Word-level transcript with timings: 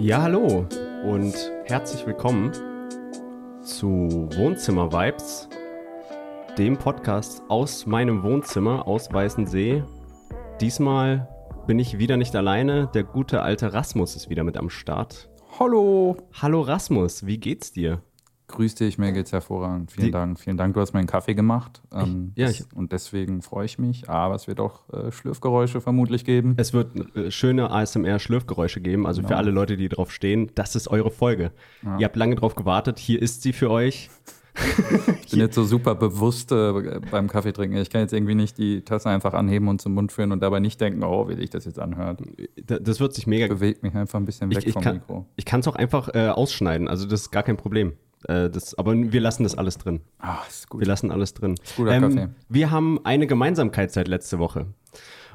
Ja, 0.00 0.22
hallo 0.22 0.66
und 1.04 1.34
herzlich 1.66 2.06
willkommen 2.06 2.52
zu 3.62 4.30
Wohnzimmer 4.34 4.90
Vibes, 4.90 5.46
dem 6.56 6.78
Podcast 6.78 7.42
aus 7.48 7.84
meinem 7.84 8.22
Wohnzimmer 8.22 8.88
aus 8.88 9.12
Weißensee. 9.12 9.84
Diesmal 10.58 11.28
bin 11.66 11.78
ich 11.78 11.98
wieder 11.98 12.16
nicht 12.16 12.34
alleine, 12.34 12.86
der 12.94 13.04
gute 13.04 13.42
alte 13.42 13.74
Rasmus 13.74 14.16
ist 14.16 14.30
wieder 14.30 14.42
mit 14.42 14.56
am 14.56 14.70
Start. 14.70 15.28
Hallo. 15.58 16.16
Hallo 16.32 16.62
Rasmus, 16.62 17.26
wie 17.26 17.36
geht's 17.36 17.70
dir? 17.70 18.02
Grüß 18.50 18.74
dich, 18.74 18.98
mir 18.98 19.12
geht's 19.12 19.32
hervorragend. 19.32 19.92
Vielen 19.92 20.06
Die- 20.06 20.10
Dank. 20.12 20.38
Vielen 20.40 20.56
Dank, 20.56 20.74
du 20.74 20.80
hast 20.80 20.92
meinen 20.92 21.06
Kaffee 21.06 21.34
gemacht. 21.34 21.82
Ähm, 21.94 22.32
ja, 22.36 22.46
das- 22.46 22.60
ich- 22.60 22.66
und 22.76 22.92
deswegen 22.92 23.42
freue 23.42 23.64
ich 23.66 23.78
mich. 23.78 24.08
Aber 24.08 24.34
es 24.34 24.48
wird 24.48 24.60
auch 24.60 24.88
äh, 24.92 25.12
Schlürfgeräusche 25.12 25.80
vermutlich 25.80 26.24
geben. 26.24 26.54
Es 26.56 26.72
wird 26.72 27.16
äh, 27.16 27.30
schöne 27.30 27.70
ASMR-Schlürfgeräusche 27.70 28.80
geben, 28.80 29.06
also 29.06 29.22
für 29.22 29.28
Genau. 29.28 29.38
alle 29.38 29.50
Leute, 29.50 29.76
die 29.76 29.88
drauf 29.88 30.10
stehen, 30.12 30.50
das 30.54 30.74
ist 30.76 30.88
eure 30.88 31.10
Folge. 31.10 31.52
Ihr 31.98 32.04
habt 32.04 32.16
lange 32.16 32.34
drauf 32.34 32.54
gewartet, 32.54 32.98
hier 32.98 33.22
ist 33.22 33.42
sie 33.42 33.52
für 33.52 33.70
euch. 33.70 34.10
Ich 35.22 35.30
bin 35.30 35.38
jetzt 35.40 35.54
so 35.54 35.64
super 35.64 35.94
bewusst 35.94 36.50
äh, 36.50 37.00
beim 37.10 37.28
Kaffee 37.28 37.52
trinken. 37.52 37.76
Ich 37.76 37.88
kann 37.88 38.00
jetzt 38.00 38.12
irgendwie 38.12 38.34
nicht 38.34 38.58
die 38.58 38.82
Tasse 38.82 39.08
einfach 39.08 39.32
anheben 39.32 39.68
und 39.68 39.80
zum 39.80 39.94
Mund 39.94 40.10
führen 40.10 40.32
und 40.32 40.40
dabei 40.42 40.58
nicht 40.58 40.80
denken, 40.80 41.04
oh, 41.04 41.28
wie 41.28 41.36
sich 41.36 41.50
das 41.50 41.64
jetzt 41.66 41.78
anhört. 41.78 42.20
Das 42.66 42.98
wird 42.98 43.14
sich 43.14 43.26
mega 43.28 43.46
Bewegt 43.46 43.82
mich 43.84 43.94
einfach 43.94 44.18
ein 44.18 44.24
bisschen 44.24 44.50
weg 44.50 44.58
ich, 44.58 44.66
ich 44.66 44.72
vom 44.72 44.82
kann, 44.82 44.94
Mikro. 44.96 45.26
Ich 45.36 45.44
kann 45.44 45.60
es 45.60 45.68
auch 45.68 45.76
einfach 45.76 46.08
äh, 46.14 46.28
ausschneiden, 46.28 46.88
also 46.88 47.06
das 47.06 47.22
ist 47.22 47.30
gar 47.30 47.44
kein 47.44 47.56
Problem. 47.56 47.92
Äh, 48.28 48.50
das, 48.50 48.76
aber 48.78 48.94
wir 48.94 49.20
lassen 49.20 49.42
das 49.44 49.56
alles 49.56 49.78
drin. 49.78 50.00
Ah, 50.18 50.38
ist 50.48 50.68
gut. 50.68 50.80
Wir 50.80 50.86
lassen 50.88 51.10
alles 51.10 51.34
drin. 51.34 51.54
guter 51.76 51.98
Kaffee. 52.00 52.28
Wir 52.48 52.70
haben 52.70 53.00
eine 53.04 53.26
Gemeinsamkeit 53.26 53.92
seit 53.92 54.08
letzte 54.08 54.38
Woche. 54.38 54.66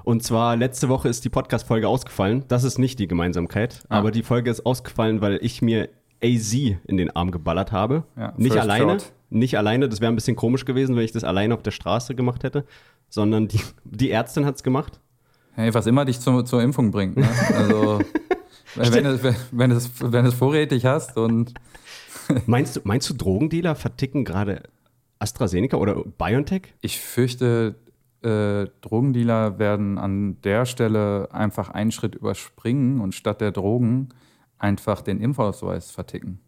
Und 0.03 0.21
zwar, 0.23 0.55
letzte 0.55 0.87
Woche 0.87 1.09
ist 1.09 1.25
die 1.25 1.29
Podcast-Folge 1.29 1.87
ausgefallen. 1.87 2.43
Das 2.47 2.63
ist 2.63 2.77
nicht 2.77 2.99
die 2.99 3.07
Gemeinsamkeit, 3.07 3.83
Ah. 3.89 3.97
aber 3.97 4.11
die 4.11 4.21
Folge 4.21 4.51
ist 4.51 4.63
ausgefallen, 4.65 5.19
weil 5.21 5.39
ich 5.41 5.61
mir 5.63 5.89
AZ 6.23 6.53
in 6.53 6.97
den 6.97 7.15
Arm 7.15 7.31
geballert 7.31 7.71
habe. 7.71 8.03
Ja, 8.15 8.33
nicht 8.37 8.55
alleine. 8.57 8.99
shot. 8.99 9.11
Nicht 9.31 9.57
alleine, 9.57 9.89
das 9.89 10.01
wäre 10.01 10.11
ein 10.11 10.15
bisschen 10.15 10.35
komisch 10.35 10.63
gewesen, 10.65 10.95
wenn 10.95 11.03
ich 11.03 11.11
das 11.11 11.23
alleine 11.23 11.55
auf 11.55 11.63
der 11.63 11.71
Straße 11.71 12.13
gemacht 12.13 12.43
hätte, 12.43 12.65
sondern 13.09 13.47
die, 13.47 13.59
die 13.83 14.11
Ärztin 14.11 14.45
hat 14.45 14.55
es 14.55 14.63
gemacht. 14.63 14.99
Hey, 15.53 15.73
was 15.73 15.87
immer 15.87 16.05
dich 16.05 16.19
zur, 16.19 16.45
zur 16.45 16.61
Impfung 16.61 16.91
bringt. 16.91 17.17
Ne? 17.17 17.27
Also, 17.55 17.99
wenn, 18.75 18.93
wenn, 18.93 19.05
es, 19.07 19.23
wenn, 19.51 19.71
es, 19.71 19.91
wenn 20.01 20.25
es 20.25 20.33
vorrätig 20.35 20.85
hast 20.85 21.17
und 21.17 21.53
Meinst 22.45 22.75
du, 22.75 22.81
meinst 22.83 23.09
du, 23.09 23.13
Drogendealer 23.13 23.75
verticken 23.75 24.25
gerade 24.25 24.63
AstraZeneca 25.19 25.77
oder 25.77 26.03
BioNTech? 26.03 26.73
Ich 26.81 26.99
fürchte, 26.99 27.75
äh, 28.21 28.65
Drogendealer 28.81 29.59
werden 29.59 29.97
an 29.97 30.41
der 30.41 30.65
Stelle 30.65 31.29
einfach 31.31 31.69
einen 31.69 31.91
Schritt 31.91 32.15
überspringen 32.15 33.01
und 33.01 33.13
statt 33.15 33.41
der 33.41 33.51
Drogen 33.51 34.09
einfach 34.57 35.01
den 35.01 35.21
Impfausweis 35.21 35.91
verticken. 35.91 36.39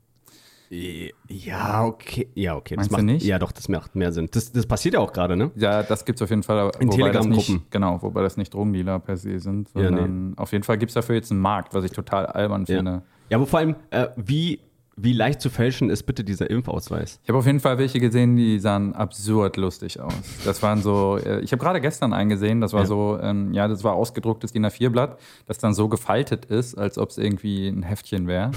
Ja, 0.70 1.86
okay. 1.86 2.28
Ja, 2.36 2.55
okay. 2.55 2.75
Das 2.75 2.89
Meinst 2.89 2.92
du 2.92 2.95
macht, 2.98 3.05
nicht? 3.05 3.25
Ja, 3.25 3.39
doch, 3.39 3.52
das 3.52 3.70
macht 3.70 3.95
mehr 3.95 4.11
Sinn. 4.11 4.28
Das, 4.31 4.52
das 4.52 4.66
passiert 4.66 4.95
ja 4.95 5.00
auch 5.00 5.14
gerade, 5.14 5.38
ne? 5.38 5.52
Ja, 5.55 5.81
das 5.83 6.03
gibt 6.03 6.20
es 6.20 6.23
auf 6.23 6.30
jeden 6.30 6.44
Fall. 6.44 6.59
aber 6.59 6.81
In 6.81 6.88
das 6.88 6.95
Telegram-Gruppen. 6.98 7.64
Genau, 7.70 8.02
wobei 8.02 8.22
das 8.22 8.36
nicht 8.36 8.53
Drogendealer 8.53 9.00
per 9.00 9.16
se 9.16 9.39
sind, 9.39 9.70
Ja, 9.73 9.83
sondern 9.83 10.33
auf 10.38 10.52
jeden 10.52 10.64
Fall 10.64 10.78
gibt 10.78 10.89
es 10.89 10.95
dafür 10.95 11.16
jetzt 11.16 11.31
einen 11.31 11.39
Markt, 11.39 11.73
was 11.73 11.86
ich 11.86 11.92
total 11.92 12.25
albern 12.25 12.66
finde. 12.66 12.92
Ja, 12.92 13.03
ja 13.30 13.38
aber 13.38 13.48
vor 13.48 13.59
allem, 13.59 13.75
äh, 13.92 14.08
wie, 14.17 14.59
wie 15.00 15.14
leicht 15.14 15.42
zu 15.42 15.50
fälschen 15.52 15.90
ist 15.92 16.03
bitte 16.03 16.23
dieser 16.23 16.50
Impfausweis? 16.50 17.20
Ich 17.23 17.30
habe 17.30 17.38
auf 17.38 17.45
jeden 17.45 17.59
Fall 17.59 17.78
welche 17.78 18.00
gesehen, 18.00 18.36
die 18.36 18.58
sahen 18.59 18.94
absurd 18.95 19.56
lustig 19.56 20.00
aus. 20.00 20.14
Das 20.44 20.64
waren 20.64 20.81
so, 20.81 21.17
äh, 21.23 21.39
ich 21.42 21.52
habe 21.52 21.64
gerade 21.64 21.80
gestern 21.80 22.14
einen 22.14 22.30
gesehen, 22.30 22.62
das 22.62 22.73
war 22.73 22.81
Ja. 22.81 22.86
so, 22.88 23.20
ähm, 23.22 23.54
ja, 23.54 23.67
das 23.67 23.84
war 23.84 23.94
ausgedrucktes 23.94 24.52
DIN 24.54 24.66
A4-Blatt, 24.66 25.20
das 25.45 25.59
dann 25.59 25.76
so 25.76 25.88
gefaltet 25.88 26.45
ist, 26.45 26.76
als 26.76 26.98
ob 26.98 27.11
es 27.11 27.20
irgendwie 27.20 27.67
ein 27.67 27.83
Heftchen 27.83 28.26
wäre. 28.27 28.52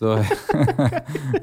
So, 0.00 0.16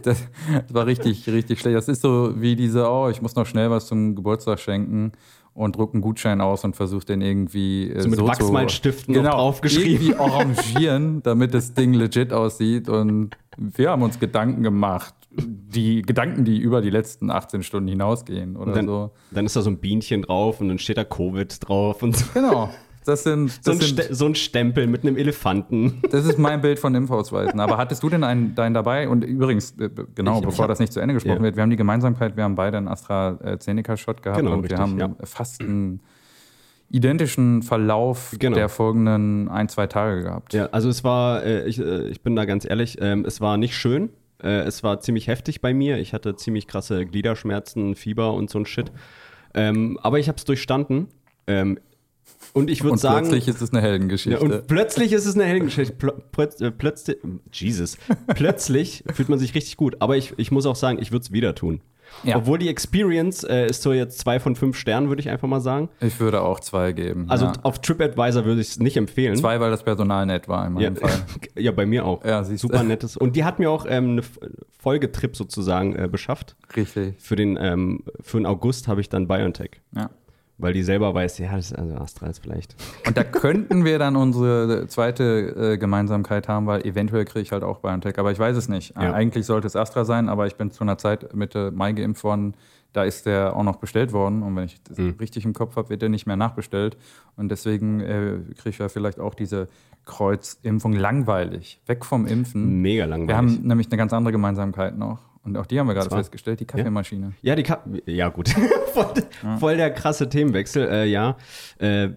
das, 0.01 0.23
das 0.63 0.73
war 0.73 0.85
richtig, 0.85 1.27
richtig 1.27 1.59
schlecht. 1.59 1.75
Das 1.75 1.89
ist 1.89 2.01
so 2.01 2.39
wie 2.39 2.55
diese, 2.55 2.89
oh, 2.89 3.09
ich 3.09 3.21
muss 3.21 3.35
noch 3.35 3.45
schnell 3.45 3.69
was 3.69 3.87
zum 3.87 4.15
Geburtstag 4.15 4.59
schenken 4.61 5.11
und 5.55 5.77
druck 5.77 5.93
einen 5.93 6.01
Gutschein 6.01 6.41
aus 6.41 6.65
und 6.65 6.75
versuche 6.75 7.05
den 7.05 7.21
irgendwie 7.21 7.89
äh, 7.89 8.01
So 8.01 8.09
mit 8.09 8.21
Wachsmalstiften 8.21 9.15
noch 9.15 9.21
genau, 9.21 9.35
draufgeschrieben. 9.37 9.91
irgendwie 9.93 10.15
arrangieren, 10.19 11.23
damit 11.23 11.53
das 11.53 11.73
Ding 11.73 11.93
legit 11.93 12.33
aussieht. 12.33 12.89
Und 12.89 13.31
wir 13.57 13.89
haben 13.89 14.03
uns 14.03 14.19
Gedanken 14.19 14.61
gemacht. 14.61 15.15
Die 15.31 16.01
Gedanken, 16.01 16.45
die 16.45 16.57
über 16.59 16.81
die 16.81 16.89
letzten 16.89 17.29
18 17.29 17.63
Stunden 17.63 17.89
hinausgehen 17.89 18.55
oder 18.55 18.73
dann, 18.73 18.87
so. 18.87 19.11
dann 19.31 19.45
ist 19.45 19.55
da 19.55 19.61
so 19.61 19.69
ein 19.69 19.77
Bienchen 19.79 20.21
drauf 20.21 20.61
und 20.61 20.69
dann 20.69 20.77
steht 20.77 20.97
da 20.97 21.03
Covid 21.03 21.67
drauf 21.67 22.03
und 22.03 22.15
so. 22.15 22.25
Genau. 22.33 22.69
Das 23.05 23.23
sind, 23.23 23.49
So 23.63 23.71
das, 23.73 23.81
ein, 23.81 23.95
sind, 23.95 24.01
so 24.15 24.25
ein 24.25 24.35
Stempel 24.35 24.87
mit 24.87 25.03
einem 25.03 25.15
Elefanten. 25.17 26.01
das 26.11 26.25
ist 26.25 26.37
mein 26.39 26.61
Bild 26.61 26.79
von 26.79 26.93
Impfausweisen. 26.95 27.59
Aber 27.59 27.77
hattest 27.77 28.01
du 28.03 28.09
denn 28.09 28.23
einen, 28.23 28.55
deinen 28.55 28.73
dabei? 28.73 29.07
Und 29.07 29.23
übrigens, 29.23 29.71
äh, 29.79 29.89
genau, 30.15 30.33
Ich- 30.33 30.39
ich 30.39 30.45
bevor 30.45 30.63
hab- 30.63 30.69
das 30.69 30.79
nicht 30.79 30.91
zu 30.91 30.99
Ende 30.99 31.13
gesprochen 31.13 31.37
Ja. 31.37 31.43
wird, 31.43 31.55
wir 31.55 31.63
haben 31.63 31.69
die 31.69 31.75
Gemeinsamkeit, 31.75 32.35
wir 32.35 32.43
haben 32.43 32.55
beide 32.55 32.77
einen 32.77 32.87
AstraZeneca-Shot 32.87 34.21
gehabt 34.23 34.39
Genau, 34.39 34.53
und 34.53 34.61
richtig, 34.61 34.77
wir 34.77 34.83
haben 34.83 34.97
ja. 34.99 35.15
fast 35.23 35.61
einen 35.61 36.01
identischen 36.89 37.63
Verlauf 37.63 38.35
Genau. 38.39 38.55
der 38.55 38.69
folgenden 38.69 39.49
ein, 39.49 39.69
zwei 39.69 39.87
Tage 39.87 40.21
gehabt. 40.23 40.53
Ja, 40.53 40.67
also 40.71 40.89
es 40.89 41.03
war, 41.03 41.43
äh, 41.43 41.67
ich, 41.67 41.79
äh, 41.79 42.07
ich 42.09 42.21
bin 42.21 42.35
da 42.35 42.45
ganz 42.45 42.65
ehrlich, 42.69 42.97
ähm, 43.01 43.25
es 43.25 43.41
war 43.41 43.57
nicht 43.57 43.75
schön. 43.75 44.09
Es 44.37 44.83
war 44.83 44.99
ziemlich 44.99 45.27
heftig 45.27 45.61
bei 45.61 45.73
mir. 45.73 45.97
Ich 45.97 46.13
hatte 46.13 46.35
ziemlich 46.35 46.67
krasse 46.67 47.05
Gliederschmerzen, 47.05 47.95
Fieber 47.95 48.33
und 48.33 48.49
so 48.49 48.59
ein 48.59 48.65
Shit. 48.65 48.91
Ähm, 49.55 49.97
aber 50.03 50.19
ich 50.19 50.27
habe 50.27 50.37
es 50.37 50.43
durchstanden. 50.43 51.07
Ähm, 51.47 51.79
und 52.55 52.69
ich 52.69 52.83
würde 52.83 52.93
Und 52.93 52.99
sagen. 52.99 53.27
plötzlich 53.27 53.49
ist 53.49 53.61
es 53.61 53.73
eine 53.73 53.81
Heldengeschichte. 53.81 54.39
Ja, 54.39 54.39
und 54.39 54.67
plötzlich 54.67 55.11
ist 55.11 55.25
es 55.25 55.35
eine 55.35 55.43
Heldengeschichte. 55.43 55.93
Plötz- 56.31 56.61
äh, 56.63 56.71
plötzlich, 56.71 57.17
Jesus. 57.51 57.97
Plötzlich 58.27 59.03
fühlt 59.13 59.27
man 59.27 59.39
sich 59.39 59.53
richtig 59.53 59.75
gut. 59.75 59.97
Aber 59.99 60.15
ich, 60.15 60.33
ich 60.37 60.51
muss 60.51 60.65
auch 60.65 60.77
sagen, 60.77 60.97
ich 61.01 61.11
würde 61.11 61.23
es 61.23 61.33
wieder 61.33 61.53
tun. 61.53 61.81
Ja. 62.23 62.37
Obwohl 62.37 62.57
die 62.57 62.69
Experience 62.69 63.43
äh, 63.43 63.67
ist 63.67 63.81
so 63.81 63.91
jetzt 63.91 64.19
zwei 64.19 64.39
von 64.39 64.55
fünf 64.55 64.77
Sternen, 64.77 65.09
würde 65.09 65.19
ich 65.19 65.29
einfach 65.29 65.49
mal 65.49 65.59
sagen. 65.59 65.89
Ich 65.99 66.17
würde 66.21 66.41
auch 66.43 66.61
zwei 66.61 66.93
geben. 66.93 67.25
Also 67.27 67.47
ja. 67.47 67.53
auf 67.63 67.79
TripAdvisor 67.79 68.45
würde 68.45 68.61
ich 68.61 68.69
es 68.69 68.79
nicht 68.79 68.95
empfehlen. 68.95 69.35
zwei, 69.35 69.59
weil 69.59 69.69
das 69.69 69.83
Personal 69.83 70.25
nett 70.25 70.47
war 70.47 70.65
in 70.65 70.77
ja, 70.77 70.91
meinem 70.91 70.95
Fall. 70.95 71.25
ja, 71.57 71.73
bei 71.73 71.85
mir 71.85 72.05
auch. 72.05 72.23
Ja, 72.23 72.41
siehst 72.45 72.63
du. 72.63 72.67
Super 72.69 72.83
nettes. 72.83 73.17
Und 73.17 73.35
die 73.35 73.43
hat 73.43 73.59
mir 73.59 73.69
auch 73.69 73.85
ähm, 73.89 74.11
eine 74.11 74.21
Folgetrip 74.79 75.35
sozusagen 75.35 75.93
äh, 75.95 76.07
beschafft. 76.09 76.55
Richtig. 76.75 77.15
Für 77.17 77.35
den, 77.35 77.57
ähm, 77.59 78.03
für 78.21 78.37
den 78.37 78.45
August 78.45 78.87
habe 78.87 79.01
ich 79.01 79.09
dann 79.09 79.27
BioNTech. 79.27 79.81
Ja. 79.93 80.09
Weil 80.57 80.71
die 80.71 80.83
selber 80.83 81.13
weiß, 81.13 81.37
ja, 81.39 81.53
das 81.55 81.71
ist 81.71 81.77
also 81.77 81.95
Astra 81.95 82.27
ist 82.27 82.39
vielleicht. 82.39 82.75
Und 83.05 83.17
da 83.17 83.23
könnten 83.25 83.83
wir 83.83 83.99
dann 83.99 84.15
unsere 84.15 84.87
zweite 84.87 85.73
äh, 85.73 85.77
Gemeinsamkeit 85.77 86.47
haben, 86.47 86.65
weil 86.65 86.85
eventuell 86.85 87.25
kriege 87.25 87.41
ich 87.41 87.51
halt 87.51 87.63
auch 87.63 87.79
BioNTech, 87.79 88.17
aber 88.19 88.31
ich 88.31 88.39
weiß 88.39 88.55
es 88.55 88.69
nicht. 88.69 88.95
Ja. 88.95 89.09
Äh, 89.09 89.13
eigentlich 89.13 89.45
sollte 89.45 89.67
es 89.67 89.75
Astra 89.75 90.05
sein, 90.05 90.29
aber 90.29 90.47
ich 90.47 90.55
bin 90.55 90.71
zu 90.71 90.83
einer 90.83 90.97
Zeit 90.97 91.35
Mitte 91.35 91.71
Mai 91.71 91.91
geimpft 91.91 92.23
worden. 92.23 92.53
Da 92.93 93.03
ist 93.03 93.25
der 93.25 93.53
auch 93.53 93.63
noch 93.63 93.75
bestellt 93.75 94.13
worden 94.13 94.41
und 94.43 94.55
wenn 94.55 94.63
ich 94.63 94.81
das 94.83 94.97
Mhm. 94.97 95.15
richtig 95.19 95.43
im 95.43 95.51
Kopf 95.51 95.75
habe, 95.75 95.89
wird 95.89 96.01
der 96.01 96.07
nicht 96.07 96.25
mehr 96.25 96.37
nachbestellt. 96.37 96.95
Und 97.35 97.49
deswegen 97.49 97.99
äh, 97.99 98.37
kriege 98.55 98.69
ich 98.69 98.77
ja 98.77 98.87
vielleicht 98.87 99.19
auch 99.19 99.33
diese 99.33 99.67
Kreuzimpfung 100.05 100.93
langweilig. 100.93 101.81
Weg 101.87 102.05
vom 102.05 102.25
Impfen. 102.25 102.81
Mega 102.81 103.03
langweilig. 103.03 103.27
Wir 103.27 103.35
haben 103.37 103.67
nämlich 103.67 103.87
eine 103.87 103.97
ganz 103.97 104.13
andere 104.13 104.31
Gemeinsamkeit 104.31 104.97
noch. 104.97 105.19
Und 105.45 105.57
auch 105.57 105.67
die 105.67 105.79
haben 105.79 105.87
wir 105.87 105.93
gerade 105.93 106.09
festgestellt, 106.09 106.59
die 106.59 106.65
Kaffeemaschine. 106.65 107.33
Ja, 107.41 107.55
die 107.55 107.63
Ka 107.63 107.83
ja 108.05 108.29
gut, 108.29 108.49
voll, 108.93 109.13
voll 109.59 109.77
der 109.77 109.91
krasse 109.91 110.27
Themenwechsel. 110.27 110.87
Äh, 110.89 111.05
ja, 111.05 111.37
äh, 111.77 112.09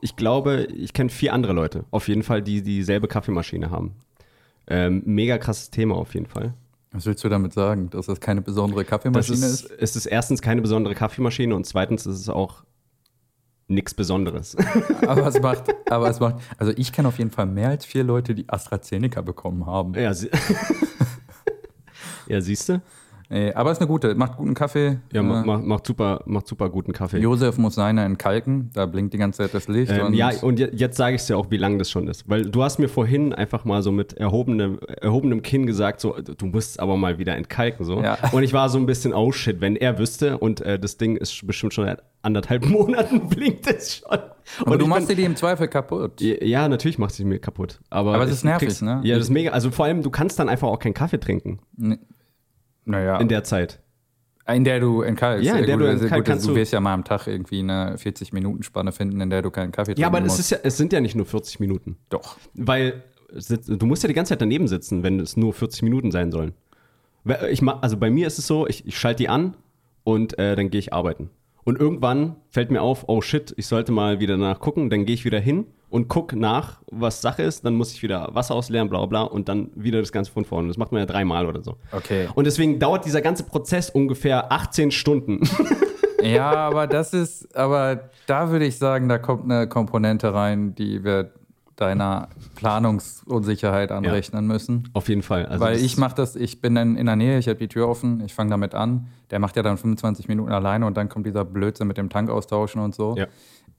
ich 0.00 0.16
glaube, 0.16 0.64
ich 0.64 0.94
kenne 0.94 1.10
vier 1.10 1.34
andere 1.34 1.52
Leute, 1.52 1.84
auf 1.90 2.08
jeden 2.08 2.22
Fall, 2.22 2.40
die 2.42 2.62
dieselbe 2.62 3.08
Kaffeemaschine 3.08 3.70
haben. 3.70 3.96
Ähm, 4.66 5.02
mega 5.04 5.36
krasses 5.38 5.70
Thema 5.70 5.96
auf 5.96 6.14
jeden 6.14 6.26
Fall. 6.26 6.54
Was 6.92 7.06
willst 7.06 7.22
du 7.24 7.28
damit 7.28 7.52
sagen? 7.52 7.90
Dass 7.90 8.06
das 8.06 8.20
keine 8.20 8.42
besondere 8.42 8.82
Das 8.82 8.90
Kaffeemaschine 8.90 9.46
ist, 9.46 9.64
ist? 9.64 9.70
es 9.78 9.96
ist 9.96 10.06
erstens 10.06 10.40
keine 10.40 10.62
besondere 10.62 10.94
Kaffeemaschine 10.94 11.54
und 11.54 11.66
zweitens 11.66 12.06
ist 12.06 12.20
es 12.20 12.28
auch 12.28 12.64
nichts 13.68 13.94
Besonderes. 13.94 14.56
aber 15.06 15.26
es 15.26 15.40
macht, 15.40 15.64
aber 15.90 16.08
es 16.08 16.20
macht, 16.20 16.36
also 16.58 16.72
ich 16.76 16.92
kenne 16.92 17.08
auf 17.08 17.18
jeden 17.18 17.30
Fall 17.30 17.46
mehr 17.46 17.68
als 17.70 17.84
vier 17.84 18.04
Leute, 18.04 18.34
die 18.34 18.48
AstraZeneca 18.48 19.20
bekommen 19.22 19.66
haben. 19.66 19.94
ja, 19.94 20.14
sie 20.14 20.30
ja, 22.32 22.40
siehst 22.40 22.68
du? 22.68 22.80
Nee, 23.30 23.50
aber 23.54 23.70
es 23.70 23.78
ist 23.78 23.80
eine 23.80 23.88
gute, 23.88 24.14
macht 24.14 24.36
guten 24.36 24.52
Kaffee. 24.52 24.98
Ja, 25.10 25.20
Äh, 25.20 25.22
macht, 25.22 25.64
macht, 25.64 25.86
super, 25.86 26.20
macht 26.26 26.46
super 26.46 26.68
guten 26.68 26.92
Kaffee. 26.92 27.16
Josef 27.18 27.56
muss 27.56 27.76
seine 27.76 28.04
entkalken, 28.04 28.68
da 28.74 28.84
blinkt 28.84 29.14
die 29.14 29.16
ganze 29.16 29.38
Zeit 29.38 29.54
das 29.54 29.68
Licht. 29.68 29.90
Ähm, 29.90 30.12
ja, 30.12 30.32
und 30.42 30.58
je- 30.58 30.68
jetzt 30.74 30.98
sage 30.98 31.16
ich 31.16 31.24
dir 31.24 31.38
auch, 31.38 31.50
wie 31.50 31.56
lang 31.56 31.78
das 31.78 31.90
schon 31.90 32.08
ist. 32.08 32.28
Weil 32.28 32.44
du 32.44 32.62
hast 32.62 32.78
mir 32.78 32.90
vorhin 32.90 33.32
einfach 33.32 33.64
mal 33.64 33.82
so 33.82 33.90
mit 33.90 34.12
erhobenem, 34.12 34.78
erhobenem 35.00 35.40
Kinn 35.40 35.64
gesagt, 35.64 36.02
so, 36.02 36.14
du 36.20 36.44
musst 36.44 36.78
aber 36.78 36.98
mal 36.98 37.18
wieder 37.18 37.34
entkalken. 37.34 37.86
So. 37.86 38.02
Ja. 38.02 38.18
Und 38.32 38.42
ich 38.42 38.52
war 38.52 38.68
so 38.68 38.76
ein 38.76 38.84
bisschen, 38.84 39.14
oh 39.14 39.32
shit, 39.32 39.62
wenn 39.62 39.76
er 39.76 39.98
wüsste 39.98 40.36
und 40.36 40.60
äh, 40.60 40.78
das 40.78 40.98
Ding 40.98 41.16
ist 41.16 41.46
bestimmt 41.46 41.72
schon 41.72 41.86
seit 41.86 42.02
anderthalb 42.20 42.66
Monaten 42.68 43.30
blinkt 43.30 43.66
es 43.66 43.96
schon. 43.96 44.10
aber 44.10 44.72
und 44.72 44.78
du 44.82 44.86
machst 44.86 45.06
bin- 45.08 45.16
dir 45.16 45.22
die 45.22 45.26
im 45.26 45.36
Zweifel 45.36 45.68
kaputt. 45.68 46.20
ja, 46.20 46.68
natürlich 46.68 46.98
macht 46.98 47.14
sie 47.14 47.24
mir 47.24 47.38
kaputt. 47.38 47.80
Aber, 47.88 48.14
Aber 48.14 48.24
es 48.24 48.30
ist 48.32 48.44
nervig, 48.44 48.82
ne? 48.82 49.00
Ja, 49.04 49.14
das 49.14 49.24
ist 49.28 49.30
mega. 49.30 49.52
Also 49.52 49.70
vor 49.70 49.86
allem, 49.86 50.02
du 50.02 50.10
kannst 50.10 50.38
dann 50.38 50.50
einfach 50.50 50.68
auch 50.68 50.78
keinen 50.80 50.92
Kaffee 50.92 51.18
trinken 51.18 51.60
Naja, 52.84 53.18
in 53.18 53.28
der 53.28 53.44
Zeit. 53.44 53.80
in 54.48 54.64
der 54.64 54.80
du 54.80 55.02
entkalkst. 55.02 55.44
Ja, 55.44 55.56
in 55.56 55.66
der 55.66 55.76
gut, 55.76 55.86
du 55.86 55.90
entkalkst, 55.90 56.14
gut, 56.14 56.24
kannst 56.24 56.48
du 56.48 56.54
wirst 56.54 56.72
ja 56.72 56.80
mal 56.80 56.94
am 56.94 57.04
Tag 57.04 57.26
irgendwie 57.26 57.60
eine 57.60 57.96
40-Minuten-Spanne 57.96 58.92
finden, 58.92 59.20
in 59.20 59.30
der 59.30 59.42
du 59.42 59.50
keinen 59.50 59.72
Kaffee 59.72 59.94
trinken 59.94 60.00
Ja, 60.02 60.08
aber 60.08 60.18
es, 60.18 60.24
musst. 60.24 60.40
ist 60.40 60.50
ja, 60.50 60.58
es 60.62 60.76
sind 60.76 60.92
ja 60.92 61.00
nicht 61.00 61.14
nur 61.14 61.26
40 61.26 61.60
Minuten. 61.60 61.96
Doch. 62.08 62.36
Weil 62.54 63.02
du 63.32 63.86
musst 63.86 64.02
ja 64.02 64.08
die 64.08 64.14
ganze 64.14 64.30
Zeit 64.30 64.40
daneben 64.40 64.68
sitzen, 64.68 65.02
wenn 65.02 65.20
es 65.20 65.36
nur 65.36 65.52
40 65.52 65.82
Minuten 65.82 66.10
sein 66.10 66.32
sollen. 66.32 66.52
Ich, 67.50 67.62
also 67.62 67.96
bei 67.96 68.10
mir 68.10 68.26
ist 68.26 68.38
es 68.38 68.46
so, 68.46 68.66
ich, 68.66 68.86
ich 68.86 68.98
schalte 68.98 69.22
die 69.22 69.28
an 69.28 69.54
und 70.02 70.38
äh, 70.38 70.56
dann 70.56 70.70
gehe 70.70 70.80
ich 70.80 70.92
arbeiten. 70.92 71.30
Und 71.64 71.78
irgendwann 71.78 72.36
fällt 72.48 72.72
mir 72.72 72.82
auf, 72.82 73.04
oh 73.08 73.20
shit, 73.20 73.54
ich 73.56 73.66
sollte 73.66 73.92
mal 73.92 74.18
wieder 74.18 74.36
danach 74.36 74.58
gucken. 74.58 74.90
Dann 74.90 75.04
gehe 75.06 75.14
ich 75.14 75.24
wieder 75.24 75.38
hin 75.38 75.66
und 75.92 76.08
guck 76.08 76.32
nach, 76.32 76.80
was 76.90 77.20
Sache 77.20 77.42
ist. 77.42 77.66
Dann 77.66 77.74
muss 77.74 77.92
ich 77.92 78.02
wieder 78.02 78.30
Wasser 78.32 78.54
ausleeren, 78.54 78.88
bla 78.88 79.04
bla 79.04 79.22
und 79.22 79.50
dann 79.50 79.70
wieder 79.74 80.00
das 80.00 80.10
Ganze 80.10 80.32
von 80.32 80.46
vorne. 80.46 80.68
Das 80.68 80.78
macht 80.78 80.90
man 80.90 81.00
ja 81.00 81.06
dreimal 81.06 81.46
oder 81.46 81.62
so. 81.62 81.76
Okay. 81.92 82.28
Und 82.34 82.46
deswegen 82.46 82.78
dauert 82.78 83.04
dieser 83.04 83.20
ganze 83.20 83.44
Prozess 83.44 83.90
ungefähr 83.90 84.50
18 84.50 84.90
Stunden. 84.90 85.40
Ja, 86.24 86.52
aber 86.52 86.86
das 86.86 87.14
ist, 87.14 87.56
aber 87.56 88.10
da 88.28 88.52
würde 88.52 88.64
ich 88.64 88.78
sagen, 88.78 89.08
da 89.08 89.18
kommt 89.18 89.42
eine 89.42 89.66
Komponente 89.66 90.32
rein, 90.32 90.72
die 90.76 91.02
wir 91.02 91.32
deiner 91.74 92.28
Planungsunsicherheit 92.54 93.90
anrechnen 93.90 94.46
müssen. 94.46 94.88
Auf 94.92 95.08
jeden 95.08 95.22
Fall. 95.22 95.46
Also 95.46 95.64
Weil 95.64 95.78
ich 95.78 95.96
mache 95.96 96.14
das, 96.14 96.36
ich 96.36 96.60
bin 96.60 96.76
dann 96.76 96.96
in 96.96 97.06
der 97.06 97.16
Nähe, 97.16 97.38
ich 97.38 97.48
habe 97.48 97.58
die 97.58 97.66
Tür 97.66 97.88
offen, 97.88 98.22
ich 98.24 98.34
fange 98.34 98.50
damit 98.50 98.72
an. 98.72 99.08
Der 99.32 99.40
macht 99.40 99.56
ja 99.56 99.64
dann 99.64 99.78
25 99.78 100.28
Minuten 100.28 100.52
alleine 100.52 100.86
und 100.86 100.96
dann 100.96 101.08
kommt 101.08 101.26
dieser 101.26 101.44
Blödsinn 101.44 101.88
mit 101.88 101.98
dem 101.98 102.08
Tank 102.08 102.30
austauschen 102.30 102.80
und 102.80 102.94
so. 102.94 103.16
Ja. 103.16 103.26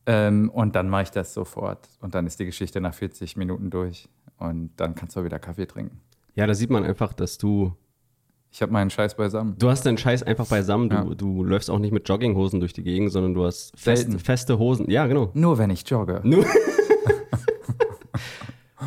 Ähm, 0.06 0.50
und 0.50 0.76
dann 0.76 0.90
mache 0.90 1.04
ich 1.04 1.12
das 1.12 1.34
sofort. 1.34 1.88
Und 2.02 2.14
dann 2.16 2.28
ist 2.28 2.40
die 2.40 2.46
Geschichte 2.46 2.82
nach 2.82 2.94
40 2.94 3.38
Minuten 3.38 3.70
durch. 3.70 4.10
Und 4.38 4.72
dann 4.78 4.96
kannst 4.96 5.16
du 5.16 5.22
auch 5.22 5.26
wieder 5.26 5.40
Kaffee 5.40 5.66
trinken. 5.66 6.02
Ja, 6.36 6.46
da 6.48 6.54
sieht 6.54 6.70
man 6.70 6.84
einfach, 6.84 7.14
dass 7.14 7.38
du. 7.38 7.74
Ich 8.52 8.62
habe 8.62 8.72
meinen 8.72 8.90
Scheiß 8.92 9.16
beisammen. 9.16 9.56
Du 9.58 9.70
hast 9.70 9.84
deinen 9.86 9.98
Scheiß 9.98 10.22
einfach 10.24 10.46
beisammen. 10.48 10.90
Du, 10.90 10.96
Ja. 10.96 11.04
du 11.16 11.44
läufst 11.44 11.70
auch 11.72 11.80
nicht 11.80 11.92
mit 11.92 12.08
Jogginghosen 12.08 12.60
durch 12.60 12.74
die 12.74 12.84
Gegend, 12.84 13.12
sondern 13.12 13.34
du 13.34 13.46
hast 13.46 13.72
fest, 13.80 14.10
feste 14.22 14.60
Hosen. 14.60 14.90
Ja, 14.92 15.08
genau. 15.08 15.32
Nur 15.34 15.58
wenn 15.58 15.70
ich 15.72 15.88
jogge. 15.90 16.22
Nur 16.24 16.46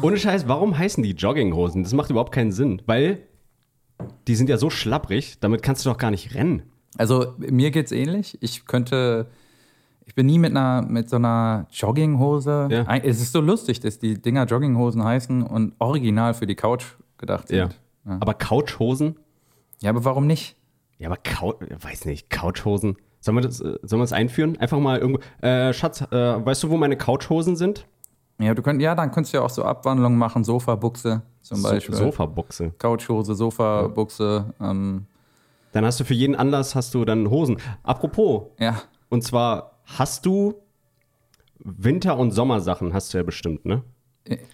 Ohne 0.03 0.19
Scheiß, 0.19 0.47
warum 0.47 0.77
heißen 0.77 1.03
die 1.03 1.13
Jogginghosen? 1.13 1.83
Das 1.83 1.95
macht 1.95 2.11
überhaupt 2.11 2.33
keinen 2.33 2.53
Sinn, 2.53 2.83
weil 2.87 3.23
die 4.29 4.35
sind 4.37 4.49
ja 4.51 4.59
so 4.59 4.69
schlapprig, 4.71 5.41
damit 5.41 5.63
kannst 5.63 5.85
du 5.87 5.91
doch 5.91 5.97
gar 5.99 6.11
nicht 6.11 6.35
rennen. 6.35 6.63
Also 6.99 7.35
mir 7.39 7.71
geht's 7.71 7.93
ähnlich. 7.93 8.37
Ich 8.43 8.67
könnte, 8.67 9.27
ich 10.06 10.14
bin 10.14 10.26
nie 10.26 10.38
mit 10.38 10.53
einer, 10.53 10.82
mit 10.82 11.11
so 11.11 11.17
einer 11.17 11.67
Jogginghose. 11.70 12.69
Ja. 12.70 12.97
Es 13.03 13.20
ist 13.20 13.32
so 13.32 13.41
lustig, 13.41 13.81
dass 13.81 13.99
die 13.99 14.20
Dinger 14.20 14.44
Jogginghosen 14.47 15.03
heißen 15.05 15.43
und 15.43 15.75
original 15.81 16.32
für 16.32 16.47
die 16.47 16.55
Couch 16.55 16.85
gedacht 17.19 17.49
sind. 17.49 17.76
Ja. 18.05 18.17
Aber 18.20 18.35
Couchhosen? 18.35 19.17
Ja, 19.81 19.91
aber 19.91 20.05
warum 20.05 20.26
nicht? 20.26 20.56
Ja, 20.99 21.08
aber 21.08 21.17
Couch, 21.19 21.56
weiß 21.61 22.05
nicht, 22.06 22.31
Couchhosen. 22.31 22.97
Sollen 23.20 23.37
wir 23.37 23.43
das, 23.43 23.61
äh, 23.61 23.79
sollen 23.82 24.00
wir 24.00 24.05
das 24.05 24.12
einführen? 24.12 24.56
Einfach 24.58 24.79
mal 24.79 24.99
irgendwo. 24.99 25.20
Äh, 25.44 25.73
Schatz, 25.73 26.00
äh, 26.03 26.06
weißt 26.47 26.62
du, 26.62 26.70
wo 26.70 26.76
meine 26.76 26.97
Couchhosen 26.97 27.56
sind? 27.56 27.87
Ja, 28.38 28.55
du 28.55 28.62
könnt, 28.62 28.81
ja, 28.81 28.94
dann 28.94 29.11
könntest 29.11 29.35
du 29.35 29.38
ja 29.38 29.44
auch 29.44 29.50
so 29.50 29.64
Abwandlungen 29.64 30.19
machen, 30.19 30.44
Sofabuchse 30.44 31.23
zum 31.43 31.58
So, 31.58 31.69
Beispiel. 31.69 31.94
Sofabuchse. 31.97 32.70
Couchhose, 32.79 33.35
Sofabuchse. 33.35 34.55
Ähm, 34.61 35.06
Dann 35.73 35.85
hast 35.85 35.99
du 35.99 36.05
für 36.05 36.14
jeden 36.14 36.37
Anlass 36.37 36.75
hast 36.75 36.94
du 36.94 37.05
dann 37.05 37.29
Hosen. 37.29 37.56
Apropos, 37.82 38.44
ja, 38.58 38.76
und 39.08 39.23
zwar 39.23 39.73
hast 39.87 40.27
du 40.27 40.55
Winter- 41.59 42.19
und 42.19 42.31
Sommersachen, 42.33 42.93
hast 42.93 43.12
du 43.15 43.19
ja 43.19 43.25
bestimmt, 43.25 43.65
ne? 43.65 43.83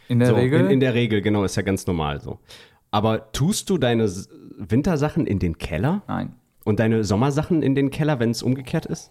in 0.09 0.19
der 0.19 0.29
so, 0.29 0.35
Regel. 0.35 0.61
In, 0.61 0.71
in 0.71 0.81
der 0.81 0.93
Regel, 0.95 1.23
genau, 1.23 1.45
ist 1.45 1.57
ja 1.57 1.63
ganz 1.63 1.87
normal 1.87 2.21
so. 2.21 2.39
Aber 2.91 3.33
tust 3.33 3.71
du 3.71 3.79
deine 3.79 4.11
Wintersachen 4.59 5.27
in 5.27 5.39
den 5.39 5.57
Keller 5.57 6.03
Nein. 6.07 6.35
und 6.65 6.79
deine 6.79 7.05
Sommersachen 7.05 7.63
in 7.63 7.75
den 7.75 7.91
Keller, 7.91 8.21
wenn 8.21 8.31
es 8.31 8.43
umgekehrt 8.43 8.85
ist? 8.85 9.11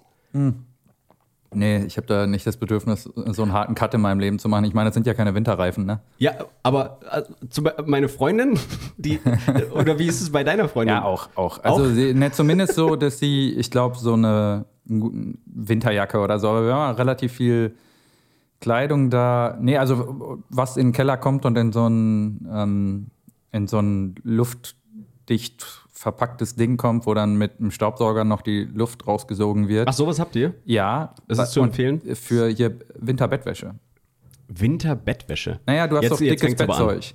Nee, 1.54 1.84
ich 1.86 1.98
habe 1.98 2.08
da 2.08 2.28
nicht 2.28 2.46
das 2.48 2.56
Bedürfnis, 2.58 3.04
so 3.04 3.42
einen 3.42 3.52
harten 3.52 3.76
Cut 3.76 3.94
in 3.96 4.02
meinem 4.02 4.20
Leben 4.20 4.40
zu 4.40 4.48
machen. 4.48 4.64
Ich 4.66 4.74
meine, 4.74 4.88
das 4.90 4.94
sind 4.94 5.06
ja 5.06 5.14
keine 5.14 5.34
Winterreifen, 5.36 5.86
ne? 5.86 6.00
Ja, 6.18 6.34
aber 6.64 7.00
Be- 7.62 7.76
meine 7.86 8.08
Freundin, 8.08 8.58
die, 8.98 9.20
oder 9.74 10.00
wie 10.00 10.06
ist 10.08 10.22
es 10.22 10.32
bei 10.32 10.44
deiner 10.46 10.70
Freundin? 10.70 10.96
Ja, 10.96 11.04
auch, 11.04 11.28
auch. 11.36 11.62
Also 11.64 11.90
Sie, 11.90 12.14
ne, 12.14 12.32
zumindest 12.32 12.76
so, 12.76 12.96
dass 12.96 13.20
sie, 13.20 13.52
ich 13.58 13.70
glaube, 13.70 13.98
so 13.98 14.14
eine 14.14 14.66
Winterjacke 14.86 16.20
oder 16.20 16.40
so, 16.40 16.50
aber 16.50 16.66
wir 16.66 16.74
haben 16.76 16.96
relativ 16.96 17.34
viel 17.34 17.76
Kleidung 18.60 19.10
da. 19.10 19.58
Nee, 19.60 19.78
also 19.78 20.40
was 20.50 20.78
in 20.78 20.88
den 20.88 20.94
Keller 20.94 21.18
kommt 21.18 21.46
und 21.46 21.58
in 21.58 21.72
so 21.72 21.88
ein, 21.88 22.48
ähm, 22.52 23.08
in 23.52 23.68
so 23.68 23.80
ein 23.80 24.16
luftdicht 24.24 25.66
verpacktes 25.92 26.56
Ding 26.56 26.78
kommt, 26.78 27.06
wo 27.06 27.14
dann 27.14 27.36
mit 27.38 27.60
einem 27.60 27.70
Staubsauger 27.72 28.24
noch 28.24 28.42
die 28.42 28.64
Luft 28.64 29.06
rausgesogen 29.08 29.68
wird. 29.68 29.88
Ach, 29.88 29.94
sowas 29.94 30.20
habt 30.20 30.36
ihr? 30.36 30.56
ja. 30.66 31.14
Das 31.28 31.38
ist 31.40 31.52
zu 31.52 31.62
und 31.62 31.68
empfehlen? 31.70 32.02
Für 32.16 32.48
hier 32.48 32.80
Winterbettwäsche. 33.00 33.76
Winterbettwäsche. 34.48 35.60
Naja, 35.66 35.88
du 35.88 35.96
hast 35.98 36.04
Jetzt- 36.04 36.12
doch 36.14 36.18
dickes. 36.20 36.56
Bettzeug. 36.56 37.14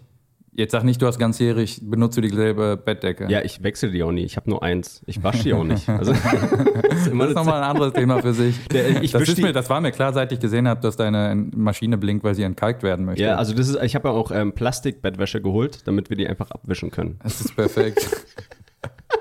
Jetzt 0.59 0.73
sag 0.73 0.85
nicht, 0.85 1.03
du 1.03 1.07
hast 1.07 1.19
ganzjährig, 1.19 1.81
benutzt 1.83 2.17
du 2.17 2.23
dieselbe 2.23 2.79
Bettdecke. 2.79 3.27
Ja, 3.29 3.43
ich 3.43 3.63
wechsle 3.63 3.91
die 3.91 4.03
auch 4.03 4.11
nie. 4.11 4.25
Ich 4.25 4.37
habe 4.37 4.49
nur 4.49 4.63
eins. 4.63 5.03
Ich 5.07 5.23
wasche 5.23 5.43
die 5.43 5.53
auch 5.53 5.65
nicht. 5.65 5.87
Also, 5.89 6.13
das 6.89 6.99
ist 7.01 7.07
immer 7.09 7.25
Das 7.25 7.31
ist 7.33 7.37
nochmal 7.37 7.63
ein 7.63 7.69
anderes 7.71 7.93
Thema 7.93 8.23
für 8.23 8.33
sich. 8.33 8.67
Der- 8.73 9.03
ich 9.03 9.13
das, 9.13 9.37
mir, 9.37 9.53
das 9.53 9.69
war 9.69 9.83
mir 9.83 9.93
klar, 9.93 10.15
seit 10.15 10.33
ich 10.33 10.41
gesehen 10.41 10.67
habe, 10.67 10.81
dass 10.81 10.97
deine 10.97 11.35
Maschine 11.55 11.99
blinkt, 11.99 12.25
weil 12.25 12.35
sie 12.35 12.43
entkalkt 12.43 12.83
werden 12.83 13.05
möchte. 13.05 13.23
Ja, 13.23 13.37
also 13.37 13.55
das 13.55 13.69
ist, 13.69 13.83
ich 13.83 13.95
habe 13.95 14.09
ja 14.09 14.15
auch 14.15 14.31
ähm, 14.31 14.53
Plastikbettwäsche 14.53 15.43
geholt, 15.43 15.87
damit 15.87 16.09
wir 16.09 16.17
die 16.17 16.27
einfach 16.27 16.51
abwischen 16.51 16.91
können. 16.91 17.19
das 17.23 17.41
ist 17.43 17.55
perfekt. 17.55 18.09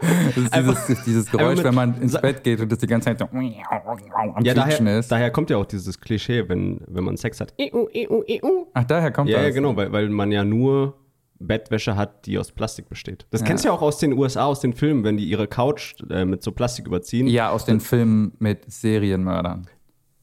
Das 0.02 0.38
ist 0.38 0.54
dieses, 0.56 0.90
ist 0.90 1.06
dieses 1.08 1.32
Geräusch, 1.32 1.58
mit- 1.58 1.66
wenn 1.66 1.74
man 1.76 2.02
ins 2.02 2.20
Bett 2.20 2.44
geht 2.44 2.60
und 2.60 2.72
das 2.72 2.80
die 2.80 2.88
ganze 2.88 3.06
Zeit 3.06 3.20
so 3.20 3.26
am 3.26 4.44
Ja, 4.44 4.54
daher, 4.54 5.00
ist. 5.00 5.12
daher 5.12 5.32
kommt 5.32 5.50
ja 5.50 5.58
auch 5.58 5.66
dieses 5.66 6.00
Klischee, 6.00 6.48
wenn, 6.50 6.82
wenn 6.88 7.04
man 7.04 7.18
Sex 7.18 7.40
hat. 7.40 7.54
Eu, 7.60 7.88
eu, 7.94 8.24
eu. 8.28 8.66
Ach, 8.74 8.84
daher 8.84 9.12
kommt 9.12 9.30
Ja, 9.30 9.38
das. 9.38 9.48
ja, 9.48 9.54
genau, 9.54 9.76
weil, 9.76 9.92
weil 9.92 10.10
man 10.10 10.32
ja 10.32 10.44
nur 10.44 10.96
Bettwäsche 11.40 11.96
hat, 11.96 12.26
die 12.26 12.38
aus 12.40 12.52
Plastik 12.52 12.88
besteht. 12.90 13.26
Das 13.30 13.42
Ja. 13.42 13.48
kennst 13.48 13.64
du 13.66 13.70
ja 13.70 13.74
auch 13.74 13.82
aus 13.82 13.98
den 13.98 14.14
USA, 14.14 14.46
aus 14.46 14.60
den 14.62 14.74
Filmen, 14.74 15.04
wenn 15.04 15.18
die 15.18 15.26
ihre 15.26 15.48
Couch 15.48 15.96
äh, 16.10 16.26
mit 16.26 16.42
so 16.44 16.52
Plastik 16.52 16.88
überziehen. 16.88 17.28
Ja, 17.28 17.50
aus 17.52 17.66
den 17.66 17.80
Filmen 17.80 18.34
mit 18.40 18.72
Serienmördern. 18.72 19.68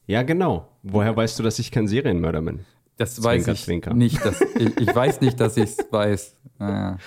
Ja, 0.06 0.22
genau. 0.22 0.68
Woher 0.82 1.16
weißt 1.16 1.38
du, 1.38 1.42
dass 1.42 1.58
ich 1.58 1.70
kein 1.70 1.86
Serienmörder 1.86 2.42
bin? 2.42 2.60
Das 2.96 3.22
weiß 3.22 3.44
Zwinker, 3.44 3.52
ich 3.52 3.64
zwinker. 3.64 3.94
nicht. 3.94 4.24
Dass, 4.24 4.40
ich, 4.58 4.76
ich 4.80 4.94
weiß 4.94 5.20
nicht, 5.20 5.38
dass 5.40 5.56
ich 5.56 5.64
es 5.64 5.78
weiß. 5.90 6.36
Naja. 6.58 6.98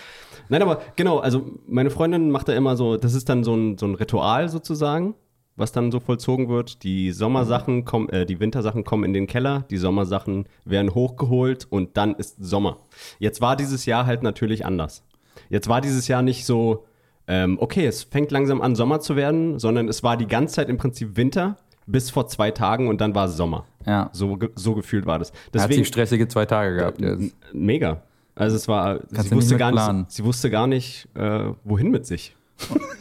Nein, 0.50 0.62
aber 0.62 0.82
genau, 0.96 1.18
also 1.20 1.60
meine 1.68 1.90
Freundin 1.90 2.30
macht 2.30 2.48
da 2.48 2.54
immer 2.54 2.76
so, 2.78 2.98
das 2.98 3.16
ist 3.16 3.28
dann 3.30 3.44
so 3.44 3.56
ein, 3.56 3.78
so 3.80 3.88
ein 3.88 3.96
Ritual 3.96 4.48
sozusagen, 4.50 5.16
was 5.56 5.72
dann 5.72 5.92
so 5.92 6.00
vollzogen 6.00 6.50
wird. 6.50 6.84
Die 6.84 7.12
Sommersachen 7.12 7.86
kommen, 7.86 8.10
äh, 8.10 8.26
die 8.26 8.40
Wintersachen 8.40 8.84
kommen 8.84 9.04
in 9.04 9.14
den 9.14 9.28
Keller, 9.28 9.66
die 9.70 9.78
Sommersachen 9.78 10.48
werden 10.66 10.94
hochgeholt 10.94 11.68
und 11.70 11.98
dann 11.98 12.16
ist 12.16 12.44
Sommer. 12.44 12.80
Jetzt 13.20 13.42
war 13.42 13.56
dieses 13.56 13.86
Jahr 13.86 14.06
halt 14.06 14.24
natürlich 14.24 14.66
anders. 14.66 15.04
Jetzt 15.50 15.68
war 15.68 15.82
dieses 15.82 16.08
Jahr 16.08 16.22
nicht 16.22 16.46
so, 16.46 16.86
ähm, 17.28 17.58
okay, 17.60 17.86
es 17.86 18.04
fängt 18.04 18.32
langsam 18.32 18.62
an, 18.62 18.76
Sommer 18.76 19.00
zu 19.00 19.16
werden, 19.16 19.60
sondern 19.60 19.88
es 19.88 20.04
war 20.04 20.18
die 20.18 20.28
ganze 20.28 20.56
Zeit 20.56 20.70
im 20.70 20.78
Prinzip 20.78 21.16
Winter 21.16 21.58
bis 21.88 22.10
vor 22.10 22.28
zwei 22.28 22.52
Tagen 22.52 22.88
und 22.88 23.00
dann 23.00 23.16
war 23.16 23.26
es 23.26 23.38
Sommer. 23.38 23.66
Ja. 23.86 24.10
So, 24.12 24.38
so 24.56 24.74
gefühlt 24.76 25.06
war 25.06 25.20
das. 25.20 25.30
Hat 25.30 25.38
Deswegen, 25.54 25.84
sie 25.84 25.86
stressige 25.86 26.28
zwei 26.28 26.46
Tage 26.46 26.78
gehabt 26.78 27.00
jetzt. 27.00 27.36
Mega. 27.54 28.02
Also 28.34 28.56
es 28.56 28.68
war, 28.68 29.00
Kannst 29.00 29.24
sie 29.24 29.30
du 29.30 29.36
nicht 29.36 29.44
wusste, 29.44 29.58
gar 29.58 29.72
nicht, 29.94 30.12
sie 30.12 30.24
wusste 30.26 30.50
gar 30.50 30.68
nicht, 30.68 31.08
äh, 31.16 31.52
wohin 31.64 31.92
mit 31.92 32.06
sich. 32.06 32.36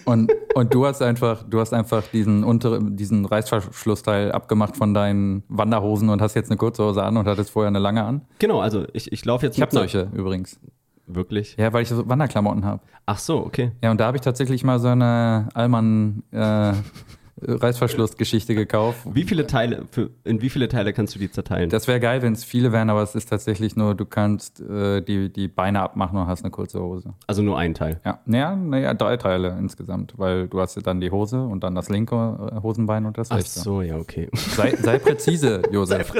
Und, 0.04 0.30
und 0.54 0.74
du 0.74 0.84
hast 0.84 1.00
einfach, 1.00 1.42
du 1.44 1.60
hast 1.60 1.72
einfach 1.72 2.02
diesen 2.12 2.44
untere, 2.44 2.78
diesen 2.82 3.24
Reißverschlussteil 3.24 4.32
abgemacht 4.32 4.76
von 4.76 4.92
deinen 4.92 5.44
Wanderhosen 5.48 6.10
und 6.10 6.20
hast 6.20 6.34
jetzt 6.34 6.50
eine 6.50 6.58
kurze 6.58 6.84
Hose 6.84 7.02
an 7.02 7.16
und 7.16 7.26
hattest 7.26 7.50
vorher 7.50 7.68
eine 7.68 7.78
lange 7.78 8.04
an. 8.04 8.22
Genau, 8.38 8.60
also 8.60 8.84
ich, 8.92 9.10
ich 9.12 9.24
laufe 9.24 9.46
jetzt 9.46 9.56
Ich 9.56 9.62
habe 9.62 9.72
solche 9.72 10.08
übrigens. 10.12 10.58
Wirklich? 11.06 11.56
Ja, 11.58 11.72
weil 11.72 11.82
ich 11.82 11.88
so 11.88 12.08
Wanderklamotten 12.08 12.64
habe. 12.64 12.82
Ach 13.06 13.18
so, 13.18 13.38
okay. 13.38 13.72
Ja, 13.82 13.90
und 13.90 14.00
da 14.00 14.06
habe 14.06 14.16
ich 14.16 14.22
tatsächlich 14.22 14.64
mal 14.64 14.78
so 14.78 14.88
eine 14.88 15.48
Allmann 15.54 16.22
äh, 16.30 16.72
Reißverschlussgeschichte 17.40 18.54
gekauft. 18.54 18.98
Wie 19.12 19.24
viele 19.24 19.46
Teile, 19.46 19.84
für, 19.90 20.10
in 20.24 20.40
wie 20.40 20.50
viele 20.50 20.68
Teile 20.68 20.92
kannst 20.92 21.14
du 21.14 21.18
die 21.18 21.30
zerteilen? 21.30 21.68
Das 21.70 21.88
wäre 21.88 22.00
geil, 22.00 22.22
wenn 22.22 22.32
es 22.32 22.44
viele 22.44 22.72
wären, 22.72 22.90
aber 22.90 23.02
es 23.02 23.14
ist 23.14 23.28
tatsächlich 23.28 23.76
nur, 23.76 23.94
du 23.94 24.04
kannst 24.06 24.60
äh, 24.60 25.00
die, 25.02 25.32
die 25.32 25.48
Beine 25.48 25.80
abmachen 25.80 26.18
und 26.18 26.26
hast 26.26 26.42
eine 26.44 26.50
kurze 26.50 26.80
Hose. 26.80 27.14
also 27.26 27.42
nur 27.42 27.58
ein 27.58 27.74
Teil. 27.74 28.00
Ja, 28.04 28.20
naja, 28.24 28.54
naja, 28.56 28.94
drei 28.94 29.16
Teile 29.16 29.56
insgesamt, 29.58 30.14
weil 30.16 30.48
du 30.48 30.60
hast 30.60 30.76
ja 30.76 30.82
dann 30.82 31.00
die 31.00 31.10
Hose 31.10 31.42
und 31.42 31.64
dann 31.64 31.74
das 31.74 31.88
linke 31.88 32.14
äh, 32.54 32.62
Hosenbein 32.62 33.04
und 33.06 33.18
das 33.18 33.30
Ach 33.30 33.36
rechte. 33.38 33.60
so, 33.60 33.82
ja, 33.82 33.96
okay. 33.96 34.28
Sei, 34.32 34.76
sei 34.76 34.98
präzise, 34.98 35.62
Josef. 35.72 36.12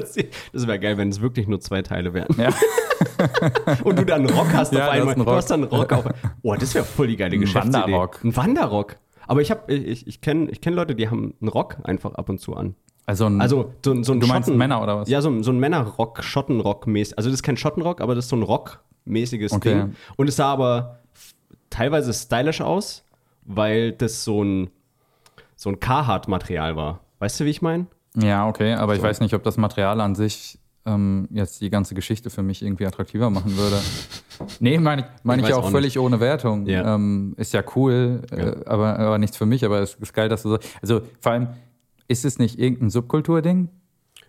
Das 0.53 0.67
wäre 0.67 0.79
geil, 0.79 0.99
wenn 0.99 1.09
es 1.11 1.21
wirklich 1.21 1.47
nur 1.47 1.61
zwei 1.61 1.83
Teile 1.83 2.13
wären. 2.15 2.35
Ja. 2.39 2.51
Und 3.85 3.99
du 3.99 4.05
dann 4.05 4.27
einen 4.27 4.31
Rock 4.37 4.53
hast 4.53 4.73
Ja, 4.73 4.87
auf 4.89 4.93
das 4.93 4.97
ist 4.97 5.01
einmal. 5.01 5.15
ein 5.15 5.21
Rock. 5.21 5.27
Du 5.27 5.33
hast 5.37 5.51
dann 5.51 5.63
einen 5.63 5.71
Rock 5.73 5.93
auf. 5.93 6.05
Oh, 6.43 6.55
das 6.55 6.75
wäre 6.75 6.85
voll 6.85 7.07
die 7.09 7.17
geile 7.17 7.39
Geschäftsidee. 7.39 7.75
Wanderrock. 7.83 8.21
Ein 8.25 8.37
Wanderrock. 8.37 8.97
Aber 9.27 9.41
ich 9.41 9.51
habe, 9.51 9.73
ich, 9.73 10.07
ich 10.07 10.21
kenne 10.21 10.51
ich 10.51 10.61
kenn 10.61 10.75
Leute, 10.75 10.95
die 10.95 11.09
haben 11.09 11.35
einen 11.41 11.49
Rock 11.49 11.77
einfach 11.85 12.15
ab 12.15 12.29
und 12.29 12.41
zu 12.41 12.55
an. 12.55 12.75
Also, 13.07 13.27
ein, 13.27 13.41
Also 13.41 13.73
so, 13.85 14.03
so 14.03 14.13
ein 14.13 14.21
du 14.21 14.27
meinst 14.27 14.49
Schotten- 14.49 14.57
Männer 14.59 14.83
oder 14.83 14.99
was? 14.99 15.09
Ja, 15.09 15.21
so, 15.21 15.29
ein- 15.31 15.43
so 15.43 15.51
ein 15.53 15.59
Männerrock, 15.59 16.23
Schottenrock-mäßig. 16.23 17.17
Also 17.19 17.29
das 17.29 17.35
ist 17.41 17.43
kein 17.43 17.57
Schottenrock, 17.57 18.01
aber 18.01 18.15
das 18.15 18.25
ist 18.25 18.29
so 18.31 18.37
ein 18.37 18.43
Rock-mäßiges 18.43 19.53
Okay. 19.53 19.75
Ding. 19.75 19.97
Und 20.17 20.29
es 20.29 20.37
sah 20.37 20.53
aber 20.53 21.01
teilweise 21.71 22.13
stylisch 22.15 22.61
aus, 22.63 23.05
weil 23.45 23.93
das 23.93 24.25
so 24.25 24.43
ein, 24.43 24.71
so 25.57 25.69
ein 25.71 25.81
Carhartt-Material 25.81 26.77
war. 26.77 27.01
Weißt 27.19 27.39
du, 27.41 27.45
wie 27.45 27.51
ich 27.51 27.61
meine? 27.63 27.87
Ja, 28.17 28.49
okay, 28.49 28.75
aber 28.75 28.95
ich 28.95 29.03
weiß 29.03 29.21
nicht, 29.21 29.35
ob 29.35 29.43
das 29.43 29.57
Material 29.57 30.01
an 30.01 30.15
sich 30.15 30.59
ähm, 30.87 31.29
jetzt 31.31 31.61
die 31.61 31.71
ganze 31.71 31.95
Geschichte 31.95 32.31
für 32.31 32.43
mich 32.43 32.63
irgendwie 32.63 32.87
attraktiver 32.87 33.31
machen 33.31 33.57
würde. 33.57 33.77
Nee, 34.61 34.79
meine 34.79 35.03
ich, 35.03 35.09
mein 35.23 35.39
ich, 35.41 35.47
Ich 35.47 35.55
auch 35.55 35.65
auch 35.65 35.71
völlig 35.71 35.99
ohne 35.99 36.21
Wertung. 36.21 36.67
Ja. 36.67 36.95
Ähm, 36.95 37.35
ist 37.37 37.53
ja 37.55 37.63
cool, 37.75 38.23
Ja. 38.31 38.37
Äh, 38.37 38.57
aber, 38.67 38.99
aber 38.99 39.19
nichts 39.19 39.37
für 39.37 39.47
mich. 39.47 39.65
Aber 39.65 39.81
es 39.81 39.95
ist 39.95 40.13
geil, 40.13 40.29
dass 40.29 40.43
du 40.43 40.51
so. 40.51 40.59
Also 40.83 41.01
vor 41.21 41.33
allem, 41.33 41.49
ist 42.09 42.25
es 42.25 42.39
nicht 42.39 42.59
irgendein 42.59 42.91
Subkulturding? 42.91 43.69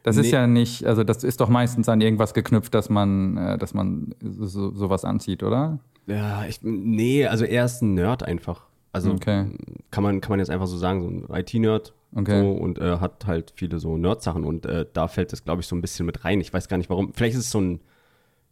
Das 0.04 0.18
ist 0.18 0.28
Nee. 0.28 0.32
ja 0.34 0.48
nicht, 0.48 0.86
also 0.86 1.04
das 1.04 1.24
ist 1.24 1.42
doch 1.42 1.50
meistens 1.50 1.90
an 1.90 2.00
irgendwas 2.00 2.34
geknüpft, 2.36 2.74
dass 2.76 2.90
man, 2.90 3.38
äh, 3.38 3.58
dass 3.58 3.74
man 3.74 4.14
so, 4.22 4.72
sowas 4.74 5.04
anzieht, 5.04 5.42
oder? 5.42 5.80
Ja, 6.06 6.46
ich, 6.46 6.60
nee, 6.62 7.26
also 7.26 7.44
er 7.44 7.66
ist 7.66 7.82
ein 7.82 7.96
Nerd 7.96 8.22
einfach. 8.22 8.68
Also 8.96 9.12
Okay. 9.12 9.46
kann, 9.92 10.04
man, 10.04 10.22
kann 10.22 10.32
man 10.32 10.40
jetzt 10.40 10.50
einfach 10.50 10.68
so 10.68 10.78
sagen, 10.78 11.02
so 11.02 11.08
ein 11.34 11.40
IT-Nerd. 11.40 11.94
Okay. 12.16 12.42
So, 12.42 12.52
und 12.52 12.80
äh, 12.80 12.98
hat 13.00 13.28
halt 13.28 13.52
viele 13.56 13.78
so 13.80 13.98
Nerd-Sachen 13.98 14.46
und 14.46 14.66
äh, 14.66 14.86
da 14.94 15.08
fällt 15.10 15.34
es, 15.34 15.44
glaube 15.44 15.62
ich, 15.62 15.68
so 15.68 15.76
ein 15.76 15.82
bisschen 15.82 16.06
mit 16.06 16.24
rein. 16.24 16.40
Ich 16.40 16.54
weiß 16.54 16.70
gar 16.70 16.78
nicht 16.78 16.90
warum. 16.90 17.12
Vielleicht 17.14 17.36
ist 17.36 17.42
es 17.46 17.52
so 17.52 17.60
ein 17.60 17.82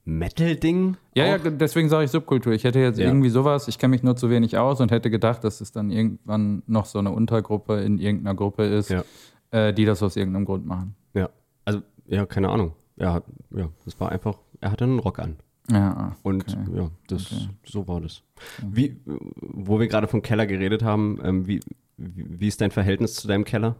Metal-Ding. 0.05 0.97
Ja, 1.15 1.25
ja, 1.25 1.37
deswegen 1.37 1.87
sage 1.87 2.05
ich 2.05 2.11
Subkultur. 2.11 2.51
Ich 2.53 2.65
hätte 2.65 2.79
jetzt 2.79 2.99
Ja. 2.99 3.05
irgendwie 3.07 3.29
sowas, 3.29 3.67
ich 3.69 3.79
kenne 3.79 3.91
mich 3.91 4.03
nur 4.03 4.15
zu 4.17 4.29
wenig 4.29 4.57
aus 4.57 4.81
und 4.81 4.91
hätte 4.91 5.09
gedacht, 5.09 5.43
dass 5.45 5.61
es 5.61 5.71
dann 5.71 5.91
irgendwann 5.91 6.61
noch 6.67 6.85
so 6.85 6.99
eine 6.99 7.11
Untergruppe 7.11 7.79
in 7.81 7.99
irgendeiner 7.99 8.35
Gruppe 8.35 8.65
ist, 8.65 8.89
Ja. 8.89 9.03
äh, 9.51 9.73
die 9.73 9.85
das 9.85 10.03
aus 10.03 10.17
irgendeinem 10.17 10.43
Grund 10.45 10.65
machen. 10.65 10.95
Ja, 11.13 11.29
also, 11.63 11.81
ja, 12.05 12.25
keine 12.25 12.49
Ahnung. 12.49 12.73
Hat, 12.99 13.23
ja, 13.55 13.69
das 13.85 13.99
war 13.99 14.11
einfach, 14.11 14.37
er 14.61 14.71
hatte 14.71 14.83
einen 14.83 14.99
Rock 14.99 15.19
an. 15.19 15.37
Ja, 15.71 16.15
Und 16.23 16.43
okay. 16.43 16.57
ja, 16.75 16.89
das, 17.07 17.33
so 17.65 17.87
war 17.87 18.01
das. 18.01 18.21
Wie, 18.61 18.97
wo 19.05 19.79
wir 19.79 19.87
gerade 19.87 20.07
vom 20.07 20.21
Keller 20.21 20.45
geredet 20.45 20.83
haben, 20.83 21.19
ähm, 21.23 21.47
wie, 21.47 21.61
wie, 21.97 22.47
ist 22.47 22.59
dein 22.59 22.71
Verhältnis 22.71 23.13
zu 23.15 23.27
deinem 23.27 23.45
Keller? 23.45 23.75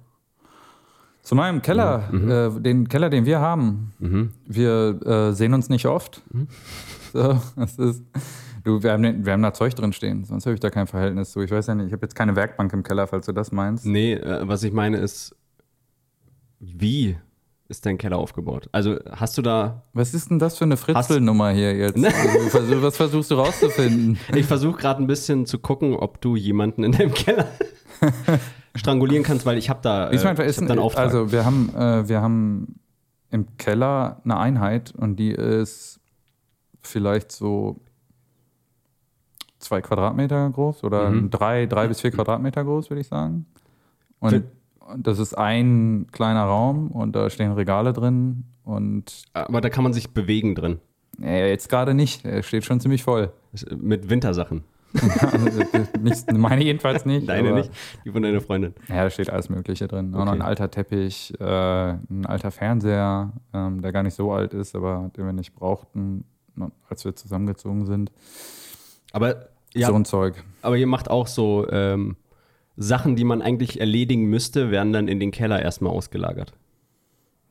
Zu 1.24 1.36
meinem 1.36 1.62
Keller, 1.62 2.10
Mhm. 2.12 2.32
äh, 2.32 2.62
den 2.62 2.88
Keller, 2.90 3.10
den 3.10 3.26
wir 3.26 3.40
haben. 3.40 3.94
Wir 4.46 5.00
äh, 5.06 5.34
sehen 5.34 5.54
uns 5.54 5.70
nicht 5.70 5.86
oft. 5.86 6.22
Mhm. 6.34 6.48
So, 7.14 7.40
das 7.56 7.78
ist, 7.78 8.04
du, 8.64 8.82
wir 8.82 8.92
haben, 8.92 9.04
den, 9.04 9.24
wir 9.24 9.34
haben 9.34 9.44
da 9.44 9.54
Zeug 9.54 9.76
drin 9.76 9.94
stehen, 9.94 10.24
sonst 10.26 10.48
habe 10.48 10.56
ich 10.56 10.60
da 10.60 10.72
kein 10.72 10.88
Verhältnis 10.88 11.32
zu. 11.32 11.42
Ich 11.42 11.52
weiß 11.52 11.68
ja 11.68 11.76
nicht, 11.76 11.86
ich 11.88 11.94
habe 11.94 12.02
jetzt 12.04 12.16
keine 12.16 12.36
Werkbank 12.36 12.74
im 12.74 12.82
Keller, 12.82 13.06
falls 13.06 13.28
du 13.28 13.34
das 13.34 13.52
meinst. 13.52 13.86
Nee, 13.86 14.14
äh, 14.14 14.48
was 14.48 14.64
ich 14.64 14.74
meine 14.74 14.98
ist, 14.98 15.36
wie 16.60 17.18
ist 17.74 17.86
dein 17.88 17.98
Keller 17.98 18.18
aufgebaut? 18.18 18.70
Also 18.72 18.98
hast 19.10 19.38
du 19.38 19.42
da, 19.42 19.84
Was 19.94 20.14
ist 20.14 20.30
denn 20.30 20.38
das 20.40 20.58
für 20.58 20.64
eine 20.66 20.78
Fritzelnummer 20.78 21.50
hier 21.52 21.76
jetzt? 21.76 21.98
Also, 22.54 22.82
was 22.84 22.98
versuchst 22.98 23.32
du 23.32 23.36
rauszufinden? 23.36 24.18
ich 24.36 24.46
versuche 24.46 24.78
gerade 24.78 25.02
ein 25.04 25.08
bisschen 25.08 25.46
zu 25.48 25.58
gucken, 25.58 25.96
ob 25.96 26.22
du 26.22 26.36
jemanden 26.36 26.84
in 26.84 26.92
deinem 26.92 27.14
Keller 27.14 27.48
strangulieren 28.76 29.24
kannst, 29.24 29.46
weil 29.46 29.58
ich 29.58 29.70
habe 29.70 29.80
da, 29.82 30.10
äh, 30.10 30.16
Ich 30.16 30.24
meine, 30.24 30.44
ich 30.46 30.58
hab 30.58 30.66
da 30.68 30.72
einen 30.74 30.80
Auftrag. 30.80 31.06
Also 31.06 31.32
wir 31.32 31.46
haben, 31.46 31.74
äh, 31.76 32.08
wir 32.08 32.22
haben 32.22 32.80
im 33.32 33.58
Keller 33.58 34.22
eine 34.24 34.38
Einheit 34.38 34.94
und 34.96 35.16
die 35.18 35.32
ist 35.32 36.00
vielleicht 36.82 37.32
so 37.32 37.80
zwei 39.58 39.82
Quadratmeter 39.82 40.50
groß 40.50 40.84
oder 40.84 41.10
Mhm. 41.10 41.30
drei, 41.32 41.66
drei 41.66 41.88
bis 41.88 42.02
vier 42.02 42.12
Quadratmeter 42.12 42.64
groß, 42.64 42.90
würde 42.90 43.02
ich 43.02 43.08
sagen. 43.08 43.46
Und 44.20 44.44
das 44.98 45.20
ist 45.20 45.34
ein 45.38 46.08
kleiner 46.12 46.44
Raum 46.44 46.92
und 46.92 47.16
da 47.16 47.30
stehen 47.30 47.52
Regale 47.54 47.94
drin 47.94 48.46
und 48.64 49.24
Aber 49.34 49.62
da 49.62 49.70
kann 49.70 49.84
man 49.84 49.94
sich 49.94 50.12
bewegen 50.12 50.56
drin. 50.56 50.80
äh, 51.22 51.50
jetzt 51.50 51.70
gerade 51.70 51.94
nicht, 51.94 52.26
er 52.26 52.44
steht 52.44 52.66
schon 52.66 52.80
ziemlich 52.80 53.04
voll. 53.04 53.32
Das- 53.52 53.66
Mit 53.78 54.10
Wintersachen. 54.10 54.64
Nicht, 56.02 56.32
meine 56.32 56.64
jedenfalls 56.64 57.06
nicht. 57.08 57.28
Deine 57.28 57.50
aber- 57.50 57.58
nicht, 57.60 57.72
die 58.06 58.12
von 58.12 58.22
deiner 58.22 58.42
Freundin. 58.42 58.74
Ja, 58.88 59.04
da 59.04 59.10
steht 59.10 59.30
alles 59.30 59.50
Mögliche 59.50 59.88
drin. 59.88 60.14
Auch 60.14 60.20
noch 60.26 60.34
Okay. 60.34 60.42
ein 60.42 60.42
alter 60.44 60.70
Teppich, 60.70 61.34
äh, 61.40 61.44
ein 61.94 62.26
alter 62.28 62.52
Fernseher, 62.52 63.32
ähm, 63.54 63.82
der 63.82 63.92
gar 63.92 64.04
nicht 64.04 64.14
so 64.16 64.32
alt 64.32 64.54
ist, 64.54 64.76
aber 64.76 65.10
den 65.18 65.26
wir 65.26 65.34
nicht 65.34 65.56
brauchten, 65.56 66.26
als 66.90 67.06
wir 67.06 67.16
zusammengezogen 67.16 67.86
sind. 67.88 68.12
Aber, 69.12 69.48
ja, 69.74 69.88
So 69.88 69.96
ein 69.96 70.06
Zeug. 70.06 70.44
aber 70.62 70.78
ihr 70.78 70.86
macht 70.88 71.10
auch 71.10 71.26
so 71.28 71.68
ähm, 71.72 72.16
Sachen, 72.76 73.16
die 73.16 73.24
man 73.24 73.42
eigentlich 73.42 73.80
erledigen 73.80 74.26
müsste, 74.26 74.72
werden 74.72 74.94
dann 74.94 75.08
in 75.08 75.20
den 75.20 75.32
Keller 75.32 75.62
erstmal 75.62 75.94
ausgelagert. 75.94 76.54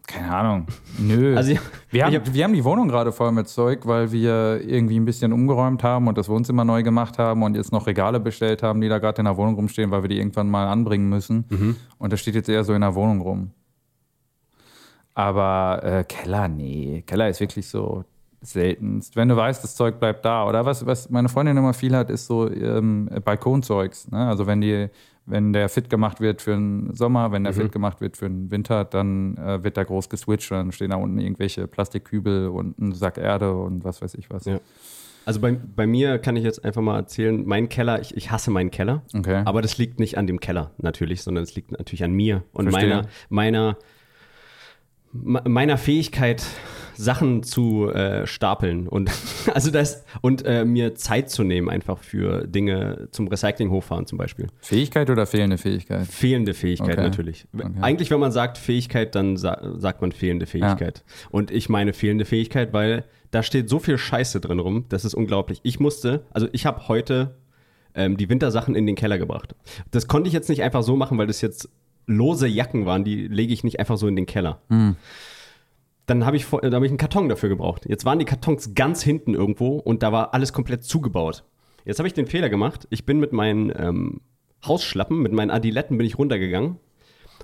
Keine 0.09 0.35
Ahnung. 0.35 0.67
Nö. 0.99 1.37
Also, 1.37 1.55
wir, 1.91 2.05
haben, 2.05 2.15
hab- 2.17 2.35
wir 2.35 2.43
haben 2.45 2.55
die 2.55 2.65
Wohnung 2.65 2.89
gerade 2.89 3.13
voll 3.13 3.31
mit 3.31 3.47
Zeug, 3.49 3.87
weil 3.87 4.11
wir 4.11 4.61
irgendwie 4.67 4.99
ein 4.99 5.05
bisschen 5.05 5.33
umgeräumt 5.33 5.85
haben 5.85 6.09
und 6.09 6.19
das 6.19 6.29
Wohnzimmer 6.29 6.65
neu 6.65 6.83
gemacht 6.83 7.19
haben 7.19 7.45
und 7.45 7.55
jetzt 7.55 7.71
noch 7.71 7.87
Regale 7.87 8.19
bestellt 8.19 8.65
haben, 8.65 8.81
die 8.81 8.89
da 8.89 8.99
gerade 8.99 9.21
in 9.21 9.27
der 9.27 9.37
Wohnung 9.37 9.55
rumstehen, 9.55 9.93
weil 9.93 10.03
wir 10.03 10.09
die 10.09 10.19
irgendwann 10.19 10.51
mal 10.51 10.67
anbringen 10.67 11.09
müssen. 11.09 11.45
Mhm. 11.51 11.77
Und 11.99 12.13
das 12.13 12.19
steht 12.21 12.35
jetzt 12.35 12.49
eher 12.49 12.65
so 12.65 12.73
in 12.75 12.81
der 12.81 12.95
Wohnung 12.97 13.21
rum. 13.21 13.51
Aber 15.15 15.81
äh, 15.85 16.05
Keller, 16.05 16.49
nee. 16.49 17.05
Keller 17.07 17.29
ist 17.29 17.41
wirklich 17.41 17.69
so 17.69 18.05
seltenst. 18.41 19.15
Wenn 19.15 19.29
du 19.29 19.37
weißt, 19.37 19.63
das 19.63 19.77
Zeug 19.77 20.01
bleibt 20.01 20.25
da. 20.25 20.49
Oder 20.49 20.65
was, 20.65 20.85
was 20.87 21.11
meine 21.11 21.29
Freundin 21.29 21.57
immer 21.57 21.75
viel 21.75 21.95
hat, 21.95 22.11
ist 22.11 22.27
so 22.27 22.51
ähm, 22.51 23.09
Balkonzeugs. 23.25 24.11
Ne? 24.11 24.27
Also 24.27 24.47
wenn 24.47 24.61
die, 24.61 24.89
wenn 25.27 25.53
der 25.53 25.69
fit 25.69 25.89
gemacht 25.89 26.21
wird 26.21 26.43
für 26.43 26.51
den 26.53 26.95
Sommer, 26.95 27.31
wenn 27.33 27.43
Mhm. 27.43 27.45
der 27.47 27.53
fit 27.55 27.73
gemacht 27.73 28.01
wird 28.01 28.17
für 28.17 28.29
den 28.29 28.51
Winter, 28.51 28.85
dann 28.85 29.37
äh, 29.37 29.63
wird 29.63 29.77
da 29.77 29.85
groß 29.85 30.09
geswitcht 30.09 30.51
und 30.51 30.59
dann 30.59 30.73
stehen 30.73 30.91
da 30.91 30.97
unten 30.97 31.19
irgendwelche 31.19 31.67
Plastikkübel 31.69 32.49
und 32.49 32.79
ein 32.79 32.93
Sack 32.93 33.19
Erde 33.19 33.55
und 33.55 33.85
was 33.85 34.03
weiß 34.03 34.15
ich 34.15 34.29
was. 34.31 34.45
Ja. 34.47 34.59
Also 35.25 35.39
bei, 35.41 35.53
bei 35.53 35.87
mir 35.87 36.19
kann 36.19 36.35
ich 36.35 36.43
jetzt 36.43 36.65
einfach 36.65 36.83
mal 36.83 36.97
erzählen, 36.97 37.45
mein 37.47 37.69
Keller, 37.69 38.01
ich, 38.01 38.17
ich 38.17 38.33
hasse 38.33 38.51
meinen 38.51 38.73
Keller. 38.73 39.03
Okay. 39.17 39.43
Aber 39.45 39.63
das 39.63 39.79
liegt 39.79 40.01
nicht 40.01 40.19
an 40.19 40.27
dem 40.27 40.41
Keller 40.41 40.73
natürlich, 40.79 41.23
sondern 41.23 41.45
es 41.45 41.55
liegt 41.55 41.71
natürlich 41.71 42.03
an 42.03 42.11
mir 42.13 42.43
und 42.53 42.69
Verstehe. 42.71 42.89
meiner, 42.89 43.09
meiner, 43.29 43.77
me- 45.13 45.43
meiner 45.47 45.79
Fähigkeit, 45.79 46.43
Sachen 46.97 47.43
zu 47.43 47.89
äh, 47.91 48.27
stapeln 48.27 48.89
und 48.89 49.11
also 49.55 49.71
das 49.71 50.05
und 50.21 50.45
äh, 50.45 50.65
mir 50.65 50.95
Zeit 50.95 51.31
zu 51.31 51.43
nehmen 51.43 51.69
einfach 51.69 51.99
für 51.99 52.47
Dinge 52.47 53.09
zum 53.11 53.29
Recycling 53.29 53.71
hochfahren 53.71 54.07
zum 54.07 54.19
Beispiel. 54.19 54.49
Fähigkeit 54.61 55.11
oder 55.11 55.27
fehlende 55.27 55.59
Fähigkeit? 55.59 56.07
Fehlende 56.07 56.55
Fähigkeit 56.55 56.93
Okay. 56.93 57.03
natürlich. 57.03 57.47
Okay. 57.55 57.69
Eigentlich, 57.81 58.11
wenn 58.11 58.21
man 58.21 58.33
sagt 58.33 58.59
Fähigkeit, 58.59 59.15
dann 59.15 59.37
sa 59.37 59.61
sagt 59.77 60.01
man 60.01 60.13
fehlende 60.13 60.47
Fähigkeit. 60.47 61.05
Und 61.31 61.51
ich 61.51 61.69
meine 61.69 61.93
fehlende 61.93 62.25
Fähigkeit, 62.25 62.73
weil 62.73 63.05
da 63.31 63.43
steht 63.43 63.69
so 63.69 63.79
viel 63.79 63.97
Scheiße 63.99 64.41
drin 64.41 64.59
rum, 64.59 64.85
das 64.91 65.05
ist 65.05 65.15
unglaublich. 65.15 65.61
Ich 65.63 65.81
musste, 65.81 66.27
also 66.33 66.49
ich 66.53 66.67
habe 66.67 66.89
heute 66.89 67.37
ähm, 67.95 68.17
die 68.17 68.29
Wintersachen 68.29 68.75
in 68.75 68.87
den 68.87 68.95
Keller 68.97 69.19
gebracht. 69.19 69.55
Das 69.91 70.07
konnte 70.07 70.29
ich 70.29 70.35
jetzt 70.35 70.49
nicht 70.49 70.63
einfach 70.63 70.83
so 70.83 70.97
machen, 70.97 71.17
weil 71.19 71.27
das 71.27 71.41
jetzt 71.41 71.69
lose 72.07 72.47
Jacken 72.47 72.85
waren, 72.85 73.05
die 73.05 73.29
lege 73.29 73.53
ich 73.53 73.65
nicht 73.65 73.79
einfach 73.79 73.97
so 73.97 74.07
in 74.09 74.17
den 74.17 74.27
Keller. 74.27 74.61
Dann 76.13 76.27
habe 76.27 76.37
ich, 76.37 76.45
da 76.45 76.59
hab 76.59 76.83
ich 76.83 76.91
einen 76.91 76.99
Karton 76.99 77.31
dafür 77.31 77.49
gebraucht. 77.49 77.87
Jetzt 77.89 78.05
waren 78.05 78.19
die 78.19 78.27
Kartons 78.27 78.75
ganz 78.75 79.03
hinten 79.03 79.33
irgendwo 79.33 79.79
und 79.79 80.03
da 80.03 80.13
war 80.13 80.35
alles 80.35 80.53
komplett 80.53 80.85
zugebaut. 80.85 81.43
Jetzt 81.87 82.01
habe 82.01 82.07
ich 82.07 82.13
den 82.13 82.27
Fehler 82.27 82.51
gemacht. 82.51 82.87
Ich 82.91 83.07
bin 83.07 83.19
mit 83.19 83.33
meinen 83.33 83.73
ähm, 83.75 84.21
Hausschlappen, 84.63 85.23
mit 85.23 85.33
meinen 85.33 85.51
Adiletten 85.51 85.97
bin 85.97 86.07
ich 86.07 86.19
runtergegangen. 86.19 86.77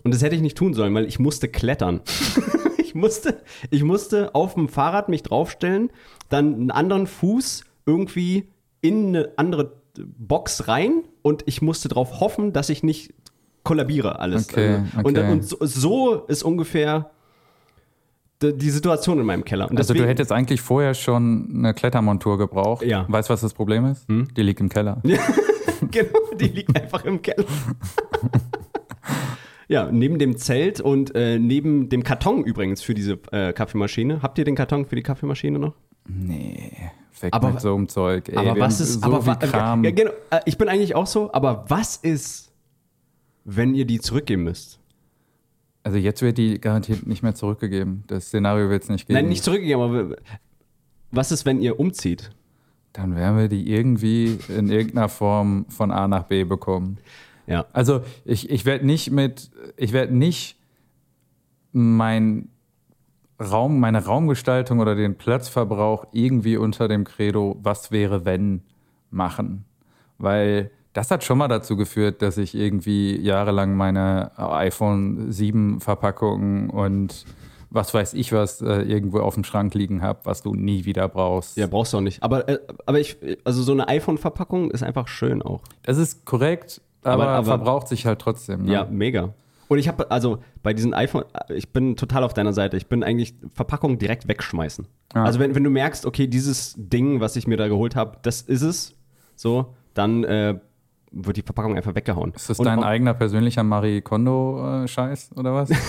Und 0.04 0.12
das 0.12 0.22
hätte 0.22 0.36
ich 0.36 0.42
nicht 0.42 0.58
tun 0.58 0.74
sollen, 0.74 0.92
weil 0.92 1.06
ich 1.06 1.18
musste 1.18 1.48
klettern. 1.48 2.02
ich, 2.76 2.94
musste, 2.94 3.40
ich 3.70 3.84
musste 3.84 4.34
auf 4.34 4.52
dem 4.52 4.68
Fahrrad 4.68 5.08
mich 5.08 5.22
draufstellen, 5.22 5.88
dann 6.28 6.52
einen 6.52 6.70
anderen 6.70 7.06
Fuß 7.06 7.64
irgendwie 7.86 8.50
in 8.82 9.16
eine 9.16 9.32
andere 9.36 9.80
Box 9.96 10.68
rein 10.68 11.04
und 11.22 11.42
ich 11.46 11.62
musste 11.62 11.88
darauf 11.88 12.20
hoffen, 12.20 12.52
dass 12.52 12.68
ich 12.68 12.82
nicht 12.82 13.14
kollabiere 13.62 14.18
alles. 14.18 14.50
Okay, 14.50 14.82
Also, 14.94 15.08
Und, 15.08 15.18
okay. 15.18 15.32
und 15.32 15.42
so, 15.42 15.56
so 15.62 16.14
ist 16.26 16.42
ungefähr 16.42 17.10
die, 18.42 18.70
Situation 18.70 19.18
in 19.18 19.26
meinem 19.26 19.44
Keller. 19.44 19.70
Und 19.70 19.78
Also 19.78 19.94
du 19.94 20.06
hättest 20.06 20.32
eigentlich 20.32 20.60
vorher 20.60 20.94
schon 20.94 21.50
eine 21.54 21.74
Klettermontur 21.74 22.38
gebraucht. 22.38 22.84
Ja. 22.84 23.04
Weißt 23.08 23.28
du, 23.28 23.32
was 23.32 23.40
das 23.40 23.54
Problem 23.54 23.84
ist? 23.86 24.06
Die 24.08 24.42
liegt 24.42 24.60
im 24.60 24.68
Keller. 24.68 25.02
genau, 25.90 26.18
die 26.38 26.46
liegt 26.48 26.76
einfach 26.80 27.04
im 27.04 27.20
Keller. 27.20 27.44
ja, 29.68 29.90
neben 29.90 30.18
dem 30.18 30.36
Zelt 30.36 30.80
und 30.80 31.14
äh, 31.14 31.38
neben 31.38 31.88
dem 31.88 32.02
Karton 32.04 32.44
übrigens 32.44 32.82
für 32.82 32.94
diese 32.94 33.18
äh, 33.32 33.52
Kaffeemaschine. 33.52 34.22
Habt 34.22 34.38
ihr 34.38 34.44
den 34.44 34.54
Karton 34.54 34.86
für 34.86 34.96
die 34.96 35.02
Kaffeemaschine 35.02 35.58
noch? 35.58 35.74
Nee, 36.06 36.72
weg 37.20 37.34
Aber- 37.34 37.50
mit 37.50 37.60
so 37.60 37.74
einem 37.74 37.88
Zeug. 37.88 38.28
Ey, 38.28 38.36
aber 38.36 38.58
was 38.58 38.80
ist, 38.80 39.00
so 39.00 39.06
aber 39.06 39.26
wa- 39.26 39.34
Kram. 39.36 39.84
Ja, 39.84 39.90
genau, 39.90 40.10
äh, 40.30 40.40
ich 40.46 40.56
bin 40.56 40.68
eigentlich 40.68 40.94
auch 40.94 41.06
so, 41.06 41.32
aber 41.32 41.64
was 41.68 41.96
ist, 41.96 42.52
wenn 43.44 43.74
ihr 43.74 43.84
die 43.84 44.00
zurückgeben 44.00 44.44
müsst? 44.44 44.77
Also 45.82 45.98
jetzt 45.98 46.22
wird 46.22 46.38
die 46.38 46.60
garantiert 46.60 47.06
nicht 47.06 47.22
mehr 47.22 47.34
zurückgegeben. 47.34 48.04
Das 48.06 48.26
Szenario 48.26 48.68
wird 48.68 48.82
es 48.82 48.88
nicht 48.88 49.06
geben. 49.06 49.18
Nein, 49.18 49.28
nicht 49.28 49.44
zurückgegeben, 49.44 49.82
aber 49.82 50.16
was 51.10 51.32
ist, 51.32 51.46
wenn 51.46 51.60
ihr 51.60 51.78
umzieht? 51.80 52.30
Dann 52.92 53.14
werden 53.14 53.38
wir 53.38 53.48
die 53.48 53.70
irgendwie 53.70 54.38
in 54.48 54.70
irgendeiner 54.70 55.08
Form 55.08 55.66
von 55.68 55.90
A 55.90 56.08
nach 56.08 56.24
B 56.24 56.44
bekommen. 56.44 56.98
Ja. 57.46 57.66
Also 57.72 58.02
ich, 58.24 58.50
ich 58.50 58.64
werde 58.66 58.84
nicht 58.84 59.10
mit, 59.10 59.50
ich 59.76 59.92
werde 59.92 60.14
nicht 60.14 60.56
mein 61.72 62.48
Raum, 63.40 63.78
meine 63.78 64.04
Raumgestaltung 64.04 64.80
oder 64.80 64.94
den 64.94 65.16
Platzverbrauch 65.16 66.06
irgendwie 66.12 66.56
unter 66.56 66.88
dem 66.88 67.04
Credo, 67.04 67.56
was 67.62 67.90
wäre 67.90 68.24
wenn, 68.24 68.62
machen. 69.10 69.64
Weil 70.18 70.70
das 70.98 71.12
hat 71.12 71.22
schon 71.22 71.38
mal 71.38 71.46
dazu 71.46 71.76
geführt, 71.76 72.22
dass 72.22 72.38
ich 72.38 72.56
irgendwie 72.56 73.16
jahrelang 73.20 73.76
meine 73.76 74.32
iPhone 74.36 75.30
7 75.30 75.78
Verpackungen 75.80 76.70
und 76.70 77.24
was 77.70 77.94
weiß 77.94 78.14
ich 78.14 78.32
was 78.32 78.60
äh, 78.62 78.82
irgendwo 78.82 79.20
auf 79.20 79.34
dem 79.34 79.44
Schrank 79.44 79.74
liegen 79.74 80.02
habe, 80.02 80.18
was 80.24 80.42
du 80.42 80.54
nie 80.54 80.84
wieder 80.86 81.06
brauchst. 81.08 81.56
Ja, 81.56 81.68
brauchst 81.68 81.92
du 81.92 81.98
auch 81.98 82.02
nicht. 82.02 82.20
Aber, 82.22 82.48
äh, 82.48 82.58
aber 82.84 82.98
ich, 82.98 83.16
also 83.44 83.62
so 83.62 83.70
eine 83.72 83.86
iPhone-Verpackung 83.86 84.72
ist 84.72 84.82
einfach 84.82 85.06
schön 85.06 85.40
auch. 85.40 85.60
Das 85.84 85.98
ist 85.98 86.24
korrekt, 86.24 86.80
aber, 87.04 87.22
Aber- 87.24 87.32
aber- 87.32 87.44
verbraucht 87.46 87.86
sich 87.86 88.04
halt 88.04 88.18
trotzdem. 88.18 88.64
Ne? 88.64 88.72
Ja, 88.72 88.84
mega. 88.90 89.34
Und 89.68 89.78
ich 89.78 89.86
habe, 89.86 90.10
also 90.10 90.38
bei 90.64 90.72
diesen 90.72 90.94
iPhone, 90.94 91.24
ich 91.54 91.68
bin 91.72 91.94
total 91.94 92.24
auf 92.24 92.34
deiner 92.34 92.54
Seite. 92.54 92.76
Ich 92.76 92.88
bin 92.88 93.04
eigentlich 93.04 93.34
Verpackung 93.54 93.98
direkt 93.98 94.26
wegschmeißen. 94.26 94.86
Ja. 95.14 95.22
Also 95.24 95.38
wenn, 95.38 95.54
wenn 95.54 95.62
du 95.62 95.70
merkst, 95.70 96.06
okay, 96.06 96.26
dieses 96.26 96.74
Ding, 96.76 97.20
was 97.20 97.36
ich 97.36 97.46
mir 97.46 97.56
da 97.58 97.68
geholt 97.68 97.94
habe, 97.94 98.16
das 98.22 98.40
ist 98.40 98.62
es, 98.62 98.94
so, 99.36 99.74
dann 99.94 100.24
äh, 100.24 100.58
wird 101.10 101.36
die 101.36 101.42
Verpackung 101.42 101.76
einfach 101.76 101.94
weggehauen. 101.94 102.32
Ist 102.34 102.50
das 102.50 102.58
Und 102.58 102.66
dein 102.66 102.82
eigener 102.82 103.14
persönlicher 103.14 103.62
Marie 103.62 104.00
Kondo-Scheiß 104.00 105.30
oder 105.36 105.54
was? 105.54 105.70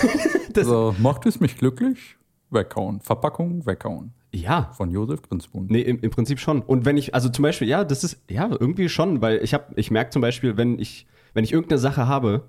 Das- 0.52 0.66
so, 0.66 0.94
macht 0.98 1.26
es 1.26 1.38
mich 1.38 1.56
glücklich? 1.56 2.16
Weghauen. 2.50 3.00
Verpackung, 3.00 3.64
weghauen. 3.66 4.12
Ja. 4.32 4.70
Von 4.72 4.90
Josef 4.90 5.22
Grinsbund. 5.22 5.70
Nee, 5.70 5.82
im, 5.82 6.00
im 6.00 6.10
Prinzip 6.10 6.40
schon. 6.40 6.62
Und 6.62 6.84
wenn 6.84 6.96
ich, 6.96 7.14
also 7.14 7.28
zum 7.28 7.44
Beispiel, 7.44 7.68
ja, 7.68 7.84
das 7.84 8.02
ist, 8.02 8.20
ja, 8.28 8.48
irgendwie 8.58 8.88
schon, 8.88 9.20
weil 9.22 9.38
ich 9.44 9.54
habe, 9.54 9.66
ich 9.76 9.92
merke 9.92 10.10
zum 10.10 10.22
Beispiel, 10.22 10.56
wenn 10.56 10.78
ich, 10.80 11.06
wenn 11.34 11.44
ich 11.44 11.52
irgendeine 11.52 11.78
Sache 11.78 12.08
habe 12.08 12.42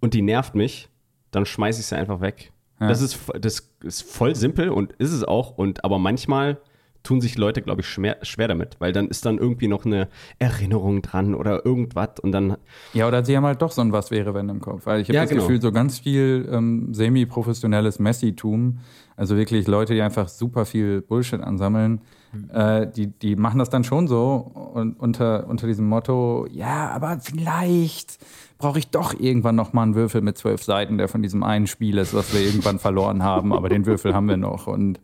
und 0.00 0.14
die 0.14 0.22
nervt 0.22 0.54
mich, 0.54 0.88
dann 1.32 1.46
schmeiße 1.46 1.80
ich 1.80 1.86
sie 1.86 1.96
einfach 1.96 2.20
weg. 2.20 2.52
Ja. 2.80 2.88
Das, 2.88 3.00
ist, 3.02 3.18
das 3.40 3.68
ist 3.82 4.02
voll 4.02 4.36
simpel 4.36 4.68
und 4.68 4.92
ist 4.92 5.12
es 5.12 5.24
auch, 5.24 5.58
und 5.58 5.84
aber 5.84 5.98
manchmal 5.98 6.58
tun 7.06 7.20
sich 7.20 7.38
Leute, 7.38 7.62
glaube 7.62 7.80
ich, 7.80 7.86
schwer, 7.88 8.18
schwer 8.22 8.48
damit, 8.48 8.76
weil 8.80 8.92
dann 8.92 9.08
ist 9.08 9.24
dann 9.24 9.38
irgendwie 9.38 9.68
noch 9.68 9.84
eine 9.86 10.08
Erinnerung 10.38 11.02
dran 11.02 11.34
oder 11.34 11.64
irgendwas 11.64 12.18
und 12.20 12.32
dann, 12.32 12.56
Ja, 12.92 13.06
oder 13.08 13.24
sie 13.24 13.36
haben 13.36 13.44
halt 13.44 13.62
doch 13.62 13.70
so 13.72 13.80
ein 13.80 13.92
Was 13.92 14.10
wäre, 14.10 14.34
wenn 14.34 14.48
im 14.48 14.60
Kopf. 14.60 14.86
Weil 14.86 15.00
ich 15.00 15.08
habe 15.08 15.14
Ja, 15.16 15.22
das 15.22 15.30
genau. 15.30 15.42
Gefühl, 15.42 15.62
so 15.62 15.72
ganz 15.72 15.98
viel 16.00 16.48
ähm, 16.52 16.92
semi-professionelles 16.92 17.98
Messitum, 17.98 18.78
also 19.16 19.36
wirklich 19.36 19.66
Leute, 19.66 19.94
die 19.94 20.02
einfach 20.02 20.28
super 20.28 20.64
viel 20.66 21.00
Bullshit 21.00 21.40
ansammeln, 21.40 22.00
Mhm. 22.32 22.50
äh, 22.52 22.90
die, 22.90 23.06
die 23.06 23.36
machen 23.36 23.60
das 23.60 23.70
dann 23.70 23.84
schon 23.84 24.08
so 24.08 24.34
und 24.74 24.98
unter, 24.98 25.46
unter 25.48 25.68
diesem 25.68 25.88
Motto, 25.88 26.46
ja, 26.50 26.90
aber 26.90 27.18
vielleicht 27.20 28.18
brauche 28.58 28.80
ich 28.80 28.88
doch 28.88 29.14
irgendwann 29.18 29.54
noch 29.54 29.72
mal 29.72 29.84
einen 29.84 29.94
Würfel 29.94 30.22
mit 30.22 30.36
zwölf 30.36 30.62
Seiten, 30.64 30.98
der 30.98 31.06
von 31.08 31.22
diesem 31.22 31.44
einen 31.44 31.68
Spiel 31.68 31.98
ist, 31.98 32.14
was 32.14 32.34
wir 32.34 32.40
irgendwann 32.40 32.78
verloren 32.80 33.22
haben, 33.22 33.52
aber 33.52 33.68
den 33.68 33.86
Würfel 33.86 34.12
haben 34.12 34.28
wir 34.28 34.36
noch 34.36 34.66
und 34.66 34.98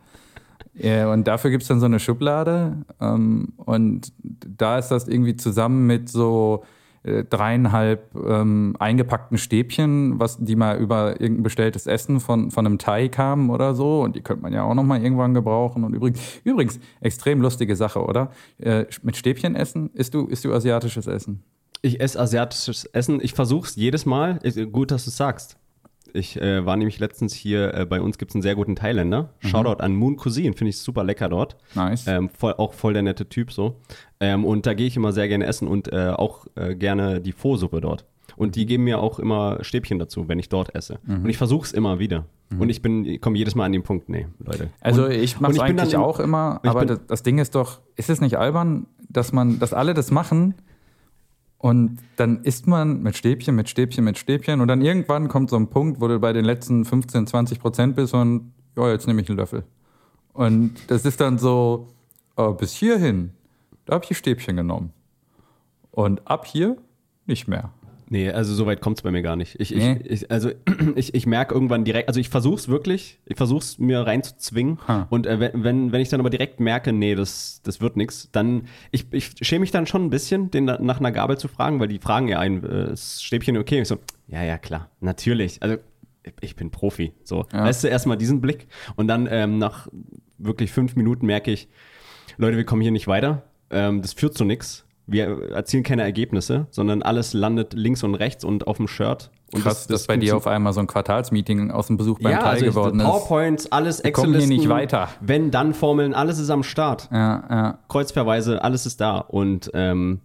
ja, 0.75 1.13
und 1.13 1.29
dafür 1.29 1.51
gibt 1.51 1.63
es 1.63 1.69
dann 1.69 1.81
so 1.81 1.87
eine 1.87 2.01
Schublade. 2.01 2.85
Ähm, 3.01 3.53
und 3.57 4.13
da 4.23 4.79
ist 4.79 4.89
das 4.89 5.09
irgendwie 5.09 5.37
zusammen 5.37 5.87
mit 5.87 6.09
so 6.09 6.65
äh, 7.03 7.25
dreieinhalb 7.25 8.15
ähm, 8.15 8.75
eingepackten 8.79 9.39
Stäbchen, 9.39 10.19
was, 10.19 10.39
die 10.39 10.57
mal 10.57 10.79
über 10.79 11.21
irgendein 11.21 11.43
bestelltes 11.43 11.87
Essen 11.87 12.21
von, 12.21 12.51
von 12.51 12.67
einem 12.67 12.79
Thai 12.79 13.09
kamen 13.09 13.51
oder 13.51 13.75
so. 13.75 14.03
Und 14.03 14.17
die 14.17 14.23
könnte 14.23 14.43
man 14.43 14.53
ja 14.53 14.63
auch 14.63 14.75
noch 14.75 14.85
mal 14.85 15.03
irgendwann 15.03 15.35
gebrauchen. 15.35 15.85
Und 15.85 15.95
übrigens, 15.95 16.21
übrigens 16.45 16.81
extrem 17.01 17.43
lustige 17.43 17.77
Sache, 17.77 18.03
oder? 18.03 18.31
Äh, 18.59 18.87
mit 19.03 19.17
Stäbchen 19.17 19.57
essen? 19.57 19.91
Isst 19.95 20.15
du, 20.15 20.27
isst 20.27 20.45
du 20.45 20.55
asiatisches 20.55 21.07
Essen? 21.07 21.43
ich 21.83 22.01
esse 22.01 22.19
asiatisches 22.19 22.85
Essen, 22.87 23.21
ich 23.21 23.35
versuche 23.35 23.69
es 23.69 23.77
jedes 23.77 24.07
Mal, 24.07 24.39
ich, 24.43 24.55
gut, 24.73 24.91
dass 24.93 25.05
du 25.05 25.11
es 25.11 25.17
sagst. 25.17 25.59
Ich 26.15 26.41
äh, 26.41 26.65
war 26.67 26.77
nämlich 26.77 26.99
letztens 26.99 27.33
hier, 27.35 27.73
äh, 27.75 27.87
bei 27.87 28.01
uns 28.01 28.19
gibt 28.19 28.31
es 28.31 28.35
einen 28.35 28.43
sehr 28.43 28.55
guten 28.55 28.77
Thailänder. 28.77 29.31
Shoutout 29.41 29.83
an 29.83 29.95
Moon 29.95 30.17
Cuisine, 30.17 30.55
finde 30.55 30.71
ich 30.71 30.79
super 30.79 31.05
lecker 31.05 31.29
dort. 31.29 31.57
Nice. 31.75 32.07
Ähm, 32.07 32.29
voll, 32.29 32.55
auch 32.59 32.75
voll 32.75 32.93
der 32.93 33.03
nette 33.03 33.29
Typ 33.29 33.51
so. 33.53 33.77
Ähm, 34.21 34.45
und 34.45 34.67
da 34.67 34.75
gehe 34.75 34.87
ich 34.87 34.97
immer 34.97 35.13
sehr 35.13 35.29
gerne 35.29 35.47
essen 35.47 35.69
und 35.69 35.93
äh, 35.93 36.11
auch 36.11 36.47
äh, 36.55 36.75
gerne 36.75 37.21
die 37.21 37.33
Pho-Suppe 37.33 37.81
dort. 37.81 38.05
Und 38.37 38.57
die 38.57 38.67
geben 38.67 38.85
mir 38.85 38.99
auch 39.01 39.19
immer 39.19 39.59
Stäbchen 39.63 39.99
dazu, 39.99 40.27
wenn 40.29 40.39
ich 40.39 40.49
dort 40.49 40.75
esse. 40.75 40.99
Und 41.07 41.29
ich 41.29 41.37
versuche 41.37 41.67
es 41.67 41.73
immer 41.73 41.99
wieder. 41.99 42.25
Und 42.59 42.69
ich 42.71 42.83
bin, 42.83 43.19
komme 43.21 43.37
jedes 43.39 43.55
Mal 43.55 43.65
an 43.65 43.73
den 43.73 43.83
Punkt, 43.83 44.09
nee, 44.11 44.27
Leute. 44.39 44.69
Also 44.81 45.07
und, 45.07 45.13
ich 45.13 45.41
mache 45.41 45.53
es 45.53 45.59
ich 45.59 45.63
bin 45.65 45.77
dann 45.77 45.85
eigentlich 45.87 45.95
im- 45.95 46.01
auch 46.03 46.21
immer, 46.21 46.61
aber 46.65 46.85
das, 46.85 47.01
das 47.07 47.23
Ding 47.23 47.39
ist 47.39 47.55
doch, 47.55 47.81
ist 47.97 48.11
es 48.11 48.21
nicht 48.21 48.37
albern, 48.39 48.87
dass 49.09 49.33
man, 49.33 49.59
dass 49.59 49.73
alle 49.73 49.95
das 49.95 50.11
machen 50.11 50.55
und 51.63 51.99
dann 52.17 52.43
isst 52.43 52.67
man 52.67 53.03
mit 53.03 53.17
Stäbchen, 53.17 53.55
mit 53.55 53.69
Stäbchen, 53.69 54.03
mit 54.03 54.19
Stäbchen 54.19 54.61
und 54.61 54.67
dann 54.67 54.83
irgendwann 54.83 55.29
kommt 55.29 55.49
so 55.49 55.55
ein 55.55 55.69
Punkt, 55.69 56.01
wo 56.01 56.09
du 56.09 56.19
bei 56.19 56.33
den 56.33 56.45
letzten 56.45 56.85
15, 56.85 57.29
20 57.29 57.61
Prozent 57.61 57.95
bist 57.95 58.15
und 58.15 58.53
ja, 58.77 58.91
jetzt 58.91 59.07
nehme 59.07 59.23
ich 59.23 59.29
einen 59.29 59.39
Löffel. 59.39 59.63
Und 60.33 60.75
das 60.89 61.05
ist 61.05 61.21
dann 61.21 61.39
so, 61.39 61.87
äh, 62.37 62.51
bis 62.51 62.73
hierhin, 62.73 63.31
da 63.85 63.95
habe 63.95 64.05
ich 64.11 64.19
Stäbchen 64.19 64.57
genommen. 64.57 64.93
Und 65.93 66.27
ab 66.27 66.47
hier 66.47 66.79
nicht 67.27 67.47
mehr. 67.47 67.71
Nee, 68.13 68.31
also 68.31 68.53
so 68.55 68.67
weit 68.67 68.83
kommt 68.83 68.99
es 68.99 69.03
bei 69.03 69.11
mir 69.11 69.23
gar 69.23 69.37
nicht. 69.37 69.59
Ich, 69.59 69.71
Nee. 69.75 69.99
ich, 70.05 70.23
ich, 70.25 70.31
also 70.31 70.51
ich, 70.97 71.15
ich 71.15 71.25
merke 71.27 71.55
irgendwann 71.55 71.83
direkt, 71.87 72.09
also 72.09 72.21
ich 72.21 72.29
versuche 72.29 72.57
es 72.57 72.69
wirklich, 72.69 73.19
ich 73.25 73.39
versuche 73.39 73.61
es 73.61 73.79
mir 73.79 74.01
reinzuzwingen. 74.01 74.79
Ha. 74.87 75.07
Und 75.09 75.27
äh, 75.27 75.41
wenn- 75.41 75.93
wenn, 75.93 76.01
ich 76.03 76.11
dann 76.11 76.21
aber 76.21 76.29
direkt 76.29 76.61
merke, 76.61 76.93
nee, 76.93 77.15
das, 77.15 77.63
das 77.65 77.81
wird 77.81 77.97
nichts, 77.97 78.29
dann, 78.31 78.65
ich, 78.91 79.07
ich 79.13 79.31
schäme 79.41 79.61
mich 79.61 79.71
dann 79.71 79.87
schon 79.87 80.05
ein 80.05 80.11
bisschen, 80.11 80.51
den 80.51 80.67
na- 80.67 80.79
nach 80.79 81.01
einer 81.01 81.11
Gabel 81.11 81.39
zu 81.39 81.49
fragen, 81.49 81.81
weil 81.81 81.89
die 81.89 81.99
fragen 82.01 82.29
ja 82.29 82.39
ein, 82.39 82.63
äh, 82.63 82.95
Stäbchen 82.99 83.57
okay? 83.57 83.81
Ich 83.81 83.89
so, 83.89 83.97
ja, 84.29 84.43
ja, 84.45 84.59
klar, 84.59 84.91
natürlich. 85.01 85.63
Also 85.63 85.77
ich- 86.23 86.33
ich 86.43 86.55
bin 86.57 86.71
Profi. 86.71 87.15
So, 87.25 87.47
Ja. 87.51 87.65
weißt 87.65 87.83
du, 87.85 87.89
erstmal 87.89 88.19
diesen 88.19 88.43
Blick 88.43 88.67
und 88.95 89.09
dann 89.09 89.27
ähm, 89.31 89.57
nach 89.57 89.89
wirklich 90.37 90.71
fünf 90.71 90.97
Minuten 90.97 91.25
merke 91.25 91.51
ich, 91.51 91.67
Leute, 92.37 92.59
wir 92.59 92.65
kommen 92.65 92.83
hier 92.83 92.91
nicht 92.93 93.07
weiter. 93.09 93.45
Ähm, 93.71 94.03
das 94.03 94.13
führt 94.13 94.35
zu 94.35 94.45
nichts. 94.45 94.85
Wir 95.07 95.51
erzielen 95.51 95.83
keine 95.83 96.03
Ergebnisse, 96.03 96.67
sondern 96.71 97.03
alles 97.03 97.33
landet 97.33 97.75
links 97.75 98.03
und 98.03 98.15
rechts 98.15 98.45
und 98.45 98.67
auf 98.67 98.77
dem 98.77 98.89
Shirt. 98.89 99.31
Und 99.53 99.63
Krass, 99.63 99.87
dass 99.87 100.07
bei 100.07 100.17
dir 100.17 100.37
auf 100.37 100.47
einmal 100.47 100.73
so 100.73 100.81
ein 100.81 100.87
Quartalsmeeting 100.87 101.71
aus 101.71 101.89
dem 101.89 101.97
Besuch 101.97 102.19
beim 102.21 102.33
ja, 102.33 102.39
Thai 102.39 102.51
also 102.51 102.67
geworden 102.67 103.01
ist. 103.01 103.07
PowerPoints, 103.07 103.73
alles 103.73 104.03
Wir 104.03 104.13
kommen 104.13 104.35
hier 104.35 104.47
nicht 104.47 104.69
weiter. 104.69 105.09
wenn 105.21 105.51
dann 105.51 105.75
Formeln, 105.75 106.15
alles 106.15 106.39
ist 106.39 106.51
am 106.51 106.63
Start. 106.63 107.09
Ja, 107.13 107.45
ja. 107.51 107.79
Kreuzverweise, 107.89 108.63
alles 108.65 108.87
ist 108.87 109.01
da. 109.01 109.19
Und 109.19 109.71
ähm, 109.75 110.21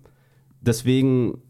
deswegen 0.62 1.42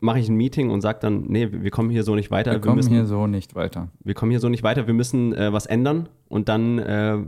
mache 0.00 0.18
ich 0.18 0.28
ein 0.28 0.36
Meeting 0.36 0.70
und 0.70 0.80
sage 0.80 0.98
dann, 1.00 1.24
nee, 1.28 1.48
wir 1.50 1.70
kommen 1.70 1.90
hier 1.90 2.04
so 2.04 2.14
nicht 2.14 2.30
weiter. 2.30 2.52
Wir 2.52 2.60
kommen 2.60 2.76
müssen, 2.76 2.92
hier 2.92 3.06
so 3.06 3.26
nicht 3.26 3.54
weiter. 3.54 3.88
wir 4.04 4.14
kommen 4.14 4.30
hier 4.30 4.40
so 4.40 4.48
nicht 4.48 4.62
weiter, 4.62 4.86
wir 4.86 4.94
müssen 4.94 5.32
äh, 5.34 5.52
was 5.52 5.66
ändern. 5.66 6.08
Und 6.28 6.48
dann 6.48 6.78
äh, 6.78 7.18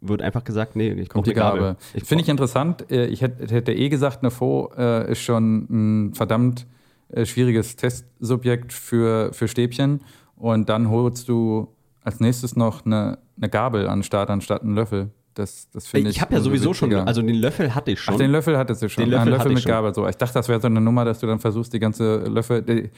wird 0.00 0.22
einfach 0.22 0.44
gesagt, 0.44 0.76
nee, 0.76 0.90
ich 0.92 1.08
brauche 1.08 1.24
die 1.24 1.34
Gabe. 1.34 1.76
Ich 1.94 2.04
Finde 2.04 2.22
ich 2.22 2.28
interessant. 2.28 2.90
Äh, 2.90 3.06
Ich 3.06 3.20
hätte, 3.22 3.52
hätte 3.54 3.72
eh 3.72 3.88
gesagt, 3.88 4.20
eine 4.22 4.30
Faux 4.30 4.74
äh, 4.78 5.12
ist 5.12 5.20
schon 5.20 5.66
ein 5.70 6.14
verdammt 6.14 6.66
äh, 7.10 7.26
schwieriges 7.26 7.76
Testsubjekt 7.76 8.72
für, 8.72 9.32
für 9.32 9.48
Stäbchen. 9.48 10.00
Und 10.36 10.68
dann 10.68 10.88
holst 10.90 11.28
du 11.28 11.68
als 12.02 12.18
nächstes 12.20 12.56
noch 12.56 12.86
eine, 12.86 13.18
eine 13.36 13.50
Gabel 13.50 13.86
an 13.88 13.98
den 13.98 14.02
Start 14.04 14.30
anstatt 14.30 14.62
einen 14.62 14.74
Löffel. 14.74 15.10
Das, 15.34 15.68
das 15.70 15.86
finde 15.86 16.10
ich. 16.10 16.16
ich 16.16 16.22
habe 16.22 16.34
ja 16.34 16.40
sowieso 16.40 16.74
schon, 16.74 16.92
also 16.92 17.22
den 17.22 17.36
Löffel 17.36 17.74
hatte 17.74 17.92
ich 17.92 18.00
schon. 18.00 18.14
Ach, 18.14 18.18
den 18.18 18.30
Löffel 18.32 18.58
hattest 18.58 18.82
du 18.82 18.88
schon. 18.88 19.04
Den 19.04 19.14
Ah, 19.14 19.18
Löffel 19.18 19.32
hatte 19.32 19.38
Löffel 19.38 19.52
mit 19.54 19.62
schon. 19.62 19.70
Gabel. 19.70 19.94
So. 19.94 20.08
Ich 20.08 20.16
dachte, 20.16 20.34
das 20.34 20.48
wäre 20.48 20.60
so 20.60 20.66
eine 20.66 20.80
Nummer, 20.80 21.04
dass 21.04 21.20
du 21.20 21.26
dann 21.26 21.38
versuchst, 21.38 21.72
die 21.72 21.78
ganze 21.78 22.16
Löffel. 22.24 22.62
Die, 22.62 22.90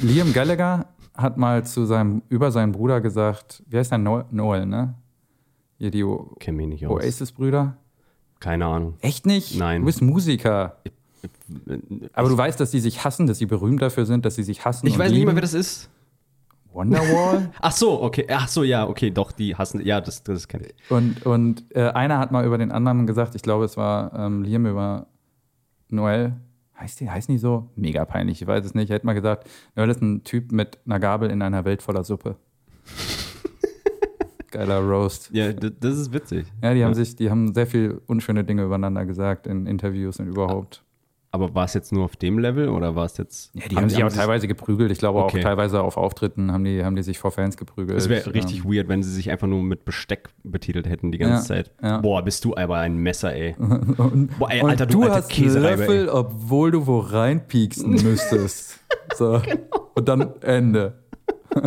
Liam 0.00 0.32
Gallagher 0.32 0.86
hat 1.16 1.36
mal 1.36 1.64
zu 1.64 1.84
seinem, 1.84 2.22
über 2.28 2.50
seinen 2.50 2.72
Bruder 2.72 3.00
gesagt, 3.00 3.62
wie 3.68 3.76
heißt 3.78 3.90
der 3.92 3.98
Noel, 3.98 4.24
Noel 4.30 4.66
ne? 4.66 4.94
Hier 5.78 5.90
die 5.90 6.04
O- 6.04 6.34
Kenn 6.40 6.56
mich 6.56 6.66
nicht 6.68 6.86
aus. 6.86 7.02
Oasis-Brüder. 7.02 7.76
Keine 8.40 8.66
Ahnung. 8.66 8.94
Echt 9.00 9.26
nicht? 9.26 9.58
Nein. 9.58 9.80
Du 9.82 9.86
bist 9.86 10.02
Musiker. 10.02 10.78
Aber 12.12 12.28
du 12.28 12.36
weißt, 12.38 12.58
dass 12.60 12.70
die 12.70 12.80
sich 12.80 13.04
hassen, 13.04 13.26
dass 13.26 13.38
sie 13.38 13.46
berühmt 13.46 13.82
dafür 13.82 14.06
sind, 14.06 14.24
dass 14.24 14.34
sie 14.36 14.42
sich 14.42 14.64
hassen. 14.64 14.86
Ich 14.86 14.94
und 14.94 14.98
weiß 15.00 15.10
nicht 15.10 15.18
lieben. 15.18 15.30
mal, 15.30 15.34
wer 15.34 15.42
das 15.42 15.54
ist. 15.54 15.90
Wonderwall. 16.72 17.50
Ach 17.60 17.72
so, 17.72 18.02
okay. 18.02 18.26
Ach 18.30 18.46
so, 18.46 18.62
ja, 18.62 18.86
okay, 18.86 19.10
doch, 19.10 19.32
die 19.32 19.56
hassen. 19.56 19.84
Ja, 19.84 20.00
das, 20.00 20.22
das 20.22 20.46
kenne 20.46 20.66
ich. 20.68 20.90
und 20.90 21.24
und 21.26 21.64
äh, 21.74 21.88
einer 21.88 22.18
hat 22.18 22.30
mal 22.30 22.44
über 22.44 22.58
den 22.58 22.70
anderen 22.70 23.06
gesagt, 23.06 23.34
ich 23.34 23.42
glaube, 23.42 23.64
es 23.64 23.76
war 23.76 24.12
ähm, 24.14 24.42
Liam 24.42 24.66
über 24.66 25.06
Noel. 25.88 26.34
Heißt 26.78 27.00
die, 27.00 27.10
heißen 27.10 27.32
die 27.34 27.38
so? 27.38 27.70
Mega 27.74 28.04
peinlich, 28.04 28.40
ich 28.40 28.46
weiß 28.46 28.64
es 28.64 28.74
nicht. 28.74 28.90
Er 28.90 28.96
hat 28.96 29.02
mal 29.04 29.14
gesagt, 29.14 29.48
Noel 29.74 29.90
ist 29.90 30.00
ein 30.00 30.22
Typ 30.22 30.52
mit 30.52 30.78
einer 30.86 31.00
Gabel 31.00 31.30
in 31.30 31.42
einer 31.42 31.64
Welt 31.64 31.82
voller 31.82 32.04
Suppe. 32.04 32.36
Geiler 34.50 34.80
Roast. 34.80 35.30
Ja, 35.32 35.52
das 35.52 35.98
ist 35.98 36.12
witzig. 36.12 36.46
Ja, 36.62 36.74
die 36.74 36.84
haben 36.84 36.94
sich, 36.94 37.16
die 37.16 37.30
haben 37.30 37.54
sehr 37.54 37.66
viel 37.66 38.00
unschöne 38.06 38.44
Dinge 38.44 38.64
übereinander 38.64 39.04
gesagt 39.06 39.46
in 39.46 39.66
Interviews 39.66 40.18
und 40.20 40.26
überhaupt. 40.28 40.82
Aber 41.30 41.54
war 41.54 41.66
es 41.66 41.74
jetzt 41.74 41.92
nur 41.92 42.04
auf 42.06 42.16
dem 42.16 42.38
Level 42.38 42.70
oder 42.70 42.96
war 42.96 43.04
es 43.04 43.18
jetzt. 43.18 43.54
Ja, 43.54 43.68
die 43.68 43.76
haben, 43.76 43.90
sich 43.90 44.02
auch 44.02 44.10
teilweise 44.10 44.48
geprügelt. 44.48 44.90
Ich 44.90 44.96
glaube 44.98 45.18
Okay. 45.22 45.40
auch 45.40 45.42
teilweise 45.42 45.82
auf 45.82 45.98
Auftritten 45.98 46.50
haben 46.52 46.64
die, 46.64 46.82
haben 46.82 46.96
die 46.96 47.02
sich 47.02 47.18
vor 47.18 47.30
Fans 47.32 47.58
geprügelt. 47.58 47.98
Es 47.98 48.08
wäre 48.08 48.32
richtig 48.32 48.64
weird, 48.64 48.88
wenn 48.88 49.02
sie 49.02 49.12
sich 49.12 49.30
einfach 49.30 49.46
nur 49.46 49.62
mit 49.62 49.84
Besteck 49.84 50.30
betitelt 50.42 50.88
hätten 50.88 51.12
die 51.12 51.18
ganze 51.18 51.34
Ja, 51.34 51.42
Zeit. 51.42 51.70
ja. 51.82 51.98
Boah, 52.00 52.22
bist 52.22 52.46
du 52.46 52.56
aber 52.56 52.78
ein 52.78 52.96
Messer, 52.96 53.34
ey. 53.34 53.54
Und, 53.58 54.30
Boah, 54.38 54.50
ey, 54.50 54.62
Alter, 54.62 54.86
du, 54.86 55.02
du 55.02 55.10
hast 55.10 55.30
einen 55.38 55.52
Löffel, 55.62 56.08
obwohl 56.08 56.70
du 56.70 56.86
wo 56.86 57.00
reinpieksen 57.00 57.90
müsstest. 58.02 58.80
so. 59.14 59.42
Und 59.94 60.08
dann 60.08 60.32
Ende. 60.40 60.94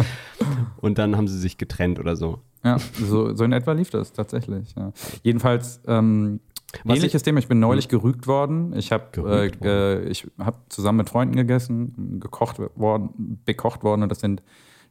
Und 0.82 0.98
dann 0.98 1.16
haben 1.18 1.28
sie 1.28 1.38
sich 1.38 1.60
getrennt 1.60 2.00
oder 2.00 2.16
so. 2.16 2.40
Ja, 2.64 2.78
so, 2.80 3.36
so 3.36 3.44
in 3.44 3.52
etwa 3.54 3.72
lief 3.72 3.90
das 3.90 4.14
tatsächlich. 4.14 4.74
Ja. 4.78 4.92
Jedenfalls 5.24 5.82
ähm, 5.88 6.40
Was 6.84 6.98
ähnliches 6.98 7.24
Thema. 7.24 7.40
Ich 7.40 7.48
bin 7.48 7.60
neulich 7.60 7.88
gerügt 7.88 8.28
worden. 8.28 8.74
Ich 8.76 8.92
habe 8.92 9.06
äh, 9.28 9.48
äh, 9.66 10.10
ich 10.10 10.28
hab 10.38 10.72
zusammen 10.72 11.00
mit 11.00 11.10
Freunden 11.10 11.36
gegessen, 11.36 12.20
gekocht 12.20 12.60
worden, 12.76 13.40
bekocht 13.46 13.84
worden 13.84 14.04
und 14.04 14.10
das 14.10 14.20
sind 14.20 14.44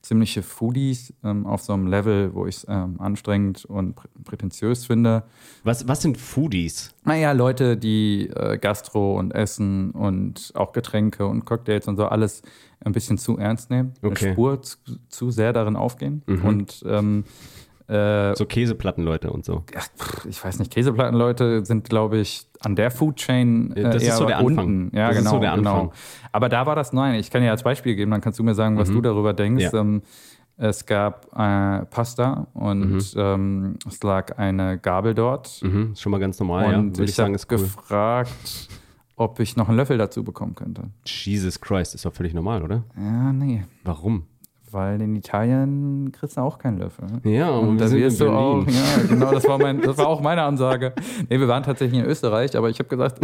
ziemliche 0.02 0.42
Foodies 0.42 1.12
ähm, 1.22 1.46
auf 1.46 1.60
so 1.60 1.74
einem 1.74 1.86
Level, 1.86 2.34
wo 2.34 2.46
ich 2.46 2.56
es 2.56 2.66
ähm, 2.68 2.98
anstrengend 3.00 3.66
und 3.66 3.96
prä 3.96 4.08
prätentiös 4.24 4.86
finde. 4.86 5.24
Was, 5.62 5.86
was 5.88 6.00
sind 6.00 6.16
Foodies? 6.16 6.94
Naja, 7.04 7.32
Leute, 7.32 7.76
die 7.76 8.28
äh, 8.28 8.56
Gastro 8.58 9.18
und 9.18 9.32
Essen 9.32 9.90
und 9.90 10.52
auch 10.54 10.72
Getränke 10.72 11.26
und 11.26 11.44
Cocktails 11.44 11.86
und 11.86 11.96
so 11.98 12.06
alles 12.06 12.40
ein 12.82 12.92
bisschen 12.92 13.18
zu 13.18 13.36
ernst 13.36 13.68
nehmen, 13.68 13.92
Okay. 14.02 14.24
eine 14.24 14.32
Spur 14.32 14.62
zu, 14.62 14.78
zu 15.10 15.30
sehr 15.30 15.52
darin 15.52 15.76
aufgehen 15.76 16.22
und 16.44 16.82
ähm, 16.86 17.24
äh, 17.90 18.34
So 18.36 18.46
Käseplattenleute 18.46 19.30
und 19.30 19.44
so. 19.44 19.64
ach, 19.76 20.24
ich 20.24 20.42
weiß 20.44 20.58
nicht, 20.60 20.72
Käseplattenleute 20.72 21.64
sind, 21.64 21.88
glaube 21.88 22.18
ich, 22.18 22.46
an 22.60 22.76
der 22.76 22.90
Food 22.90 23.16
Chain 23.16 23.72
äh, 23.76 23.82
Das 23.90 24.02
ist 24.02 24.16
so 24.16 24.26
der 24.26 24.38
Anfang. 24.38 24.58
unten. 24.58 24.96
Ja, 24.96 25.08
Das 25.08 25.16
ist 25.16 25.22
genau, 25.24 25.30
so 25.36 25.40
der 25.40 25.52
Anfang. 25.52 25.80
genau. 25.88 25.92
Aber 26.32 26.48
da 26.48 26.66
war 26.66 26.76
das 26.76 26.92
nein. 26.92 27.14
Ich 27.18 27.30
kann 27.30 27.42
dir 27.42 27.50
als 27.50 27.62
Beispiel 27.62 27.94
geben, 27.96 28.10
dann 28.10 28.20
kannst 28.20 28.38
du 28.38 28.42
mir 28.44 28.54
sagen, 28.54 28.78
was 28.78 28.88
du 28.90 29.00
darüber 29.00 29.32
denkst. 29.32 29.64
Mhm. 29.72 29.76
Ja. 29.76 29.80
Ähm, 29.80 30.02
es 30.62 30.84
gab 30.84 31.26
äh, 31.36 31.86
Pasta 31.86 32.46
und 32.52 33.14
ähm, 33.16 33.76
es 33.88 34.02
lag 34.02 34.36
eine 34.38 34.76
Gabel 34.78 35.14
dort. 35.14 35.58
Mhm, 35.62 35.92
ist 35.92 36.02
schon 36.02 36.12
mal 36.12 36.18
ganz 36.20 36.38
normal, 36.38 36.72
ja. 36.72 36.78
und 36.78 36.92
Würde 36.98 37.04
ich 37.04 37.10
ich 37.10 37.16
sagen, 37.16 37.28
habe 37.28 37.36
ist 37.36 37.50
cool. 37.50 37.58
gefragt, 37.58 38.68
ob 39.16 39.40
ich 39.40 39.56
noch 39.56 39.68
einen 39.68 39.78
Löffel 39.78 39.96
dazu 39.96 40.22
bekommen 40.22 40.54
könnte. 40.54 40.90
Jesus 41.06 41.60
Christ, 41.62 41.94
ist 41.94 42.04
doch 42.04 42.12
völlig 42.12 42.34
normal, 42.34 42.62
oder? 42.62 42.84
Ja, 42.94 43.32
nee. 43.32 43.64
Warum? 43.84 44.24
Weil 44.72 45.00
in 45.02 45.16
Italien 45.16 46.12
kriegst 46.12 46.36
du 46.36 46.40
auch 46.42 46.58
keinen 46.58 46.78
Löffel. 46.78 47.06
Ja, 47.24 47.50
und 47.50 47.78
wir 47.80 47.86
da 47.86 47.92
wirst 47.92 48.20
du 48.20 48.30
auch, 48.30 48.64
ja, 48.66 49.02
genau, 49.08 49.32
das 49.32 49.46
war, 49.48 49.58
mein, 49.58 49.80
das 49.80 49.98
war 49.98 50.06
auch 50.08 50.20
meine 50.20 50.42
Ansage. 50.42 50.92
Nee, 51.28 51.40
wir 51.40 51.48
waren 51.48 51.62
tatsächlich 51.62 51.98
in 52.00 52.06
Österreich, 52.06 52.56
aber 52.56 52.70
ich 52.70 52.78
habe 52.78 52.88
gesagt, 52.88 53.18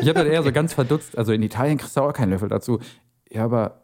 ich 0.00 0.08
habe 0.08 0.14
dann 0.20 0.26
eher 0.28 0.42
so 0.42 0.52
ganz 0.52 0.74
verdutzt, 0.74 1.18
also 1.18 1.32
in 1.32 1.42
Italien 1.42 1.78
kriegst 1.78 1.96
du 1.96 2.02
auch 2.02 2.12
keinen 2.12 2.30
Löffel 2.30 2.48
dazu. 2.48 2.78
Ja, 3.30 3.44
aber 3.44 3.80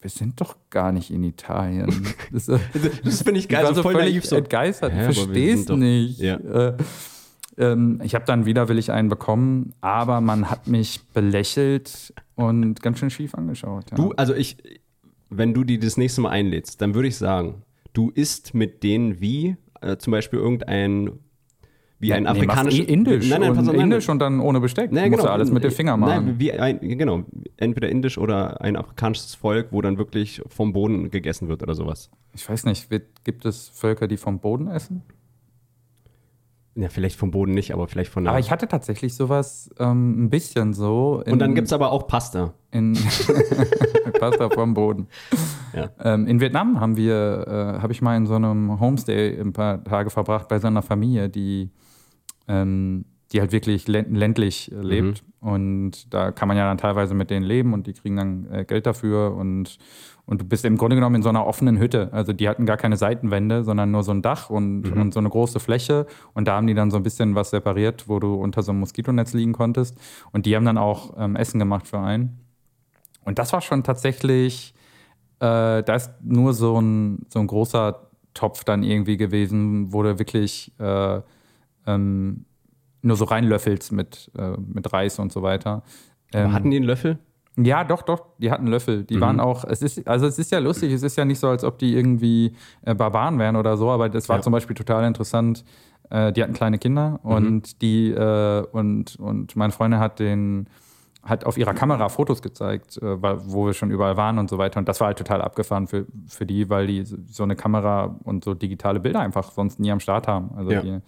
wir 0.00 0.10
sind 0.10 0.40
doch 0.40 0.56
gar 0.70 0.92
nicht 0.92 1.10
in 1.10 1.22
Italien. 1.24 2.06
Das, 2.32 2.46
Das 2.46 3.22
finde 3.22 3.38
ich 3.40 3.48
geil, 3.48 3.64
war 3.64 3.74
so 3.74 3.82
voll 3.82 3.92
völlig 3.92 4.14
naiv. 4.14 4.24
So. 4.24 4.36
entgeistert, 4.36 4.92
sind 5.12 5.68
doch- 5.70 5.76
nicht. 5.76 6.18
Ja. 6.20 6.36
Äh, 6.36 6.76
ähm, 7.58 8.00
ich 8.02 8.14
habe 8.14 8.24
dann 8.24 8.46
widerwillig 8.46 8.90
einen 8.90 9.10
bekommen, 9.10 9.74
aber 9.82 10.22
man 10.22 10.48
hat 10.50 10.66
mich 10.68 11.02
belächelt 11.12 12.14
und 12.34 12.80
ganz 12.82 12.98
schön 12.98 13.10
schief 13.10 13.34
angeschaut. 13.34 13.90
Ja. 13.90 13.96
Du, 13.96 14.12
also 14.16 14.34
ich, 14.34 14.56
wenn 15.36 15.54
du 15.54 15.64
die 15.64 15.78
das 15.78 15.96
nächste 15.96 16.20
Mal 16.20 16.30
einlädst, 16.30 16.80
dann 16.80 16.94
würde 16.94 17.08
ich 17.08 17.16
sagen, 17.16 17.62
du 17.92 18.10
isst 18.10 18.54
mit 18.54 18.82
denen 18.82 19.20
wie 19.20 19.56
äh, 19.80 19.96
zum 19.96 20.10
Beispiel 20.10 20.38
irgendein, 20.38 21.10
wie 21.98 22.12
ein 22.12 22.24
Nee, 22.24 22.28
afrikanisches. 22.28 22.86
Indisch, 22.86 23.28
Nein, 23.28 23.40
nein, 23.40 23.50
und 23.56 23.66
nein, 23.66 23.80
Indisch 23.80 24.08
und 24.08 24.18
dann 24.18 24.40
ohne 24.40 24.60
Besteck. 24.60 24.92
Nein, 24.92 25.10
Musst 25.10 25.20
genau. 25.20 25.28
du 25.28 25.32
alles 25.32 25.50
mit 25.50 25.64
dem 25.64 25.70
Finger 25.70 25.96
machen. 25.96 26.26
Nein, 26.26 26.34
wie 26.38 26.52
ein, 26.52 26.80
genau. 26.80 27.24
Entweder 27.56 27.88
indisch 27.88 28.18
oder 28.18 28.60
ein 28.60 28.76
afrikanisches 28.76 29.34
Volk, 29.34 29.68
wo 29.70 29.80
dann 29.82 29.98
wirklich 29.98 30.42
vom 30.48 30.72
Boden 30.72 31.10
gegessen 31.10 31.48
wird 31.48 31.62
oder 31.62 31.74
sowas. 31.74 32.10
Ich 32.34 32.48
weiß 32.48 32.64
nicht, 32.64 32.88
gibt 33.24 33.44
es 33.44 33.68
Völker, 33.68 34.08
die 34.08 34.16
vom 34.16 34.40
Boden 34.40 34.68
essen? 34.68 35.02
Ja, 36.74 36.88
vielleicht 36.88 37.16
vom 37.16 37.30
Boden 37.30 37.52
nicht, 37.52 37.74
aber 37.74 37.86
vielleicht 37.86 38.10
von 38.10 38.24
der. 38.24 38.30
Aber 38.30 38.40
ich 38.40 38.50
hatte 38.50 38.66
tatsächlich 38.66 39.14
sowas 39.14 39.70
ähm, 39.78 40.24
ein 40.24 40.30
bisschen 40.30 40.72
so. 40.72 41.22
Und 41.26 41.38
dann 41.38 41.54
gibt 41.54 41.66
es 41.66 41.72
aber 41.72 41.92
auch 41.92 42.06
Pasta. 42.06 42.54
in 42.70 42.94
Pasta 44.22 44.48
vom 44.50 44.74
Boden. 44.74 45.06
Ja. 45.74 45.88
Ähm, 46.04 46.26
in 46.26 46.38
Vietnam 46.38 46.80
haben 46.80 46.98
wir, 46.98 47.46
äh, 47.78 47.80
habe 47.80 47.92
ich 47.94 48.02
mal 48.02 48.14
in 48.14 48.26
so 48.26 48.34
einem 48.34 48.78
Homestay 48.78 49.40
ein 49.40 49.54
paar 49.54 49.82
Tage 49.82 50.10
verbracht 50.10 50.48
bei 50.48 50.58
so 50.58 50.66
einer 50.66 50.82
Familie, 50.82 51.30
die, 51.30 51.70
ähm, 52.46 53.06
die 53.32 53.40
halt 53.40 53.52
wirklich 53.52 53.86
lä- 53.86 54.04
ländlich 54.14 54.70
äh, 54.70 54.74
lebt. 54.76 55.24
Und 55.40 56.12
da 56.12 56.30
kann 56.30 56.46
man 56.48 56.58
ja 56.58 56.66
dann 56.68 56.76
teilweise 56.76 57.14
mit 57.14 57.30
denen 57.30 57.46
leben 57.46 57.72
und 57.72 57.86
die 57.86 57.94
kriegen 57.94 58.16
dann 58.16 58.46
äh, 58.52 58.64
Geld 58.66 58.84
dafür 58.84 59.34
und, 59.34 59.78
und 60.26 60.42
du 60.42 60.44
bist 60.44 60.66
im 60.66 60.76
Grunde 60.76 60.94
genommen 60.96 61.16
in 61.16 61.22
so 61.22 61.30
einer 61.30 61.46
offenen 61.46 61.78
Hütte. 61.78 62.10
Also 62.12 62.34
die 62.34 62.50
hatten 62.50 62.66
gar 62.66 62.76
keine 62.76 62.98
Seitenwände, 62.98 63.64
sondern 63.64 63.90
nur 63.90 64.02
so 64.02 64.12
ein 64.12 64.20
Dach 64.20 64.50
und, 64.50 64.92
und 64.92 65.14
so 65.14 65.20
eine 65.20 65.30
große 65.30 65.58
Fläche. 65.58 66.04
Und 66.34 66.48
da 66.48 66.56
haben 66.56 66.66
die 66.66 66.74
dann 66.74 66.90
so 66.90 66.98
ein 66.98 67.02
bisschen 67.02 67.34
was 67.34 67.48
separiert, 67.48 68.10
wo 68.10 68.18
du 68.20 68.34
unter 68.34 68.60
so 68.62 68.72
einem 68.72 68.80
Moskitonetz 68.80 69.32
liegen 69.32 69.54
konntest. 69.54 69.96
Und 70.32 70.44
die 70.44 70.54
haben 70.54 70.66
dann 70.66 70.76
auch 70.76 71.14
ähm, 71.16 71.34
Essen 71.34 71.58
gemacht 71.58 71.88
für 71.88 71.98
einen. 71.98 72.38
Und 73.24 73.38
das 73.38 73.52
war 73.52 73.60
schon 73.60 73.82
tatsächlich, 73.84 74.74
äh, 75.40 75.82
da 75.82 75.94
ist 75.94 76.10
nur 76.22 76.54
so 76.54 76.80
ein, 76.80 77.26
so 77.28 77.38
ein 77.40 77.46
großer 77.46 78.08
Topf 78.34 78.64
dann 78.64 78.82
irgendwie 78.82 79.16
gewesen, 79.16 79.92
wo 79.92 80.02
du 80.02 80.18
wirklich 80.18 80.72
äh, 80.78 81.20
ähm, 81.86 82.44
nur 83.02 83.16
so 83.16 83.24
reinlöffelst 83.24 83.92
mit, 83.92 84.30
äh, 84.38 84.52
mit 84.58 84.92
Reis 84.92 85.18
und 85.18 85.32
so 85.32 85.42
weiter. 85.42 85.82
Ähm, 86.32 86.52
hatten 86.52 86.70
die 86.70 86.76
einen 86.76 86.86
Löffel? 86.86 87.18
ja, 87.58 87.84
doch, 87.84 88.00
doch, 88.02 88.24
die 88.38 88.50
hatten 88.50 88.66
Löffel. 88.66 89.00
Mhm. 89.00 89.06
Die 89.08 89.20
waren 89.20 89.38
auch, 89.40 89.64
es 89.64 89.82
ist, 89.82 90.06
also 90.08 90.26
es 90.26 90.38
ist 90.38 90.50
ja 90.52 90.58
lustig, 90.58 90.92
es 90.92 91.02
ist 91.02 91.16
ja 91.18 91.24
nicht 91.26 91.38
so, 91.38 91.48
als 91.48 91.64
ob 91.64 91.78
die 91.78 91.94
irgendwie 91.94 92.54
äh, 92.82 92.94
Barbaren 92.94 93.38
wären 93.38 93.56
oder 93.56 93.76
so, 93.76 93.90
aber 93.90 94.08
das 94.08 94.28
war 94.30 94.36
Ja. 94.36 94.42
zum 94.42 94.52
Beispiel 94.52 94.74
total 94.74 95.04
interessant. 95.04 95.64
Äh, 96.08 96.32
die 96.32 96.42
hatten 96.42 96.54
kleine 96.54 96.78
Kinder 96.78 97.20
Mhm. 97.22 97.30
und 97.30 97.82
die, 97.82 98.10
äh, 98.10 98.62
und, 98.72 99.16
und 99.16 99.54
meine 99.56 99.72
Freundin 99.72 100.00
hat 100.00 100.18
den, 100.18 100.66
hat 101.22 101.44
auf 101.44 101.56
ihrer 101.56 101.72
Kamera 101.74 102.08
Fotos 102.08 102.42
gezeigt, 102.42 102.96
äh, 102.98 103.22
weil- 103.22 103.38
wo 103.46 103.66
wir 103.66 103.74
schon 103.74 103.90
überall 103.90 104.16
waren 104.16 104.38
und 104.38 104.50
so 104.50 104.58
weiter. 104.58 104.78
Und 104.80 104.88
das 104.88 104.98
war 105.00 105.06
halt 105.08 105.18
total 105.18 105.40
abgefahren 105.40 105.86
für, 105.86 106.06
für 106.26 106.46
die, 106.46 106.68
weil 106.68 106.86
die 106.88 107.04
so- 107.04 107.16
so 107.26 107.42
eine 107.44 107.54
Kamera 107.54 108.16
und 108.24 108.42
so 108.44 108.54
digitale 108.54 108.98
Bilder 108.98 109.20
einfach 109.20 109.50
sonst 109.52 109.78
nie 109.78 109.92
am 109.92 110.00
Start 110.00 110.26
haben. 110.26 110.50
Also 110.56 110.72
Ja. 110.72 110.82
die 110.82 110.98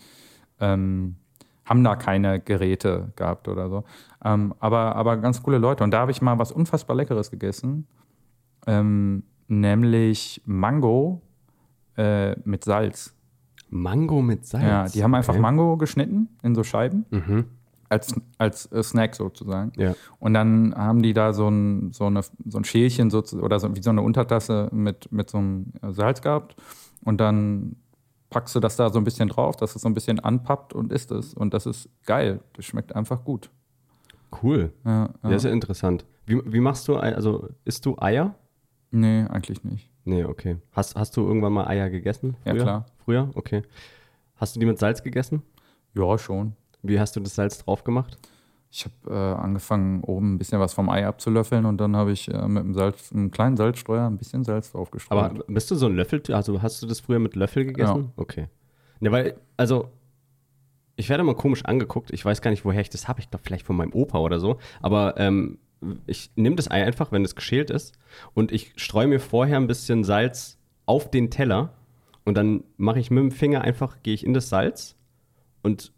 ähm, 0.61 1.17
haben 1.65 1.83
da 1.83 1.97
keine 1.97 2.39
Geräte 2.41 3.13
gehabt 3.17 3.49
oder 3.49 3.69
so. 3.69 3.85
Ähm, 4.25 4.55
aber, 4.61 4.95
aber 4.95 5.17
ganz 5.17 5.43
coole 5.43 5.59
Leute. 5.59 5.83
Und 5.83 5.91
da 5.91 5.99
habe 6.01 6.13
ich 6.13 6.23
mal 6.23 6.39
was 6.39 6.53
unfassbar 6.53 6.95
Leckeres 6.97 7.31
gegessen, 7.31 7.87
ähm, 8.67 9.25
nämlich 9.49 10.43
Mango 10.47 11.23
äh, 11.97 12.37
mit 12.45 12.65
Salz. 12.65 13.15
Mango 13.71 14.23
mit 14.23 14.47
Salz. 14.47 14.65
Ja, 14.65 14.87
die 14.89 15.03
haben 15.03 15.15
einfach 15.15 15.33
Okay. 15.35 15.43
Mango 15.43 15.77
geschnitten 15.77 16.29
in 16.43 16.55
so 16.55 16.63
Scheiben. 16.63 17.05
Mhm. 17.11 17.45
Als, 17.95 18.15
als 18.39 18.73
äh, 18.73 18.83
Snack 18.83 19.15
sozusagen. 19.15 19.73
Ja. 19.77 19.95
Und 20.19 20.35
dann 20.35 20.75
haben 20.77 21.03
die 21.03 21.13
da 21.13 21.33
so 21.33 21.49
ein, 21.49 21.93
so 21.93 22.07
eine, 22.07 22.23
so 22.23 22.59
ein 22.59 22.65
Schälchen 22.65 23.11
so, 23.11 23.23
oder 23.41 23.61
so, 23.61 23.75
wie 23.77 23.83
so 23.83 23.91
eine 23.91 24.03
Untertasse 24.03 24.69
mit, 24.73 25.11
mit 25.13 25.31
so 25.31 25.39
einem 25.39 25.73
Salz 25.91 26.21
gehabt. 26.21 26.57
Und 27.05 27.21
dann 27.21 27.77
packst 28.31 28.55
du 28.55 28.61
das 28.61 28.77
da 28.77 28.91
so 28.91 28.99
ein 28.99 29.05
bisschen 29.05 29.29
drauf, 29.29 29.57
dass 29.57 29.77
es 29.77 29.83
so 29.83 29.89
ein 29.89 29.95
bisschen 29.95 30.19
anpappt 30.19 30.73
und 30.73 30.93
isst 30.93 31.13
es. 31.13 31.35
Und 31.35 31.55
das 31.55 31.67
ist 31.67 31.89
geil. 32.05 32.41
Das 32.55 32.65
schmeckt 32.65 32.95
einfach 32.97 33.25
gut. 33.25 33.51
Cool. 34.43 34.73
Ja, 34.85 35.11
ja. 35.23 35.31
Ja, 35.31 35.37
ist 35.37 35.45
ja 35.45 35.51
interessant. 35.51 36.05
Wie, 36.27 36.41
wie 36.45 36.61
machst 36.61 36.89
du, 36.89 36.97
also 36.97 37.49
isst 37.65 37.87
du 37.87 37.97
Eier? 37.99 38.35
Nee, 38.91 39.25
eigentlich 39.29 39.63
nicht. 39.63 39.91
Nee, 40.05 40.25
okay. 40.25 40.57
Hast, 40.73 40.97
hast 40.97 41.17
du 41.17 41.27
irgendwann 41.27 41.53
mal 41.53 41.67
Eier 41.67 41.91
gegessen? 41.91 42.37
Ja, 42.45 42.55
klar. 42.55 42.87
Früher? 43.05 43.31
Okay. 43.35 43.63
Hast 44.37 44.57
du 44.57 44.61
die 44.61 44.67
mit 44.67 44.79
Salz 44.79 45.03
gegessen? 45.03 45.43
Ja, 45.95 46.19
schon. 46.19 46.55
Wie 46.85 47.01
hast 47.01 47.17
du 47.17 47.21
das 47.21 47.35
Salz 47.35 47.65
drauf 47.65 47.83
gemacht? 47.83 48.19
Ich 48.71 48.85
habe 48.85 49.15
äh, 49.15 49.41
angefangen, 49.41 50.03
oben 50.03 50.35
ein 50.35 50.39
bisschen 50.39 50.61
was 50.61 50.75
vom 50.75 50.91
Ei 50.91 51.07
abzulöffeln 51.07 51.65
und 51.65 51.79
dann 51.79 51.97
habe 51.97 52.13
ich 52.13 52.29
äh, 52.29 52.49
mit 52.49 52.65
einem, 52.65 52.75
Salz, 52.75 53.13
einem 53.13 53.31
kleinen 53.31 53.57
Salzstreuer 53.57 54.07
ein 54.07 54.19
bisschen 54.19 54.45
Salz 54.45 54.73
draufgestreut. 54.73 55.19
Aber 55.19 55.45
bist 55.47 55.71
du 55.71 55.77
so 55.77 55.87
ein 55.87 55.95
Löffel, 55.95 56.23
also 56.33 56.61
hast 56.61 56.83
du 56.83 56.87
das 56.87 57.01
früher 57.01 57.21
mit 57.21 57.37
Löffel 57.37 57.65
gegessen? 57.65 58.13
Okay. 58.17 58.49
Ne, 59.01 59.13
weil, 59.13 59.37
also, 59.57 59.91
ich 60.97 61.09
werde 61.09 61.23
immer 61.23 61.35
komisch 61.35 61.65
angeguckt. 61.65 62.13
Ich 62.13 62.25
weiß 62.25 62.43
gar 62.43 62.51
nicht, 62.51 62.65
woher 62.65 62.81
ich 62.81 62.91
das 62.91 63.09
habe. 63.09 63.21
Ich 63.21 63.31
glaube, 63.31 63.45
vielleicht 63.45 63.65
von 63.65 63.77
meinem 63.77 63.93
Opa 63.93 64.19
oder 64.19 64.41
so. 64.41 64.59
Aber 64.83 65.15
ähm, 65.19 65.59
ich 66.07 66.33
nehme 66.37 66.57
das 66.57 66.71
Ei 66.71 66.85
einfach, 66.85 67.13
wenn 67.13 67.25
es 67.25 67.35
geschält 67.35 67.71
ist, 67.71 67.97
und 68.35 68.53
ich 68.53 68.73
streue 68.77 69.07
mir 69.07 69.21
vorher 69.21 69.57
ein 69.57 69.67
bisschen 69.67 70.05
Salz 70.05 70.59
auf 70.85 71.11
den 71.11 71.31
Teller. 71.31 71.75
Und 72.25 72.37
dann 72.37 72.65
mache 72.77 72.99
ich 72.99 73.11
mit 73.11 73.23
dem 73.23 73.31
Finger 73.31 73.61
einfach, 73.61 74.03
gehe 74.03 74.15
ich 74.15 74.25
in 74.25 74.35
das 74.35 74.49
Salz 74.49 74.97
und 75.63 75.93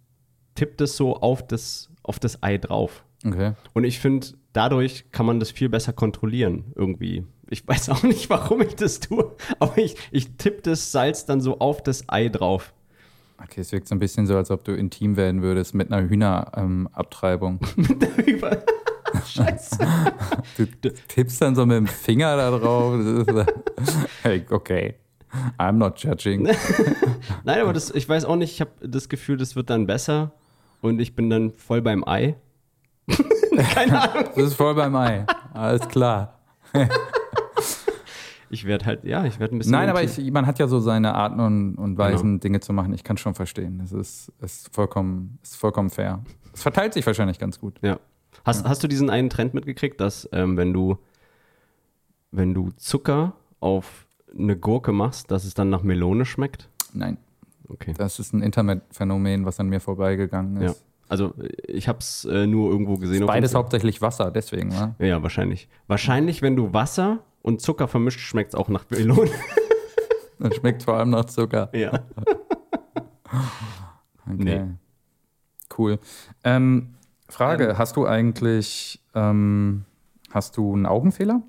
tippe 0.56 0.74
das 0.78 0.96
so 0.96 1.14
auf 1.16 1.46
das, 1.46 1.88
auf 2.02 2.18
das 2.18 2.42
Ei 2.42 2.58
drauf. 2.58 3.04
okay. 3.24 3.52
Und 3.74 3.84
ich 3.84 4.00
finde, 4.00 4.26
dadurch 4.52 5.04
kann 5.12 5.26
man 5.26 5.38
das 5.38 5.50
viel 5.52 5.68
besser 5.68 5.92
kontrollieren, 5.92 6.64
irgendwie. 6.74 7.24
Ich 7.48 7.66
weiß 7.68 7.90
auch 7.90 8.02
nicht, 8.02 8.28
warum 8.30 8.60
ich 8.62 8.74
das 8.74 8.98
tue, 8.98 9.32
aber 9.60 9.78
ich, 9.78 9.94
ich 10.10 10.36
tippe 10.36 10.62
das 10.62 10.90
Salz 10.90 11.24
dann 11.26 11.40
so 11.40 11.58
auf 11.60 11.80
das 11.82 12.08
Ei 12.08 12.28
drauf. 12.28 12.72
Okay, 13.40 13.60
es 13.60 13.70
wirkt 13.70 13.86
so 13.86 13.94
ein 13.94 13.98
bisschen 13.98 14.26
so, 14.26 14.34
als 14.36 14.50
ob 14.50 14.64
du 14.64 14.72
intim 14.72 15.16
werden 15.16 15.42
würdest 15.42 15.74
mit 15.74 15.92
einer 15.92 16.08
Hühnerabtreibung. 16.08 17.60
Über- 18.26 18.62
Scheiße. 19.26 19.78
Du 20.56 20.66
tippst 20.90 21.40
dann 21.40 21.54
so 21.54 21.64
mit 21.66 21.76
dem 21.76 21.86
Finger 21.86 22.36
da 22.36 22.50
drauf. 22.58 22.98
Hey, 24.22 24.44
okay. 24.50 24.94
I'm 25.58 25.72
not 25.72 25.98
judging. 26.02 26.48
Nein, 27.44 27.60
aber 27.60 27.72
das, 27.72 27.90
ich 27.90 28.08
weiß 28.08 28.24
auch 28.24 28.36
nicht, 28.36 28.52
ich 28.54 28.60
habe 28.60 28.70
das 28.80 29.08
Gefühl, 29.08 29.36
das 29.36 29.54
wird 29.54 29.70
dann 29.70 29.86
besser 29.86 30.32
und 30.86 31.00
ich 31.00 31.14
bin 31.14 31.30
dann 31.30 31.50
voll 31.52 31.82
beim 31.82 32.06
Ei. 32.06 32.36
Keine 33.74 34.00
Ahnung. 34.00 34.30
Das 34.34 34.44
ist 34.44 34.54
voll 34.54 34.74
beim 34.74 34.94
Ei. 34.96 35.24
Alles 35.52 35.86
klar. 35.88 36.38
Ich 38.48 38.64
werde 38.64 38.86
halt, 38.86 39.04
ja, 39.04 39.24
ich 39.24 39.40
werde 39.40 39.56
ein 39.56 39.58
bisschen. 39.58 39.72
Nein, 39.72 39.88
aber 39.88 40.02
ich, 40.02 40.18
man 40.30 40.46
hat 40.46 40.58
ja 40.58 40.68
so 40.68 40.78
seine 40.78 41.14
Arten 41.14 41.40
und, 41.40 41.74
und 41.76 41.98
Weisen, 41.98 42.28
Genau. 42.32 42.40
Dinge 42.40 42.60
zu 42.60 42.72
machen. 42.72 42.92
Ich 42.94 43.02
kann 43.02 43.16
schon 43.16 43.34
verstehen. 43.34 43.78
Das 43.78 43.92
ist, 43.92 44.32
ist, 44.40 44.72
vollkommen, 44.74 45.38
ist 45.42 45.56
vollkommen 45.56 45.90
fair. 45.90 46.22
Es 46.52 46.62
verteilt 46.62 46.94
sich 46.94 47.04
wahrscheinlich 47.06 47.38
ganz 47.38 47.58
gut. 47.58 47.78
Ja. 47.82 47.98
Hast, 48.44 48.66
hast 48.68 48.82
du 48.84 48.88
diesen 48.88 49.10
einen 49.10 49.30
Trend 49.30 49.54
mitgekriegt, 49.54 50.00
dass 50.00 50.28
ähm, 50.32 50.56
wenn 50.56 50.72
du 50.72 50.98
wenn 52.30 52.54
du 52.54 52.70
Zucker 52.76 53.32
auf 53.60 54.06
eine 54.36 54.56
Gurke 54.56 54.92
machst, 54.92 55.30
dass 55.30 55.44
es 55.44 55.54
dann 55.54 55.70
nach 55.70 55.82
Melone 55.82 56.24
schmeckt? 56.24 56.68
Nein, 56.92 57.18
Okay. 57.68 57.94
das 57.96 58.18
ist 58.18 58.32
ein 58.32 58.42
Internetphänomen, 58.42 59.44
was 59.44 59.58
an 59.60 59.68
mir 59.68 59.80
vorbeigegangen 59.80 60.60
Ja. 60.62 60.70
ist. 60.70 60.84
Also 61.08 61.34
ich 61.68 61.86
habe 61.88 61.98
es 62.00 62.24
äh, 62.24 62.46
nur 62.48 62.70
irgendwo 62.70 62.96
gesehen. 62.96 63.26
Beides 63.26 63.54
hauptsächlich 63.54 64.02
Wasser, 64.02 64.30
deswegen, 64.32 64.70
ne? 64.70 64.96
Ja, 64.98 65.06
ja, 65.06 65.22
wahrscheinlich. 65.22 65.68
Wahrscheinlich, 65.86 66.42
wenn 66.42 66.56
du 66.56 66.72
Wasser 66.72 67.20
und 67.42 67.60
Zucker 67.60 67.86
vermischt, 67.86 68.18
schmeckt 68.20 68.54
es 68.54 68.58
auch 68.58 68.68
nach 68.68 68.84
Melone. 68.90 69.30
Das 70.38 70.54
schmeckt 70.56 70.82
vor 70.82 70.98
allem 70.98 71.08
nach 71.10 71.24
Zucker. 71.24 71.70
ja. 71.72 71.92
Okay. 74.28 74.36
Nee. 74.36 74.64
Cool. 75.76 75.98
Ähm, 76.44 76.94
Frage: 77.28 77.78
Hast 77.78 77.96
du 77.96 78.06
eigentlich 78.06 79.00
ähm, 79.14 79.84
hast 80.30 80.56
du 80.56 80.74
einen 80.74 80.86
Augenfehler? 80.86 81.42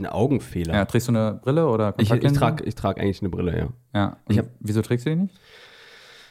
Ein 0.00 0.06
Augenfehler. 0.06 0.74
Ja, 0.74 0.84
trägst 0.86 1.08
du 1.08 1.12
eine 1.12 1.38
Brille 1.42 1.68
oder 1.68 1.94
ich 1.98 2.10
ich 2.10 2.32
trage 2.32 2.64
ich 2.64 2.74
trag 2.74 2.98
eigentlich 2.98 3.20
eine 3.20 3.28
Brille, 3.28 3.56
ja. 3.58 3.68
Ja. 3.94 4.16
Ich 4.28 4.38
hab- 4.38 4.48
wieso 4.60 4.80
trägst 4.82 5.04
du 5.06 5.10
die 5.10 5.16
nicht? 5.16 5.34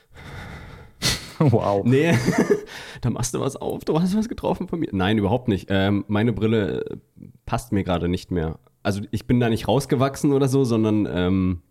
wow. 1.39 1.83
Nee, 1.85 2.13
da 3.01 3.09
machst 3.09 3.33
du 3.33 3.39
was 3.39 3.55
auf, 3.55 3.85
du 3.85 3.99
hast 3.99 4.17
was 4.17 4.27
getroffen 4.27 4.67
von 4.67 4.79
mir. 4.79 4.89
Nein, 4.91 5.17
überhaupt 5.17 5.47
nicht. 5.47 5.67
Ähm, 5.69 6.03
meine 6.07 6.33
Brille 6.33 6.83
äh, 6.85 6.97
passt 7.45 7.71
mir 7.71 7.83
gerade 7.83 8.09
nicht 8.09 8.31
mehr. 8.31 8.59
Also 8.83 9.01
ich 9.11 9.27
bin 9.27 9.39
da 9.39 9.49
nicht 9.49 9.67
rausgewachsen 9.67 10.33
oder 10.33 10.47
so, 10.47 10.63
sondern 10.63 11.07
ähm, 11.11 11.61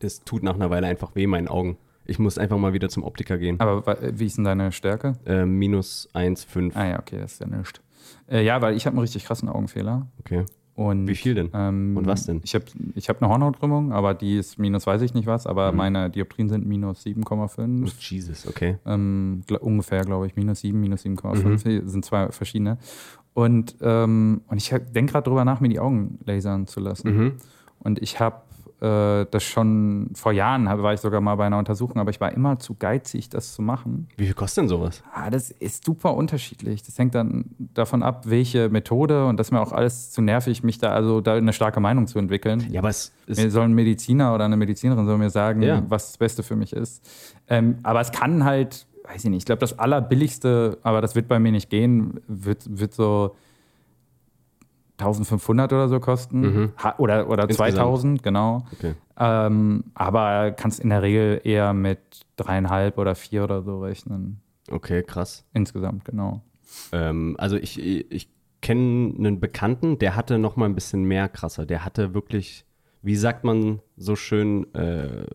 das 0.00 0.20
tut 0.24 0.42
nach 0.42 0.54
einer 0.54 0.70
Weile 0.70 0.86
einfach 0.86 1.14
weh, 1.14 1.26
meinen 1.26 1.48
Augen. 1.48 1.78
Ich 2.04 2.18
muss 2.18 2.38
einfach 2.38 2.58
mal 2.58 2.72
wieder 2.72 2.88
zum 2.88 3.02
Optiker 3.02 3.38
gehen. 3.38 3.58
Aber 3.58 3.96
wie 4.12 4.26
ist 4.26 4.36
denn 4.36 4.44
deine 4.44 4.70
Stärke? 4.70 5.14
Ähm, 5.26 5.58
minus 5.58 6.08
1,5. 6.14 6.72
Ah 6.76 6.86
ja, 6.86 6.98
okay, 7.00 7.18
das 7.18 7.32
ist 7.34 7.40
ja 7.40 7.46
nichts. 7.46 7.80
Äh, 8.30 8.44
ja, 8.44 8.60
weil 8.62 8.76
ich 8.76 8.86
habe 8.86 8.94
einen 8.94 9.00
richtig 9.00 9.24
krassen 9.24 9.48
Augenfehler. 9.48 10.06
Okay. 10.20 10.44
Und, 10.76 11.08
Wie 11.08 11.14
viel 11.14 11.34
denn? 11.34 11.48
Ähm, 11.54 11.96
Und 11.96 12.06
was 12.06 12.26
denn? 12.26 12.42
Ich 12.44 12.54
habe 12.54 12.64
ich 12.94 13.08
hab 13.08 13.22
eine 13.22 13.30
Hornhautkrümmung, 13.30 13.92
aber 13.92 14.12
die 14.12 14.36
ist 14.36 14.58
minus 14.58 14.86
weiß 14.86 15.00
ich 15.00 15.14
nicht 15.14 15.26
was, 15.26 15.46
aber 15.46 15.72
Mhm. 15.72 15.76
meine 15.78 16.10
Dioptrien 16.10 16.50
sind 16.50 16.66
minus 16.66 17.02
7,5. 17.02 17.94
Jesus, 17.98 18.46
okay. 18.46 18.76
Ähm, 18.84 19.40
gl 19.46 19.56
ungefähr, 19.56 20.02
glaube 20.02 20.26
ich, 20.26 20.36
minus 20.36 20.60
7, 20.60 20.78
minus 20.78 21.02
7,5 21.02 21.64
Mhm. 21.82 21.88
Sind 21.88 22.04
zwei 22.04 22.30
verschiedene. 22.30 22.76
Und, 23.32 23.76
ähm, 23.80 24.42
und 24.48 24.56
ich 24.58 24.68
denke 24.94 25.12
gerade 25.12 25.24
drüber 25.28 25.44
nach, 25.46 25.60
mir 25.60 25.68
die 25.70 25.80
Augen 25.80 26.18
lasern 26.26 26.66
zu 26.66 26.80
lassen. 26.80 27.16
Mhm. 27.16 27.32
Und 27.78 28.00
ich 28.02 28.20
habe 28.20 28.42
äh, 28.80 29.24
das 29.30 29.42
schon 29.42 30.10
vor 30.14 30.32
Jahren, 30.32 30.66
war 30.66 30.92
ich 30.92 31.00
sogar 31.00 31.20
mal 31.20 31.34
bei 31.36 31.46
einer 31.46 31.58
Untersuchung, 31.58 31.98
aber 32.00 32.10
ich 32.10 32.20
war 32.20 32.32
immer 32.32 32.58
zu 32.58 32.74
geizig, 32.74 33.28
das 33.30 33.54
zu 33.54 33.62
machen. 33.62 34.08
Wie 34.16 34.26
viel 34.26 34.34
kostet 34.34 34.62
denn 34.62 34.68
sowas? 34.68 35.02
Ah, 35.14 35.30
das 35.30 35.50
ist 35.50 35.84
super 35.84 36.14
unterschiedlich. 36.14 36.82
Das 36.82 36.98
hängt 36.98 37.14
dann 37.14 37.46
davon 37.58 38.02
ab, 38.02 38.24
welche 38.26 38.68
Methode 38.68 39.26
und 39.26 39.38
das 39.38 39.48
ist 39.48 39.52
mir 39.52 39.60
auch 39.60 39.72
alles 39.72 40.10
zu 40.10 40.20
nervig, 40.22 40.62
mich 40.62 40.78
da 40.78 40.90
also 40.92 41.20
da 41.20 41.34
eine 41.34 41.52
starke 41.52 41.80
Meinung 41.80 42.06
zu 42.06 42.18
entwickeln. 42.18 42.66
Ja, 42.70 42.80
aber 42.80 42.90
es 42.90 43.12
ist. 43.26 43.40
Mir 43.42 43.50
soll 43.50 43.64
ein 43.64 43.72
Mediziner 43.72 44.34
oder 44.34 44.44
eine 44.44 44.56
Medizinerin 44.56 45.06
soll 45.06 45.18
mir 45.18 45.30
sagen, 45.30 45.62
Ja. 45.62 45.82
was 45.88 46.08
das 46.08 46.18
Beste 46.18 46.42
für 46.42 46.56
mich 46.56 46.72
ist. 46.72 47.02
Ähm, 47.48 47.78
aber 47.82 48.00
es 48.00 48.12
kann 48.12 48.44
halt, 48.44 48.86
weiß 49.04 49.24
ich 49.24 49.30
nicht, 49.30 49.38
ich 49.38 49.44
glaube, 49.46 49.60
das 49.60 49.78
allerbilligste, 49.78 50.78
aber 50.82 51.00
das 51.00 51.14
wird 51.14 51.28
bei 51.28 51.38
mir 51.38 51.52
nicht 51.52 51.70
gehen, 51.70 52.20
wird, 52.28 52.64
wird 52.78 52.92
so 52.94 53.36
1500 54.98 55.72
oder 55.72 55.88
so 55.88 56.00
kosten. 56.00 56.40
Mhm. 56.40 56.72
Oder, 56.98 57.28
oder 57.28 57.44
Insgesamt. 57.44 57.72
2000, 57.72 58.22
genau. 58.22 58.64
Okay. 58.72 58.94
Ähm, 59.18 59.84
aber 59.94 60.52
kannst 60.52 60.80
in 60.80 60.90
der 60.90 61.02
Regel 61.02 61.40
eher 61.44 61.72
mit 61.72 61.98
dreieinhalb 62.36 62.98
oder 62.98 63.14
vier 63.14 63.44
oder 63.44 63.62
so 63.62 63.80
rechnen. 63.80 64.40
Okay, 64.70 65.02
krass. 65.02 65.44
Insgesamt, 65.52 66.04
genau. 66.04 66.42
Ähm, 66.92 67.36
also 67.38 67.56
ich, 67.56 67.78
ich 67.78 68.28
kenne 68.60 69.14
einen 69.16 69.40
Bekannten, 69.40 69.98
der 69.98 70.16
hatte 70.16 70.38
noch 70.38 70.56
mal 70.56 70.66
ein 70.66 70.74
bisschen 70.74 71.04
mehr 71.04 71.28
krasser. 71.28 71.66
Der 71.66 71.84
hatte 71.84 72.14
wirklich, 72.14 72.64
wie 73.02 73.16
sagt 73.16 73.44
man 73.44 73.80
so 73.96 74.16
schön, 74.16 74.72
äh, 74.74 75.26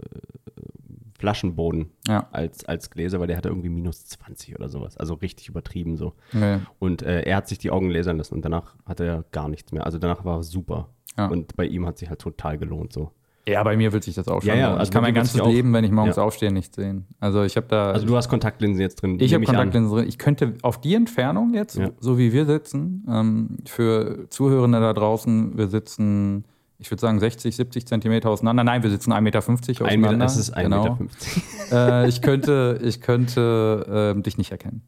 Flaschenboden 1.22 1.92
Ja. 2.08 2.28
als, 2.32 2.66
als 2.66 2.90
Gläser, 2.90 3.20
weil 3.20 3.28
der 3.28 3.38
hatte 3.38 3.50
irgendwie 3.50 3.70
minus 3.70 4.06
20 4.06 4.56
oder 4.56 4.68
sowas. 4.70 4.98
Also 4.98 5.14
richtig 5.14 5.48
übertrieben 5.48 5.96
so. 5.98 6.14
Nee. 6.34 6.58
Und 6.80 7.04
äh, 7.04 7.22
er 7.22 7.38
hat 7.38 7.48
sich 7.48 7.60
die 7.60 7.70
Augen 7.72 7.90
lasern 7.92 8.18
lassen 8.18 8.34
und 8.36 8.44
danach 8.44 8.76
hatte 8.86 9.06
er 9.06 9.24
gar 9.32 9.48
nichts 9.48 9.72
mehr. 9.72 9.86
Also 9.86 9.98
danach 10.00 10.26
war 10.26 10.40
es 10.40 10.50
super. 10.50 10.90
Ja. 11.18 11.28
Und 11.28 11.56
bei 11.56 11.66
ihm 11.66 11.86
hat 11.86 11.98
sich 12.00 12.10
halt 12.10 12.20
total 12.20 12.58
gelohnt 12.58 12.92
so. 12.92 13.12
Ja, 13.48 13.64
bei 13.64 13.76
mir 13.76 13.92
wird 13.92 14.04
sich 14.04 14.14
das 14.14 14.28
auch 14.28 14.42
schon. 14.42 14.50
Ja, 14.50 14.56
ja, 14.56 14.72
also 14.74 14.84
ich 14.84 14.92
kann 14.92 15.02
mein 15.02 15.16
ganzes 15.16 15.44
Leben, 15.44 15.74
wenn 15.74 15.84
ich 15.84 15.90
morgens 15.92 16.16
Ja. 16.18 16.24
aufstehe, 16.24 16.52
nicht 16.52 16.76
sehen. 16.76 17.08
Also 17.20 17.42
ich 17.44 17.58
habe 17.58 17.66
da. 17.68 17.92
Also 17.92 18.06
du 18.06 18.16
hast 18.16 18.30
Kontaktlinsen 18.30 18.80
jetzt 18.82 19.02
drin. 19.02 19.18
Ich 19.20 19.34
habe. 19.34 19.44
Kontaktlinsen 19.46 19.96
drin. 19.98 20.08
Ich 20.08 20.20
könnte 20.20 20.54
auf 20.62 20.80
die 20.80 20.94
Entfernung 20.94 21.54
jetzt, 21.56 21.80
so 22.00 22.18
wie 22.20 22.34
wir 22.34 22.46
sitzen, 22.46 23.04
ähm, 23.10 23.58
für 23.66 24.28
Zuhörende 24.30 24.80
da 24.80 24.94
draußen, 24.94 25.58
wir 25.58 25.68
sitzen, 25.70 26.46
ich 26.82 26.90
würde 26.92 27.00
sagen 27.02 27.20
60, 27.20 27.56
70 27.56 27.86
Zentimeter 27.88 28.30
auseinander. 28.30 28.64
Nein, 28.64 28.82
wir 28.84 28.90
sitzen 28.90 29.14
1,50 29.14 29.22
Meter 29.22 29.40
Ein 29.86 30.00
Meter, 30.02 30.10
auseinander. 30.10 30.26
es 30.26 30.36
ist 30.36 30.58
1,50 30.58 30.64
genau. 30.64 30.98
Meter. 31.00 32.04
äh, 32.04 32.10
ich 32.10 32.22
könnte, 32.22 32.80
ich 32.84 33.02
könnte 33.02 33.86
ähm, 34.16 34.24
dich 34.24 34.38
nicht 34.38 34.52
erkennen. 34.52 34.82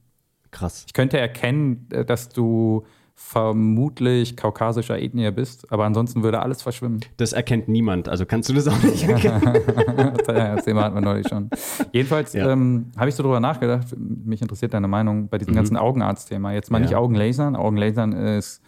Krass. 0.52 0.84
Ich 0.88 0.94
könnte 0.94 1.20
erkennen, 1.20 1.88
äh, 1.92 2.04
dass 2.04 2.30
du 2.30 2.84
vermutlich 3.16 4.36
kaukasischer 4.38 5.00
Ethnie 5.00 5.30
bist, 5.32 5.72
aber 5.72 5.86
ansonsten 5.86 6.24
würde 6.24 6.42
alles 6.42 6.64
verschwimmen. 6.64 7.02
Das 7.18 7.32
erkennt 7.34 7.68
niemand, 7.68 8.10
also 8.10 8.26
kannst 8.26 8.50
du 8.50 8.54
das 8.54 8.68
auch 8.68 8.82
nicht 8.82 9.08
erkennen. 9.08 9.54
das 10.26 10.66
Thema 10.66 10.84
hatten 10.86 10.96
wir 10.96 11.02
neulich 11.02 11.28
schon. 11.28 11.50
Jedenfalls 11.92 12.34
Ja. 12.34 12.50
ähm, 12.52 12.88
habe 12.98 13.10
ich 13.10 13.16
so 13.16 13.22
drüber 13.22 13.40
nachgedacht, 13.40 13.88
mich 13.98 14.42
interessiert 14.42 14.74
deine 14.74 14.88
Meinung 14.88 15.28
bei 15.28 15.38
diesem 15.38 15.54
ganzen 15.54 15.78
Augenarzt-Thema. 15.78 16.54
Jetzt 16.54 16.72
mal 16.72 16.80
Mhm. 16.80 16.84
Ja. 16.86 16.90
nicht 16.90 16.96
Augenlasern, 16.98 17.56
Augenlasern 17.56 18.14
ist 18.14 18.62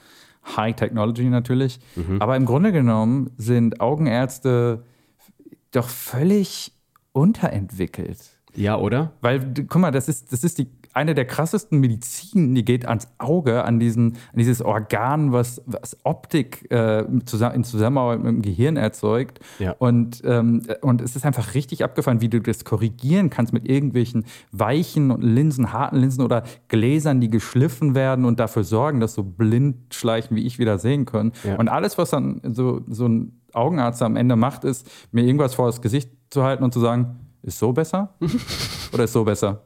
High 0.45 0.75
Technology 0.75 1.25
natürlich, 1.29 1.79
Mhm. 1.95 2.21
aber 2.21 2.35
im 2.35 2.45
Grunde 2.45 2.71
genommen 2.71 3.31
sind 3.37 3.81
Augenärzte 3.81 4.83
doch 5.71 5.89
völlig 5.89 6.71
unterentwickelt. 7.11 8.19
ja, 8.55 8.77
oder? 8.77 9.11
Weil, 9.21 9.53
guck 9.67 9.81
mal, 9.81 9.91
das 9.91 10.07
ist, 10.07 10.31
das 10.31 10.43
ist 10.45 10.57
die, 10.57 10.67
eine 10.95 11.13
der 11.13 11.25
krassesten 11.25 11.79
Medizin, 11.79 12.55
die 12.55 12.63
geht 12.63 12.87
ans 12.87 13.09
Auge, 13.17 13.65
an, 13.65 13.79
diesen, 13.79 14.13
an 14.13 14.37
dieses 14.37 14.61
Organ, 14.61 15.33
was, 15.33 15.61
was 15.65 15.97
Optik 16.03 16.71
äh, 16.71 17.03
zusammen, 17.25 17.55
in 17.55 17.63
Zusammenarbeit 17.65 18.19
mit 18.19 18.27
dem 18.27 18.41
Gehirn 18.41 18.77
erzeugt. 18.77 19.39
Ja. 19.59 19.75
Und, 19.77 20.21
ähm, 20.23 20.61
und 20.81 21.01
es 21.01 21.17
ist 21.17 21.25
einfach 21.25 21.53
richtig 21.53 21.83
abgefahren, 21.83 22.21
wie 22.21 22.29
du 22.29 22.39
das 22.39 22.63
korrigieren 22.63 23.29
kannst 23.29 23.51
mit 23.51 23.67
irgendwelchen 23.67 24.25
weichen 24.53 25.21
Linsen, 25.21 25.73
harten 25.73 25.97
Linsen 25.97 26.23
oder 26.23 26.43
Gläsern, 26.69 27.19
die 27.19 27.29
geschliffen 27.29 27.93
werden 27.93 28.23
und 28.23 28.39
dafür 28.39 28.63
sorgen, 28.63 29.01
dass 29.01 29.15
so 29.15 29.23
Blindschleichen 29.23 30.37
wie 30.37 30.45
ich 30.45 30.59
wieder 30.59 30.79
sehen 30.79 31.03
können. 31.03 31.33
Ja. 31.43 31.57
Und 31.57 31.67
alles, 31.67 31.97
was 31.97 32.11
dann 32.11 32.39
so, 32.53 32.81
so 32.87 33.05
ein 33.05 33.41
Augenarzt 33.51 34.01
am 34.01 34.15
Ende 34.15 34.37
macht, 34.37 34.63
ist, 34.63 34.89
mir 35.11 35.25
irgendwas 35.25 35.55
vor 35.55 35.67
das 35.67 35.81
Gesicht 35.81 36.09
zu 36.29 36.43
halten 36.43 36.63
und 36.63 36.73
zu 36.73 36.79
sagen, 36.79 37.19
ist 37.41 37.59
so 37.59 37.73
besser? 37.73 38.15
Oder 38.93 39.03
ist 39.03 39.13
so 39.13 39.25
besser? 39.25 39.61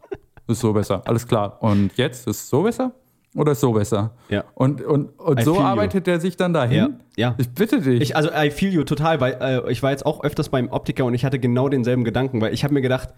Ist 0.50 0.62
so 0.62 0.74
besser. 0.74 1.02
Alles 1.06 1.28
klar. 1.28 1.62
Und 1.62 1.96
jetzt 1.96 2.28
ist 2.28 2.50
so 2.50 2.64
besser? 2.64 2.92
Oder 3.36 3.52
ist 3.52 3.62
so 3.62 3.72
besser? 3.72 4.12
Ja. 4.30 4.44
Und, 4.56 4.82
und, 4.82 5.20
und 5.20 5.40
I 5.40 5.44
so 5.44 5.54
feel 5.54 5.62
you. 5.62 5.68
arbeitet 5.68 6.08
er 6.08 6.20
sich 6.20 6.36
dann 6.36 6.52
dahin? 6.52 6.78
Ja, 6.78 6.90
ja. 7.16 7.36
Ich 7.38 7.50
bitte 7.50 7.80
dich. 7.82 8.02
Ich, 8.02 8.16
also, 8.16 8.30
I 8.36 8.50
feel 8.50 8.74
you 8.74 8.84
total, 8.84 9.22
weil 9.22 9.38
äh, 9.40 9.72
ich 9.72 9.84
war 9.84 9.92
jetzt 9.92 10.06
auch 10.06 10.24
öfters 10.24 10.50
beim 10.50 10.70
Optiker 10.70 11.06
und 11.06 11.14
ich 11.14 11.24
hatte 11.24 11.38
genau 11.38 11.70
denselben 11.70 12.04
Gedanken, 12.04 12.42
weil 12.42 12.54
ich 12.54 12.64
habe 12.64 12.74
mir 12.74 12.82
gedacht, 12.82 13.10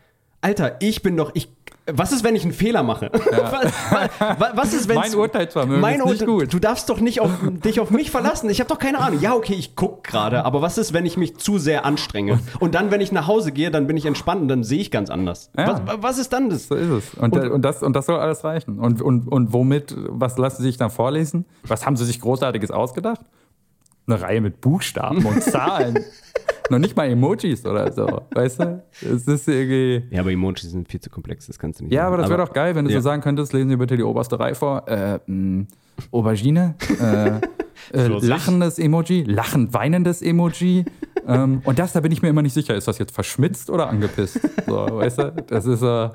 Alter, 0.41 0.77
ich 0.79 1.03
bin 1.03 1.15
doch, 1.17 1.31
ich, 1.35 1.49
was 1.85 2.11
ist, 2.11 2.23
wenn 2.23 2.35
ich 2.35 2.43
einen 2.43 2.53
Fehler 2.53 2.81
mache? 2.81 3.11
was, 3.13 4.09
was, 4.39 4.51
was 4.55 4.73
ist, 4.73 4.87
wenn 4.87 4.95
Mein 4.95 5.13
Urteilsvermögen 5.13 5.83
ist 6.01 6.05
nicht 6.05 6.25
gut. 6.25 6.51
Du 6.53 6.57
darfst 6.59 6.89
doch 6.89 6.99
nicht 6.99 7.21
auf, 7.21 7.29
dich 7.63 7.79
auf 7.79 7.91
mich 7.91 8.09
verlassen. 8.09 8.49
Ich 8.49 8.59
habe 8.59 8.67
doch 8.67 8.79
keine 8.79 8.99
Ahnung. 8.99 9.19
Ja, 9.21 9.35
okay, 9.35 9.53
ich 9.53 9.75
guck 9.75 10.03
gerade, 10.03 10.43
aber 10.43 10.61
was 10.63 10.79
ist, 10.79 10.93
wenn 10.93 11.05
ich 11.05 11.15
mich 11.15 11.37
zu 11.37 11.59
sehr 11.59 11.85
anstrenge? 11.85 12.39
Und 12.59 12.73
dann, 12.73 12.89
wenn 12.89 13.01
ich 13.01 13.11
nach 13.11 13.27
Hause 13.27 13.51
gehe, 13.51 13.69
dann 13.69 13.85
bin 13.85 13.97
ich 13.97 14.05
entspannt 14.07 14.41
und 14.41 14.47
dann 14.47 14.63
sehe 14.63 14.79
ich 14.81 14.89
ganz 14.89 15.09
anders. 15.11 15.51
Ja. 15.57 15.79
Was, 15.85 16.01
was 16.01 16.17
ist 16.17 16.33
dann 16.33 16.49
das? 16.49 16.67
so 16.67 16.75
ist 16.75 16.89
es. 16.89 17.13
Und, 17.15 17.35
Und- 17.35 17.49
und, 17.51 17.61
das, 17.63 17.83
und 17.83 17.95
das 17.95 18.07
soll 18.07 18.19
alles 18.19 18.43
reichen. 18.43 18.79
Und, 18.79 19.01
und, 19.01 19.27
und 19.27 19.53
womit, 19.53 19.95
was 19.97 20.37
lassen 20.39 20.63
Sie 20.63 20.69
sich 20.69 20.77
dann 20.77 20.89
vorlesen? 20.89 21.45
Was 21.63 21.85
haben 21.85 21.97
Sie 21.97 22.05
sich 22.05 22.19
Großartiges 22.19 22.71
ausgedacht? 22.71 23.21
Eine 24.07 24.19
Reihe 24.21 24.41
mit 24.41 24.59
Buchstaben 24.61 25.23
und 25.25 25.43
Zahlen. 25.43 25.99
Noch 26.71 26.79
nicht 26.79 26.95
mal 26.95 27.07
Emojis 27.09 27.65
oder 27.65 27.91
so. 27.91 28.21
Weißt 28.33 28.59
du? 28.61 28.81
Es 29.01 29.27
ist 29.27 29.47
irgendwie. 29.47 30.03
Ja, 30.09 30.21
aber 30.21 30.31
Emojis 30.31 30.71
sind 30.71 30.87
viel 30.89 30.99
zu 31.01 31.09
komplex, 31.09 31.47
das 31.47 31.59
kannst 31.59 31.79
du 31.79 31.83
nicht 31.83 31.93
Ja, 31.93 32.03
machen. 32.03 32.13
aber 32.13 32.17
das 32.23 32.29
wäre 32.31 32.45
doch 32.45 32.53
geil, 32.53 32.73
wenn 32.75 32.85
du 32.85 32.91
ja. 32.91 32.97
so 32.99 33.03
sagen 33.03 33.21
könntest, 33.21 33.53
lesen 33.53 33.69
Sie 33.69 33.75
bitte 33.77 33.97
die 33.97 34.03
oberste 34.03 34.39
Reihe 34.39 34.55
vor. 34.55 34.87
Äh, 34.87 35.19
mh, 35.27 35.65
Aubergine, 36.11 36.75
äh, 36.99 37.39
äh, 37.97 38.07
lachendes 38.07 38.79
Emoji, 38.79 39.23
lachend 39.23 39.73
weinendes 39.73 40.21
Emoji. 40.21 40.85
ähm, 41.27 41.61
und 41.65 41.77
das, 41.77 41.93
da 41.93 41.99
bin 41.99 42.11
ich 42.11 42.21
mir 42.23 42.29
immer 42.29 42.41
nicht 42.41 42.53
sicher, 42.53 42.73
ist 42.75 42.87
das 42.87 42.97
jetzt 42.97 43.13
verschmitzt 43.13 43.69
oder 43.69 43.87
angepisst? 43.89 44.39
So, 44.65 44.73
weißt 44.89 45.19
du? 45.19 45.33
Das 45.47 45.65
ist 45.65 45.83
äh, 45.83 46.09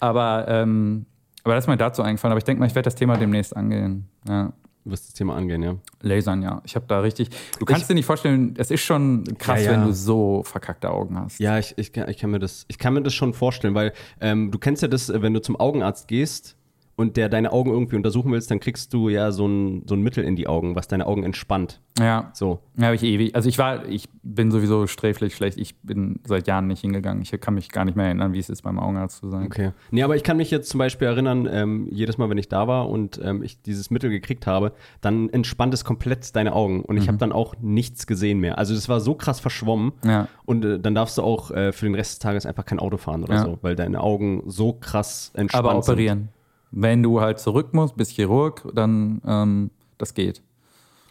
aber, 0.00 0.46
ähm, 0.48 1.06
aber 1.44 1.54
das 1.54 1.64
ist 1.64 1.68
mir 1.68 1.76
dazu 1.76 2.02
eingefallen. 2.02 2.32
Aber 2.32 2.38
ich 2.38 2.44
denke 2.44 2.60
mal, 2.60 2.66
ich 2.66 2.74
werde 2.74 2.86
das 2.86 2.94
Thema 2.96 3.16
demnächst 3.16 3.56
angehen. 3.56 4.08
Ja. 4.28 4.52
Du 4.84 4.90
wirst 4.90 5.06
das 5.06 5.14
Thema 5.14 5.36
angehen, 5.36 5.62
ja. 5.62 5.76
Lasern, 6.00 6.42
ja. 6.42 6.60
Ich 6.64 6.74
habe 6.74 6.86
da 6.88 7.00
richtig. 7.00 7.28
Du 7.58 7.64
kannst 7.64 7.88
dir 7.88 7.94
nicht 7.94 8.04
vorstellen, 8.04 8.54
es 8.58 8.70
ist 8.72 8.80
schon 8.80 9.22
krass, 9.38 9.64
Ja, 9.64 9.72
ja. 9.72 9.78
wenn 9.80 9.86
du 9.86 9.92
so 9.92 10.42
verkackte 10.44 10.90
Augen 10.90 11.16
hast. 11.18 11.38
Ja, 11.38 11.58
ich, 11.58 11.74
ich, 11.78 11.92
kann- 11.92 12.08
ich, 12.08 12.18
kann 12.18 12.30
mir 12.32 12.40
das, 12.40 12.64
ich 12.66 12.78
kann 12.78 12.94
mir 12.94 13.02
das 13.02 13.14
schon 13.14 13.32
vorstellen, 13.32 13.74
weil 13.74 13.92
ähm, 14.20 14.50
du 14.50 14.58
kennst 14.58 14.82
ja 14.82 14.88
das, 14.88 15.12
wenn 15.12 15.32
du 15.34 15.40
zum 15.40 15.54
Augenarzt 15.54 16.08
gehst 16.08 16.56
und 16.96 17.16
der 17.16 17.28
deine 17.28 17.52
Augen 17.52 17.70
irgendwie 17.70 17.96
untersuchen 17.96 18.32
willst, 18.32 18.50
dann 18.50 18.60
kriegst 18.60 18.92
du 18.92 19.08
ja 19.08 19.32
so 19.32 19.46
ein, 19.46 19.82
so 19.86 19.94
ein 19.94 20.02
Mittel 20.02 20.24
in 20.24 20.36
die 20.36 20.46
Augen, 20.46 20.76
was 20.76 20.88
deine 20.88 21.06
Augen 21.06 21.24
entspannt. 21.24 21.80
Ja. 21.98 22.30
So. 22.34 22.60
Ja, 22.76 22.84
habe 22.86 22.94
ich 22.96 23.02
ewig. 23.02 23.34
Also 23.34 23.48
ich 23.48 23.58
war, 23.58 23.86
ich 23.86 24.08
bin 24.22 24.50
sowieso 24.50 24.86
sträflich 24.86 25.34
schlecht. 25.34 25.58
Ich 25.58 25.76
bin 25.80 26.20
seit 26.24 26.46
Jahren 26.46 26.66
nicht 26.66 26.80
hingegangen. 26.80 27.22
Ich 27.22 27.30
kann 27.40 27.54
mich 27.54 27.70
gar 27.70 27.84
nicht 27.84 27.96
mehr 27.96 28.06
erinnern, 28.06 28.32
wie 28.32 28.38
es 28.38 28.48
ist, 28.48 28.62
beim 28.62 28.78
Augenarzt 28.78 29.18
zu 29.18 29.28
sein. 29.28 29.46
Okay. 29.46 29.72
Nee, 29.90 30.02
aber 30.02 30.16
ich 30.16 30.22
kann 30.22 30.36
mich 30.36 30.50
jetzt 30.50 30.68
zum 30.70 30.78
Beispiel 30.78 31.08
erinnern, 31.08 31.48
ähm, 31.50 31.88
jedes 31.90 32.18
Mal, 32.18 32.30
wenn 32.30 32.38
ich 32.38 32.48
da 32.48 32.66
war 32.68 32.88
und 32.88 33.20
ähm, 33.22 33.42
ich 33.42 33.60
dieses 33.62 33.90
Mittel 33.90 34.10
gekriegt 34.10 34.46
habe, 34.46 34.72
dann 35.00 35.28
entspannt 35.30 35.74
es 35.74 35.84
komplett 35.84 36.34
deine 36.36 36.52
Augen 36.54 36.82
und 36.82 36.96
ich 36.96 37.08
habe 37.08 37.18
dann 37.18 37.32
auch 37.32 37.54
nichts 37.60 38.06
gesehen 38.06 38.38
mehr. 38.40 38.58
Also 38.58 38.74
das 38.74 38.88
war 38.88 39.00
so 39.00 39.14
krass 39.14 39.40
verschwommen 39.40 39.92
Ja. 40.04 40.28
und 40.44 40.64
äh, 40.64 40.78
dann 40.78 40.94
darfst 40.94 41.18
du 41.18 41.22
auch 41.22 41.50
äh, 41.50 41.72
für 41.72 41.86
den 41.86 41.94
Rest 41.94 42.12
des 42.12 42.18
Tages 42.20 42.46
einfach 42.46 42.64
kein 42.64 42.78
Auto 42.78 42.96
fahren 42.96 43.22
oder 43.24 43.34
Ja. 43.34 43.44
so, 43.44 43.58
weil 43.62 43.76
deine 43.76 44.00
Augen 44.00 44.42
so 44.46 44.72
krass 44.74 45.30
entspannt 45.34 45.66
Aber 45.66 45.82
sind. 45.82 46.28
Wenn 46.72 47.02
du 47.02 47.20
halt 47.20 47.38
zurück 47.38 47.72
musst, 47.72 47.96
bist 47.96 48.12
Chirurg, 48.12 48.62
dann 48.74 49.20
ähm, 49.26 49.70
das 49.98 50.14
geht. 50.14 50.42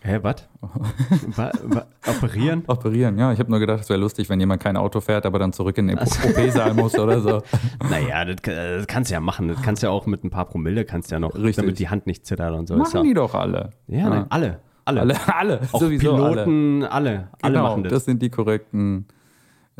Hä, 0.03 0.17
was? 0.23 0.47
wa, 1.35 1.51
wa, 1.63 1.85
operieren? 2.07 2.63
Operieren, 2.65 3.19
ja. 3.19 3.31
Ich 3.31 3.39
habe 3.39 3.51
nur 3.51 3.59
gedacht, 3.59 3.81
es 3.81 3.89
wäre 3.89 3.99
lustig, 3.99 4.29
wenn 4.29 4.39
jemand 4.39 4.61
kein 4.61 4.75
Auto 4.75 4.99
fährt, 4.99 5.27
aber 5.27 5.37
dann 5.37 5.53
zurück 5.53 5.77
in 5.77 5.87
den 5.89 5.99
OP-Saal 5.99 6.73
muss 6.73 6.97
oder 6.97 7.21
so. 7.21 7.43
Naja, 7.89 8.25
das, 8.25 8.37
das 8.41 8.87
kannst 8.87 9.11
du 9.11 9.13
ja 9.13 9.19
machen. 9.19 9.47
Das 9.47 9.61
kannst 9.61 9.83
du 9.83 9.87
ja 9.87 9.91
auch 9.91 10.07
mit 10.07 10.23
ein 10.23 10.31
paar 10.31 10.45
Promille, 10.45 10.85
kannst 10.85 11.11
du 11.11 11.15
ja 11.15 11.19
noch, 11.19 11.35
Richtig. 11.35 11.57
damit 11.57 11.77
die 11.77 11.89
Hand 11.89 12.07
nicht 12.07 12.25
zittert 12.25 12.51
und 12.55 12.67
so. 12.67 12.75
Machen 12.75 12.97
ja, 12.97 13.03
die 13.03 13.13
doch 13.13 13.35
alle. 13.35 13.69
ja, 13.87 14.09
nein, 14.09 14.25
alle. 14.29 14.59
Alle. 14.85 15.01
Alle, 15.01 15.15
alle. 15.35 15.59
Auch 15.71 15.79
sowieso 15.79 16.15
alle. 16.15 16.43
Piloten, 16.45 16.83
alle. 16.83 17.27
Alle, 17.39 17.53
Genau, 17.53 17.63
machen 17.69 17.83
das. 17.83 17.93
das 17.93 18.05
sind 18.05 18.23
die 18.23 18.31
korrekten, 18.31 19.05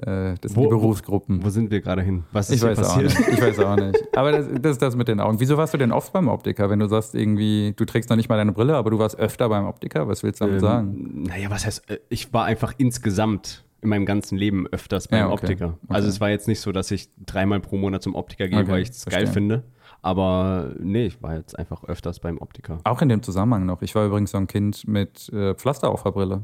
äh, 0.02 0.36
das 0.42 0.52
sind 0.52 0.56
Wo- 0.56 0.64
die 0.64 0.70
Berufsgruppen. 0.70 1.44
Wo 1.44 1.50
sind 1.50 1.72
wir 1.72 1.82
gerade 1.82 2.02
hin? 2.02 2.24
Was 2.32 2.50
ist 2.50 2.58
Ich 2.58 2.62
weiß 2.64 2.80
auch 2.80 2.96
passiert? 3.02 3.20
nicht. 3.20 3.30
Ich 3.30 3.42
weiß 3.42 3.60
auch 3.60 3.76
nicht. 3.76 3.98
Aber 4.18 4.32
das, 4.32 4.48
das 4.62 4.72
ist 4.74 4.82
das 4.82 4.96
mit 4.96 5.08
den 5.08 5.20
Augen. 5.20 5.40
Wieso 5.40 5.58
warst 5.58 5.74
du 5.74 5.78
denn 5.78 5.92
oft 5.92 6.12
beim 6.14 6.28
Optiker, 6.28 6.70
wenn 6.70 6.80
du 6.80 6.88
sagst 6.88 7.16
irgendwie, 7.16 7.74
du 7.76 7.86
trägst 7.86 8.10
noch 8.10 8.18
nicht 8.18 8.30
mal 8.30 8.38
deine 8.38 8.52
Brille, 8.52 8.76
aber 8.76 8.90
du 8.92 9.00
warst 9.00 9.18
öfter 9.18 9.50
beim 9.50 9.66
Optiker? 9.66 10.08
Was 10.08 10.24
willst 10.24 10.42
du 10.42 10.46
damit 10.46 10.62
sagen? 10.62 10.94
Ähm, 11.16 11.24
naja, 11.24 11.50
was 11.50 11.66
heißt, 11.66 11.90
äh, 11.90 12.00
ich 12.10 12.34
war 12.34 12.46
einfach 12.46 12.74
insgesamt 12.78 13.64
in 13.82 13.90
meinem 13.90 14.06
ganzen 14.06 14.38
Leben 14.38 14.68
öfters 14.68 15.08
beim 15.08 15.20
Ja, 15.20 15.26
okay. 15.30 15.34
Optiker. 15.46 15.66
Okay. 15.84 15.94
Also 15.94 16.08
es 16.08 16.22
war 16.22 16.30
jetzt 16.30 16.48
nicht 16.48 16.60
so, 16.60 16.72
dass 16.72 16.92
ich 16.92 17.10
dreimal 17.26 17.60
pro 17.60 17.78
Monat 17.78 18.04
zum 18.04 18.14
Optiker 18.16 18.48
gehe, 18.48 18.60
Okay, 18.60 18.70
weil 18.72 18.82
ich 18.84 18.90
es 18.90 19.06
geil 19.06 19.26
finde. 19.28 19.64
Aber 20.04 20.72
nee, 20.80 21.06
ich 21.06 21.22
war 21.22 21.36
jetzt 21.36 21.58
einfach 21.60 21.84
öfters 21.84 22.20
beim 22.20 22.38
Optiker. 22.40 22.80
Auch 22.84 23.02
in 23.02 23.10
dem 23.10 23.22
Zusammenhang 23.24 23.66
noch. 23.66 23.82
Ich 23.82 23.94
war 23.96 24.06
übrigens 24.06 24.32
so 24.32 24.38
ein 24.38 24.48
Kind 24.48 24.88
mit 24.88 25.30
äh, 25.34 25.54
Pflaster 25.56 25.90
auf 25.90 26.04
der 26.04 26.12
Brille. 26.12 26.42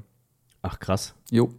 Ach 0.62 0.80
krass. 0.80 1.16
Jo. 1.32 1.50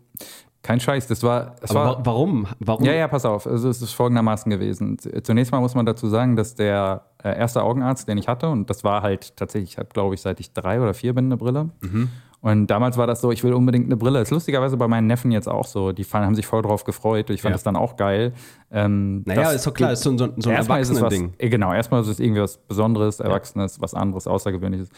Kein 0.62 0.80
Scheiß. 0.80 1.06
Das 1.06 1.22
war. 1.22 1.54
Es 1.60 1.70
Aber 1.70 1.80
war 1.80 1.98
wa 1.98 2.00
warum? 2.04 2.46
Warum? 2.58 2.84
Ja, 2.84 2.92
ja, 2.92 3.08
pass 3.08 3.24
auf. 3.24 3.46
Also 3.46 3.68
es 3.68 3.80
ist 3.80 3.92
folgendermaßen 3.92 4.50
gewesen. 4.50 4.98
Zunächst 5.22 5.52
mal 5.52 5.60
muss 5.60 5.74
man 5.74 5.86
dazu 5.86 6.08
sagen, 6.08 6.36
dass 6.36 6.54
der 6.54 7.02
äh, 7.22 7.38
erste 7.38 7.62
Augenarzt, 7.62 8.08
den 8.08 8.18
ich 8.18 8.28
hatte, 8.28 8.48
und 8.48 8.68
das 8.68 8.84
war 8.84 9.02
halt 9.02 9.36
tatsächlich, 9.36 9.72
ich 9.72 9.78
habe, 9.78 9.88
glaube 9.92 10.14
ich, 10.14 10.20
seit 10.20 10.40
ich 10.40 10.52
drei 10.52 10.80
oder 10.80 10.94
vier 10.94 11.14
bin, 11.14 11.26
eine 11.26 11.36
Brille. 11.36 11.70
Mhm. 11.80 12.10
Und 12.40 12.68
damals 12.68 12.96
war 12.96 13.08
das 13.08 13.20
so, 13.20 13.32
ich 13.32 13.42
will 13.42 13.52
unbedingt 13.52 13.86
eine 13.86 13.96
Brille. 13.96 14.20
Ist 14.20 14.30
lustigerweise 14.30 14.76
bei 14.76 14.86
meinen 14.86 15.08
Neffen 15.08 15.32
jetzt 15.32 15.48
auch 15.48 15.66
so. 15.66 15.90
Die 15.90 16.04
haben 16.04 16.36
sich 16.36 16.46
voll 16.46 16.62
drauf 16.62 16.84
gefreut. 16.84 17.30
Ich 17.30 17.42
fand 17.42 17.50
Ja. 17.50 17.54
das 17.56 17.64
dann 17.64 17.74
auch 17.74 17.96
geil. 17.96 18.32
Ähm, 18.70 19.22
Naja, 19.26 19.42
das 19.44 19.56
ist 19.56 19.66
doch 19.66 19.74
klar, 19.74 19.92
ist 19.92 20.02
so 20.02 20.10
ein, 20.10 20.18
so 20.18 20.24
ein 20.24 20.34
so 20.40 20.50
ein 20.50 20.56
Erwachsenen-Ding. 20.56 21.32
äh, 21.38 21.48
genau, 21.48 21.72
erstmal 21.72 22.00
ist 22.02 22.06
es 22.08 22.20
irgendwie 22.20 22.42
was 22.42 22.58
Besonderes, 22.58 23.18
Erwachsenes, 23.18 23.80
was 23.80 23.94
anderes, 23.94 24.26
Außergewöhnliches. 24.28 24.88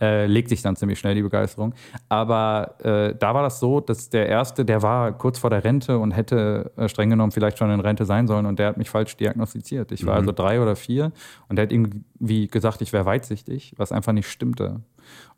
Äh, 0.00 0.26
legt 0.26 0.48
sich 0.50 0.60
dann 0.62 0.76
ziemlich 0.76 0.98
schnell 0.98 1.14
die 1.14 1.22
Begeisterung. 1.22 1.74
Aber 2.10 2.74
äh, 2.84 3.14
da 3.18 3.32
war 3.34 3.44
das 3.44 3.60
so, 3.60 3.80
dass 3.80 4.10
der 4.10 4.28
Erste, 4.28 4.64
der 4.64 4.82
war 4.82 5.12
kurz 5.12 5.38
vor 5.38 5.48
der 5.48 5.64
Rente 5.64 5.98
und 5.98 6.10
hätte 6.10 6.72
äh, 6.76 6.88
streng 6.88 7.08
genommen 7.08 7.32
vielleicht 7.32 7.56
schon 7.58 7.70
in 7.70 7.80
Rente 7.80 8.04
sein 8.04 8.26
sollen 8.26 8.44
und 8.46 8.58
der 8.58 8.68
hat 8.68 8.76
mich 8.76 8.90
falsch 8.90 9.16
diagnostiziert. 9.16 9.92
Ich 9.92 10.04
war 10.04 10.16
also 10.16 10.32
drei 10.32 10.60
oder 10.60 10.76
vier 10.76 11.12
und 11.48 11.56
der 11.56 11.62
hat 11.64 11.72
irgendwie 11.72 12.48
gesagt, 12.48 12.82
ich 12.82 12.92
wäre 12.92 13.06
weitsichtig, 13.06 13.74
was 13.78 13.92
einfach 13.92 14.12
nicht 14.12 14.28
stimmte. 14.28 14.80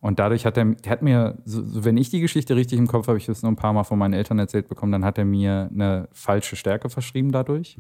Und 0.01 0.19
dadurch 0.19 0.47
hat 0.47 0.57
er, 0.57 0.75
hat 0.87 1.03
mir, 1.03 1.39
so, 1.45 1.85
wenn 1.85 1.97
ich 1.97 2.11
die 2.11 2.21
Geschichte 2.21 2.57
richtig 2.57 2.79
im 2.79 2.87
Kopf 2.89 3.07
habe, 3.09 3.19
ich 3.19 3.27
das 3.27 3.43
nur 3.43 3.53
ein 3.53 3.57
paar 3.57 3.73
Mal 3.73 3.85
von 3.85 3.99
meinen 3.99 4.15
Eltern 4.15 4.39
erzählt 4.39 4.69
bekommen, 4.69 4.93
dann 4.93 5.05
hat 5.05 5.19
er 5.19 5.25
mir 5.25 5.71
eine 5.73 6.09
falsche 6.13 6.57
Stärke 6.57 6.89
verschrieben 6.91 7.31
dadurch. 7.33 7.77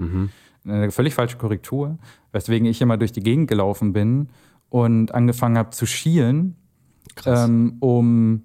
Eine 0.65 0.91
völlig 0.93 1.15
falsche 1.15 1.37
Korrektur, 1.37 1.99
weswegen 2.31 2.67
ich 2.69 2.81
immer 2.81 2.97
durch 2.97 3.11
die 3.13 3.23
Gegend 3.23 3.49
gelaufen 3.49 3.93
bin 3.93 4.29
und 4.71 5.13
angefangen 5.15 5.59
habe 5.59 5.71
zu 5.71 5.87
schielen, 5.87 6.55
ähm, 7.27 7.77
um 7.81 8.43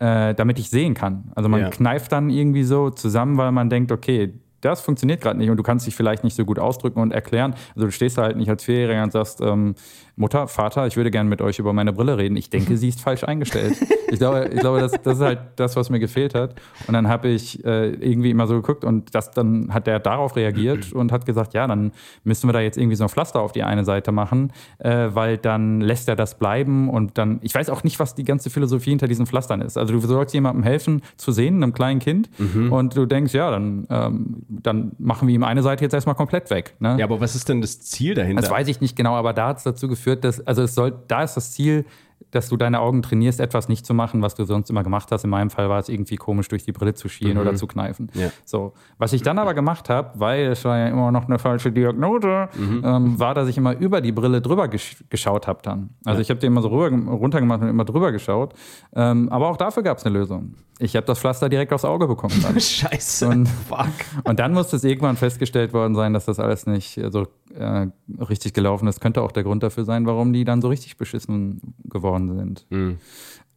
äh, 0.00 0.32
damit 0.34 0.60
ich 0.60 0.70
sehen 0.70 0.94
kann. 0.94 1.32
Also 1.34 1.48
man 1.48 1.60
Ja. 1.62 1.70
kneift 1.70 2.12
dann 2.12 2.30
irgendwie 2.30 2.62
so 2.62 2.90
zusammen, 2.90 3.36
weil 3.36 3.50
man 3.50 3.68
denkt, 3.68 3.90
okay, 3.90 4.32
das 4.60 4.80
funktioniert 4.80 5.20
gerade 5.20 5.38
nicht 5.38 5.50
und 5.50 5.56
du 5.56 5.62
kannst 5.62 5.86
dich 5.86 5.94
vielleicht 5.94 6.24
nicht 6.24 6.36
so 6.36 6.44
gut 6.44 6.58
ausdrücken 6.58 7.00
und 7.00 7.12
erklären. 7.12 7.54
Also 7.74 7.86
du 7.86 7.92
stehst 7.92 8.18
da 8.18 8.22
halt 8.22 8.36
nicht 8.36 8.48
als 8.48 8.64
Vierjähriger 8.64 9.02
und 9.02 9.12
sagst, 9.12 9.40
ähm, 9.40 9.74
Mutter, 10.16 10.48
Vater, 10.48 10.86
ich 10.86 10.96
würde 10.96 11.12
gerne 11.12 11.30
mit 11.30 11.40
euch 11.40 11.60
über 11.60 11.72
meine 11.72 11.92
Brille 11.92 12.18
reden. 12.18 12.36
Ich 12.36 12.50
denke, 12.50 12.76
sie 12.76 12.88
ist 12.88 13.00
falsch 13.00 13.24
eingestellt. 13.24 13.76
Ich 14.10 14.18
glaube, 14.18 14.50
ich 14.52 14.60
glaube 14.60 14.80
das, 14.80 14.92
das 15.02 15.18
ist 15.18 15.24
halt 15.24 15.38
das, 15.56 15.76
was 15.76 15.90
mir 15.90 16.00
gefehlt 16.00 16.34
hat. 16.34 16.60
Und 16.86 16.94
dann 16.94 17.08
habe 17.08 17.28
ich 17.28 17.64
äh, 17.64 17.90
irgendwie 17.90 18.30
immer 18.30 18.46
so 18.46 18.54
geguckt 18.54 18.84
und 18.84 19.14
das, 19.14 19.30
dann 19.30 19.72
hat 19.72 19.86
der 19.86 20.00
darauf 20.00 20.34
reagiert 20.34 20.92
und 20.94 21.12
hat 21.12 21.24
gesagt, 21.24 21.54
ja, 21.54 21.66
dann 21.66 21.92
müssen 22.24 22.48
wir 22.48 22.52
da 22.52 22.60
jetzt 22.60 22.78
irgendwie 22.78 22.96
so 22.96 23.04
ein 23.04 23.10
Pflaster 23.10 23.40
auf 23.40 23.52
die 23.52 23.62
eine 23.62 23.84
Seite 23.84 24.10
machen, 24.10 24.52
äh, 24.78 25.08
weil 25.12 25.38
dann 25.38 25.80
lässt 25.80 26.08
er 26.08 26.16
das 26.16 26.36
bleiben 26.36 26.88
und 26.90 27.16
dann, 27.16 27.38
ich 27.42 27.54
weiß 27.54 27.70
auch 27.70 27.84
nicht, 27.84 28.00
was 28.00 28.14
die 28.14 28.24
ganze 28.24 28.50
Philosophie 28.50 28.90
hinter 28.90 29.06
diesen 29.06 29.26
Pflastern 29.26 29.60
ist. 29.60 29.78
Also 29.78 29.92
du 29.92 30.00
sollst 30.00 30.34
jemandem 30.34 30.64
helfen 30.64 31.02
zu 31.16 31.30
sehen, 31.30 31.62
einem 31.62 31.72
kleinen 31.72 32.00
Kind 32.00 32.30
und 32.70 32.96
du 32.96 33.06
denkst, 33.06 33.34
ja, 33.34 33.50
dann, 33.50 33.86
ähm, 33.90 34.42
dann 34.48 34.92
machen 34.98 35.28
wir 35.28 35.34
ihm 35.34 35.44
eine 35.44 35.62
Seite 35.62 35.84
jetzt 35.84 35.92
erstmal 35.92 36.14
komplett 36.14 36.50
weg. 36.50 36.74
Ne? 36.80 36.96
Ja, 36.98 37.04
aber 37.04 37.20
was 37.20 37.34
ist 37.34 37.48
denn 37.48 37.60
das 37.60 37.80
Ziel 37.80 38.14
dahinter? 38.14 38.42
Das 38.42 38.50
weiß 38.50 38.68
ich 38.68 38.80
nicht 38.80 38.96
genau, 38.96 39.14
aber 39.14 39.32
da 39.32 39.48
hat 39.48 39.58
es 39.58 39.64
dazu 39.64 39.88
geführt, 39.88 40.24
dass, 40.24 40.44
also 40.46 40.62
es 40.62 40.74
soll, 40.74 40.94
da 41.06 41.22
ist 41.22 41.34
das 41.34 41.52
Ziel, 41.52 41.84
dass 42.30 42.48
du 42.50 42.56
deine 42.58 42.80
Augen 42.80 43.00
trainierst, 43.02 43.40
etwas 43.40 43.68
nicht 43.68 43.86
zu 43.86 43.94
machen, 43.94 44.20
was 44.20 44.34
du 44.34 44.44
sonst 44.44 44.68
immer 44.68 44.82
gemacht 44.82 45.10
hast. 45.12 45.24
In 45.24 45.30
meinem 45.30 45.48
Fall 45.48 45.68
war 45.70 45.78
es 45.78 45.88
irgendwie 45.88 46.16
komisch, 46.16 46.48
durch 46.48 46.62
die 46.64 46.72
Brille 46.72 46.92
zu 46.92 47.08
schielen 47.08 47.38
oder 47.38 47.54
zu 47.54 47.66
kneifen. 47.66 48.10
Ja. 48.14 48.28
So. 48.44 48.74
Was 48.98 49.12
ich 49.14 49.22
dann 49.22 49.38
aber 49.38 49.54
gemacht 49.54 49.88
habe, 49.88 50.10
weil 50.20 50.46
es 50.48 50.64
war 50.66 50.76
ja 50.78 50.88
immer 50.88 51.10
noch 51.10 51.26
eine 51.26 51.38
falsche 51.38 51.72
Diagnose, 51.72 52.48
ähm, 52.58 53.18
war, 53.18 53.34
dass 53.34 53.48
ich 53.48 53.56
immer 53.56 53.76
über 53.78 54.00
die 54.02 54.12
Brille 54.12 54.42
drüber 54.42 54.68
gesch 54.68 54.96
geschaut 55.08 55.46
habe 55.46 55.60
dann. 55.62 55.90
Also 56.04 56.20
ich 56.20 56.28
habe 56.28 56.38
die 56.40 56.46
immer 56.46 56.60
so 56.60 56.68
rüber, 56.68 56.94
runter 57.12 57.40
gemacht 57.40 57.62
und 57.62 57.68
immer 57.68 57.84
drüber 57.86 58.12
geschaut. 58.12 58.52
Ähm, 58.94 59.28
aber 59.30 59.48
auch 59.48 59.56
dafür 59.56 59.82
gab 59.82 59.96
es 59.98 60.04
eine 60.04 60.18
Lösung. 60.18 60.54
Ich 60.80 60.94
habe 60.96 61.06
das 61.06 61.18
Pflaster 61.18 61.48
direkt 61.48 61.72
aufs 61.72 61.84
Auge 61.84 62.06
bekommen. 62.06 62.34
Scheiße. 62.60 63.26
Und- 63.28 63.48
Fuck. 63.48 63.88
Und 64.24 64.38
dann 64.38 64.52
muss 64.52 64.72
es 64.72 64.84
irgendwann 64.84 65.16
festgestellt 65.16 65.72
worden 65.72 65.94
sein, 65.94 66.12
dass 66.12 66.26
das 66.26 66.38
alles 66.38 66.66
nicht 66.66 67.00
so 67.10 67.26
äh, 67.54 67.86
richtig 68.20 68.52
gelaufen 68.52 68.86
ist. 68.86 69.00
Könnte 69.00 69.22
auch 69.22 69.32
der 69.32 69.42
Grund 69.44 69.62
dafür 69.62 69.84
sein, 69.84 70.06
warum 70.06 70.32
die 70.32 70.44
dann 70.44 70.60
so 70.62 70.68
richtig 70.68 70.96
beschissen 70.96 71.60
geworden 71.84 72.07
sind. 72.16 72.66
Mhm. 72.70 72.98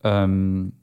Ähm, 0.03 0.73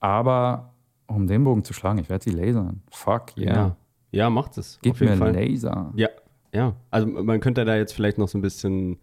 aber 0.00 0.72
um 1.06 1.26
den 1.26 1.44
Bogen 1.44 1.64
zu 1.64 1.72
schlagen, 1.72 1.98
ich 1.98 2.08
werde 2.08 2.24
sie 2.24 2.30
lasern. 2.30 2.82
Fuck, 2.90 3.36
yeah. 3.36 3.54
Ja. 3.54 3.76
Ja, 4.10 4.30
macht 4.30 4.56
es. 4.56 4.78
Gib 4.82 4.92
auf 4.92 5.00
jeden 5.00 5.12
mir 5.12 5.18
Fall. 5.18 5.34
Laser. 5.34 5.92
Ja, 5.94 6.08
ja. 6.52 6.74
Also 6.90 7.06
man 7.06 7.40
könnte 7.40 7.64
da 7.64 7.76
jetzt 7.76 7.92
vielleicht 7.92 8.18
noch 8.18 8.28
so 8.28 8.38
ein 8.38 8.42
bisschen 8.42 8.98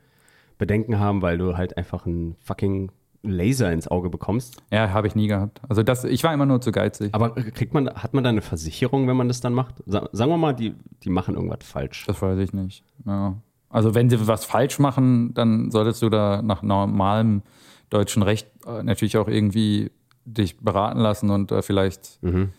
Bedenken 0.58 1.00
haben, 1.00 1.22
weil 1.22 1.38
du 1.38 1.58
halt 1.58 1.78
einfach 1.78 2.06
einen 2.06 2.36
fucking 2.40 2.92
Laser 3.22 3.72
ins 3.72 3.88
Auge 3.88 4.10
bekommst. 4.10 4.62
Ja, 4.72 4.92
habe 4.92 5.08
ich 5.08 5.16
nie 5.16 5.28
gehabt. 5.28 5.62
Also 5.68 5.84
das, 5.84 6.04
ich 6.04 6.24
war 6.24 6.34
immer 6.34 6.46
nur 6.46 6.62
zu 6.62 6.72
geizig. 6.72 7.14
Aber 7.14 7.32
kriegt 7.32 7.74
man, 7.74 7.90
hat 7.90 8.14
man 8.14 8.24
da 8.24 8.30
eine 8.30 8.42
Versicherung, 8.42 9.08
wenn 9.08 9.18
man 9.18 9.28
das 9.28 9.42
dann 9.42 9.54
macht? 9.54 9.76
Sa 9.86 10.10
sagen 10.12 10.32
wir 10.32 10.38
mal, 10.38 10.54
die, 10.54 10.76
die 11.04 11.10
machen 11.10 11.36
irgendwas 11.36 11.60
falsch. 11.64 12.06
Das 12.06 12.22
weiß 12.22 12.40
ich 12.40 12.54
nicht. 12.54 12.84
Ja. 13.06 13.36
Also 13.76 13.94
wenn 13.94 14.10
sie 14.10 14.26
was 14.26 14.46
falsch 14.46 14.80
machen, 14.80 15.34
dann 15.34 15.70
solltest 15.70 16.02
du 16.02 16.08
da 16.10 16.42
nach 16.42 16.62
normalem 16.64 17.42
deutschen 17.90 18.24
Recht 18.24 18.48
äh, 18.66 18.82
natürlich 18.84 19.18
auch 19.18 19.28
irgendwie 19.28 19.92
dich 20.24 20.58
beraten 20.60 21.00
lassen 21.00 21.30
und 21.30 21.52
äh, 21.52 21.62
vielleicht, 21.62 22.20
Mhm. 22.24 22.52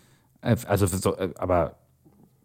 äh, 0.42 0.56
also 0.66 0.84
so, 0.86 1.16
aber 1.38 1.76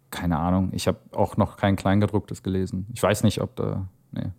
keine 0.09 0.39
Ahnung. 0.39 0.69
Ich 0.71 0.87
habe 0.87 0.99
auch 1.11 1.35
noch 1.35 1.57
kein 1.57 1.75
Kleingedrucktes 1.75 2.43
gelesen. 2.43 2.87
Ich 2.93 3.03
weiß 3.03 3.23
nicht, 3.23 3.41
ob 3.41 3.57
da, 3.57 3.87
nee. 4.11 4.29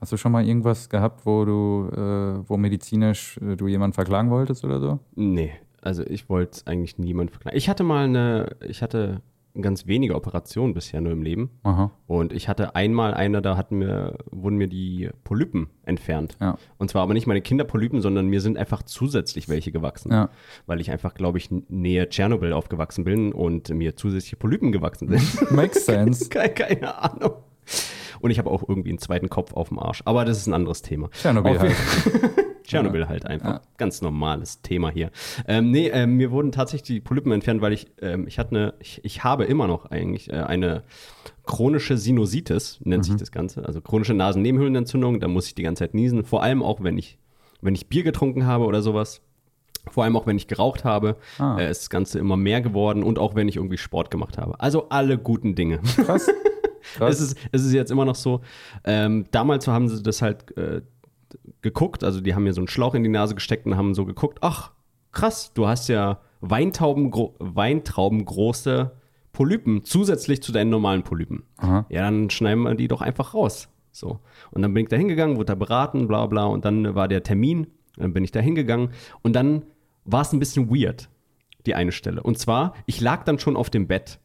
Hast 0.00 0.12
du 0.12 0.16
schon 0.16 0.32
mal 0.32 0.46
irgendwas 0.46 0.88
gehabt, 0.88 1.26
wo 1.26 1.44
du, 1.44 1.90
äh, 1.92 2.48
wo 2.48 2.56
medizinisch 2.56 3.36
äh, 3.38 3.56
du 3.56 3.66
jemanden 3.68 3.92
verklagen 3.94 4.30
wolltest 4.30 4.64
oder 4.64 4.80
so? 4.80 4.98
Nee, 5.14 5.52
also 5.82 6.04
ich 6.04 6.30
wollte 6.30 6.62
eigentlich 6.66 6.96
niemand 6.98 7.32
verklagen. 7.32 7.54
Ich 7.56 7.68
hatte 7.68 7.84
mal 7.84 8.04
eine, 8.06 8.56
ich 8.66 8.80
hatte 8.82 9.20
ganz 9.62 9.86
wenige 9.86 10.14
Operationen 10.14 10.74
bisher 10.74 11.00
nur 11.00 11.12
im 11.12 11.22
Leben. 11.22 11.50
Aha. 11.62 11.90
Und 12.06 12.32
ich 12.32 12.48
hatte 12.48 12.74
einmal 12.74 13.14
eine, 13.14 13.42
da 13.42 13.56
hatten 13.56 13.78
mir, 13.78 14.18
wurden 14.30 14.56
mir 14.56 14.68
die 14.68 15.10
Polypen 15.24 15.68
entfernt. 15.84 16.36
Ja. 16.40 16.56
Und 16.78 16.90
zwar 16.90 17.02
aber 17.02 17.14
nicht 17.14 17.26
meine 17.26 17.40
Kinderpolypen, 17.40 18.00
sondern 18.00 18.26
mir 18.28 18.40
sind 18.40 18.56
einfach 18.58 18.82
zusätzlich 18.82 19.48
welche 19.48 19.72
gewachsen. 19.72 20.12
Ja. 20.12 20.30
Weil 20.66 20.80
ich 20.80 20.90
einfach, 20.90 21.14
glaube 21.14 21.38
ich, 21.38 21.50
nähe 21.68 22.08
Tschernobyl 22.08 22.52
aufgewachsen 22.52 23.04
bin 23.04 23.32
und 23.32 23.68
mir 23.70 23.96
zusätzliche 23.96 24.36
Polypen 24.36 24.72
gewachsen 24.72 25.08
sind. 25.08 25.50
Makes 25.50 25.86
sense. 25.86 26.28
keine, 26.30 26.54
keine 26.54 26.98
Ahnung. 27.02 27.32
Und 28.20 28.30
ich 28.30 28.38
habe 28.38 28.50
auch 28.50 28.68
irgendwie 28.68 28.88
einen 28.90 28.98
zweiten 28.98 29.28
Kopf 29.28 29.52
auf 29.52 29.68
dem 29.68 29.78
Arsch. 29.78 30.02
Aber 30.04 30.24
das 30.24 30.38
ist 30.38 30.46
ein 30.46 30.54
anderes 30.54 30.82
Thema. 30.82 31.10
Tschernobyl 31.10 31.52
Auf- 31.52 31.58
halt. 31.60 31.76
Tschernobyl 32.68 33.08
halt 33.08 33.26
einfach. 33.26 33.60
Ganz 33.76 34.02
normales 34.02 34.62
Thema 34.62 34.90
hier. 34.90 35.10
Ähm, 35.46 35.70
nee, 35.70 35.88
ähm, 35.88 36.16
mir 36.16 36.30
wurden 36.30 36.52
tatsächlich 36.52 36.86
die 36.86 37.00
Polypen 37.00 37.32
entfernt, 37.32 37.60
weil 37.60 37.72
ich, 37.72 37.86
ähm, 38.00 38.26
ich 38.28 38.38
hatte 38.38 38.50
eine, 38.50 38.74
ich, 38.80 39.00
ich 39.04 39.24
habe 39.24 39.44
immer 39.44 39.66
noch 39.66 39.86
eigentlich 39.86 40.30
äh, 40.30 40.36
eine 40.36 40.82
chronische 41.44 41.96
Sinusitis, 41.96 42.78
nennt 42.84 43.04
sich 43.04 43.16
das 43.16 43.32
Ganze. 43.32 43.64
Also 43.64 43.80
chronische 43.80 44.14
Nasennebenhöhlenentzündung, 44.14 45.20
da 45.20 45.28
muss 45.28 45.46
ich 45.46 45.54
die 45.54 45.62
ganze 45.62 45.84
Zeit 45.84 45.94
niesen. 45.94 46.24
Vor 46.24 46.42
allem 46.42 46.62
auch, 46.62 46.82
wenn 46.82 46.98
ich, 46.98 47.18
wenn 47.62 47.74
ich 47.74 47.88
Bier 47.88 48.02
getrunken 48.04 48.46
habe 48.46 48.64
oder 48.66 48.82
sowas. 48.82 49.22
Vor 49.90 50.04
allem 50.04 50.16
auch, 50.16 50.26
wenn 50.26 50.36
ich 50.36 50.48
geraucht 50.48 50.84
habe, 50.84 51.16
Ah. 51.38 51.58
äh, 51.58 51.70
ist 51.70 51.82
das 51.82 51.90
Ganze 51.90 52.18
immer 52.18 52.36
mehr 52.36 52.60
geworden 52.60 53.02
und 53.02 53.18
auch 53.18 53.34
wenn 53.34 53.48
ich 53.48 53.56
irgendwie 53.56 53.78
Sport 53.78 54.10
gemacht 54.10 54.36
habe. 54.36 54.60
Also 54.60 54.90
alle 54.90 55.16
guten 55.16 55.54
Dinge. 55.54 55.80
Krass. 56.04 56.28
Krass. 56.96 57.14
Es 57.14 57.20
ist, 57.20 57.38
es 57.52 57.64
ist 57.64 57.72
jetzt 57.72 57.90
immer 57.90 58.04
noch 58.04 58.14
so. 58.14 58.40
Ähm, 58.84 59.24
damals 59.30 59.66
haben 59.68 59.88
sie 59.88 60.02
das 60.02 60.20
halt 60.22 60.56
äh, 60.58 60.82
geguckt, 61.68 62.04
also 62.04 62.20
die 62.20 62.34
haben 62.34 62.44
mir 62.44 62.52
so 62.52 62.60
einen 62.60 62.68
Schlauch 62.68 62.94
in 62.94 63.02
die 63.02 63.08
Nase 63.08 63.34
gesteckt 63.34 63.66
und 63.66 63.76
haben 63.76 63.94
so 63.94 64.04
geguckt, 64.04 64.38
ach, 64.40 64.72
krass, 65.12 65.52
du 65.52 65.68
hast 65.68 65.88
ja 65.88 66.20
Weintauben, 66.40 67.12
Weintraubengroße 67.38 68.92
Polypen 69.32 69.84
zusätzlich 69.84 70.42
zu 70.42 70.52
deinen 70.52 70.70
normalen 70.70 71.02
Polypen. 71.02 71.44
Aha. 71.58 71.86
Ja, 71.90 72.02
dann 72.02 72.30
schneiden 72.30 72.62
wir 72.64 72.74
die 72.74 72.88
doch 72.88 73.02
einfach 73.02 73.34
raus. 73.34 73.68
So. 73.92 74.20
Und 74.50 74.62
dann 74.62 74.74
bin 74.74 74.84
ich 74.84 74.88
da 74.88 74.96
hingegangen, 74.96 75.36
wurde 75.36 75.46
da 75.46 75.54
beraten, 75.54 76.08
bla 76.08 76.26
bla, 76.26 76.46
und 76.46 76.64
dann 76.64 76.94
war 76.94 77.08
der 77.08 77.22
Termin, 77.22 77.68
dann 77.96 78.12
bin 78.12 78.24
ich 78.24 78.32
da 78.32 78.40
hingegangen 78.40 78.90
und 79.22 79.34
dann 79.34 79.62
war 80.04 80.22
es 80.22 80.32
ein 80.32 80.38
bisschen 80.38 80.70
weird, 80.70 81.08
die 81.66 81.74
eine 81.74 81.92
Stelle. 81.92 82.22
Und 82.22 82.38
zwar, 82.38 82.74
ich 82.86 83.00
lag 83.00 83.24
dann 83.24 83.38
schon 83.38 83.56
auf 83.56 83.70
dem 83.70 83.86
Bett 83.86 84.20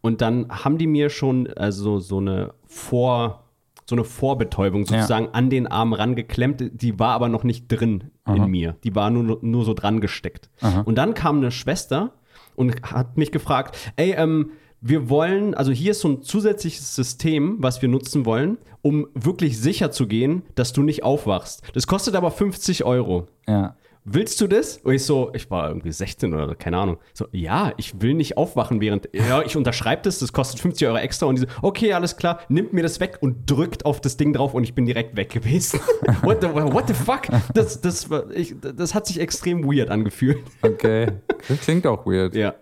und 0.00 0.20
dann 0.20 0.48
haben 0.48 0.78
die 0.78 0.86
mir 0.86 1.10
schon 1.10 1.48
also 1.48 1.98
so 1.98 2.18
eine 2.18 2.54
Vor, 2.64 3.41
so 3.86 3.94
eine 3.96 4.04
Vorbetäubung 4.04 4.84
sozusagen 4.86 5.28
an 5.32 5.50
den 5.50 5.66
Arm 5.66 5.92
rangeklemmt. 5.92 6.62
Die 6.74 6.98
war 6.98 7.14
aber 7.14 7.28
noch 7.28 7.44
nicht 7.44 7.68
drin 7.68 8.04
in 8.26 8.46
mir. 8.50 8.76
Die 8.84 8.94
war 8.94 9.10
nur, 9.10 9.38
nur 9.42 9.64
so 9.64 9.74
dran 9.74 10.00
gesteckt. 10.00 10.50
Und 10.84 10.96
dann 10.96 11.14
kam 11.14 11.38
eine 11.38 11.50
Schwester 11.50 12.12
und 12.54 12.82
hat 12.82 13.16
mich 13.16 13.32
gefragt, 13.32 13.76
ey, 13.96 14.12
ähm, 14.16 14.50
wir 14.84 15.08
wollen, 15.08 15.54
also 15.54 15.70
hier 15.70 15.92
ist 15.92 16.00
so 16.00 16.08
ein 16.08 16.22
zusätzliches 16.22 16.96
System, 16.96 17.56
was 17.60 17.82
wir 17.82 17.88
nutzen 17.88 18.26
wollen, 18.26 18.58
um 18.82 19.06
wirklich 19.14 19.58
sicher 19.60 19.92
zu 19.92 20.08
gehen, 20.08 20.42
dass 20.56 20.72
du 20.72 20.82
nicht 20.82 21.04
aufwachst. 21.04 21.62
Das 21.72 21.86
kostet 21.86 22.16
aber 22.16 22.30
50 22.32 22.84
Euro 22.84 23.28
Ja. 23.48 23.76
Willst 24.04 24.40
du 24.40 24.46
das? 24.46 24.78
Und 24.78 24.94
ich 24.94 25.04
so, 25.04 25.30
ich 25.34 25.50
war 25.50 25.68
irgendwie 25.68 25.92
16 25.92 26.34
oder 26.34 26.54
keine 26.54 26.78
Ahnung. 26.78 26.98
So, 27.14 27.26
ja, 27.32 27.72
ich 27.76 28.00
will 28.00 28.14
nicht 28.14 28.36
aufwachen 28.36 28.80
während, 28.80 29.08
ja, 29.12 29.42
ich 29.42 29.56
unterschreibe 29.56 30.02
das, 30.02 30.18
das 30.18 30.32
kostet 30.32 30.60
50 30.60 30.88
Euro 30.88 30.98
extra 30.98 31.26
und 31.26 31.36
die 31.36 31.42
so, 31.42 31.46
okay, 31.62 31.92
alles 31.92 32.16
klar, 32.16 32.40
nimmt 32.48 32.72
mir 32.72 32.82
das 32.82 33.00
weg 33.00 33.18
und 33.20 33.48
drückt 33.50 33.84
auf 33.86 34.00
das 34.00 34.16
Ding 34.16 34.32
drauf 34.32 34.54
und 34.54 34.64
ich 34.64 34.74
bin 34.74 34.86
direkt 34.86 35.16
weg 35.16 35.30
gewesen. 35.30 35.80
what, 36.22 36.40
the, 36.42 36.48
what 36.48 36.88
the 36.88 36.94
fuck? 36.94 37.22
Das, 37.54 37.80
das, 37.80 38.08
ich, 38.34 38.54
das 38.60 38.94
hat 38.94 39.06
sich 39.06 39.20
extrem 39.20 39.64
weird 39.64 39.90
angefühlt. 39.90 40.38
Okay. 40.62 41.08
Das 41.48 41.60
klingt 41.60 41.86
auch 41.86 42.06
weird. 42.06 42.34
Ja. 42.34 42.54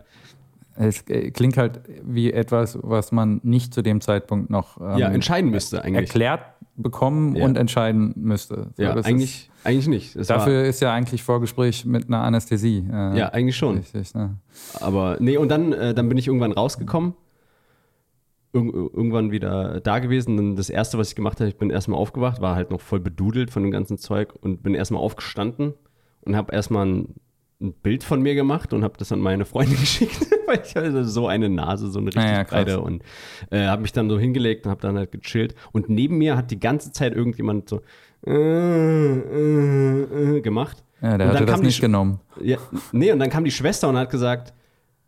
Es 0.77 1.03
äh, 1.09 1.31
klingt 1.31 1.57
halt 1.59 1.81
wie 2.05 2.33
etwas, 2.33 2.79
was 2.81 3.13
man 3.13 3.41
nicht 3.43 3.75
zu 3.75 3.83
dem 3.83 4.01
Zeitpunkt 4.01 4.49
noch 4.51 4.81
ähm, 4.81 4.99
Ja, 4.99 5.09
entscheiden 5.09 5.51
müsste 5.51 5.83
eigentlich. 5.85 6.09
erklärt 6.09 6.41
bekommen 6.77 7.37
Ja. 7.37 7.45
und 7.45 7.59
entscheiden 7.59 8.15
müsste. 8.17 8.69
So, 8.77 8.83
Ja, 8.83 8.95
eigentlich, 8.95 9.50
eigentlich 9.65 9.89
nicht. 9.89 10.17
Es 10.17 10.29
dafür 10.29 10.65
ist 10.65 10.81
ja 10.81 10.93
eigentlich 10.93 11.23
Vorgespräch 11.23 11.85
mit 11.85 12.09
einer 12.09 12.23
Anästhesie. 12.23 12.87
Äh, 12.91 13.19
ja, 13.19 13.29
eigentlich 13.29 13.57
schon. 13.57 13.79
Richtig, 13.79 14.15
ne? 14.15 14.37
Aber 14.81 15.17
nee, 15.21 15.37
und 15.37 15.49
dann, 15.49 15.73
äh, 15.73 15.95
dann 15.95 16.09
bin 16.09 16.19
ich 16.19 16.27
irgendwann 16.27 16.53
rausgekommen. 16.53 17.15
Irg 18.53 18.75
irgendwann 18.75 19.31
wieder 19.31 19.81
da 19.81 19.99
gewesen. 19.99 20.39
Und 20.39 20.57
das 20.57 20.71
erste, 20.71 20.99
was 20.99 21.11
ich 21.11 21.15
gemacht 21.15 21.41
habe, 21.41 21.49
ich 21.49 21.57
bin 21.57 21.71
erstmal 21.71 22.01
aufgewacht, 22.01 22.41
war 22.41 22.57
halt 22.57 22.71
noch 22.71 22.81
voll 22.81 23.01
bedudelt 23.01 23.51
von 23.51 23.63
dem 23.63 23.71
ganzen 23.71 23.99
Zeug 23.99 24.35
und 24.41 24.63
bin 24.63 24.75
erstmal 24.75 25.03
aufgestanden 25.03 25.75
und 26.23 26.37
habe 26.37 26.53
erstmal 26.53 26.87
ein, 26.87 27.15
ein 27.61 27.73
Bild 27.75 28.05
von 28.05 28.23
mir 28.23 28.35
gemacht 28.35 28.73
und 28.73 28.85
habe 28.85 28.95
das 28.99 29.13
an 29.13 29.21
meine 29.21 29.45
Freunde 29.45 29.75
geschickt, 29.77 30.19
weil 30.47 30.61
ich 30.65 30.75
hatte 30.75 31.05
so 31.05 31.27
eine 31.27 31.49
Nase, 31.49 31.91
so 31.91 31.99
eine 31.99 32.09
richtig 32.09 32.23
ja, 32.25 32.43
breite 32.45 32.81
und 32.81 33.03
äh, 33.51 33.67
habe 33.67 33.83
mich 33.83 33.93
dann 33.93 34.09
so 34.09 34.19
hingelegt 34.19 34.65
und 34.65 34.71
habe 34.71 34.81
dann 34.81 34.97
halt 34.97 35.13
gechillt. 35.13 35.55
Und 35.73 35.89
neben 35.89 36.19
mir 36.19 36.37
hat 36.37 36.51
die 36.51 36.61
ganze 36.61 36.93
Zeit 36.93 37.15
irgendjemand 37.15 37.69
so 37.69 37.83
äh, 38.27 38.31
äh, 38.33 40.37
äh, 40.37 40.41
gemacht. 40.41 40.83
Ja, 41.03 41.17
der 41.19 41.29
Und 41.31 41.35
hatte 41.37 41.47
das 41.47 41.63
nicht 41.63 41.79
Sch- 41.79 41.83
genommen. 41.83 42.21
Ja, 42.43 42.59
nee, 42.93 43.13
und 43.13 43.19
dann 43.19 43.31
kam 43.31 43.45
die 43.45 43.51
Schwester 43.51 43.89
und 43.89 43.97
hat 43.97 44.11
gesagt, 44.11 44.53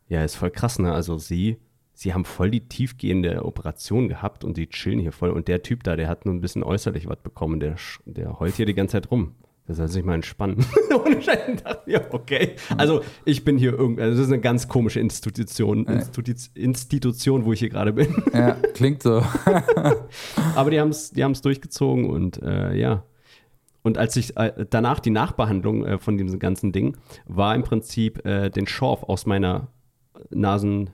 ja, 0.08 0.22
ist 0.24 0.36
voll 0.36 0.50
krass, 0.50 0.78
ne? 0.78 0.92
Also 0.92 1.18
sie, 1.18 1.58
sie 1.94 2.12
haben 2.14 2.24
voll 2.24 2.50
die 2.50 2.66
tiefgehende 2.68 3.44
Operation 3.44 4.08
gehabt 4.08 4.44
und 4.44 4.56
sie 4.56 4.66
chillen 4.66 4.98
hier 5.00 5.12
voll. 5.12 5.30
Und 5.30 5.48
der 5.48 5.62
Typ 5.62 5.84
da, 5.84 5.96
der 5.96 6.08
hat 6.08 6.24
nur 6.26 6.34
ein 6.34 6.40
bisschen 6.40 6.62
äußerlich 6.62 7.08
was 7.08 7.18
bekommen, 7.22 7.60
der, 7.60 7.76
der 8.04 8.38
heult 8.40 8.54
hier 8.56 8.66
die 8.66 8.74
ganze 8.74 8.92
Zeit 8.92 9.10
rum. 9.10 9.34
Der 9.72 9.76
soll 9.76 9.88
sich 9.88 10.04
mal 10.04 10.14
entspannen. 10.16 10.64
Ohne 11.04 11.22
Scheiß, 11.22 11.38
ich 11.54 11.62
dachte 11.62 11.90
mir, 11.90 12.06
okay. 12.10 12.56
Also 12.76 13.00
ich 13.24 13.42
bin 13.42 13.56
hier 13.56 13.72
irgendwie, 13.72 14.02
also 14.02 14.18
das 14.18 14.26
ist 14.26 14.32
eine 14.32 14.42
ganz 14.42 14.68
komische 14.68 15.00
Institution, 15.00 15.86
Institu 15.86 16.22
Institution, 16.54 17.44
wo 17.46 17.54
ich 17.54 17.60
hier 17.60 17.70
gerade 17.70 17.94
bin. 17.94 18.14
Ja, 18.34 18.52
klingt 18.74 19.02
so. 19.02 19.22
Aber 20.54 20.70
die 20.70 20.78
haben 20.78 20.90
es 20.90 21.10
die 21.10 21.24
haben's 21.24 21.40
durchgezogen 21.40 22.10
und 22.10 22.42
äh, 22.42 22.74
ja. 22.74 23.04
Und 23.82 23.96
als 23.98 24.14
ich 24.16 24.36
äh, 24.36 24.66
danach 24.68 25.00
die 25.00 25.10
Nachbehandlung 25.10 25.84
äh, 25.86 25.98
von 25.98 26.18
diesem 26.18 26.38
ganzen 26.38 26.70
Ding 26.70 26.96
war 27.26 27.54
im 27.54 27.62
Prinzip 27.64 28.24
äh, 28.26 28.50
den 28.50 28.66
Schorf 28.66 29.02
aus 29.04 29.24
meiner 29.26 29.68
Nasenhöhle 30.30 30.90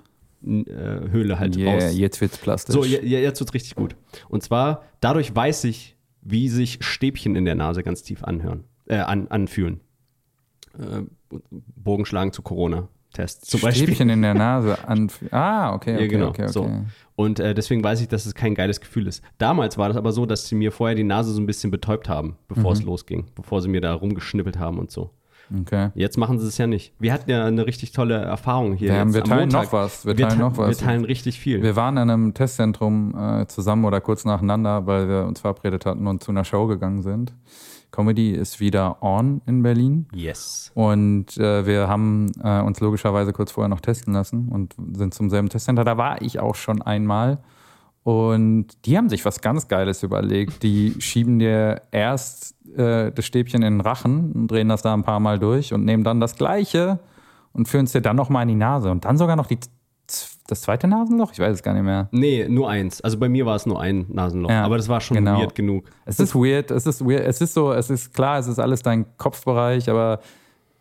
äh, 0.47 1.11
Höhle 1.11 1.39
halt 1.41 1.57
Yeah, 1.57 1.73
raus. 1.75 1.97
jetzt 1.99 2.21
wird's 2.21 2.39
plastisch. 2.39 2.75
So, 2.75 2.85
je, 2.85 3.01
je- 3.03 3.21
jetzt 3.23 3.41
wird's 3.41 3.53
richtig 3.55 3.75
gut. 3.75 3.97
Und 4.29 4.43
zwar, 4.45 4.85
dadurch 5.01 5.35
weiß 5.35 5.65
ich, 5.65 5.97
wie 6.23 6.49
sich 6.49 6.79
Stäbchen 6.81 7.37
in 7.37 7.45
der 7.45 7.55
Nase 7.55 7.83
ganz 7.83 8.03
tief 8.03 8.25
anhören, 8.25 8.65
äh, 8.87 8.97
an, 8.99 9.29
anfühlen. 9.29 9.81
Äh, 10.79 11.03
Bogenschlagen 11.77 12.33
zu 12.33 12.43
Corona-Tests 12.43 13.49
zum 13.49 13.61
Beispiel. 13.61 13.87
Stäbchen 13.89 14.11
in 14.11 14.23
der 14.23 14.35
Nase. 14.47 14.79
An 14.87 15.11
ah, 15.31 15.73
okay, 15.75 15.95
okay, 15.95 16.03
Ja, 16.05 16.09
genau. 16.09 16.29
okay, 16.29 16.43
okay. 16.45 16.53
So. 16.53 16.71
Und 17.17 17.41
äh, 17.41 17.55
deswegen 17.55 17.83
weiß 17.83 18.01
ich, 18.01 18.09
dass 18.09 18.27
es 18.27 18.35
kein 18.35 18.55
geiles 18.55 18.81
Gefühl 18.81 19.07
ist. 19.07 19.23
Damals 19.39 19.77
war 19.79 19.89
das 19.89 19.97
aber 19.97 20.13
so, 20.13 20.25
dass 20.27 20.47
sie 20.49 20.55
mir 20.55 20.71
vorher 20.73 20.95
die 20.95 21.05
Nase 21.05 21.33
so 21.33 21.41
ein 21.41 21.47
bisschen 21.47 21.71
betäubt 21.71 22.09
haben, 22.09 22.37
bevor 22.47 22.71
Mhm. 22.71 22.77
es 22.79 22.83
losging, 22.85 23.27
bevor 23.35 23.61
sie 23.61 23.69
mir 23.69 23.81
da 23.81 23.93
rumgeschnippelt 23.95 24.59
haben 24.59 24.79
und 24.79 24.91
so. 24.91 25.11
Okay. 25.63 25.91
Jetzt 25.95 26.17
machen 26.19 26.39
sie 26.39 26.47
es 26.47 26.59
ja 26.59 26.67
nicht. 26.67 26.93
Wir 26.99 27.13
hatten 27.13 27.31
ja 27.31 27.45
eine 27.45 27.67
richtig 27.67 27.93
tolle 27.93 28.15
Erfahrung 28.17 28.75
hier. 28.75 28.95
Jetzt 28.95 29.15
wir 29.15 29.25
teilen 29.25 29.41
Montag. 29.51 29.65
noch 29.65 29.73
was. 29.73 30.05
Wir 30.07 30.17
Wir, 30.19 30.27
teilen 30.29 30.39
te- 30.39 30.45
noch 30.45 30.57
was. 30.57 30.69
wir 30.81 30.87
teilen 30.87 31.05
richtig 31.05 31.39
viel. 31.41 31.63
Wir 31.63 31.77
waren 31.77 31.97
in 31.97 32.11
einem 32.11 32.35
Testzentrum 32.35 33.15
äh, 33.19 33.47
zusammen 33.47 33.85
oder 33.85 34.01
kurz 34.01 34.25
nacheinander, 34.25 34.87
weil 34.87 35.09
wir 35.09 35.25
uns 35.27 35.41
verabredet 35.41 35.87
hatten 35.87 36.07
und 36.07 36.23
zu 36.23 36.31
einer 36.31 36.45
Show 36.45 36.67
gegangen 36.67 37.03
sind. 37.03 37.35
Comedy 37.91 38.33
ist 38.33 38.61
wieder 38.61 39.03
on 39.03 39.41
in 39.47 39.63
Berlin. 39.63 40.07
yes. 40.13 40.71
Und 40.75 41.39
äh, 41.39 41.65
wir 41.67 41.89
haben 41.89 42.31
äh, 42.45 42.61
uns 42.61 42.81
logischerweise 42.81 43.33
kurz 43.33 43.51
vorher 43.53 43.69
noch 43.71 43.81
testen 43.81 44.13
lassen 44.13 44.49
und 44.51 44.75
sind 44.93 45.15
zum 45.15 45.31
selben 45.31 45.49
Testcenter. 45.49 45.85
Da 45.85 45.97
war 45.97 46.21
ich 46.21 46.39
auch 46.39 46.55
schon 46.55 46.83
einmal. 46.83 47.39
Und 48.09 48.69
die 48.87 48.97
haben 48.97 49.11
sich 49.11 49.27
was 49.27 49.43
ganz 49.43 49.69
Geiles 49.69 50.03
überlegt. 50.03 50.63
Die 50.63 50.95
schieben 50.99 51.39
dir 51.39 51.83
erst 51.91 52.55
äh, 52.75 53.13
das 53.13 53.27
Stäbchen 53.27 53.63
in 53.63 53.75
den 53.75 53.81
Rachen 53.83 54.33
und 54.33 54.51
drehen 54.51 54.71
das 54.71 54.81
da 54.81 54.95
ein 54.95 55.03
paar 55.03 55.21
Mal 55.21 55.39
durch 55.39 55.75
und 55.75 55.85
nehmen 55.85 56.05
dann 56.05 56.19
das 56.19 56.35
Gleiche 56.37 57.01
und 57.53 57.69
führen 57.69 57.85
es 57.85 57.93
dir 57.93 58.01
dann 58.01 58.17
nochmal 58.17 58.45
in 58.45 58.49
die 58.49 58.55
Nase. 58.55 58.91
Und 58.91 59.05
dann 59.05 59.19
sogar 59.19 59.37
noch 59.37 59.45
die, 59.45 59.59
das 60.47 60.63
zweite 60.63 60.89
Nasenloch? 60.89 61.33
Ich 61.33 61.39
weiß 61.39 61.57
es 61.57 61.63
gar 61.63 61.75
nicht 61.75 61.83
mehr. 61.83 62.09
Nee, 62.11 62.47
nur 62.49 62.71
eins. 62.71 63.03
Also 63.03 63.19
bei 63.19 63.29
mir 63.29 63.45
war 63.45 63.57
es 63.57 63.67
nur 63.67 63.79
ein 63.79 64.07
Nasenloch. 64.09 64.49
Ja, 64.49 64.65
aber 64.65 64.79
das 64.79 64.89
war 64.89 65.03
schon 65.03 65.19
genau. 65.19 65.41
weird 65.41 65.55
genug. 65.55 65.85
Es 66.07 66.19
ist 66.19 66.35
weird, 66.35 66.71
es 66.71 66.87
ist 66.87 67.05
weird, 67.05 67.27
es 67.27 67.43
ist 67.43 67.53
so, 67.53 67.75
es 67.75 67.91
ist 67.91 68.15
klar, 68.15 68.39
es 68.39 68.47
ist 68.47 68.59
alles 68.59 68.81
dein 68.81 69.05
Kopfbereich, 69.19 69.91
aber 69.91 70.21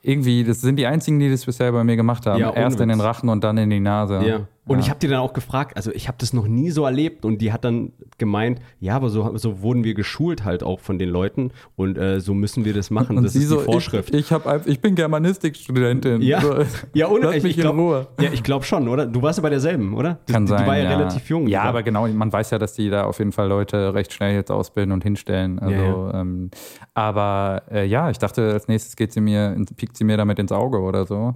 irgendwie, 0.01 0.45
das 0.45 0.61
sind 0.61 0.77
die 0.77 0.85
einzigen, 0.85 1.19
die 1.19 1.29
das 1.29 1.45
bisher 1.45 1.73
bei 1.73 1.83
mir 1.83 1.97
gemacht 1.97 2.25
haben. 2.25 2.39
Ja, 2.39 2.53
Erst 2.53 2.79
in 2.79 2.87
den. 2.87 3.01
Rachen 3.01 3.27
und 3.27 3.43
dann 3.43 3.57
in 3.57 3.69
die 3.69 3.81
Nase. 3.81 4.21
Ja. 4.25 4.47
Und 4.67 4.77
Ja. 4.79 4.83
ich 4.83 4.89
habe 4.89 4.99
die 4.99 5.07
dann 5.07 5.19
auch 5.19 5.33
gefragt, 5.33 5.77
also 5.77 5.91
ich 5.93 6.07
habe 6.07 6.17
das 6.19 6.33
noch 6.33 6.47
nie 6.47 6.69
so 6.71 6.85
erlebt 6.85 7.23
und 7.25 7.41
die 7.41 7.51
hat 7.53 7.63
dann 7.63 7.93
gemeint, 8.17 8.59
ja, 8.79 8.95
aber 8.95 9.09
so, 9.09 9.37
so 9.37 9.61
wurden 9.61 9.83
wir 9.83 9.93
geschult 9.93 10.43
halt 10.43 10.61
auch 10.63 10.79
von 10.79 10.99
den 10.99 11.09
Leuten 11.09 11.51
und 11.75 11.97
äh, 11.97 12.19
so 12.19 12.33
müssen 12.33 12.65
wir 12.65 12.73
das 12.73 12.89
machen. 12.89 13.17
Und 13.17 13.23
das 13.23 13.35
ist 13.35 13.47
so, 13.47 13.57
die 13.59 13.63
Vorschrift. 13.63 14.13
Ich, 14.13 14.25
ich, 14.25 14.31
hab, 14.31 14.67
ich 14.67 14.79
bin 14.81 14.95
Germanistikstudentin. 14.95 16.21
Ja, 16.21 16.41
So, 16.41 16.55
ja 16.93 17.07
ohne, 17.07 17.29
mich 17.29 17.43
ich 17.45 17.57
glaub, 17.57 17.73
in 17.73 17.79
Ruhe. 17.79 18.07
Ja, 18.19 18.29
ich 18.31 18.43
glaube 18.43 18.65
schon, 18.65 18.87
oder? 18.87 19.05
Du 19.05 19.21
warst 19.21 19.37
ja 19.39 19.41
bei 19.43 19.49
derselben, 19.49 19.93
oder? 19.93 20.19
Kann 20.29 20.45
die, 20.45 20.49
sein. 20.49 20.63
Die 20.63 20.67
war 20.67 20.77
ja, 20.77 20.89
relativ 20.97 21.29
jung. 21.29 21.47
Ja, 21.47 21.61
oder? 21.61 21.69
aber 21.69 21.83
genau, 21.83 22.07
man 22.07 22.31
weiß 22.31 22.51
ja, 22.51 22.59
dass 22.59 22.73
die 22.73 22.89
da 22.89 23.03
auf 23.05 23.19
jeden 23.19 23.31
Fall 23.31 23.47
Leute 23.47 23.93
recht 23.93 24.11
schnell 24.13 24.35
jetzt 24.35 24.51
ausbilden 24.51 24.91
und 24.91 25.03
hinstellen. 25.03 25.59
Also, 25.59 25.75
Ja, 25.75 26.21
Ähm, 26.21 26.49
aber 26.93 27.63
äh, 27.71 27.85
ja, 27.85 28.09
ich 28.09 28.17
dachte, 28.17 28.51
als 28.53 28.67
nächstes 28.67 28.95
geht 28.95 29.13
sie 29.13 29.21
mir, 29.21 29.55
piekt 29.77 29.97
sie 29.97 30.03
mir 30.03 30.17
damit 30.17 30.39
ins 30.39 30.51
Auge 30.51 30.79
oder 30.79 31.05
so. 31.05 31.33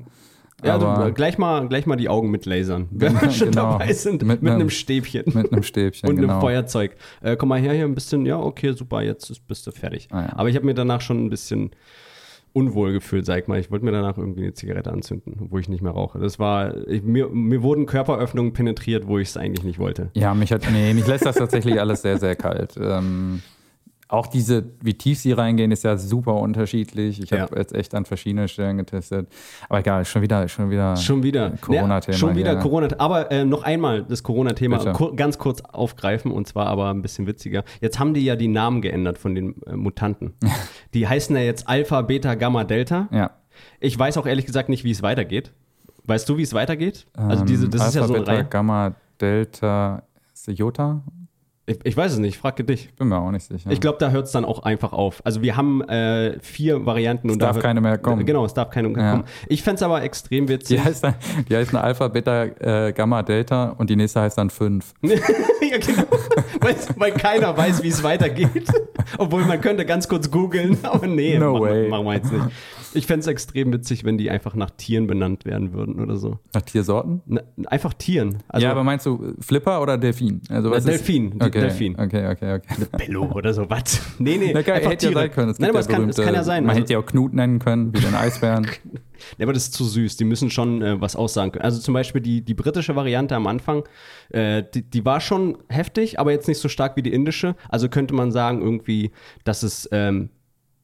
Ja, 0.64 0.78
also 0.78 1.14
gleich 1.14 1.38
mal, 1.38 1.68
gleich 1.68 1.86
mal 1.86 1.96
die 1.96 2.10
Augen 2.10 2.30
mit 2.32 2.46
Lasern. 2.46 2.88
Wenn 2.92 3.20
wir 3.20 3.30
schon 3.32 3.52
genau. 3.52 3.72
dabei 3.80 3.94
sind, 3.94 4.24
Mit 4.24 4.42
mit, 4.42 4.52
einem- 4.54 4.70
Stäbchen. 4.70 5.24
mit 5.34 5.52
einem 5.52 5.64
Stäbchen, 5.64 6.10
und 6.10 6.16
genau. 6.18 6.34
einem 6.34 6.42
Feuerzeug. 6.42 6.96
Äh, 7.22 7.36
komm 7.36 7.50
mal 7.50 7.60
her 7.60 7.74
hier 7.74 7.86
ein 7.86 7.96
bisschen, 7.96 8.26
ja, 8.26 8.40
okay, 8.40 8.74
super, 8.74 9.02
jetzt 9.02 9.30
ist, 9.30 9.48
bist 9.48 9.66
du 9.68 9.72
fertig. 9.72 10.08
Ah, 10.12 10.22
ja. 10.22 10.34
Aber 10.38 10.50
ich 10.50 10.56
habe 10.56 10.66
mir 10.66 10.74
danach 10.74 11.02
schon 11.02 11.26
ein 11.26 11.30
bisschen 11.30 11.72
unwohl 12.54 12.92
gefühlt, 12.92 13.26
sag 13.26 13.40
ich 13.44 13.48
mal. 13.48 13.60
Ich 13.60 13.72
wollte 13.72 13.86
mir 13.86 13.92
danach 13.94 14.18
irgendwie 14.18 14.44
eine 14.44 14.54
Zigarette 14.54 14.92
anzünden, 14.92 15.38
wo 15.50 15.58
ich 15.58 15.70
nicht 15.70 15.82
mehr 15.82 15.94
rauche. 15.94 16.20
Das 16.20 16.38
war, 16.38 16.86
ich, 16.88 17.02
mir, 17.02 17.30
mir 17.30 17.64
wurden 17.64 17.86
Körperöffnungen 17.86 18.52
penetriert, 18.52 19.08
wo 19.08 19.18
ich 19.20 19.30
es 19.30 19.38
eigentlich 19.38 19.64
nicht 19.64 19.80
wollte. 19.80 20.12
Ja, 20.16 20.34
mich 20.34 20.52
hat, 20.52 20.64
nee, 20.72 20.94
mich 20.94 21.08
lässt 21.08 21.26
das 21.26 21.38
tatsächlich 21.38 21.80
alles 21.80 22.02
sehr, 22.02 22.18
sehr 22.18 22.36
kalt. 22.36 22.76
Ähm, 22.78 23.42
auch 24.12 24.28
diese, 24.28 24.66
wie 24.82 24.94
tief 24.94 25.20
sie 25.20 25.32
reingehen, 25.32 25.72
ist 25.72 25.84
ja 25.84 25.96
super 25.98 26.36
unterschiedlich. 26.36 27.22
Ich 27.22 27.32
habe 27.32 27.54
Ja. 27.54 27.60
jetzt 27.60 27.74
echt 27.74 27.96
an 27.96 28.06
verschiedenen 28.06 28.48
Stellen 28.50 28.78
getestet. 28.78 29.28
Aber 29.70 29.80
egal, 29.80 30.04
schon 30.06 30.22
wieder, 30.22 30.48
schon 30.50 30.70
wieder. 30.70 30.96
Schon 30.98 31.24
wieder. 31.24 31.52
Corona-Thema 31.62 32.14
Ja, 32.14 32.20
schon 32.20 32.36
wieder. 32.36 32.56
Corona. 32.58 32.88
Aber 32.98 33.32
äh, 33.32 33.46
noch 33.46 33.64
einmal 33.64 34.04
das 34.04 34.22
Corona-Thema 34.24 34.92
kur 34.94 35.16
ganz 35.16 35.38
kurz 35.38 35.62
aufgreifen 35.62 36.30
und 36.32 36.48
zwar 36.48 36.68
aber 36.68 36.90
ein 36.90 37.02
bisschen 37.02 37.26
witziger. 37.26 37.64
Jetzt 37.80 38.00
haben 38.00 38.14
die 38.14 38.22
ja 38.26 38.36
die 38.36 38.50
Namen 38.50 38.82
geändert 38.82 39.18
von 39.18 39.34
den 39.34 39.56
äh, 39.66 39.76
Mutanten. 39.78 40.34
die 40.94 41.08
heißen 41.08 41.36
ja 41.36 41.42
jetzt 41.42 41.70
Alpha, 41.70 42.02
Beta, 42.02 42.36
Gamma, 42.36 42.66
Delta. 42.66 43.08
Ja. 43.12 43.32
Ich 43.80 43.98
weiß 43.98 44.18
auch 44.18 44.26
ehrlich 44.26 44.46
gesagt 44.46 44.68
nicht, 44.70 44.84
wie 44.84 44.92
es 44.92 45.02
weitergeht. 45.02 45.54
Weißt 46.06 46.28
du, 46.28 46.38
wie 46.38 46.42
es 46.44 46.54
weitergeht? 46.54 47.06
Also 47.14 47.46
diese, 47.46 47.70
das 47.70 47.82
Ähm, 47.82 47.88
ist 47.88 47.96
ja 47.96 48.04
so 48.08 48.14
eine 48.14 48.20
Alpha, 48.20 48.32
Beta, 48.32 48.32
Reihe. 48.42 48.46
Gamma, 48.50 48.96
Delta, 49.22 50.04
Jota? 50.48 51.02
Ich, 51.72 51.80
ich 51.84 51.98
weiß 51.98 52.14
es 52.14 52.20
nicht, 52.20 52.38
frage 52.38 52.64
dich. 52.64 52.94
Bin 52.96 53.08
mir 53.08 53.18
auch 53.18 53.32
nicht 53.32 53.46
sicher. 53.46 53.70
Ich 53.72 53.80
glaube, 53.80 53.98
da 54.00 54.10
hört 54.12 54.26
es 54.26 54.32
dann 54.32 54.46
auch 54.46 54.64
einfach 54.64 54.94
auf. 54.94 55.22
Also 55.26 55.42
wir 55.42 55.56
haben 55.58 55.82
äh, 55.88 56.38
vier 56.42 56.86
Varianten 56.86 57.30
und 57.30 57.34
Es 57.34 57.40
darf 57.40 57.56
da 57.58 57.62
keine 57.62 57.82
mehr 57.82 57.98
kommen. 57.98 58.26
Genau, 58.26 58.46
es 58.46 58.54
darf 58.54 58.70
keine 58.70 58.90
mehr 58.90 59.04
Ja. 59.04 59.12
kommen. 59.12 59.24
Ich 59.48 59.64
fände 59.64 59.76
es 59.78 59.84
aber 59.84 60.02
extrem 60.04 60.48
witzig. 60.48 60.78
die 60.80 60.84
heißt, 60.84 61.04
dann, 61.04 61.16
die 61.50 61.56
heißt 61.56 61.70
eine 61.74 61.84
Alpha, 61.84 62.08
Beta, 62.08 62.44
äh, 62.46 62.92
Gamma, 62.94 63.24
Delta 63.24 63.70
und 63.78 63.90
die 63.90 63.96
nächste 63.96 64.22
heißt 64.22 64.38
dann 64.38 64.50
5. 64.50 64.94
ja, 65.02 65.18
genau. 65.78 66.04
weil, 66.60 66.76
weil 66.98 67.12
keiner 67.14 67.56
weiß, 67.56 67.84
wie 67.84 67.90
es 67.90 68.04
weitergeht. 68.04 68.68
Obwohl 69.18 69.46
man 69.46 69.60
könnte 69.62 69.86
ganz 69.86 70.08
kurz 70.08 70.30
googeln, 70.30 70.78
aber 70.84 71.08
nee, 71.08 71.38
No 71.38 71.54
machen, 71.54 71.64
way. 71.64 71.90
machen 71.90 72.06
wir 72.06 72.14
jetzt 72.16 72.32
nicht. 72.32 72.46
Ich 72.94 73.06
fände 73.08 73.22
es 73.22 73.28
extrem 73.28 73.72
witzig, 73.72 74.04
wenn 74.04 74.18
die 74.18 74.30
einfach 74.30 74.54
nach 74.56 74.70
Tieren 74.72 75.08
benannt 75.08 75.46
werden 75.46 75.74
würden 75.74 76.00
oder 76.00 76.18
so. 76.18 76.40
Nach 76.54 76.62
Tiersorten? 76.62 77.22
Na, 77.26 77.42
einfach 77.68 77.94
Tieren. 77.94 78.40
Also 78.48 78.66
ja, 78.66 78.72
aber 78.72 78.84
meinst 78.84 79.06
du 79.06 79.34
Flipper 79.40 79.82
oder 79.82 79.98
Delfin? 79.98 80.42
Also 80.50 80.70
Na, 80.70 80.76
was 80.76 80.86
ist- 80.86 80.90
Delfin, 81.08 81.34
Okay, 81.42 81.60
Delfin. 81.62 81.96
Okay, 82.00 82.28
okay, 82.30 82.56
okay. 82.56 82.86
Bello 82.98 83.32
oder 83.34 83.54
so, 83.54 83.70
was? 83.70 84.02
Nee, 84.20 84.38
nee, 84.38 84.52
Na, 84.54 84.60
einfach 84.60 84.74
hätte 84.74 84.88
ja 84.90 84.96
Tiere. 84.96 85.14
sein 85.14 85.32
können. 85.32 85.52
Es 85.52 85.60
Nein, 85.60 85.70
aber 85.70 85.80
es 85.80 85.88
kann, 85.88 86.10
es 86.10 86.16
berühmte- 86.16 86.24
kann 86.24 86.34
ja 86.36 86.44
sein. 86.44 86.64
Man 86.64 86.72
Also, 86.72 86.82
hätte 86.82 86.94
ja 86.94 87.00
auch 87.00 87.06
Knut 87.06 87.34
nennen 87.34 87.60
können, 87.60 87.94
wie 87.94 88.00
den 88.00 88.16
Eisbären. 88.16 88.68
Ja, 89.38 89.46
aber 89.46 89.54
das 89.54 89.66
ist 89.66 89.76
zu 89.76 89.84
süß. 89.84 90.18
Die 90.18 90.24
müssen 90.26 90.50
schon 90.50 90.82
äh, 90.82 91.00
was 91.00 91.16
aussagen 91.16 91.52
können. 91.52 91.64
Also 91.64 91.80
zum 91.80 91.94
Beispiel 91.94 92.22
die, 92.22 92.42
die 92.44 92.56
britische 92.56 92.96
Variante 92.96 93.36
am 93.36 93.46
Anfang, 93.46 93.84
äh, 94.32 94.64
die, 94.74 94.82
die 94.82 95.06
war 95.06 95.22
schon 95.22 95.60
heftig, 95.70 96.20
aber 96.20 96.32
jetzt 96.32 96.48
nicht 96.48 96.58
so 96.58 96.68
stark 96.70 96.96
wie 96.98 97.04
die 97.04 97.14
indische. 97.14 97.56
Also 97.70 97.88
könnte 97.88 98.16
man 98.16 98.32
sagen 98.32 98.64
irgendwie, 98.64 99.12
dass 99.44 99.62
es 99.62 99.88
ähm, 99.92 100.30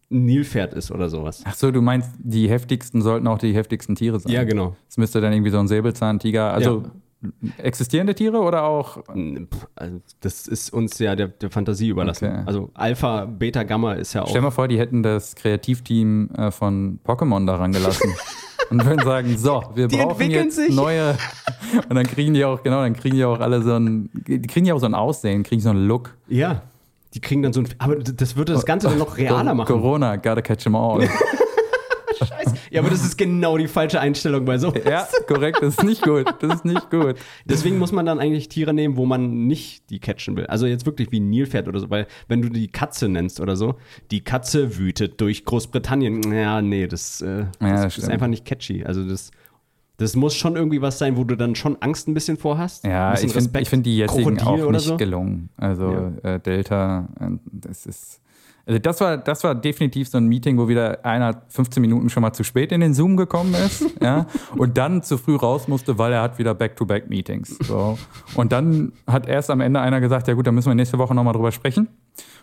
Nilpferd 0.10 0.74
ist 0.74 0.92
oder 0.92 1.10
sowas. 1.10 1.44
Ach 1.46 1.56
so, 1.56 1.72
du 1.72 1.82
meinst, 1.82 2.10
die 2.20 2.50
heftigsten 2.50 3.02
sollten 3.02 3.28
auch 3.28 3.38
die 3.38 3.54
heftigsten 3.54 3.96
Tiere 3.96 4.20
sein? 4.20 4.32
Ja, 4.32 4.44
genau. 4.44 4.76
Es 4.90 4.98
müsste 4.98 5.20
dann 5.22 5.34
irgendwie 5.34 5.52
so 5.52 5.60
ein 5.60 5.68
Säbelzahntiger, 5.68 6.54
also 6.54 6.84
existierende 7.58 8.14
Tiere 8.14 8.38
oder 8.40 8.64
auch 8.64 9.04
Also 9.76 10.02
das 10.22 10.48
ist 10.48 10.72
uns 10.72 11.00
ja 11.00 11.16
der, 11.16 11.30
der 11.30 11.50
Fantasie 11.50 11.90
überlassen. 11.90 12.30
Okay. 12.30 12.44
Also 12.46 12.70
Alpha, 12.74 13.26
Beta, 13.26 13.64
Gamma 13.64 13.94
ist 13.94 14.14
ja 14.14 14.22
auch. 14.22 14.28
Stell 14.30 14.42
dir 14.42 14.46
mal 14.46 14.52
vor, 14.52 14.68
die 14.68 14.78
hätten 14.78 15.04
das 15.04 15.36
Kreativteam 15.36 16.30
äh, 16.38 16.52
von 16.52 17.00
Pokémon 17.06 17.46
daran 17.46 17.72
gelassen. 17.72 18.14
und 18.70 18.86
würden 18.86 19.04
sagen, 19.04 19.38
so, 19.38 19.64
wir 19.76 19.88
Die 19.88 19.98
brauchen 19.98 20.30
jetzt 20.30 20.56
sich. 20.58 20.76
neue. 20.76 21.18
Und 21.90 21.96
dann 21.96 22.06
kriegen 22.06 22.34
die 22.34 22.46
auch, 22.46 22.64
genau, 22.64 22.82
dann 22.82 22.94
kriegen 22.94 23.16
die 23.16 23.26
auch 23.26 23.40
alle 23.40 23.62
so 23.62 23.76
ein, 23.76 24.10
die 24.14 24.42
kriegen 24.42 24.66
ja 24.66 24.74
auch 24.74 24.80
so 24.80 24.86
ein 24.86 24.94
Aussehen, 24.94 25.44
kriegen 25.44 25.62
so 25.62 25.70
einen 25.70 25.86
Look. 25.86 26.16
Ja. 26.28 26.62
Die 27.14 27.22
kriegen 27.22 27.42
dann 27.42 27.54
so 27.54 27.62
ein. 27.62 27.70
Aber 27.78 27.96
das 27.96 28.36
würde 28.36 28.54
das 28.54 28.66
Ganze 28.66 28.90
dann 28.90 28.98
noch 28.98 29.18
realer 29.18 29.54
machen. 29.54 29.68
Corona, 29.68 30.16
gotta 30.16 30.42
catch 30.42 30.64
them 30.64 30.76
all. 30.76 31.08
Scheiße. 32.18 32.56
Ja, 32.72 32.82
aber 32.82 32.90
das 32.90 33.04
ist 33.04 33.18
genau 33.18 33.58
die 33.58 33.68
falsche 33.68 34.00
Einstellung 34.00 34.46
bei 34.46 34.58
so. 34.58 34.74
ja, 34.74 35.08
korrekt, 35.28 35.60
das 35.62 35.76
ist 35.76 35.84
nicht 35.84 36.02
gut. 36.02 36.26
Das 36.40 36.56
ist 36.56 36.66
nicht 36.66 36.90
gut. 36.90 37.16
Deswegen 37.46 37.78
muss 37.78 37.92
man 37.92 38.06
dann 38.06 38.20
eigentlich 38.20 38.50
Tiere 38.50 38.74
nehmen, 38.74 38.98
wo 38.98 39.06
man 39.06 39.48
nicht 39.48 39.90
die 39.90 40.00
catchen 40.00 40.36
will. 40.36 40.48
Also 40.48 40.66
jetzt 40.66 40.86
wirklich 40.86 41.12
wie 41.12 41.20
ein 41.20 41.30
Nilpferd 41.30 41.68
oder 41.68 41.80
so, 41.80 41.90
weil 41.90 42.08
wenn 42.28 42.42
du 42.42 42.50
die 42.50 42.68
Katze 42.68 43.08
nennst 43.08 43.40
oder 43.40 43.56
so, 43.56 43.76
die 44.12 44.22
Katze 44.24 44.78
wütet 44.78 45.22
durch 45.22 45.46
Großbritannien. 45.46 46.32
Ja, 46.32 46.62
nee, 46.62 46.88
das, 46.88 47.22
äh, 47.22 47.46
das, 47.60 47.86
ist 47.86 47.94
stimmt. 47.94 48.10
einfach 48.14 48.28
nicht 48.28 48.46
catchy. 48.46 48.84
Also 48.84 49.08
das, 49.08 49.32
das 49.98 50.16
muss 50.16 50.36
schon 50.36 50.56
irgendwie 50.56 50.82
was 50.82 51.00
sein, 51.00 51.18
wo 51.18 51.24
du 51.24 51.36
dann 51.36 51.56
schon 51.56 51.78
Angst 51.82 52.08
ein 52.08 52.14
bisschen 52.14 52.38
vor 52.38 52.58
hast. 52.58 52.84
Ja, 52.84 53.14
ich 53.20 53.32
finde 53.34 53.66
find 53.66 53.86
die 53.86 53.98
jetzigen 53.98 54.38
Krokodil 54.38 54.66
auch 54.66 54.72
nicht 54.72 54.86
so. 54.86 54.98
gelungen. 54.98 55.50
Also 55.58 56.14
äh, 56.24 56.40
Delta, 56.40 57.10
äh, 57.20 57.32
das 57.52 57.86
ist. 57.86 58.22
Also 58.68 58.80
das 58.80 59.00
war, 59.00 59.18
das 59.18 59.46
war 59.46 59.56
definitiv 59.56 60.10
so 60.10 60.18
ein 60.18 60.28
Meeting, 60.28 60.58
wo 60.58 60.68
wieder 60.68 61.06
einer 61.06 61.42
15 61.48 61.80
Minuten 61.80 62.10
schon 62.10 62.22
mal 62.22 62.34
zu 62.34 62.44
spät 62.44 62.74
in 62.74 62.82
den 62.82 62.94
Zoom 62.94 63.16
gekommen 63.16 63.54
ist, 63.54 63.86
ja, 64.02 64.28
und 64.58 64.78
dann 64.78 65.02
zu 65.04 65.18
früh 65.18 65.38
raus 65.38 65.70
musste, 65.70 65.98
weil 65.98 66.12
er 66.12 66.22
hat 66.22 66.38
wieder 66.38 66.54
Back-to-Back-Meetings. 66.54 67.60
So. 67.64 67.98
Und 68.36 68.52
dann 68.52 68.92
hat 69.08 69.26
erst 69.26 69.50
am 69.52 69.62
Ende 69.62 69.80
einer 69.80 70.02
gesagt, 70.02 70.28
ja 70.28 70.34
gut, 70.34 70.46
dann 70.46 70.54
müssen 70.54 70.70
wir 70.70 70.76
nächste 70.76 70.98
Woche 70.98 71.16
nochmal 71.16 71.34
drüber 71.34 71.54
sprechen. 71.54 71.88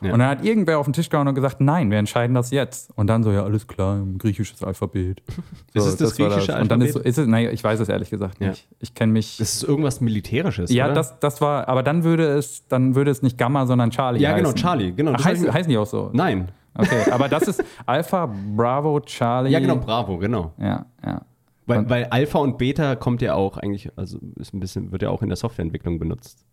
Ja. 0.00 0.12
Und 0.12 0.18
dann 0.18 0.28
hat 0.28 0.44
irgendwer 0.44 0.78
auf 0.78 0.86
den 0.86 0.92
Tisch 0.92 1.08
gehauen 1.08 1.26
und 1.28 1.34
gesagt, 1.34 1.60
nein, 1.60 1.90
wir 1.90 1.98
entscheiden 1.98 2.34
das 2.34 2.50
jetzt. 2.50 2.90
Und 2.96 3.06
dann 3.08 3.22
so, 3.22 3.32
ja, 3.32 3.42
alles 3.44 3.66
klar, 3.66 3.96
ein 3.96 4.18
griechisches 4.18 4.62
Alphabet. 4.62 5.22
So, 5.74 5.80
Ist 5.80 5.86
es 5.86 5.96
das 5.96 6.18
war 6.20 6.28
griechische 6.28 6.56
Und 6.60 6.70
dann 6.70 6.80
ist, 6.82 6.88
Alphabet? 6.96 7.06
ist 7.08 7.18
es, 7.18 7.26
nein, 7.26 7.48
ich 7.52 7.64
weiß 7.64 7.80
es 7.80 7.88
ehrlich 7.88 8.10
gesagt 8.10 8.40
Ja. 8.40 8.50
nicht. 8.50 8.68
Ich 8.78 8.94
kenne 8.94 9.12
mich. 9.12 9.38
Das 9.38 9.54
ist 9.54 9.64
irgendwas 9.64 10.00
Militärisches. 10.00 10.70
Ja, 10.70 10.84
oder? 10.86 10.94
das, 10.94 11.18
das 11.18 11.40
war, 11.40 11.68
aber 11.68 11.82
dann 11.82 12.04
würde 12.04 12.26
es, 12.28 12.68
dann 12.68 12.94
würde 12.94 13.10
es 13.10 13.22
nicht 13.22 13.36
Gamma, 13.38 13.66
sondern 13.66 13.90
Charlie 13.90 14.20
Ja, 14.20 14.30
heißen. 14.32 14.44
genau, 14.44 14.54
Charlie, 14.54 14.92
genau, 14.92 15.12
das 15.12 15.22
Ach, 15.22 15.26
heißen, 15.26 15.52
heißen 15.52 15.68
die 15.70 15.76
auch 15.78 15.86
so? 15.86 16.10
Nein. 16.12 16.48
Okay, 16.76 17.10
aber 17.10 17.28
das 17.28 17.48
ist 17.48 17.64
Alpha, 17.86 18.32
Bravo, 18.56 19.00
Charlie. 19.00 19.50
Ja, 19.50 19.58
genau, 19.60 19.76
Bravo, 19.76 20.18
genau. 20.18 20.52
Ja, 20.58 20.86
ja. 21.04 21.22
Weil, 21.66 21.78
Und- 21.78 21.90
weil 21.90 22.04
Alpha 22.10 22.38
und 22.40 22.58
Beta 22.58 22.94
kommt 22.94 23.22
ja 23.22 23.34
auch 23.34 23.56
eigentlich, 23.56 23.90
also 23.96 24.18
ist 24.36 24.52
ein 24.54 24.60
bisschen, 24.60 24.92
wird 24.92 25.02
ja 25.02 25.10
auch 25.10 25.22
in 25.22 25.28
der 25.28 25.36
Softwareentwicklung 25.36 25.98
benutzt. 25.98 26.44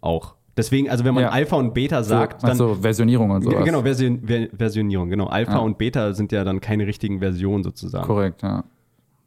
Auch. 0.00 0.34
Deswegen, 0.56 0.88
also 0.88 1.04
wenn 1.04 1.14
man 1.14 1.24
Ja. 1.24 1.30
Alpha 1.30 1.56
und 1.56 1.74
Beta 1.74 2.02
sagt, 2.02 2.40
so, 2.40 2.46
dann. 2.46 2.50
also 2.52 2.74
Versionierung 2.80 3.30
und 3.30 3.42
sowas. 3.42 3.64
Genau, 3.64 3.82
Version, 3.82 4.20
Ver, 4.24 4.48
Versionierung, 4.56 5.10
genau. 5.10 5.26
Alpha 5.26 5.54
Ja. 5.54 5.58
und 5.58 5.78
Beta 5.78 6.12
sind 6.12 6.30
ja 6.32 6.44
dann 6.44 6.60
keine 6.60 6.86
richtigen 6.86 7.18
Versionen 7.18 7.64
sozusagen. 7.64 8.06
Korrekt, 8.06 8.42
ja. 8.42 8.64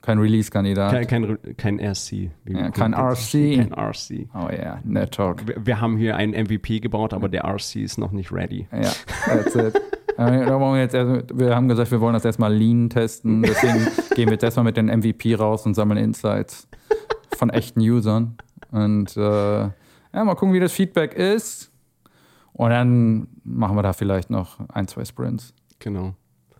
Kein 0.01 0.19
Release-Kandidat. 0.19 0.91
Kein, 0.93 1.07
kein, 1.07 1.37
kein 1.57 1.79
RC. 1.79 2.31
Ja, 2.47 2.69
kein. 2.69 2.93
RC. 2.93 3.57
Kein 3.57 3.73
RC. 3.73 4.29
Oh 4.33 4.47
ja, 4.49 4.79
Net 4.85 5.11
Talk. 5.11 5.45
Wir, 5.45 5.65
wir 5.65 5.81
haben 5.81 5.97
hier 5.97 6.15
einen 6.15 6.31
MVP 6.31 6.79
gebaut, 6.79 7.13
aber 7.13 7.27
der 7.27 7.43
RC 7.43 7.77
ist 7.77 7.97
noch 7.97 8.13
nicht 8.13 8.31
ready. 8.31 8.67
Ja, 8.71 8.91
that's 9.25 9.55
it. 9.55 9.73
Äh, 10.17 10.47
wir, 10.47 11.55
haben 11.55 11.67
gesagt, 11.67 11.91
wir 11.91 12.01
wollen 12.01 12.15
das 12.15 12.25
erstmal 12.25 12.51
lean 12.51 12.89
testen. 12.89 13.43
Deswegen 13.43 13.75
gehen 14.15 14.25
wir 14.25 14.31
jetzt 14.33 14.41
erstmal 14.41 14.63
mit 14.63 14.75
den 14.75 14.87
MVP 14.87 15.35
raus 15.35 15.67
und 15.67 15.75
sammeln 15.75 15.99
Insights 15.99 16.67
von 17.37 17.51
echten 17.51 17.81
Usern. 17.81 18.35
Und 18.71 19.15
äh, 19.15 19.69
ja, 20.13 20.23
mal 20.23 20.35
gucken, 20.35 20.53
wie 20.53 20.59
das 20.59 20.71
Feedback 20.73 21.13
ist. 21.13 21.71
Und 22.53 22.69
dann 22.71 23.27
machen 23.43 23.75
wir 23.75 23.83
da 23.83 23.93
vielleicht 23.93 24.29
noch 24.29 24.59
ein, 24.69 24.87
zwei 24.87 25.05
Sprints. 25.05 25.53
Genau. 25.79 26.15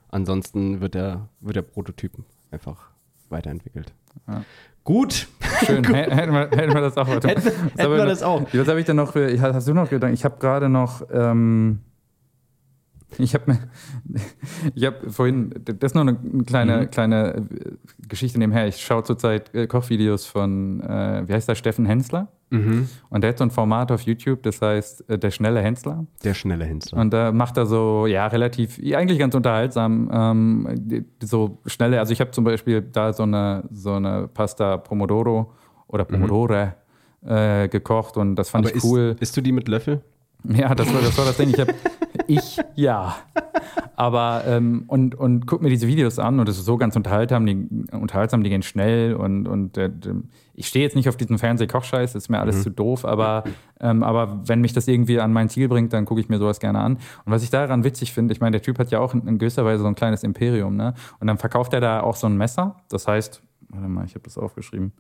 Ansonsten 0.09 0.79
wird 0.79 0.93
der, 0.93 1.27
wird 1.41 1.55
der 1.55 1.63
Prototyp 1.63 2.13
einfach 2.51 2.89
weiterentwickelt. 3.29 3.93
Ja. 4.27 4.43
Gut. 4.83 5.27
Schön, 5.65 5.83
Hä- 5.93 6.09
hätten 6.11 6.33
wir, 6.33 6.49
hätten 6.51 6.73
wir 6.73 6.81
das 6.81 6.97
auch. 6.97 7.07
Hätten- 7.07 7.35
was 7.35 7.45
hätten 7.45 7.91
wir 7.91 8.05
das 8.05 8.23
auch. 8.23 8.41
Was 8.53 8.67
habe 8.67 8.79
ich 8.79 8.85
denn 8.85 8.95
noch 8.95 9.11
für, 9.11 9.41
hast 9.41 9.67
du 9.67 9.73
noch 9.73 9.89
gedacht? 9.89 10.11
Ich 10.13 10.23
habe 10.23 10.37
gerade 10.39 10.69
noch, 10.69 11.01
ähm, 11.11 11.79
ich 13.17 13.33
habe 13.33 13.51
mir, 13.51 13.59
ich 14.75 14.85
habe 14.85 15.09
vorhin, 15.09 15.53
das 15.63 15.91
ist 15.91 15.95
nur 15.95 16.01
eine 16.03 16.17
kleine, 16.45 16.77
Mhm. 16.81 16.91
kleine 16.91 17.35
äh, 17.35 17.41
Geschichte 18.07 18.37
nebenher. 18.39 18.67
Ich 18.67 18.77
schaue 18.85 19.03
zurzeit 19.03 19.53
äh, 19.55 19.67
Kochvideos 19.67 20.25
von, 20.25 20.81
äh, 20.81 21.23
wie 21.27 21.33
heißt 21.33 21.47
der, 21.47 21.55
Steffen 21.55 21.85
Hensler. 21.85 22.27
Mhm. 22.49 22.87
Und 23.09 23.21
der 23.21 23.31
hat 23.31 23.37
so 23.39 23.43
ein 23.43 23.51
Format 23.51 23.91
auf 23.91 24.01
YouTube, 24.01 24.43
das 24.43 24.61
heißt 24.61 25.09
äh, 25.09 25.17
Der 25.19 25.31
schnelle 25.31 25.61
Hensler. 25.61 26.05
Der 26.23 26.33
schnelle 26.33 26.65
Hensler. 26.65 26.97
Und 26.99 27.11
da 27.11 27.31
macht 27.31 27.57
er 27.57 27.65
so, 27.65 28.07
ja, 28.07 28.27
relativ, 28.27 28.79
eigentlich 28.93 29.19
ganz 29.19 29.35
unterhaltsam, 29.35 30.09
ähm, 30.13 31.05
so 31.21 31.59
schnelle, 31.65 31.99
also 31.99 32.13
ich 32.13 32.21
habe 32.21 32.31
zum 32.31 32.43
Beispiel 32.45 32.81
da 32.81 33.11
so 33.13 33.23
eine, 33.23 33.63
so 33.71 33.93
eine 33.93 34.27
Pasta 34.29 34.77
Pomodoro 34.77 35.51
oder 35.87 36.05
Pomodore 36.05 36.75
äh, 37.25 37.67
gekocht 37.67 38.15
und 38.17 38.35
das 38.35 38.49
fand 38.49 38.65
Mhm. 38.65 38.69
Aber 38.69 38.77
ich 38.77 38.83
isst, 38.83 38.93
cool. 38.93 39.15
isst 39.19 39.35
du 39.37 39.41
die 39.41 39.51
mit 39.51 39.67
Löffel? 39.67 40.01
Ja, 40.43 40.73
das 40.75 40.93
war 40.93 41.01
das, 41.01 41.17
war 41.17 41.25
das 41.25 41.35
Ding. 41.37 41.49
Ich, 41.49 41.59
hab, 41.59 41.67
ich 42.27 42.59
ja. 42.75 43.15
Aber, 43.95 44.43
ähm, 44.45 44.83
und, 44.87 45.15
und 45.15 45.47
guck 45.47 45.61
mir 45.61 45.69
diese 45.69 45.87
Videos 45.87 46.19
an 46.19 46.39
und 46.39 46.47
es 46.47 46.57
ist 46.57 46.65
so 46.65 46.77
ganz 46.77 46.95
unterhaltsam, 46.95 47.45
die, 47.45 47.67
unterhaltsam, 47.91 48.43
die 48.43 48.49
gehen 48.49 48.61
schnell 48.61 49.15
und, 49.15 49.47
und 49.47 49.77
äh, 49.77 49.89
ich 50.53 50.67
stehe 50.67 50.83
jetzt 50.83 50.95
nicht 50.95 51.09
auf 51.09 51.17
diesen 51.17 51.37
Fernsehkochscheiß, 51.37 52.15
ist 52.15 52.29
mir 52.29 52.39
alles 52.39 52.63
zu 52.63 52.71
doof, 52.71 53.05
aber, 53.05 53.43
ähm, 53.79 54.03
aber 54.03 54.41
wenn 54.47 54.61
mich 54.61 54.73
das 54.73 54.87
irgendwie 54.87 55.19
an 55.19 55.33
mein 55.33 55.49
Ziel 55.49 55.67
bringt, 55.67 55.93
dann 55.93 56.05
gucke 56.05 56.19
ich 56.19 56.29
mir 56.29 56.39
sowas 56.39 56.59
gerne 56.59 56.79
an. 56.79 56.93
Und 57.25 57.31
was 57.31 57.43
ich 57.43 57.49
daran 57.49 57.83
witzig 57.83 58.13
finde, 58.13 58.33
ich 58.33 58.41
meine, 58.41 58.51
der 58.51 58.61
Typ 58.61 58.79
hat 58.79 58.91
ja 58.91 58.99
auch 58.99 59.13
in, 59.13 59.27
in 59.27 59.37
gewisser 59.37 59.65
Weise 59.65 59.83
so 59.83 59.87
ein 59.87 59.95
kleines 59.95 60.23
Imperium, 60.23 60.75
ne? 60.75 60.93
Und 61.19 61.27
dann 61.27 61.37
verkauft 61.37 61.73
er 61.73 61.81
da 61.81 62.01
auch 62.01 62.15
so 62.15 62.27
ein 62.27 62.37
Messer. 62.37 62.77
Das 62.89 63.07
heißt, 63.07 63.41
warte 63.69 63.87
mal, 63.87 64.05
ich 64.05 64.15
habe 64.15 64.23
das 64.23 64.37
aufgeschrieben. 64.37 64.93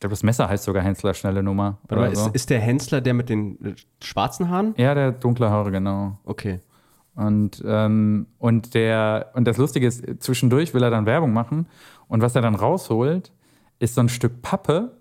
Ich 0.00 0.02
glaube, 0.02 0.14
das 0.14 0.22
Messer 0.22 0.48
heißt 0.48 0.64
sogar 0.64 0.82
Hensler 0.82 1.12
schnelle 1.12 1.42
Nummer. 1.42 1.76
Oder 1.90 2.10
ist, 2.10 2.24
so. 2.24 2.30
ist 2.32 2.48
der 2.48 2.58
Hensler 2.58 3.02
der 3.02 3.12
mit 3.12 3.28
den 3.28 3.62
äh, 3.62 3.74
schwarzen 4.02 4.48
Haaren? 4.48 4.72
Ja, 4.78 4.94
der 4.94 5.12
dunkle 5.12 5.50
Haare, 5.50 5.70
genau. 5.70 6.16
Okay. 6.24 6.60
Und, 7.14 7.62
ähm, 7.66 8.26
und, 8.38 8.72
der, 8.72 9.30
und 9.34 9.44
das 9.44 9.58
Lustige 9.58 9.86
ist, 9.86 10.02
zwischendurch 10.20 10.72
will 10.72 10.82
er 10.82 10.88
dann 10.88 11.04
Werbung 11.04 11.34
machen. 11.34 11.66
Und 12.08 12.22
was 12.22 12.34
er 12.34 12.40
dann 12.40 12.54
rausholt, 12.54 13.30
ist 13.78 13.94
so 13.94 14.00
ein 14.00 14.08
Stück 14.08 14.40
Pappe, 14.40 14.92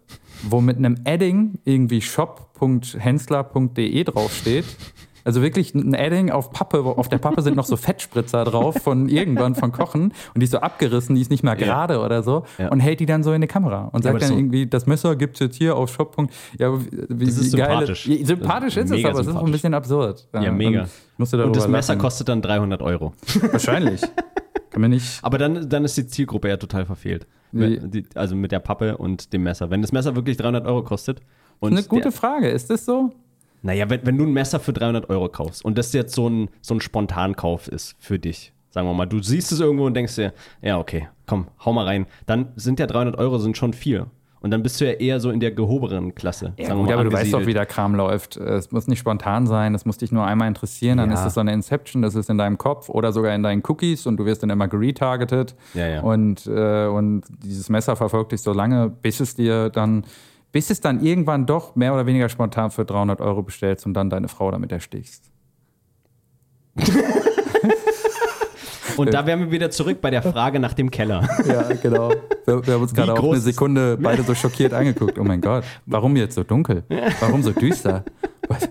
wo 0.44 0.60
mit 0.60 0.76
einem 0.76 0.98
Adding 1.06 1.60
irgendwie 1.64 2.02
shop.hensler.de 2.02 4.04
draufsteht. 4.04 4.66
Also 5.26 5.42
wirklich 5.42 5.74
ein 5.76 5.94
Edding 5.94 6.32
auf 6.32 6.52
Pappe, 6.52 6.80
auf 6.84 7.08
der 7.10 7.18
Pappe 7.18 7.42
sind 7.42 7.56
noch 7.56 7.66
so 7.66 7.76
Fettspritzer 7.78 8.44
drauf 8.46 8.76
von 8.76 9.10
irgendwann 9.10 9.56
von 9.56 9.72
Kochen 9.72 10.14
und 10.34 10.40
die 10.40 10.44
ist 10.46 10.52
so 10.52 10.60
abgerissen, 10.60 11.16
die 11.16 11.22
ist 11.22 11.32
nicht 11.32 11.44
mehr 11.44 11.56
gerade 11.56 12.00
oder 12.00 12.24
so 12.24 12.44
Ja. 12.58 12.70
und 12.70 12.80
hält 12.80 13.00
die 13.00 13.06
dann 13.06 13.24
so 13.24 13.34
in 13.34 13.42
die 13.42 13.48
Kamera 13.48 13.86
und 13.92 14.06
Ja, 14.06 14.12
sagt 14.12 14.22
das 14.22 14.30
dann 14.30 14.36
so- 14.38 14.40
irgendwie, 14.40 14.68
das 14.68 14.86
Messer 14.88 15.16
gibt's 15.16 15.40
jetzt 15.40 15.58
hier 15.58 15.76
auf 15.76 15.92
Shop. 15.94 16.16
Ja, 16.58 16.74
wie, 17.10 17.26
Das 17.26 17.38
ist 17.38 17.54
wie 17.54 17.58
geil- 17.58 17.70
sympathisch. 17.70 18.08
Ja, 18.08 18.26
sympathisch 18.26 18.76
Das 18.76 18.86
ist 18.86 18.92
ist 18.92 18.98
es, 19.00 19.06
aber 19.06 19.20
es 19.20 19.28
ist 19.28 19.36
auch 19.36 19.46
ein 19.46 19.52
bisschen 19.52 19.74
absurd. 19.74 20.28
Ja, 20.34 20.52
mega. 20.52 20.88
Und 21.18 21.34
Und 21.34 21.56
das 21.56 21.68
Messer 21.68 21.94
lachen. 21.94 22.02
kostet 22.02 22.30
dann 22.30 22.42
300 22.42 22.82
Euro. 22.82 23.14
wahrscheinlich. 23.52 24.02
Kann 24.72 24.82
mir 24.82 24.90
nicht. 24.90 25.20
Aber 25.24 25.38
dann, 25.38 25.68
dann 25.70 25.84
ist 25.84 25.98
die 25.98 26.08
Zielgruppe 26.08 26.48
ja 26.50 26.58
total 26.58 26.86
verfehlt. 26.86 27.28
Die, 27.52 28.06
also 28.16 28.36
mit 28.36 28.52
der 28.52 28.60
Pappe 28.60 28.98
und 28.98 29.34
dem 29.34 29.44
Messer. 29.44 29.70
Wenn 29.72 29.82
das 29.82 29.92
Messer 29.92 30.16
wirklich 30.16 30.38
300 30.38 30.66
Euro 30.68 30.84
kostet 30.84 31.20
und 31.60 31.72
Eine 31.74 31.84
gute 31.84 32.12
Frage. 32.12 32.50
Ist 32.50 32.70
das 32.70 32.86
so? 32.86 33.12
Naja, 33.62 33.90
wenn, 33.90 34.06
wenn 34.06 34.18
du 34.18 34.26
ein 34.26 34.34
Messer 34.34 34.60
für 34.60 34.74
300 34.74 35.10
Euro 35.10 35.28
kaufst 35.30 35.66
und 35.66 35.78
das 35.78 35.92
jetzt 35.94 36.16
so 36.16 36.30
ein, 36.30 36.50
so 36.62 36.74
ein 36.76 36.82
Spontankauf 36.82 37.68
ist 37.68 37.96
für 38.00 38.20
dich, 38.20 38.54
sagen 38.70 38.88
wir 38.88 38.94
mal, 38.94 39.06
du 39.06 39.22
siehst 39.22 39.52
es 39.52 39.60
irgendwo 39.60 39.86
und 39.86 39.94
denkst 39.96 40.16
dir, 40.16 40.34
ja, 40.62 40.78
okay, 40.80 41.08
komm, 41.28 41.48
hau 41.66 41.74
mal 41.74 41.86
rein, 41.86 42.06
dann 42.26 42.50
sind 42.56 42.80
ja 42.80 42.88
300 42.88 43.18
Euro 43.18 43.38
sind 43.38 43.58
schon 43.58 43.74
viel. 43.74 44.06
Und 44.42 44.52
dann 44.52 44.64
bist 44.64 44.80
du 44.80 44.86
ja 44.86 44.94
eher 44.94 45.20
so 45.20 45.32
in 45.32 45.42
der 45.42 45.52
gehobenen 45.52 46.16
Klasse. 46.16 46.54
Ja, 46.58 46.74
gut, 46.74 46.90
aber 46.94 47.04
du 47.04 47.12
weißt 47.12 47.34
doch, 47.34 47.46
wie 47.46 47.54
der 47.54 47.66
Kram 47.66 47.94
läuft. 47.94 48.38
Es 48.38 48.72
muss 48.72 48.88
nicht 48.88 49.00
spontan 49.00 49.48
sein, 49.48 49.76
es 49.76 49.84
muss 49.86 49.98
dich 49.98 50.14
nur 50.14 50.26
einmal 50.26 50.48
interessieren, 50.48 50.98
dann 50.98 51.10
Ja. 51.10 51.16
ist 51.16 51.26
es 51.26 51.34
so 51.34 51.42
eine 51.42 51.52
Inception, 51.52 52.02
das 52.02 52.16
ist 52.16 52.30
in 52.30 52.38
deinem 52.38 52.58
Kopf 52.58 52.88
oder 52.88 53.12
sogar 53.12 53.36
in 53.36 53.44
deinen 53.44 53.62
Cookies 53.68 54.06
und 54.06 54.16
du 54.16 54.24
wirst 54.26 54.42
dann 54.42 54.50
immer 54.50 54.70
geretargetet. 54.70 55.56
Ja, 55.74 55.88
ja. 55.90 56.02
Und, 56.04 56.48
äh, 56.48 56.86
und 56.88 57.24
dieses 57.44 57.68
Messer 57.68 57.98
verfolgt 57.98 58.32
dich 58.32 58.42
so 58.42 58.54
lange, 58.54 58.88
bis 58.90 59.20
es 59.20 59.36
dir 59.36 59.70
dann, 59.70 60.06
bis 60.52 60.70
es 60.70 60.82
dann 60.82 61.02
irgendwann 61.02 61.46
doch 61.46 61.76
mehr 61.76 61.94
oder 61.94 62.06
weniger 62.06 62.30
spontan 62.30 62.72
für 62.72 62.86
300 62.86 63.22
Euro 63.22 63.44
bestellst 63.44 63.86
und 63.86 63.94
dann 63.94 64.10
deine 64.10 64.28
Frau 64.28 64.52
damit 64.52 64.72
erstichst. 64.72 65.32
Und 68.98 69.14
da 69.14 69.26
wären 69.26 69.40
wir 69.40 69.52
wieder 69.52 69.72
zurück 69.72 70.02
bei 70.02 70.10
der 70.10 70.22
Frage 70.22 70.60
nach 70.60 70.74
dem 70.74 70.92
Keller. 70.92 71.28
Ja, 71.48 71.64
genau. 71.82 72.10
Wir, 72.46 72.68
wir 72.68 72.74
haben 72.74 72.82
uns 72.82 72.94
gerade 72.94 73.14
auch 73.14 73.24
eine 73.24 73.40
Sekunde 73.40 73.98
beide 73.98 74.24
so 74.24 74.36
schockiert 74.36 74.74
angeguckt. 74.74 75.18
Oh 75.18 75.24
mein 75.24 75.40
Gott, 75.40 75.64
warum 75.86 76.18
jetzt 76.18 76.36
so 76.36 76.44
dunkel? 76.44 76.84
Warum 77.22 77.42
so 77.42 77.52
düster? 77.52 78.04
Was? 78.48 78.70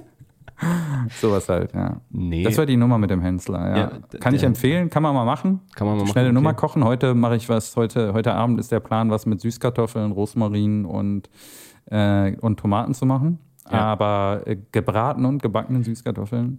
Sowas 1.21 1.49
halt, 1.49 1.73
ja. 1.73 2.01
Nee. 2.11 2.43
Das 2.43 2.59
war 2.59 2.67
die 2.67 2.77
Nummer 2.77 2.99
mit 2.99 3.11
dem 3.11 3.23
Hensler, 3.23 3.71
ja. 3.71 3.77
Ja, 3.77 3.91
kann 4.21 4.35
ich 4.35 4.43
empfehlen, 4.43 4.91
kann 4.91 5.03
man 5.03 5.15
mal 5.15 5.25
machen. 5.25 5.61
Kann 5.75 5.87
man 5.87 5.97
mal 5.97 6.03
machen, 6.03 6.13
Schnelle 6.13 6.29
okay. 6.29 6.35
Nummer 6.35 6.55
kochen. 6.55 6.85
Heute 6.85 7.15
mache 7.15 7.37
ich 7.37 7.49
was, 7.49 7.77
heute, 7.77 8.13
heute 8.13 8.35
Abend 8.35 8.59
ist 8.59 8.73
der 8.73 8.81
Plan, 8.81 9.11
was 9.11 9.25
mit 9.25 9.41
Süßkartoffeln, 9.41 10.11
Rosmarin 10.13 10.85
und, 10.85 11.31
äh, 11.91 12.37
und 12.41 12.59
Tomaten 12.59 12.95
zu 12.95 13.07
machen. 13.07 13.39
Ja. 13.71 13.81
Aber 13.81 14.43
äh, 14.47 14.57
gebraten 14.73 15.25
und 15.25 15.43
gebackenen 15.43 15.85
Süßkartoffeln. 15.85 16.59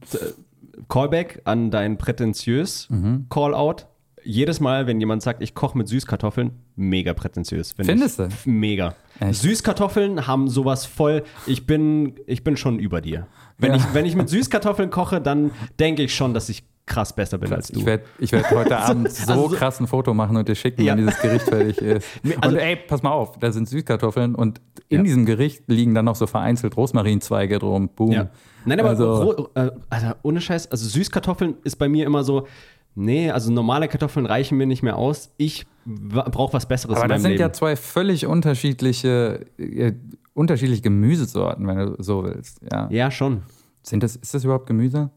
Callback 0.88 1.42
an 1.46 1.72
dein 1.72 1.98
prätentiös 1.98 2.90
Mhm. 2.90 3.26
Callout. 3.30 3.86
Jedes 4.24 4.60
Mal, 4.60 4.86
wenn 4.86 5.00
jemand 5.00 5.22
sagt, 5.22 5.42
ich 5.42 5.56
koche 5.56 5.78
mit 5.78 5.88
Süßkartoffeln, 5.88 6.52
mega 6.76 7.14
prätentiös. 7.14 7.72
finde 7.72 7.94
Findest 7.94 8.20
ich. 8.20 8.44
du? 8.44 8.50
Mega. 8.50 8.94
Echt? 9.20 9.42
Süßkartoffeln 9.42 10.28
haben 10.28 10.50
sowas 10.50 10.86
voll. 10.86 11.24
Ich 11.48 11.66
bin, 11.66 12.16
ich 12.28 12.44
bin 12.44 12.58
schon 12.58 12.80
über 12.80 13.00
dir. 13.02 13.28
Wenn, 13.58 13.72
Ja. 13.72 13.78
ich, 13.78 13.94
wenn 13.94 14.06
ich 14.06 14.16
mit 14.18 14.28
Süßkartoffeln 14.30 14.90
koche, 14.90 15.22
dann 15.22 15.52
denke 15.80 16.04
ich 16.04 16.14
schon, 16.14 16.34
dass 16.34 16.50
ich 16.50 16.64
krass 16.90 17.14
besser 17.14 17.38
bin 17.38 17.54
als 17.54 17.70
du. 17.70 17.80
Ich 17.80 17.86
werde 17.86 18.04
werd 18.20 18.52
heute 18.52 18.78
Abend 18.80 19.10
so 19.12 19.32
also- 19.32 19.48
krass 19.56 19.80
ein 19.80 19.88
Foto 19.88 20.14
machen 20.14 20.36
und 20.36 20.48
dir 20.50 20.56
schicken, 20.56 20.82
Ja. 20.82 20.94
wenn 20.98 21.06
dieses 21.06 21.22
Gericht 21.22 21.46
fertig 21.46 21.78
ist. 21.82 22.06
also- 22.42 22.56
und 22.56 22.62
ey, 22.62 22.76
pass 22.76 23.02
mal 23.04 23.12
auf, 23.12 23.38
da 23.40 23.52
sind 23.52 23.70
Süßkartoffeln 23.70 24.36
und 24.36 24.60
in 24.90 24.98
Ja. 25.00 25.04
diesem 25.04 25.26
Gericht 25.26 25.64
liegen 25.68 25.94
dann 25.94 26.06
noch 26.06 26.16
so 26.16 26.28
vereinzelt 26.28 26.76
Rosmarinzweige 26.76 27.60
drum. 27.60 27.90
Boom. 27.90 28.12
Ja. 28.12 28.30
Nein, 28.66 28.80
aber 28.82 28.90
Also- 28.90 29.50
Alter, 29.90 30.18
ohne 30.24 30.42
Scheiß, 30.42 30.70
also 30.72 30.88
Süßkartoffeln 30.90 31.56
ist 31.64 31.78
bei 31.78 31.88
mir 31.88 32.06
immer 32.06 32.24
so, 32.24 32.48
nee, 32.96 33.32
also 33.32 33.52
normale 33.52 33.88
Kartoffeln 33.88 34.26
reichen 34.26 34.58
mir 34.58 34.66
nicht 34.68 34.84
mehr 34.84 34.98
aus. 34.98 35.32
Ich 35.38 35.66
brauche 35.86 36.54
was 36.54 36.66
Besseres 36.68 36.98
Aber 36.98 37.06
in 37.06 37.10
das 37.10 37.22
sind 37.22 37.32
Leben. 37.32 37.42
ja 37.42 37.54
zwei 37.54 37.76
völlig 37.76 38.26
unterschiedliche, 38.26 39.46
äh, 39.58 39.94
unterschiedliche 40.34 40.82
Gemüsesorten, 40.82 41.66
wenn 41.68 41.78
du 41.78 41.96
so 42.04 42.24
willst. 42.24 42.60
Ja. 42.72 42.88
ja, 42.92 43.12
schon. 43.12 43.44
Sind 43.84 44.04
das, 44.04 44.16
ist 44.16 44.34
das 44.34 44.44
überhaupt 44.44 44.66
Gemüse? 44.68 45.10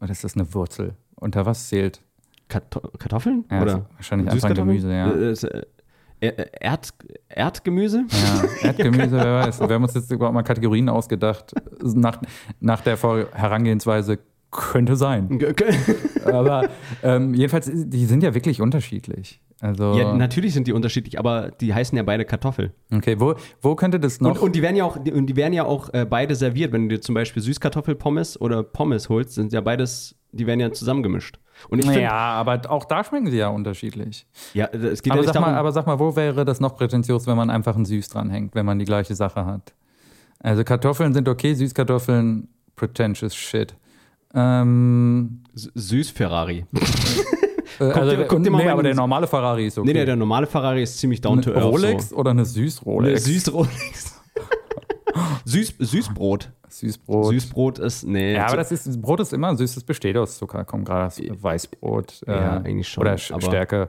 Oder 0.00 0.10
ist 0.10 0.24
das 0.24 0.34
eine 0.34 0.52
Wurzel? 0.54 0.94
Unter 1.14 1.46
was 1.46 1.68
zählt? 1.68 2.02
Karto 2.48 2.80
Kartoffeln? 2.98 3.44
Ja, 3.50 3.62
Oder 3.62 3.86
wahrscheinlich 3.96 4.30
einfach? 4.30 4.54
Gemüse, 4.54 4.92
ja. 4.92 5.10
Äh, 5.12 5.30
äh, 5.32 5.62
Er- 6.20 6.62
Erd 6.62 6.94
Erdgemüse? 7.28 8.04
Ja, 8.10 8.44
Erdgemüse, 8.68 9.16
wer 9.16 9.34
weiß. 9.46 9.60
Wir 9.60 9.68
haben 9.68 9.82
uns 9.82 9.94
jetzt 9.94 10.10
überhaupt 10.10 10.34
mal 10.34 10.42
Kategorien 10.42 10.88
ausgedacht, 10.88 11.52
nach, 11.82 12.20
nach 12.60 12.80
der 12.82 12.96
Herangehensweise 12.96 14.18
könnte 14.50 14.96
sein. 14.96 15.38
Aber 16.24 16.68
ähm, 17.02 17.34
jedenfalls, 17.34 17.70
die 17.72 18.06
sind 18.06 18.22
ja 18.22 18.32
wirklich 18.34 18.60
unterschiedlich. 18.62 19.40
Also, 19.60 19.94
Ja, 19.98 20.14
natürlich 20.14 20.52
sind 20.52 20.66
die 20.66 20.72
unterschiedlich, 20.74 21.18
aber 21.18 21.50
die 21.50 21.72
heißen 21.72 21.96
ja 21.96 22.02
beide 22.02 22.24
Kartoffel. 22.26 22.72
okay, 22.94 23.18
wo, 23.18 23.34
wo 23.62 23.74
könnte 23.74 23.98
das 23.98 24.20
noch? 24.20 24.32
Und, 24.32 24.38
und 24.40 24.54
die 24.54 24.60
werden 24.62 24.76
ja 24.76 24.84
auch, 24.84 24.98
die, 25.02 25.12
und 25.12 25.26
die 25.26 25.36
werden 25.36 25.54
ja 25.54 25.64
auch 25.64 25.92
äh, 25.94 26.04
beide 26.04 26.34
serviert. 26.34 26.72
Wenn 26.72 26.88
du 26.88 26.96
dir 26.96 27.00
zum 27.00 27.14
Beispiel 27.14 27.42
Süßkartoffelpommes 27.42 28.38
oder 28.40 28.62
Pommes 28.62 29.08
holst, 29.08 29.32
sind 29.32 29.52
ja 29.54 29.60
beides, 29.62 30.14
die 30.32 30.46
werden 30.46 30.60
ja 30.60 30.70
zusammengemischt. 30.72 31.38
Und 31.70 31.78
ich 31.78 31.86
finde, 31.86 32.02
ja, 32.02 32.12
aber 32.12 32.60
auch 32.68 32.84
da 32.84 33.02
schmecken 33.02 33.30
sie 33.30 33.38
ja 33.38 33.48
unterschiedlich. 33.48 34.26
ja, 34.52 34.66
es 34.66 35.02
geht 35.02 35.10
Aber 35.12 35.22
ja 35.22 35.26
sag, 35.26 35.32
darum, 35.32 35.50
mal, 35.52 35.58
aber 35.58 35.72
sag 35.72 35.86
mal, 35.86 35.98
wo 35.98 36.14
wäre 36.16 36.44
das 36.44 36.60
noch 36.60 36.76
prätentiös, 36.76 37.26
wenn 37.26 37.36
man 37.38 37.48
einfach 37.48 37.76
ein 37.76 37.86
Süß 37.86 38.10
dranhängt, 38.10 38.54
wenn 38.54 38.66
man 38.66 38.78
die 38.78 38.84
gleiche 38.84 39.14
Sache 39.14 39.46
hat? 39.46 39.72
Also 40.40 40.64
Kartoffeln 40.64 41.14
sind 41.14 41.30
okay, 41.30 41.54
Süßkartoffeln, 41.54 42.48
pretentious 42.76 43.34
shit. 43.34 43.74
Ähm, 44.34 45.44
S- 45.54 45.70
Süß-Ferrari. 45.74 46.66
äh, 47.80 47.84
also, 47.84 48.16
dir- 48.16 48.24
guck 48.26 48.42
dir 48.42 48.50
mal 48.50 48.62
nee, 48.64 48.68
aber 48.70 48.82
der 48.82 48.94
normale 48.94 49.26
Ferrari 49.26 49.66
ist 49.66 49.78
okay. 49.78 49.86
Nee, 49.86 49.92
nee, 49.98 50.04
der 50.04 50.16
normale 50.16 50.46
Ferrari 50.46 50.82
ist 50.82 50.98
ziemlich 50.98 51.20
down 51.20 51.40
to 51.42 51.52
earth. 51.52 51.64
Rolex 51.64 52.08
So. 52.10 52.16
oder 52.16 52.30
eine 52.32 52.44
Süß-Rolex? 52.44 53.24
Eine 53.26 53.34
Süß-Rolex. 53.34 54.20
Süß, 55.44 55.74
Süßbrot. 55.78 56.50
Süßbrot. 56.68 57.26
Süßbrot 57.32 57.78
ist, 57.78 58.04
nee. 58.06 58.34
Ja, 58.34 58.46
aber 58.48 58.56
das 58.58 58.70
ist, 58.72 59.00
Brot 59.00 59.20
ist 59.20 59.32
immer 59.32 59.56
süß, 59.56 59.76
das 59.76 59.84
besteht 59.84 60.16
aus 60.16 60.36
Zucker. 60.36 60.64
Komm, 60.64 60.84
gerade 60.84 61.04
das 61.04 61.20
Weißbrot. 61.42 62.22
Äh, 62.26 62.32
Ja, 62.32 62.50
eigentlich 62.58 62.88
schon, 62.88 63.02
Oder 63.02 63.16
Stärke. 63.16 63.88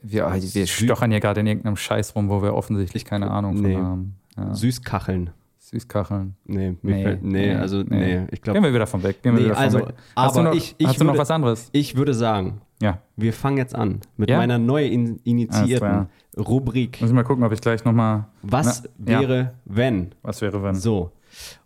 Wir, 0.00 0.26
wir 0.32 0.66
stochern 0.66 1.10
hier 1.10 1.20
gerade 1.20 1.40
in 1.40 1.46
irgendeinem 1.46 1.76
Scheiß 1.76 2.14
rum, 2.14 2.28
wo 2.30 2.42
wir 2.42 2.54
offensichtlich 2.54 3.04
keine 3.04 3.30
Ahnung 3.30 3.56
von 3.56 3.66
Nee. 3.66 3.76
haben. 3.76 4.16
Ja. 4.36 4.54
Süßkacheln. 4.54 5.30
Süßkacheln. 5.58 6.34
Nee, 6.44 6.76
fällt, 6.82 7.22
nee, 7.24 7.54
also, 7.54 7.82
nee, 7.82 8.22
ich 8.30 8.40
glaube, 8.42 8.58
Gehen 8.58 8.64
wir 8.68 8.74
wieder 8.74 8.86
von 8.86 9.02
weg. 9.02 9.22
Gehen 9.22 9.32
wir 9.34 9.40
Nee, 9.40 9.44
wieder 9.46 9.54
von 9.54 9.64
also, 9.64 9.78
weg. 9.80 9.94
Hast 10.14 10.36
du 10.36 10.40
aber 10.40 10.48
noch, 10.50 10.56
ich- 10.56 10.74
ich 10.78 10.86
hast 10.86 11.00
du 11.00 11.04
noch 11.04 11.12
würde- 11.14 11.18
was 11.20 11.30
anderes? 11.30 11.68
ich 11.72 11.96
würde 11.96 12.14
sagen, 12.14 12.60
Ja. 12.84 12.98
wir 13.16 13.32
fangen 13.32 13.56
jetzt 13.56 13.74
an 13.74 14.00
mit 14.16 14.30
Ja? 14.30 14.36
meiner 14.38 14.58
neu 14.58 14.86
in, 14.86 15.18
initiierten 15.24 15.88
Alles 15.88 16.08
Rubrik. 16.48 17.00
Muss 17.00 17.10
ich 17.10 17.14
mal 17.14 17.22
gucken, 17.22 17.44
ob 17.44 17.52
ich 17.52 17.60
gleich 17.60 17.84
nochmal. 17.84 18.26
Was 18.42 18.82
ja. 18.84 19.20
wäre, 19.20 19.54
wenn? 19.64 20.14
Was 20.22 20.40
wäre, 20.42 20.62
wenn? 20.62 20.74
So. 20.74 21.12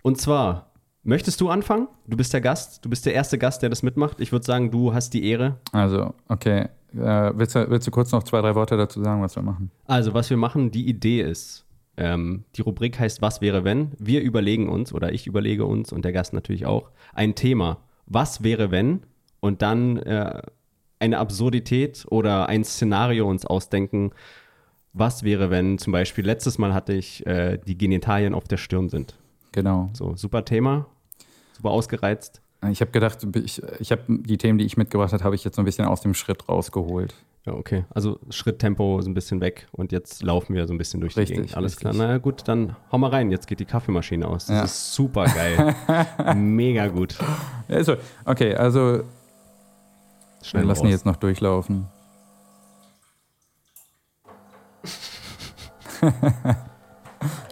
Und 0.03 0.21
zwar, 0.21 0.71
möchtest 1.03 1.41
du 1.41 1.49
anfangen? 1.51 1.89
Du 2.07 2.17
bist 2.17 2.33
der 2.33 2.41
Gast, 2.41 2.85
du 2.85 2.91
bist 2.91 3.05
der 3.07 3.15
erste 3.15 3.39
Gast, 3.39 3.63
der 3.63 3.71
das 3.71 3.83
mitmacht. 3.83 4.21
Ich 4.21 4.33
würde 4.33 4.45
sagen, 4.45 4.71
du 4.71 4.95
hast 4.95 5.11
die 5.15 5.29
Ehre. 5.29 5.57
Also, 5.73 6.15
okay. 6.29 6.69
Äh, 6.95 7.33
willst, 7.35 7.55
du, 7.55 7.69
willst 7.69 7.87
du 7.87 7.91
kurz 7.91 8.13
noch 8.13 8.23
zwei, 8.23 8.41
drei 8.41 8.55
Worte 8.55 8.77
dazu 8.77 9.03
sagen, 9.03 9.21
was 9.21 9.37
wir 9.37 9.43
machen? 9.43 9.71
Also, 9.87 10.15
was 10.15 10.31
wir 10.31 10.37
machen, 10.37 10.71
die 10.71 10.87
Idee 10.89 11.21
ist, 11.21 11.67
ähm, 11.99 12.45
die 12.55 12.63
Rubrik 12.63 12.99
heißt 12.99 13.21
Was 13.21 13.41
wäre 13.41 13.65
wenn? 13.65 13.93
Wir 13.99 14.23
überlegen 14.23 14.69
uns, 14.69 14.93
oder 14.93 15.13
ich 15.13 15.27
überlege 15.27 15.67
uns 15.67 15.93
und 15.93 16.05
der 16.05 16.13
Gast 16.13 16.33
natürlich 16.33 16.65
auch, 16.65 16.91
ein 17.13 17.35
Thema. 17.35 17.79
Was 18.07 18.43
wäre 18.43 18.71
wenn? 18.71 19.03
Und 19.41 19.63
dann 19.63 19.99
äh, 19.99 20.41
eine 21.01 21.19
Absurdität 21.19 22.07
oder 22.11 22.49
ein 22.49 22.65
Szenario 22.65 23.29
uns 23.29 23.47
ausdenken. 23.47 24.11
Was 24.93 25.23
wäre, 25.23 25.51
wenn 25.51 25.79
zum 25.79 25.93
Beispiel 25.93 26.25
letztes 26.25 26.59
Mal 26.59 26.75
hatte 26.75 26.93
ich 26.93 27.25
äh, 27.27 27.59
die 27.67 27.77
Genitalien 27.79 28.35
auf 28.35 28.45
der 28.49 28.57
Stirn 28.57 28.89
sind. 28.89 29.15
Genau. 29.53 29.91
So, 29.93 30.17
super 30.17 30.45
Thema, 30.45 30.87
super 31.57 31.71
ausgereizt. 31.71 32.41
Ich 32.71 32.81
habe 32.81 32.91
gedacht, 32.91 33.19
ich, 33.37 33.63
ich 33.79 33.93
habe 33.93 34.03
die 34.09 34.37
Themen, 34.37 34.59
die 34.59 34.65
ich 34.65 34.77
mitgebracht 34.77 35.13
habe, 35.13 35.23
habe 35.23 35.35
ich 35.37 35.45
jetzt 35.45 35.55
so 35.57 35.63
ein 35.63 35.65
bisschen 35.65 35.85
aus 35.85 36.01
dem 36.01 36.15
Schritt 36.15 36.49
rausgeholt. 36.49 37.15
Ja, 37.47 37.55
okay. 37.55 37.85
Also 37.91 38.19
Schritttempo 38.31 38.99
ist 38.99 39.07
ein 39.07 39.15
bisschen 39.15 39.41
weg 39.41 39.69
und 39.71 39.93
jetzt 39.93 40.23
laufen 40.25 40.55
wir 40.57 40.67
so 40.67 40.75
ein 40.75 40.79
bisschen 40.79 41.01
durch 41.01 41.15
die 41.15 41.21
Richtig, 41.21 41.37
Gegend. 41.37 41.57
Alles 41.57 41.73
richtig. 41.77 41.93
klar. 41.93 41.95
Na 42.09 42.13
ja, 42.15 42.19
gut, 42.19 42.43
dann 42.47 42.75
hau 42.91 42.99
mal 42.99 43.11
rein. 43.11 43.31
Jetzt 43.31 43.47
geht 43.47 43.61
die 43.61 43.65
Kaffeemaschine 43.65 44.27
aus. 44.27 44.47
Das 44.47 44.57
Ja. 44.57 44.65
ist 44.65 44.93
super 44.95 45.25
geil. 45.27 45.75
Mega 46.37 46.89
gut. 46.89 47.17
Also, 47.69 47.95
okay, 48.25 48.55
also 48.57 49.03
Schnell 50.49 50.63
wir 50.63 50.69
lassen 50.69 50.83
die 50.83 50.87
raus. 50.87 50.93
jetzt 50.93 51.07
noch 51.07 51.17
durchlaufen. 51.17 51.87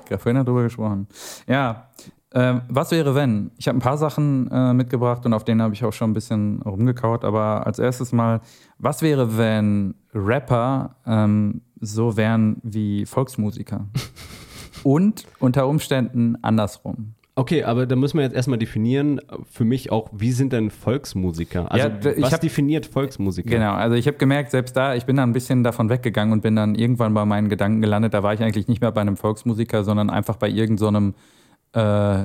Ich 0.07 0.13
habe 0.13 0.23
vorhin 0.23 0.45
darüber 0.45 0.63
gesprochen. 0.63 1.09
Ja, 1.49 1.89
ähm, 2.33 2.63
was 2.69 2.93
wäre, 2.93 3.17
wenn? 3.17 3.51
Ich 3.57 3.67
habe 3.67 3.77
ein 3.77 3.81
paar 3.81 3.99
Sachen 3.99 4.49
äh, 4.53 4.73
mitgebracht 4.73 5.27
und 5.27 5.33
auf 5.33 5.43
denen 5.43 5.61
habe 5.61 5.75
ich 5.75 5.85
auch 5.85 5.93
schon 5.93 6.11
ein 6.11 6.15
bisschen 6.15 6.63
rumgekaut. 6.63 7.25
Aber 7.25 7.67
als 7.67 7.81
erstes 7.81 8.13
mal, 8.13 8.41
was 8.79 9.03
wäre, 9.03 9.37
wenn 9.37 9.97
Rapper 10.15 10.95
ähm, 11.05 11.63
so 11.81 12.17
wären 12.17 12.59
wie 12.63 13.05
Volksmusiker? 13.05 13.89
und 14.85 15.27
unter 15.41 15.67
Umständen 15.67 16.39
andersrum. 16.41 17.16
Okay, 17.39 17.65
aber 17.65 17.85
da 17.85 17.97
müssen 17.97 18.17
wir 18.17 18.25
jetzt 18.25 18.35
erstmal 18.35 18.59
definieren, 18.59 19.21
für 19.51 19.67
mich 19.67 19.93
auch, 19.93 20.09
wie 20.11 20.33
sind 20.33 20.55
denn 20.55 20.71
Volksmusiker? 20.71 21.71
Also, 21.71 21.89
Ja, 21.89 22.17
was 22.23 22.33
hab- 22.33 22.41
definiert 22.41 22.87
Volksmusiker? 22.87 23.51
Genau, 23.51 23.75
also 23.75 23.95
ich 23.95 24.07
habe 24.07 24.17
gemerkt, 24.17 24.51
selbst 24.53 24.75
da, 24.75 24.95
ich 24.95 25.05
bin 25.05 25.17
da 25.17 25.23
ein 25.23 25.35
bisschen 25.35 25.63
davon 25.63 25.91
weggegangen 25.91 26.33
und 26.33 26.41
bin 26.41 26.57
dann 26.57 26.75
irgendwann 26.75 27.13
bei 27.13 27.27
meinen 27.27 27.51
Gedanken 27.51 27.83
gelandet. 27.83 28.15
Da 28.15 28.23
war 28.23 28.33
ich 28.33 28.43
eigentlich 28.43 28.69
nicht 28.69 28.81
mehr 28.81 28.91
bei 28.91 29.03
einem 29.03 29.19
Volksmusiker, 29.19 29.85
sondern 29.85 30.09
einfach 30.09 30.37
bei 30.37 30.49
irgendeinem 30.49 30.79
so 30.79 30.87
einem, 30.89 31.15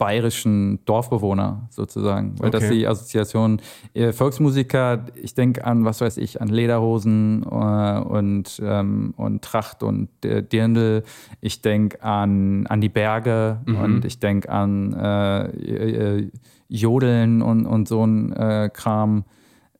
bayerischen 0.00 0.82
Dorfbewohner 0.86 1.68
sozusagen. 1.70 2.34
Weil 2.38 2.50
das 2.50 2.64
Okay. 2.64 2.78
die 2.78 2.86
Assoziation 2.88 3.60
äh, 3.92 4.12
Volksmusiker, 4.12 5.04
ich 5.14 5.34
denke 5.34 5.64
an, 5.64 5.84
was 5.84 6.00
weiß 6.00 6.16
ich, 6.16 6.40
an 6.40 6.48
Lederhosen 6.48 7.44
äh, 7.44 7.98
und, 8.00 8.60
ähm, 8.64 9.12
und 9.16 9.42
Tracht 9.42 9.82
und 9.82 10.08
äh, 10.24 10.42
Dirndl. 10.42 11.04
Ich 11.42 11.60
denke 11.60 12.02
an, 12.02 12.66
an 12.66 12.80
die 12.80 12.88
Berge 12.88 13.60
und 13.66 14.04
ich 14.06 14.18
denke 14.18 14.48
an 14.48 14.94
äh, 14.94 15.44
äh, 15.46 16.30
Jodeln 16.68 17.42
und, 17.42 17.66
und 17.66 17.86
so 17.86 18.04
ein 18.06 18.32
äh, 18.32 18.70
Kram. 18.72 19.24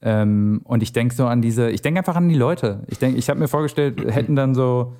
Ähm, 0.02 0.60
und 0.64 0.82
ich 0.82 0.92
denke 0.92 1.14
so 1.14 1.26
an 1.26 1.40
diese, 1.40 1.70
ich 1.70 1.80
denke 1.82 1.98
einfach 2.00 2.16
an 2.16 2.28
die 2.28 2.34
Leute. 2.34 2.84
Ich 2.88 2.98
denke, 2.98 3.18
ich 3.18 3.30
habe 3.30 3.40
mir 3.40 3.48
vorgestellt, 3.48 4.00
hätten 4.12 4.36
dann 4.36 4.54
so 4.54 4.92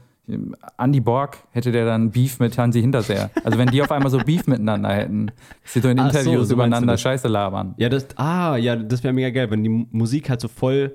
Andy 0.78 1.00
Borg 1.00 1.38
hätte 1.50 1.72
der 1.72 1.84
dann 1.86 2.10
Beef 2.10 2.38
mit 2.38 2.56
Hansi 2.56 2.80
Hinterseher. 2.80 3.30
Also 3.44 3.58
wenn 3.58 3.68
die 3.68 3.82
auf 3.82 3.90
einmal 3.90 4.10
so 4.10 4.18
Beef 4.18 4.46
miteinander 4.46 4.90
hätten, 4.90 5.26
dass 5.62 5.72
sie 5.72 5.80
so 5.80 5.88
in 5.88 5.98
Ach 5.98 6.12
so, 6.12 6.18
Interviews 6.18 6.42
so 6.48 6.48
du 6.50 6.54
übereinander. 6.54 6.96
Scheiße 6.96 7.26
labern. 7.28 7.74
Ja, 7.78 7.88
das, 7.88 8.06
ah, 8.16 8.56
ja, 8.56 8.76
das 8.76 9.02
wäre 9.02 9.12
mega 9.12 9.30
geil, 9.30 9.50
wenn 9.50 9.62
die 9.64 9.68
Mu- 9.70 9.86
Musik 9.90 10.30
halt 10.30 10.40
so 10.40 10.46
voll, 10.48 10.94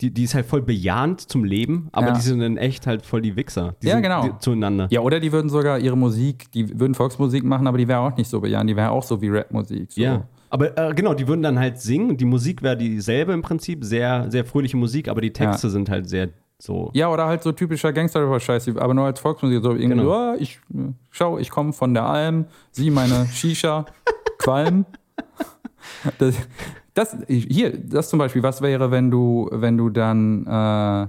die, 0.00 0.12
die 0.12 0.24
ist 0.24 0.34
halt 0.34 0.46
voll 0.46 0.62
bejahend 0.62 1.22
zum 1.22 1.42
Leben, 1.44 1.88
aber 1.92 2.08
Ja. 2.08 2.12
die 2.14 2.20
sind 2.20 2.40
in 2.42 2.56
echt 2.56 2.86
halt 2.86 3.04
voll 3.04 3.22
die 3.22 3.34
Wichser. 3.34 3.74
Die 3.82 3.86
Ja, 3.88 3.94
sind 3.94 4.02
genau. 4.02 4.22
Die, 4.28 4.38
zueinander. 4.38 4.86
Ja, 4.90 5.00
oder 5.00 5.18
die 5.20 5.32
würden 5.32 5.48
sogar 5.48 5.78
ihre 5.78 5.96
Musik, 5.96 6.50
die 6.52 6.78
würden 6.78 6.94
Volksmusik 6.94 7.42
machen, 7.44 7.66
aber 7.66 7.78
die 7.78 7.88
wäre 7.88 8.00
auch 8.00 8.16
nicht 8.16 8.28
so 8.30 8.40
bejahend, 8.40 8.70
die 8.70 8.76
wäre 8.76 8.90
auch 8.90 9.02
so 9.02 9.20
wie 9.22 9.28
Rapmusik. 9.30 9.90
So. 9.92 10.00
Ja. 10.00 10.24
Aber 10.50 10.76
äh, 10.78 10.94
genau, 10.94 11.14
die 11.14 11.26
würden 11.26 11.42
dann 11.42 11.58
halt 11.58 11.80
singen 11.80 12.10
und 12.10 12.20
die 12.20 12.24
Musik 12.26 12.62
wäre 12.62 12.76
dieselbe 12.76 13.32
im 13.32 13.42
Prinzip, 13.42 13.82
sehr, 13.84 14.30
sehr 14.30 14.44
fröhliche 14.44 14.76
Musik, 14.76 15.08
aber 15.08 15.20
die 15.20 15.32
Texte 15.32 15.68
sind 15.70 15.90
halt 15.90 16.08
sehr 16.08 16.28
so. 16.58 16.90
Ja, 16.94 17.10
oder 17.10 17.26
halt 17.26 17.42
so 17.42 17.52
typischer 17.52 17.92
Gangster-Scheiß, 17.92 18.68
aber 18.76 18.94
nur 18.94 19.04
als 19.04 19.20
Volksmusik. 19.20 19.62
So 19.62 19.72
irgendwie, 19.72 19.88
Genau. 20.00 20.12
ah, 20.12 20.36
ich, 20.38 20.58
schau, 21.10 21.38
ich 21.38 21.50
komme 21.50 21.72
von 21.72 21.92
der 21.94 22.04
Alm, 22.06 22.46
sieh 22.72 22.90
meine 22.90 23.26
Shisha, 23.26 23.84
Qualm. 24.38 24.86
Das, 26.18 26.34
das, 26.94 27.16
hier, 27.28 27.76
das 27.76 28.08
zum 28.08 28.18
Beispiel, 28.18 28.42
was 28.42 28.62
wäre, 28.62 28.90
wenn 28.90 29.10
du, 29.10 29.48
wenn 29.52 29.76
du 29.76 29.90
dann 29.90 30.46
äh, 30.46 31.06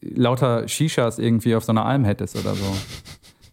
lauter 0.00 0.68
Shishas 0.68 1.18
irgendwie 1.18 1.54
auf 1.56 1.64
so 1.64 1.72
einer 1.72 1.86
Alm 1.86 2.04
hättest 2.04 2.36
oder 2.36 2.54
so? 2.54 2.64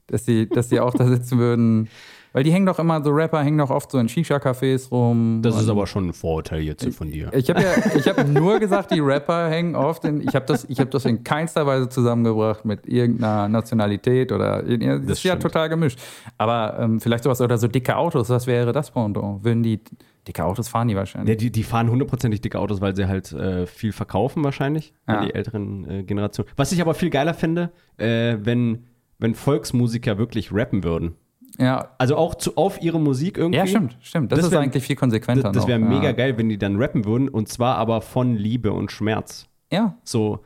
Dass 0.07 0.25
die, 0.25 0.49
dass 0.49 0.67
die 0.67 0.79
auch 0.81 0.93
da 0.93 1.07
sitzen 1.07 1.39
würden. 1.39 1.87
Weil 2.33 2.43
die 2.43 2.51
hängen 2.53 2.65
doch 2.65 2.79
immer, 2.79 3.03
so 3.03 3.09
Rapper 3.11 3.43
hängen 3.43 3.57
doch 3.57 3.69
oft 3.69 3.91
so 3.91 3.97
in 3.97 4.07
Shisha-Cafés 4.07 4.89
rum. 4.89 5.41
Das 5.41 5.61
ist 5.61 5.67
aber 5.69 5.85
schon 5.85 6.07
ein 6.09 6.13
Vorurteil 6.13 6.61
jetzt 6.61 6.87
von 6.95 7.09
dir. 7.11 7.29
ich 7.33 7.49
habe 7.49 7.61
ja, 7.61 7.71
ich 7.95 8.07
habe 8.07 8.23
nur 8.23 8.59
gesagt, 8.59 8.91
die 8.91 8.99
Rapper 9.01 9.49
hängen 9.49 9.75
oft 9.75 10.05
in. 10.05 10.21
Ich 10.21 10.33
habe 10.35 10.45
das, 10.45 10.63
ich 10.69 10.79
habe 10.79 10.89
das 10.89 11.03
in 11.05 11.23
keinster 11.25 11.65
Weise 11.67 11.89
zusammengebracht 11.89 12.63
mit 12.63 12.87
irgendeiner 12.87 13.49
Nationalität 13.49 14.31
oder. 14.31 14.63
Das, 14.63 14.79
Das 15.05 15.17
ist 15.17 15.23
ja 15.23 15.35
total 15.35 15.67
gemischt. 15.69 15.99
Aber 16.37 16.77
ähm, 16.79 16.99
vielleicht 17.01 17.23
sowas 17.25 17.41
oder 17.41 17.57
so 17.57 17.67
dicke 17.67 17.95
Autos. 17.97 18.29
Was 18.29 18.47
wäre 18.47 18.71
das 18.71 18.91
Pendant? 18.91 19.43
Würden 19.43 19.63
die 19.63 19.81
dicke 20.27 20.45
Autos 20.45 20.67
fahren 20.69 20.87
die 20.87 20.93
Ja, 20.93 20.99
wahrscheinlich? 20.99 21.37
die, 21.37 21.51
die 21.51 21.63
fahren 21.63 21.89
hundertprozentig 21.89 22.39
dicke 22.41 22.59
Autos, 22.59 22.79
weil 22.79 22.95
sie 22.95 23.07
halt 23.07 23.31
äh, 23.33 23.65
viel 23.67 23.91
verkaufen 23.91 24.43
wahrscheinlich, 24.43 24.93
Ja. 25.07 25.25
die 25.25 25.33
älteren 25.33 25.89
äh, 25.89 26.03
Generationen. 26.03 26.49
Was 26.55 26.71
ich 26.71 26.79
aber 26.81 26.93
viel 26.93 27.09
geiler 27.09 27.33
finde, 27.33 27.71
äh, 27.97 28.37
wenn, 28.39 28.85
wenn 29.19 29.35
Volksmusiker 29.35 30.17
wirklich 30.17 30.53
rappen 30.53 30.83
würden. 30.83 31.15
Ja, 31.59 31.89
Also 31.97 32.15
auch 32.15 32.35
zu, 32.35 32.55
auf 32.57 32.81
ihre 32.81 32.99
Musik 32.99 33.37
irgendwie. 33.37 33.57
ja, 33.59 33.67
stimmt, 33.67 33.97
stimmt. 34.01 34.31
Das, 34.31 34.37
Das 34.39 34.45
ist 34.47 34.51
wär- 34.53 34.61
eigentlich 34.61 34.83
viel 34.83 34.95
konsequenter. 34.95 35.43
Das, 35.51 35.53
das 35.63 35.67
wäre 35.67 35.79
mega 35.79 36.05
ja. 36.05 36.11
geil, 36.13 36.37
wenn 36.37 36.49
die 36.49 36.57
dann 36.57 36.77
rappen 36.77 37.05
würden 37.05 37.27
und 37.29 37.49
zwar 37.49 37.75
aber 37.77 38.01
von 38.01 38.35
Liebe 38.35 38.71
und 38.71 38.91
Schmerz. 38.91 39.47
Ja, 39.71 39.95
So, 40.03 40.39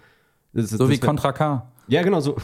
das, 0.54 0.70
so 0.72 0.88
wie 0.90 0.94
wär- 0.94 1.00
Contra 1.08 1.32
K. 1.32 1.68
Ja, 1.88 2.02
genau 2.02 2.20
so. 2.20 2.36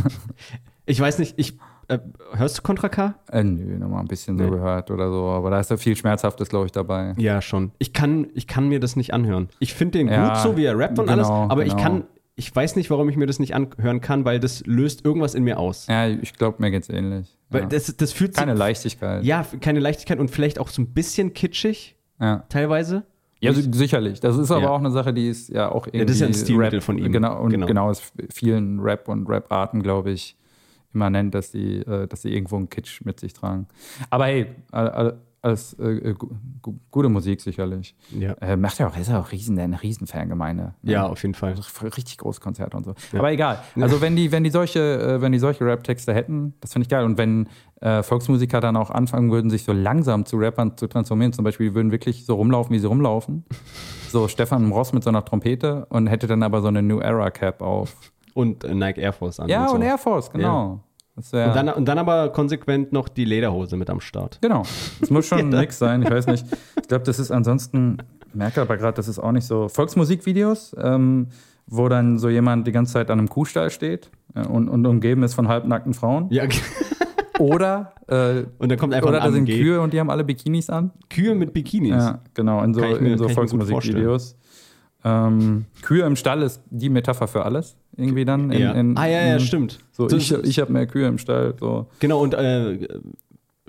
ich 0.86 1.00
weiß 1.00 1.18
nicht, 1.18 1.34
ich 1.38 1.58
äh, 1.88 1.98
hörst 2.34 2.58
du 2.58 2.62
Contra 2.62 2.88
K? 2.88 3.14
Äh, 3.30 3.42
nö, 3.42 3.76
nochmal 3.78 4.00
ein 4.00 4.06
bisschen 4.08 4.38
so 4.38 4.44
Nee. 4.44 4.50
gehört 4.50 4.90
oder 4.92 5.10
so. 5.10 5.24
Aber 5.26 5.50
da 5.50 5.58
ist 5.58 5.70
ja 5.70 5.76
viel 5.76 5.96
Schmerzhaftes, 5.96 6.48
glaube 6.48 6.66
ich, 6.66 6.72
dabei. 6.72 7.14
Ja, 7.16 7.42
schon. 7.42 7.72
Ich 7.78 7.92
kann, 7.92 8.28
ich 8.34 8.46
kann 8.46 8.68
mir 8.68 8.78
das 8.78 8.94
nicht 8.96 9.12
anhören. 9.12 9.48
Ich 9.58 9.74
finde 9.74 9.98
den 9.98 10.08
Ja, 10.08 10.28
gut, 10.28 10.36
so 10.38 10.56
wie 10.56 10.64
er 10.64 10.78
rappt 10.78 10.98
und 11.00 11.06
genau, 11.06 11.16
alles, 11.18 11.28
aber 11.50 11.64
ich 11.64 11.70
genau. 11.76 11.82
kann, 11.82 12.04
ich 12.40 12.56
weiß 12.56 12.74
nicht, 12.76 12.88
warum 12.90 13.08
ich 13.10 13.16
mir 13.16 13.26
das 13.26 13.38
nicht 13.38 13.54
anhören 13.54 14.00
kann, 14.00 14.24
weil 14.24 14.40
das 14.40 14.64
löst 14.66 15.04
irgendwas 15.04 15.34
in 15.34 15.44
mir 15.44 15.58
aus. 15.58 15.86
Ja, 15.88 16.08
ich 16.08 16.32
glaube, 16.32 16.56
mir 16.60 16.70
geht's 16.70 16.88
ähnlich. 16.88 17.36
Weil 17.50 17.62
Ja. 17.62 17.66
das, 17.66 17.94
das 17.96 18.12
fühlt 18.12 18.34
Keine 18.34 18.54
Leichtigkeit. 18.54 19.22
ja, 19.24 19.44
keine 19.60 19.78
Leichtigkeit 19.80 20.18
und 20.18 20.30
vielleicht 20.30 20.58
auch 20.58 20.68
so 20.68 20.80
ein 20.80 20.86
bisschen 20.94 21.34
kitschig 21.34 21.96
ja. 22.18 22.44
teilweise. 22.48 23.04
Ja, 23.42 23.52
si- 23.52 23.68
sicherlich. 23.72 24.20
Das 24.20 24.38
ist 24.38 24.50
aber 24.50 24.62
Ja. 24.62 24.70
auch 24.70 24.78
eine 24.78 24.90
Sache, 24.90 25.12
die 25.12 25.28
ist 25.28 25.50
ja 25.50 25.70
auch 25.70 25.86
irgendwie 25.86 26.06
das 26.06 26.14
ist 26.16 26.20
ja 26.20 26.26
ein 26.28 26.34
Stilmittel 26.34 26.78
Rap, 26.78 26.82
von 26.82 26.96
ihm. 26.98 27.12
Genau, 27.12 27.42
und 27.42 27.50
Genau. 27.50 27.66
genau, 27.66 27.90
ist 27.90 28.02
vielen 28.32 28.80
Rap- 28.80 29.08
und 29.08 29.26
Rap-Arten, 29.28 29.82
glaube 29.82 30.10
ich, 30.12 30.36
immanent, 30.94 31.34
dass 31.34 31.50
die, 31.50 31.78
äh, 31.80 32.06
dass 32.06 32.22
die 32.22 32.34
irgendwo 32.34 32.56
einen 32.56 32.68
Kitsch 32.70 33.02
mit 33.04 33.20
sich 33.20 33.32
tragen. 33.34 33.66
Aber 34.10 34.26
hey, 34.26 34.46
alles 35.42 35.72
äh, 35.78 35.84
äh, 36.10 36.14
gu- 36.14 36.28
gu- 36.60 36.74
gute 36.90 37.08
Musik 37.08 37.40
sicherlich. 37.40 37.94
Ja. 38.18 38.32
Äh, 38.40 38.56
macht 38.56 38.78
ja 38.78 38.86
auch, 38.88 38.96
ist 38.96 39.08
ja 39.08 39.18
auch 39.20 39.32
riesen, 39.32 39.58
eine 39.58 39.82
Riesenfangemeinde. 39.82 40.74
ne? 40.82 40.92
Ja, 40.92 41.06
auf 41.06 41.22
jeden 41.22 41.34
Fall. 41.34 41.50
Also 41.56 41.62
richtig 41.86 42.18
große 42.18 42.40
Konzerte 42.40 42.76
und 42.76 42.84
so. 42.84 42.94
Aber 43.16 43.32
egal. 43.32 43.58
Also 43.80 44.00
wenn 44.00 44.16
die, 44.16 44.32
wenn 44.32 44.44
die 44.44 44.50
solche, 44.50 44.80
äh, 45.00 45.20
wenn 45.22 45.32
die 45.32 45.38
solche 45.38 45.64
Rap-Texte 45.64 46.12
hätten, 46.14 46.54
das 46.60 46.72
finde 46.72 46.84
ich 46.84 46.88
geil. 46.90 47.04
Und 47.04 47.16
wenn 47.18 47.48
äh, 47.80 48.02
Volksmusiker 48.02 48.60
dann 48.60 48.76
auch 48.76 48.90
anfangen 48.90 49.30
würden, 49.30 49.50
sich 49.50 49.64
so 49.64 49.72
langsam 49.72 50.26
zu 50.26 50.36
Rappern 50.36 50.76
zu 50.76 50.86
transformieren, 50.86 51.32
zum 51.32 51.44
Beispiel, 51.44 51.70
die 51.70 51.74
würden 51.74 51.90
wirklich 51.92 52.26
so 52.26 52.34
rumlaufen, 52.34 52.74
wie 52.74 52.78
sie 52.78 52.86
rumlaufen. 52.86 53.44
So 54.10 54.26
Stefan 54.26 54.72
Ross 54.72 54.92
mit 54.92 55.04
so 55.04 55.10
einer 55.10 55.24
Trompete 55.24 55.86
und 55.88 56.08
hätte 56.08 56.26
dann 56.26 56.42
aber 56.42 56.62
so 56.62 56.66
eine 56.66 56.82
New 56.82 56.98
Era 56.98 57.30
Cap 57.30 57.62
auf. 57.62 57.94
Und 58.34 58.64
äh, 58.64 58.74
Nike 58.74 58.98
Air 59.00 59.12
Force 59.12 59.38
an. 59.38 59.48
Ja, 59.48 59.66
und, 59.68 59.74
und 59.76 59.80
so. 59.82 59.86
Air 59.86 59.98
Force, 59.98 60.30
genau. 60.32 60.80
Wär, 61.32 61.48
Und, 61.48 61.56
dann, 61.56 61.68
und 61.70 61.84
dann 61.86 61.98
aber 61.98 62.30
konsequent 62.30 62.92
noch 62.92 63.08
die 63.08 63.24
Lederhose 63.24 63.76
mit 63.76 63.90
am 63.90 64.00
Start. 64.00 64.38
Genau. 64.40 64.62
Das 65.00 65.10
muss 65.10 65.26
schon 65.26 65.38
Ja. 65.38 65.44
ein 65.44 65.50
Mix 65.50 65.78
sein, 65.78 66.02
ich 66.02 66.10
weiß 66.10 66.26
nicht. 66.26 66.44
Ich 66.80 66.88
glaube, 66.88 67.04
das 67.04 67.18
ist 67.18 67.30
ansonsten, 67.30 67.98
merke 68.32 68.60
aber 68.60 68.76
gerade, 68.76 68.94
das 68.94 69.08
ist 69.08 69.18
auch 69.18 69.32
nicht 69.32 69.46
so. 69.46 69.68
Volksmusikvideos, 69.68 70.74
ähm, 70.80 71.28
wo 71.66 71.88
dann 71.88 72.18
so 72.18 72.28
jemand 72.28 72.66
die 72.66 72.72
ganze 72.72 72.94
Zeit 72.94 73.10
an 73.10 73.18
einem 73.18 73.28
Kuhstall 73.28 73.70
steht 73.70 74.10
äh, 74.34 74.46
und, 74.46 74.68
und 74.68 74.86
umgeben 74.86 75.22
ist 75.22 75.34
von 75.34 75.48
halbnackten 75.48 75.94
Frauen. 75.94 76.26
Ja, 76.30 76.44
Oder, 77.40 77.94
äh, 78.06 78.44
und 78.58 78.70
dann 78.70 78.78
kommt 78.78 78.92
einfach 78.92 79.08
oder 79.08 79.20
da 79.20 79.32
sind. 79.32 79.46
Kühe 79.46 79.80
und 79.80 79.94
die 79.94 79.98
haben 79.98 80.10
alle 80.10 80.24
Bikinis 80.24 80.68
an. 80.68 80.90
Kühe 81.08 81.34
mit 81.34 81.54
Bikinis. 81.54 81.92
Ja, 81.92 82.18
genau, 82.34 82.62
in 82.62 82.74
so, 82.74 82.82
so 83.16 83.28
Volksmusikvideos. 83.30 84.36
Ähm, 85.04 85.64
Kühe 85.82 86.04
im 86.04 86.16
Stall 86.16 86.42
ist 86.42 86.60
die 86.70 86.88
Metapher 86.90 87.26
für 87.28 87.44
alles, 87.44 87.76
irgendwie 87.96 88.24
dann. 88.24 88.50
In, 88.50 88.60
Ja. 88.60 88.72
in, 88.72 88.96
ah, 88.98 89.06
ja, 89.06 89.22
ja, 89.26 89.34
in- 89.34 89.40
stimmt. 89.40 89.78
So, 89.92 90.06
Das 90.06 90.20
ich, 90.22 90.32
ich 90.32 90.58
habe 90.58 90.72
mehr 90.72 90.86
Kühe 90.86 91.06
im 91.08 91.18
Stall. 91.18 91.54
So. 91.58 91.86
Genau, 92.00 92.20
und 92.20 92.34
äh, 92.34 92.86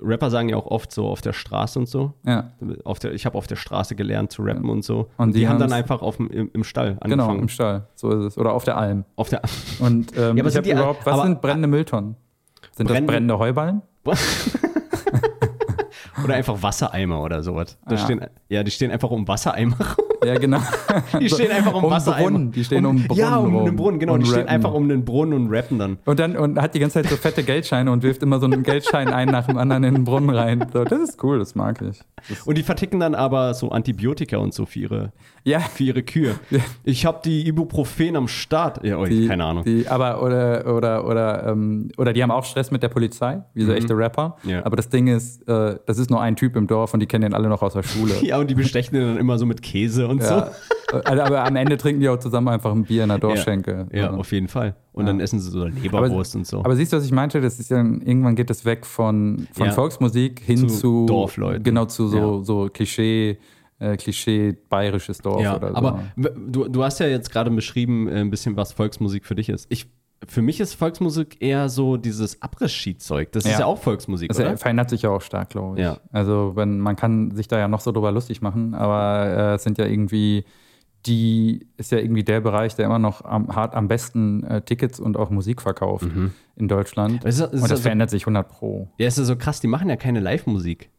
Rapper 0.04 0.30
sagen 0.30 0.48
ja 0.48 0.56
auch 0.56 0.66
oft 0.66 0.90
so 0.92 1.06
auf 1.06 1.20
der 1.22 1.32
Straße 1.32 1.78
und 1.78 1.88
so. 1.88 2.12
Ja, 2.26 2.50
Auf 2.84 2.98
der, 2.98 3.12
ich 3.14 3.24
habe 3.24 3.38
auf 3.38 3.46
der 3.46 3.54
Straße 3.56 3.94
gelernt 3.94 4.32
zu 4.32 4.42
rappen 4.42 4.68
und 4.68 4.84
so. 4.84 5.08
Und 5.16 5.28
Und 5.28 5.34
die 5.34 5.40
die, 5.40 5.48
haben 5.48 5.58
dann 5.60 5.72
einfach 5.72 6.02
auf 6.02 6.16
dem, 6.16 6.28
im, 6.28 6.50
im 6.52 6.64
Stall 6.64 6.98
genau, 7.02 7.22
angefangen. 7.24 7.40
im 7.42 7.48
Stall. 7.48 7.86
So 7.94 8.10
ist 8.10 8.24
es. 8.32 8.38
Oder 8.38 8.52
auf 8.52 8.64
der 8.64 8.76
Alm. 8.76 9.04
Auf 9.16 9.28
der 9.28 9.42
Und 9.78 10.12
ähm, 10.16 10.36
Ja, 10.36 10.42
aber 10.42 10.48
ich 10.48 10.54
sind 10.54 10.56
habe 10.56 10.62
die- 10.64 10.70
überhaupt, 10.72 11.06
was 11.06 11.14
aber- 11.14 11.22
sind 11.22 11.40
brennende 11.40 11.68
Mülltonnen? 11.68 12.16
Sind 12.72 12.88
Brennende- 12.88 13.06
das 13.06 13.14
brennende 13.14 13.38
Heuballen? 13.38 13.82
oder 16.24 16.34
einfach 16.34 16.60
Wassereimer 16.62 17.22
oder 17.22 17.42
sowas. 17.42 17.78
Da 17.86 17.94
Ja. 17.96 18.00
stehen, 18.04 18.26
ja, 18.48 18.62
die 18.62 18.70
stehen 18.70 18.90
einfach 18.90 19.10
um 19.10 19.26
Wassereimer 19.26 19.76
rum. 19.78 20.06
Ja, 20.24 20.34
genau. 20.38 20.58
Die 21.20 21.28
stehen 21.28 21.50
einfach 21.50 21.74
um, 21.74 21.84
Um 21.84 21.90
Wassereimer. 21.90 22.22
Brunnen. 22.30 22.52
Die 22.52 22.64
stehen 22.64 22.86
um 22.86 23.02
Brunnen 23.06 23.18
Ja, 23.20 23.36
um 23.36 23.54
rum 23.54 23.66
einen 23.66 23.76
Brunnen, 23.76 23.98
genau. 24.00 24.14
und 24.14 24.20
Die 24.20 24.26
stehen 24.26 24.40
rappen. 24.40 24.54
einfach 24.54 24.72
um 24.72 24.84
einen 24.84 25.04
Brunnen 25.04 25.34
und 25.34 25.50
rappen 25.52 25.78
dann. 25.78 25.98
Und 26.04 26.18
dann 26.18 26.36
und 26.36 26.60
hat 26.60 26.74
die 26.74 26.78
ganze 26.80 27.02
Zeit 27.02 27.10
so 27.10 27.16
fette 27.16 27.42
Geldscheine 27.42 27.90
und 27.90 28.02
wirft 28.02 28.22
immer 28.22 28.38
so 28.40 28.46
einen 28.46 28.62
Geldschein 28.62 29.08
ein 29.08 29.28
nach 29.28 29.46
dem 29.46 29.58
anderen 29.58 29.84
in 29.84 29.94
den 29.94 30.04
Brunnen 30.04 30.30
rein. 30.30 30.66
So, 30.72 30.84
das 30.84 31.00
ist 31.00 31.22
cool, 31.24 31.38
das 31.38 31.54
mag 31.54 31.80
ich. 31.82 32.00
Das, 32.28 32.42
Und 32.42 32.56
die 32.56 32.62
verticken 32.62 33.00
dann 33.00 33.14
aber 33.14 33.54
so 33.54 33.70
Antibiotika 33.70 34.36
und 34.36 34.54
so 34.54 34.64
für 34.66 34.78
ihre, 34.78 35.12
ja, 35.44 35.58
für 35.60 35.82
ihre 35.84 36.02
Kühe. 36.02 36.34
Ich 36.84 37.04
habe 37.04 37.20
die 37.24 37.46
Ibuprofen 37.48 38.14
am 38.16 38.28
Start. 38.28 38.84
Ja, 38.84 38.98
oh, 38.98 39.04
die, 39.04 39.26
keine 39.26 39.44
Ahnung. 39.44 39.64
Die, 39.64 39.88
aber 39.88 40.22
oder 40.22 40.72
oder 40.72 41.04
oder 41.06 41.46
ähm, 41.48 41.88
oder 41.96 42.12
die 42.12 42.22
haben 42.22 42.30
auch 42.30 42.44
Stress 42.44 42.70
mit 42.70 42.82
der 42.82 42.88
Polizei, 42.88 43.42
wie 43.54 43.64
so 43.64 43.72
echte 43.72 43.96
Rapper. 43.96 44.36
Mhm. 44.44 44.50
Ja. 44.50 44.64
Aber 44.64 44.76
das 44.76 44.88
Ding 44.88 45.08
ist, 45.08 45.46
äh, 45.48 45.76
das 45.86 45.98
ist 45.98 46.10
nur 46.10 46.20
ein 46.20 46.36
Typ 46.36 46.54
im 46.56 46.66
Dorf 46.68 46.94
und 46.94 47.00
die 47.00 47.06
kennen 47.06 47.22
den 47.22 47.34
alle 47.34 47.48
noch 47.48 47.62
aus 47.62 47.72
der 47.72 47.82
Schule. 47.82 48.14
ja, 48.22 48.38
und 48.38 48.48
die 48.50 48.54
bestechen 48.54 48.94
den 48.96 49.08
dann 49.08 49.16
immer 49.16 49.38
so 49.38 49.46
mit 49.46 49.62
Käse 49.62 50.06
und 50.12 50.22
Ja. 50.22 50.50
Also, 51.04 51.22
aber 51.22 51.44
am 51.44 51.56
Ende 51.56 51.78
trinken 51.78 52.00
die 52.02 52.08
auch 52.10 52.18
zusammen 52.18 52.48
einfach 52.48 52.70
ein 52.70 52.84
Bier 52.84 53.04
in 53.04 53.08
der 53.08 53.16
so. 53.16 53.28
Dorfschenke. 53.28 53.88
Ja, 53.92 54.10
So. 54.12 54.18
auf 54.18 54.30
jeden 54.32 54.48
Fall. 54.48 54.76
Und 54.92 55.06
dann 55.06 55.20
essen 55.20 55.40
sie 55.40 55.50
so 55.50 55.64
Leberwurst 55.64 56.36
und 56.36 56.46
so. 56.46 56.58
Aber 56.58 56.76
siehst 56.76 56.92
du, 56.92 56.98
was 56.98 57.06
ich 57.06 57.12
meinte? 57.12 57.40
Das 57.40 57.58
ist 57.58 57.70
ja, 57.70 57.78
irgendwann 57.78 58.34
geht 58.36 58.50
es 58.50 58.64
weg 58.66 58.84
von, 58.84 59.46
von 59.52 59.66
Ja. 59.68 59.72
Volksmusik 59.72 60.40
hin 60.40 60.58
Zu 60.58 60.66
zu, 60.68 61.06
Dorfleuten. 61.06 61.62
Genau, 61.62 61.86
zu 61.86 62.08
so, 62.08 62.38
Ja. 62.40 62.44
so 62.44 62.68
Klischee, 62.72 63.38
äh, 63.78 63.96
Klischee 63.96 64.54
bayerisches 64.68 65.18
Dorf 65.18 65.40
ja, 65.40 65.56
oder 65.56 65.70
so. 65.70 65.76
aber 65.76 66.02
du, 66.16 66.68
du 66.68 66.84
hast 66.84 67.00
ja 67.00 67.06
jetzt 67.06 67.32
gerade 67.32 67.50
beschrieben, 67.50 68.06
äh, 68.08 68.20
ein 68.20 68.28
bisschen, 68.30 68.56
was 68.56 68.72
Volksmusik 68.74 69.24
für 69.24 69.34
dich 69.34 69.48
ist. 69.48 69.66
Ich 69.70 69.86
für 70.28 70.42
mich 70.42 70.60
ist 70.60 70.74
Volksmusik 70.74 71.36
eher 71.40 71.68
so 71.68 71.96
dieses 71.96 72.40
Abriss-Ski-Zeug. 72.42 73.32
Das 73.32 73.44
ist 73.44 73.52
Ja. 73.52 73.60
ja 73.60 73.66
auch 73.66 73.78
Volksmusik, 73.78 74.28
Das 74.28 74.38
oder? 74.40 74.56
verändert 74.56 74.90
sich 74.90 75.02
ja 75.02 75.10
auch 75.10 75.22
stark, 75.22 75.50
glaube 75.50 75.78
ich. 75.78 75.84
Ja. 75.84 75.98
Also 76.12 76.52
wenn, 76.54 76.78
man 76.78 76.96
kann 76.96 77.30
sich 77.32 77.48
da 77.48 77.58
ja 77.58 77.68
noch 77.68 77.80
so 77.80 77.92
drüber 77.92 78.12
lustig 78.12 78.40
machen, 78.42 78.74
aber 78.74 79.26
äh, 79.26 79.54
es 79.54 79.62
sind 79.64 79.78
ja 79.78 79.86
irgendwie, 79.86 80.44
die 81.06 81.66
ist 81.76 81.90
ja 81.90 81.98
irgendwie 81.98 82.22
der 82.24 82.40
Bereich, 82.40 82.76
der 82.76 82.86
immer 82.86 82.98
noch 83.00 83.24
am, 83.24 83.48
hart 83.54 83.74
am 83.74 83.88
besten 83.88 84.44
äh, 84.44 84.62
Tickets 84.62 85.00
und 85.00 85.16
auch 85.16 85.30
Musik 85.30 85.60
verkauft 85.60 86.06
in 86.56 86.68
Deutschland. 86.68 87.24
Ist- 87.24 87.40
ist 87.40 87.52
und 87.52 87.62
das 87.62 87.70
also- 87.72 87.82
verändert 87.82 88.10
sich 88.10 88.22
100 88.24 88.48
pro. 88.48 88.88
Ja, 88.98 89.08
ist 89.08 89.18
ja 89.18 89.24
so 89.24 89.36
krass, 89.36 89.60
die 89.60 89.66
machen 89.68 89.88
ja 89.88 89.96
keine 89.96 90.20
Live-Musik. 90.20 90.90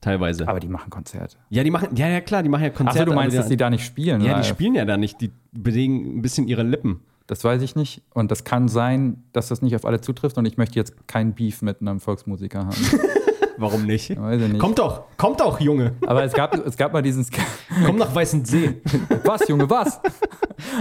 Teilweise. 0.00 0.46
Aber 0.46 0.60
die 0.60 0.68
machen 0.68 0.90
Konzerte. 0.90 1.36
ja, 1.50 1.64
die 1.64 1.72
machen, 1.72 1.88
ja, 1.96 2.06
ja 2.08 2.20
klar, 2.20 2.44
die 2.44 2.48
machen 2.48 2.62
ja 2.62 2.70
Konzerte. 2.70 3.00
Achso, 3.00 3.10
du 3.10 3.16
meinst, 3.16 3.34
aber 3.34 3.42
dass 3.42 3.48
die 3.50 3.56
da 3.56 3.68
nicht 3.68 3.84
spielen? 3.84 4.20
Ja, 4.20 4.34
die 4.34 4.40
live. 4.40 4.46
spielen 4.46 4.74
ja 4.76 4.84
da 4.84 4.96
nicht, 4.96 5.20
die 5.20 5.32
bewegen 5.50 6.18
ein 6.18 6.22
bisschen 6.22 6.46
ihre 6.46 6.62
Lippen. 6.62 7.00
Das 7.28 7.44
weiß 7.44 7.62
ich 7.62 7.76
nicht. 7.76 8.02
Und 8.14 8.30
das 8.30 8.42
kann 8.42 8.68
sein, 8.68 9.22
dass 9.32 9.48
das 9.48 9.62
nicht 9.62 9.76
auf 9.76 9.84
alle 9.84 10.00
zutrifft. 10.00 10.38
Und 10.38 10.46
ich 10.46 10.56
möchte 10.56 10.76
jetzt 10.76 11.06
kein 11.06 11.34
Beef 11.34 11.62
mit 11.62 11.80
einem 11.80 12.00
Volksmusiker 12.00 12.60
haben. 12.66 12.74
Warum 13.58 13.84
nicht? 13.86 14.10
Weiß 14.20 14.40
ich 14.40 14.48
nicht. 14.48 14.60
Kommt 14.60 14.78
doch, 14.78 15.02
kommt 15.16 15.40
doch, 15.40 15.60
Junge. 15.60 15.92
Aber 16.06 16.24
es 16.24 16.32
gab, 16.32 16.54
es 16.66 16.76
gab 16.76 16.92
mal 16.92 17.02
diesen 17.02 17.24
Sk 17.24 17.38
Komm 17.86 17.96
nach 17.96 18.14
Weißensee. 18.14 18.80
Was, 19.24 19.46
Junge, 19.48 19.68
was? 19.68 20.00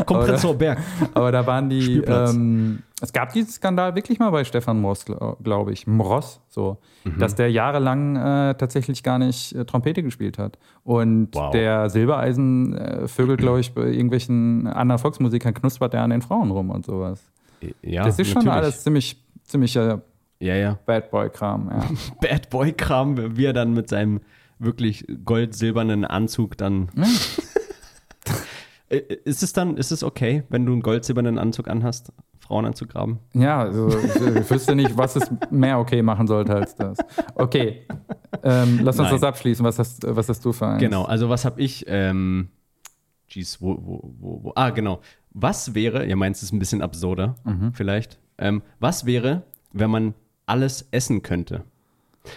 Komm, 0.05 0.19
Prenzlauer 0.21 0.55
Berg. 0.55 0.79
Aber 1.13 1.31
da 1.31 1.45
waren 1.45 1.69
die. 1.69 1.97
Ähm, 1.99 2.81
es 3.01 3.13
gab 3.13 3.31
diesen 3.33 3.51
Skandal 3.51 3.93
wirklich 3.95 4.17
mal 4.19 4.31
bei 4.31 4.43
Stefan 4.43 4.81
Moss, 4.81 5.05
glaube 5.43 5.71
ich. 5.73 5.85
Mross, 5.85 6.41
so. 6.47 6.77
Mhm. 7.03 7.19
Dass 7.19 7.35
der 7.35 7.51
jahrelang 7.51 8.15
äh, 8.15 8.55
tatsächlich 8.55 9.03
gar 9.03 9.19
nicht 9.19 9.53
äh, 9.53 9.65
Trompete 9.65 10.01
gespielt 10.01 10.37
hat. 10.39 10.57
Und 10.83 11.35
Wow. 11.35 11.51
der 11.51 11.89
Silbereisen 11.89 12.75
äh, 12.75 13.07
vögelt, 13.07 13.39
glaube 13.39 13.59
ich, 13.59 13.73
bei 13.73 13.83
irgendwelchen 13.83 14.65
anderen 14.67 14.99
Volksmusikern 14.99 15.53
knuspert 15.53 15.93
der 15.93 16.01
an 16.01 16.09
den 16.09 16.21
Frauen 16.21 16.49
rum 16.49 16.71
und 16.71 16.85
sowas. 16.85 17.21
Ja, 17.81 18.03
das 18.03 18.17
ist 18.17 18.27
schon 18.29 18.45
natürlich. 18.45 18.63
alles 18.63 18.83
ziemlich, 18.83 19.23
ziemlicher 19.43 20.01
Ja, 20.39 20.55
ja. 20.55 20.79
Bad 20.85 21.09
Boy-Kram, 21.11 21.69
ja. 21.71 21.89
Bad 22.21 22.49
Boy-Kram, 22.49 23.37
wie 23.37 23.45
er 23.45 23.53
dann 23.53 23.73
mit 23.73 23.89
seinem 23.89 24.21
wirklich 24.59 25.05
gold-silbernen 25.25 26.05
Anzug 26.05 26.57
dann. 26.57 26.89
Äh, 28.89 28.99
ist 29.25 29.43
es 29.43 29.51
dann, 29.51 29.75
ist 29.75 29.91
es 29.91 30.01
okay, 30.01 30.43
wenn 30.47 30.65
du 30.65 30.71
einen 30.71 30.81
gold-silbernen 30.81 31.37
Anzug 31.37 31.67
anhast, 31.67 32.13
Frauen 32.39 32.65
anzugraben? 32.65 33.19
Ja, 33.33 33.59
also 33.59 33.89
ich, 33.89 34.49
wüsste 34.49 34.75
nicht, 34.75 34.97
was 34.97 35.17
es 35.17 35.29
mehr 35.51 35.77
okay 35.77 36.01
machen 36.01 36.25
sollte 36.25 36.55
als 36.55 36.73
das. 36.75 36.97
Okay, 37.35 37.85
ähm, 38.43 38.79
lass 38.83 38.97
uns 38.97 39.09
Nein. 39.09 39.19
das 39.19 39.23
abschließen. 39.23 39.65
Was 39.65 39.77
hast, 39.77 40.05
was 40.07 40.29
hast 40.29 40.45
du 40.45 40.53
für 40.53 40.67
eins? 40.67 40.79
Genau, 40.79 41.03
also 41.03 41.27
was 41.27 41.43
habe 41.43 41.61
ich, 41.61 41.83
ähm, 41.89 42.47
jeez, 43.27 43.61
wo, 43.61 43.77
wo, 43.77 44.13
wo, 44.19 44.43
wo, 44.43 44.53
ah, 44.55 44.69
genau. 44.69 45.01
Was 45.31 45.75
wäre, 45.75 46.05
ihr 46.05 46.15
meint 46.15 46.37
es 46.37 46.43
ist 46.43 46.53
ein 46.53 46.59
bisschen 46.59 46.81
absurder, 46.81 47.35
vielleicht, 47.73 48.19
ähm, 48.37 48.63
was 48.79 49.05
wäre, 49.05 49.43
wenn 49.73 49.91
man 49.91 50.13
alles 50.47 50.87
essen 50.91 51.21
könnte? 51.21 51.63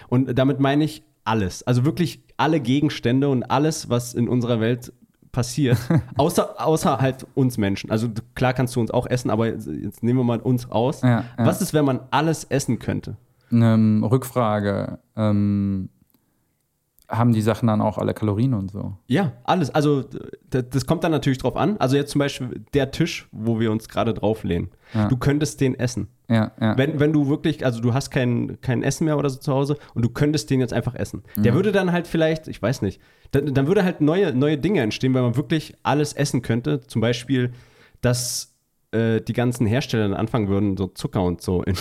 Und 0.09 0.39
damit 0.39 0.61
meine 0.61 0.85
ich 0.85 1.03
alles, 1.25 1.63
also 1.63 1.85
wirklich 1.85 2.23
alle 2.37 2.61
Gegenstände 2.61 3.29
und 3.29 3.45
alles, 3.45 3.89
was 3.89 4.15
in 4.15 4.29
unserer 4.29 4.61
Welt 4.61 4.93
passiert, 5.33 5.79
außer, 6.17 6.65
außer 6.65 6.99
halt 6.99 7.27
uns 7.35 7.59
Menschen. 7.59 7.91
Also 7.91 8.09
klar 8.35 8.53
kannst 8.53 8.77
du 8.77 8.81
uns 8.81 8.91
auch 8.91 9.07
essen, 9.07 9.31
aber 9.31 9.47
jetzt, 9.47 9.67
jetzt 9.67 10.03
nehmen 10.03 10.19
wir 10.19 10.25
mal 10.25 10.41
uns 10.41 10.71
aus. 10.71 11.03
Ja, 11.03 11.09
ja. 11.09 11.25
Was 11.39 11.61
ist, 11.61 11.73
wenn 11.73 11.85
man 11.85 12.01
alles 12.11 12.45
essen 12.45 12.79
könnte? 12.79 13.17
Ähm, 13.53 14.05
Rückfrage. 14.05 14.99
Ähm, 15.17 15.89
haben 17.09 17.33
die 17.33 17.43
Sachen 17.43 17.67
dann 17.67 17.81
auch 17.81 17.99
alle 17.99 18.15
Kalorien 18.15 18.55
und 18.55 18.71
so? 18.71 18.97
Ja, 19.09 19.33
alles. 19.43 19.75
Also 19.75 20.05
das 20.49 20.87
kommt 20.87 21.03
dann 21.03 21.11
natürlich 21.11 21.39
drauf 21.39 21.57
an. 21.57 21.77
Also 21.79 21.97
jetzt 21.97 22.13
zum 22.13 22.21
Beispiel 22.21 22.65
der 22.73 22.93
Tisch, 22.93 23.29
wo 23.33 23.59
wir 23.59 23.73
uns 23.73 23.89
gerade 23.89 24.15
drauflehnen. 24.15 24.71
Ja. 24.95 25.09
Du 25.09 25.17
könntest 25.17 25.61
den 25.61 25.75
essen. 25.75 26.09
Ja, 26.31 26.53
ja. 26.61 26.79
Wenn, 26.79 27.01
wenn 27.01 27.13
du 27.13 27.29
wirklich, 27.29 27.65
also 27.65 27.81
du 27.81 27.93
hast 27.93 28.11
kein, 28.11 28.61
kein 28.61 28.85
Essen 28.85 29.05
mehr 29.05 29.19
oder 29.19 29.29
so 29.29 29.41
zu 29.41 29.53
Hause 29.53 29.77
und 29.95 30.05
du 30.05 30.09
könntest 30.09 30.49
den 30.49 30.61
jetzt 30.61 30.73
einfach 30.73 30.95
essen. 30.95 31.25
Der 31.37 31.55
würde 31.55 31.73
dann 31.73 31.91
halt 31.91 32.07
vielleicht, 32.07 32.47
ich 32.47 32.63
weiß 32.63 32.83
nicht, 32.83 33.01
dann, 33.33 33.53
dann 33.53 33.67
würde 33.67 33.83
halt 33.83 34.01
neue, 34.01 34.33
neue 34.33 34.57
Dinge 34.57 34.81
entstehen, 34.81 35.13
weil 35.13 35.23
man 35.23 35.37
wirklich 35.37 35.75
alles 35.83 36.13
essen 36.13 36.41
könnte. 36.43 36.83
Zum 36.83 37.01
Beispiel, 37.01 37.51
dass 38.01 38.55
äh, 38.93 39.21
die 39.21 39.33
ganzen 39.33 39.67
Hersteller 39.67 40.09
dann 40.09 40.17
anfangen 40.17 40.49
würden, 40.49 40.77
so 40.77 40.87
Zucker 40.87 41.25
und 41.25 41.43
so 41.43 41.65
in, 41.65 41.75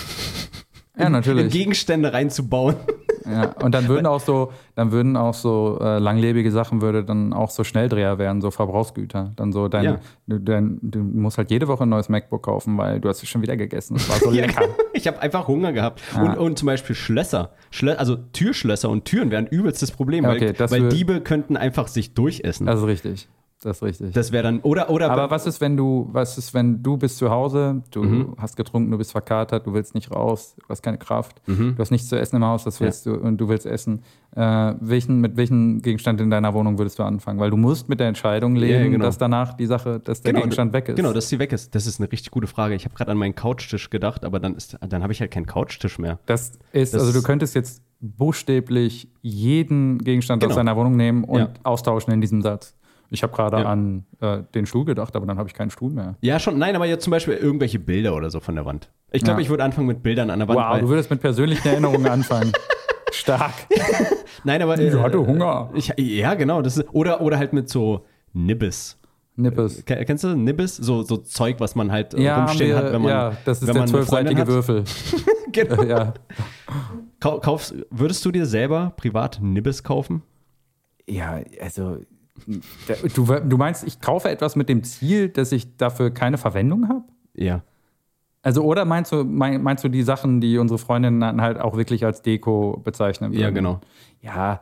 ja, 1.00 1.08
in 1.08 1.12
natürlich. 1.14 1.52
Gegenstände 1.52 2.14
reinzubauen. 2.14 2.76
Ja. 3.26 3.54
Und 3.62 3.74
dann 3.76 3.88
würden 3.88 4.06
auch 4.08 4.20
so, 4.20 4.52
dann 4.76 4.92
würden 4.92 5.16
auch 5.18 5.34
so 5.34 5.78
äh, 5.82 6.00
langlebige 6.00 6.52
Sachen 6.52 6.82
würde 6.82 7.04
dann 7.04 7.34
auch 7.34 7.50
so 7.52 7.64
Schnelldreher 7.64 8.18
werden, 8.18 8.42
so 8.42 8.50
Verbrauchsgüter. 8.52 9.32
Dann 9.36 9.52
so 9.52 9.68
dein, 9.68 9.84
Ja. 9.84 10.00
du, 10.28 10.40
dein, 10.40 10.80
du 10.82 11.00
musst 11.00 11.38
halt 11.38 11.52
jede 11.52 11.68
Woche 11.68 11.84
ein 11.84 11.90
neues 11.90 12.10
MacBook 12.10 12.44
kaufen, 12.44 12.78
weil 12.78 13.00
du 13.00 13.10
hast 13.10 13.22
es 13.22 13.30
schon 13.30 13.42
wieder 13.42 13.56
gegessen. 13.58 13.96
Das 13.96 14.10
war 14.10 14.18
so 14.18 14.32
lecker. 14.32 14.64
ich 14.94 15.08
habe 15.08 15.20
einfach 15.22 15.48
Hunger 15.48 15.74
gehabt. 15.74 16.02
Ja. 16.16 16.24
Und, 16.24 16.38
und 16.38 16.60
zum 16.60 16.66
Beispiel 16.68 16.96
Schlösser. 16.96 17.52
Schlö 17.72 17.94
also 17.94 18.16
Türschlösser 18.16 18.90
und 18.90 19.06
Türen 19.06 19.32
wären 19.32 19.48
übelstes 19.48 19.92
Problem, 19.92 20.26
Okay, 20.26 20.54
weil, 20.58 20.72
weil 20.72 20.90
Diebe 20.90 21.22
könnten 21.22 21.58
einfach 21.58 21.88
sich 21.88 22.14
durchessen. 22.14 22.66
Das 22.66 22.80
ist 22.80 22.86
richtig. 22.88 23.30
Das 23.62 23.78
ist 23.78 23.84
richtig. 23.84 24.14
das 24.14 24.32
wäre 24.32 24.44
dann, 24.44 24.62
oder, 24.62 24.90
oder, 24.90 25.12
Aber 25.12 25.30
was 25.32 25.46
ist, 25.46 25.60
wenn 25.60 25.76
du, 25.76 26.08
was 26.14 26.38
ist, 26.38 26.54
wenn 26.54 26.82
du 26.82 26.96
bist 26.96 27.18
zu 27.18 27.30
Hause, 27.30 27.84
du 27.92 28.04
Mhm. 28.04 28.36
hast 28.38 28.56
getrunken, 28.56 28.90
du 28.90 28.98
bist 28.98 29.12
verkatert, 29.12 29.68
du 29.68 29.74
willst 29.74 29.96
nicht 29.96 30.12
raus, 30.12 30.56
du 30.58 30.66
hast 30.70 30.82
keine 30.82 30.98
Kraft, 30.98 31.42
Mhm. 31.46 31.76
du 31.76 31.80
hast 31.82 31.92
nichts 31.92 32.08
zu 32.08 32.18
essen 32.18 32.38
im 32.38 32.46
Haus, 32.46 32.64
das 32.64 32.80
willst 32.80 33.06
du 33.06 33.16
und 33.16 33.38
du 33.38 33.50
willst 33.50 33.66
essen. 33.66 34.02
Äh, 34.34 34.76
welchen, 34.80 35.20
mit 35.20 35.36
welchem 35.36 35.82
Gegenstand 35.82 36.22
in 36.22 36.30
deiner 36.30 36.54
Wohnung 36.54 36.78
würdest 36.78 37.00
du 37.00 37.04
anfangen? 37.04 37.40
Weil 37.40 37.50
du 37.50 37.58
musst 37.58 37.90
mit 37.90 38.00
der 38.00 38.08
Entscheidung 38.08 38.56
leben, 38.56 38.84
ja, 38.86 38.90
genau. 38.92 39.04
dass 39.04 39.18
danach 39.18 39.54
die 39.58 39.66
Sache, 39.66 40.00
dass 40.00 40.22
der 40.22 40.32
Gegenstand 40.34 40.72
weg 40.72 40.88
ist. 40.88 40.96
Genau, 40.96 41.12
dass 41.12 41.28
sie 41.28 41.38
weg 41.40 41.52
ist. 41.52 41.76
Das 41.76 41.86
ist 41.86 42.00
eine 42.00 42.10
richtig 42.10 42.32
gute 42.32 42.48
Frage. 42.48 42.76
Ich 42.76 42.86
habe 42.86 42.96
gerade 42.96 43.12
an 43.12 43.18
meinen 43.18 43.36
Couchtisch 43.36 43.90
gedacht, 43.90 44.24
aber 44.24 44.40
dann, 44.40 44.56
ist- 44.56 44.78
dann 44.88 45.04
habe 45.04 45.12
ich 45.12 45.20
halt 45.20 45.32
keinen 45.32 45.48
Couchtisch 45.48 46.00
mehr. 46.00 46.20
Das 46.28 46.54
ist, 46.72 46.94
Das 46.94 47.02
also 47.02 47.12
du 47.12 47.22
könntest 47.26 47.56
jetzt 47.56 47.84
buchstäblich 48.02 49.10
jeden 49.22 49.98
Gegenstand 49.98 50.44
aus 50.44 50.50
Genau. 50.50 50.56
deiner 50.60 50.78
Wohnung 50.78 50.96
nehmen 50.96 51.24
und 51.26 51.40
Ja. 51.40 51.50
austauschen 51.64 52.14
in 52.14 52.22
diesem 52.22 52.42
Satz. 52.42 52.76
Ich 53.12 53.24
habe 53.24 53.34
gerade 53.36 53.58
Ja. 53.62 53.66
an 53.66 54.06
äh, 54.22 54.44
den 54.54 54.66
Stuhl 54.66 54.86
gedacht, 54.86 55.16
aber 55.16 55.26
dann 55.26 55.38
habe 55.38 55.48
ich 55.50 55.54
keinen 55.56 55.72
Stuhl 55.72 55.92
mehr. 55.92 56.16
Ja, 56.22 56.40
schon. 56.40 56.58
Nein, 56.60 56.76
aber 56.76 56.86
jetzt 56.86 57.04
zum 57.04 57.12
Beispiel 57.12 57.34
irgendwelche 57.36 57.80
Bilder 57.80 58.16
oder 58.16 58.30
so 58.30 58.40
von 58.40 58.56
der 58.56 58.66
Wand. 58.66 58.90
Ich 59.12 59.24
glaube, 59.24 59.40
Ja. 59.40 59.44
ich 59.44 59.50
würde 59.50 59.64
anfangen 59.64 59.88
mit 59.88 60.04
Bildern 60.04 60.30
an 60.30 60.40
der 60.40 60.48
Wand. 60.48 60.60
Wow, 60.60 60.66
weil- 60.74 60.82
du 60.82 60.90
würdest 60.90 61.10
mit 61.10 61.20
persönlichen 61.22 61.68
Erinnerungen 61.68 62.08
anfangen. 62.08 62.52
Stark. 63.12 63.54
nein, 64.44 64.62
aber. 64.62 64.80
Ich 64.80 64.94
hatte 64.94 65.26
Hunger. 65.26 65.72
Ich, 65.74 65.92
ja, 65.98 66.36
genau. 66.36 66.62
Das 66.62 66.78
ist, 66.78 66.88
oder, 66.94 67.22
oder 67.22 67.38
halt 67.40 67.54
mit 67.54 67.68
so 67.68 68.06
Nibbes. 68.34 68.98
Nippes. 69.36 69.84
Ke- 69.86 70.04
Kennst 70.06 70.24
du 70.26 70.36
Nibbes? 70.36 70.76
So, 70.76 71.02
so 71.02 71.18
Zeug, 71.18 71.56
was 71.60 71.74
man 71.74 71.92
halt 71.92 72.14
äh, 72.14 72.22
Ja, 72.22 72.40
rumstehen 72.46 72.70
wir, 72.72 72.78
hat, 72.78 72.92
wenn 72.94 73.02
man. 73.02 73.10
ja, 73.12 73.34
das 73.46 73.62
ist 73.62 73.68
wenn 73.68 73.74
der 73.76 73.86
zwölfseitige. 73.88 74.46
Würfel. 74.46 74.84
genau. 75.52 75.84
ja. 75.84 76.14
Kau- 77.20 77.40
Kaufst, 77.40 77.74
würdest 77.90 78.24
du 78.26 78.32
dir 78.32 78.46
selber 78.46 78.94
privat 78.98 79.40
Nibbes 79.42 79.84
kaufen? 79.84 80.22
ja, 81.08 81.40
also 81.62 81.98
du, 83.16 83.26
du 83.26 83.58
meinst, 83.58 83.86
ich 83.86 84.02
kaufe 84.02 84.30
etwas 84.30 84.56
mit 84.56 84.70
dem 84.70 84.84
Ziel, 84.84 85.30
dass 85.30 85.52
ich 85.52 85.78
dafür 85.78 86.12
keine 86.12 86.38
Verwendung 86.38 86.88
habe? 86.90 87.04
Ja. 87.36 87.62
Also 88.42 88.64
oder 88.64 88.86
meinst 88.86 89.12
du, 89.12 89.24
mein, 89.24 89.62
meinst 89.62 89.84
du 89.84 89.90
die 89.90 90.04
Sachen, 90.04 90.40
die 90.42 90.58
unsere 90.58 90.78
Freundinnen 90.78 91.42
halt 91.42 91.60
auch 91.60 91.76
wirklich 91.76 92.06
als 92.06 92.22
Deko 92.22 92.82
bezeichnen 92.84 93.32
würden? 93.32 93.42
Ja, 93.42 93.50
genau. 93.50 93.82
Ja, 94.22 94.62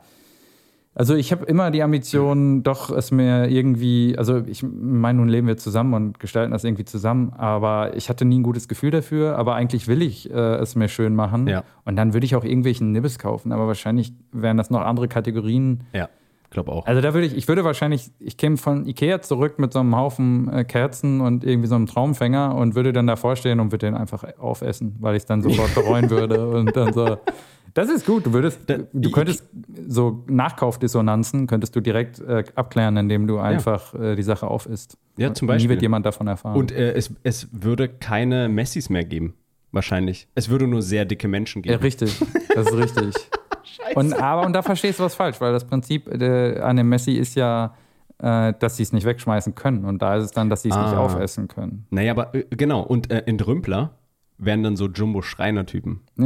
also 0.98 1.14
ich 1.14 1.30
habe 1.30 1.44
immer 1.44 1.70
die 1.70 1.80
Ambition, 1.84 2.64
doch 2.64 2.90
es 2.90 3.12
mir 3.12 3.48
irgendwie, 3.48 4.16
also 4.18 4.38
ich 4.46 4.64
meine, 4.64 5.20
nun 5.20 5.28
leben 5.28 5.46
wir 5.46 5.56
zusammen 5.56 5.94
und 5.94 6.18
gestalten 6.18 6.50
das 6.50 6.64
irgendwie 6.64 6.84
zusammen, 6.84 7.32
aber 7.34 7.96
ich 7.96 8.08
hatte 8.08 8.24
nie 8.24 8.40
ein 8.40 8.42
gutes 8.42 8.66
Gefühl 8.66 8.90
dafür, 8.90 9.36
aber 9.38 9.54
eigentlich 9.54 9.86
will 9.86 10.02
ich 10.02 10.28
äh, 10.28 10.34
es 10.56 10.74
mir 10.74 10.88
schön 10.88 11.14
machen 11.14 11.46
Ja. 11.46 11.62
und 11.84 11.94
dann 11.94 12.14
würde 12.14 12.26
ich 12.26 12.34
auch 12.34 12.42
irgendwelchen 12.42 12.90
Nibbes 12.90 13.20
kaufen, 13.20 13.52
aber 13.52 13.68
wahrscheinlich 13.68 14.12
wären 14.32 14.56
das 14.56 14.70
noch 14.70 14.80
andere 14.80 15.06
Kategorien. 15.06 15.84
Ja. 15.92 16.08
Glaube 16.50 16.72
auch. 16.72 16.86
Also 16.86 17.02
da 17.02 17.12
würde 17.12 17.26
ich, 17.26 17.36
ich 17.36 17.46
würde 17.46 17.62
wahrscheinlich, 17.64 18.10
ich 18.18 18.36
käme 18.36 18.56
von 18.56 18.86
Ikea 18.86 19.20
zurück 19.20 19.58
mit 19.58 19.72
so 19.72 19.80
einem 19.80 19.94
Haufen 19.94 20.50
äh, 20.50 20.64
Kerzen 20.64 21.20
und 21.20 21.44
irgendwie 21.44 21.68
so 21.68 21.74
einem 21.74 21.86
Traumfänger 21.86 22.54
und 22.54 22.74
würde 22.74 22.92
dann 22.92 23.06
davor 23.06 23.36
stehen 23.36 23.60
und 23.60 23.70
würde 23.70 23.86
den 23.86 23.94
einfach 23.94 24.24
aufessen, 24.38 24.96
weil 25.00 25.14
ich 25.14 25.22
es 25.22 25.26
dann 25.26 25.42
sofort 25.42 25.74
bereuen 25.74 26.08
würde 26.10 26.48
und 26.48 26.74
dann 26.74 26.92
so. 26.92 27.18
Das 27.74 27.90
ist 27.90 28.06
gut. 28.06 28.24
Du 28.26 28.32
würdest, 28.32 28.60
du 28.92 29.10
könntest 29.10 29.44
so 29.86 30.24
Nachkaufdissonanzen 30.26 31.46
könntest 31.46 31.76
du 31.76 31.80
direkt 31.80 32.18
äh, 32.20 32.42
abklären, 32.54 32.96
indem 32.96 33.26
du 33.26 33.38
einfach 33.38 33.94
äh, 33.94 34.16
die 34.16 34.22
Sache 34.22 34.48
aufisst. 34.48 34.96
Ja, 35.18 35.34
zum 35.34 35.48
Und 35.48 35.54
Nie 35.54 35.56
Beispiel. 35.56 35.70
wird 35.70 35.82
jemand 35.82 36.06
davon 36.06 36.26
erfahren. 36.28 36.56
Und 36.56 36.72
äh, 36.72 36.92
es, 36.94 37.12
es 37.24 37.48
würde 37.52 37.88
keine 37.88 38.48
Messis 38.48 38.88
mehr 38.88 39.04
geben. 39.04 39.34
Wahrscheinlich. 39.70 40.28
Es 40.34 40.48
würde 40.48 40.66
nur 40.66 40.80
sehr 40.80 41.04
dicke 41.04 41.28
Menschen 41.28 41.62
ja, 41.62 41.72
geben. 41.72 41.82
richtig. 41.82 42.18
Das 42.54 42.68
ist 42.68 42.76
richtig. 42.76 43.14
Und, 43.94 44.12
aber 44.14 44.44
und 44.46 44.52
da 44.52 44.62
verstehst 44.62 44.98
du 44.98 45.04
was 45.04 45.14
falsch, 45.14 45.40
weil 45.40 45.52
das 45.52 45.64
Prinzip 45.66 46.08
äh, 46.08 46.58
an 46.60 46.76
dem 46.76 46.88
Messi 46.88 47.12
ist 47.12 47.34
ja, 47.36 47.74
äh, 48.18 48.52
dass 48.58 48.76
sie 48.76 48.82
es 48.82 48.92
nicht 48.92 49.04
wegschmeißen 49.06 49.54
können. 49.54 49.84
Und 49.84 50.02
da 50.02 50.16
ist 50.16 50.24
es 50.24 50.30
dann, 50.32 50.50
dass 50.50 50.62
sie 50.62 50.70
es 50.70 50.76
nicht 50.76 50.84
Ah. 50.86 50.98
aufessen 50.98 51.46
können. 51.48 51.86
Naja, 51.90 52.12
aber 52.12 52.34
äh, 52.34 52.44
genau. 52.50 52.80
Und 52.82 53.10
äh, 53.10 53.22
Entrümpler 53.26 53.90
wären 54.38 54.62
dann 54.62 54.76
so 54.76 54.86
Jumbo-Schreiner-Typen. 54.86 56.00
die 56.16 56.24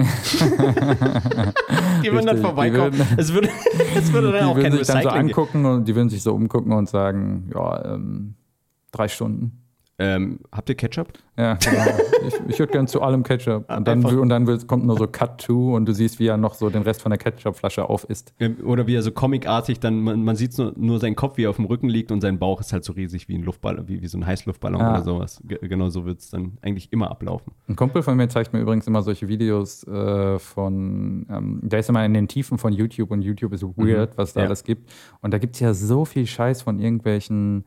würden 2.12 2.26
dann 2.26 2.38
vorbeikommen. 2.38 2.92
die 2.92 2.98
würden- 2.98 3.14
es, 3.16 3.32
würde, 3.32 3.48
es 3.96 4.12
würde 4.12 4.32
dann 4.32 4.44
Die 4.44 4.50
auch 4.50 4.54
kein 4.54 4.64
würden 4.72 4.78
sich 4.78 4.86
dann 4.86 5.02
so 5.02 5.08
Recycling 5.08 5.28
angucken 5.30 5.64
und 5.66 5.88
die 5.88 5.94
würden 5.94 6.08
sich 6.10 6.22
so 6.22 6.34
umgucken 6.34 6.72
und 6.72 6.88
sagen, 6.88 7.50
ja, 7.54 7.94
ähm, 7.94 8.34
drei 8.90 9.08
Stunden. 9.08 9.61
Ähm, 10.02 10.40
habt 10.50 10.68
ihr 10.68 10.74
Ketchup? 10.74 11.08
Ja, 11.38 11.54
genau. 11.54 11.82
ich 12.26 12.34
ich 12.48 12.58
würde 12.58 12.72
gern 12.72 12.86
zu 12.86 13.00
allem 13.00 13.22
Ketchup. 13.22 13.64
Und 13.74 13.88
dann, 13.88 14.04
und 14.04 14.28
dann 14.28 14.46
wird- 14.46 14.66
kommt 14.66 14.84
nur 14.84 14.98
so 14.98 15.06
Cut 15.06 15.40
to 15.46 15.74
und 15.74 15.86
du 15.86 15.94
siehst, 15.94 16.18
wie 16.18 16.26
er 16.26 16.36
noch 16.36 16.54
so 16.54 16.68
den 16.68 16.82
Rest 16.82 17.00
von 17.02 17.10
der 17.10 17.18
Ketchupflasche 17.18 17.88
auf 17.88 18.04
isst. 18.10 18.34
Ähm, 18.38 18.56
Oder 18.64 18.86
wie 18.86 18.94
er 18.94 19.02
so 19.02 19.12
comicartig 19.12 19.80
dann, 19.80 20.00
man, 20.00 20.22
man 20.24 20.36
sieht 20.36 20.56
nur, 20.58 20.72
nur 20.76 20.98
seinen 20.98 21.16
Kopf, 21.16 21.38
wie 21.38 21.44
er 21.44 21.50
auf 21.50 21.56
dem 21.56 21.64
Rücken 21.64 21.88
liegt 21.88 22.12
und 22.12 22.20
sein 22.20 22.38
Bauch 22.38 22.60
ist 22.60 22.72
halt 22.72 22.84
so 22.84 22.92
riesig 22.92 23.28
wie 23.28 23.34
ein 23.36 23.42
Luftballon, 23.44 23.88
wie, 23.88 24.02
wie 24.02 24.06
so 24.08 24.18
ein 24.18 24.26
Heißluftballon 24.26 24.80
Ah. 24.80 24.90
oder 24.94 25.02
sowas. 25.04 25.40
Ge 25.44 25.58
genau 25.62 25.88
so 25.88 26.04
wird 26.04 26.20
es 26.20 26.30
dann 26.30 26.58
eigentlich 26.60 26.92
immer 26.92 27.10
ablaufen. 27.10 27.52
Ein 27.68 27.76
Kumpel 27.76 28.02
von 28.02 28.16
mir 28.16 28.28
zeigt 28.28 28.52
mir 28.52 28.60
übrigens 28.60 28.86
immer 28.86 29.02
solche 29.02 29.28
Videos 29.28 29.84
äh, 29.86 30.38
von, 30.38 31.26
ähm, 31.30 31.60
der 31.62 31.78
ist 31.80 31.88
immer 31.88 32.04
in 32.04 32.12
den 32.12 32.28
Tiefen 32.28 32.58
von 32.58 32.72
YouTube 32.72 33.10
und 33.10 33.22
YouTube 33.22 33.52
ist 33.54 33.62
weird, 33.62 34.18
was 34.18 34.34
da 34.34 34.40
Ja. 34.40 34.46
alles 34.46 34.64
gibt. 34.64 34.90
Und 35.22 35.32
da 35.32 35.38
gibt 35.38 35.54
es 35.54 35.60
ja 35.60 35.72
so 35.72 36.04
viel 36.04 36.26
Scheiß 36.26 36.60
von 36.62 36.78
irgendwelchen 36.78 37.64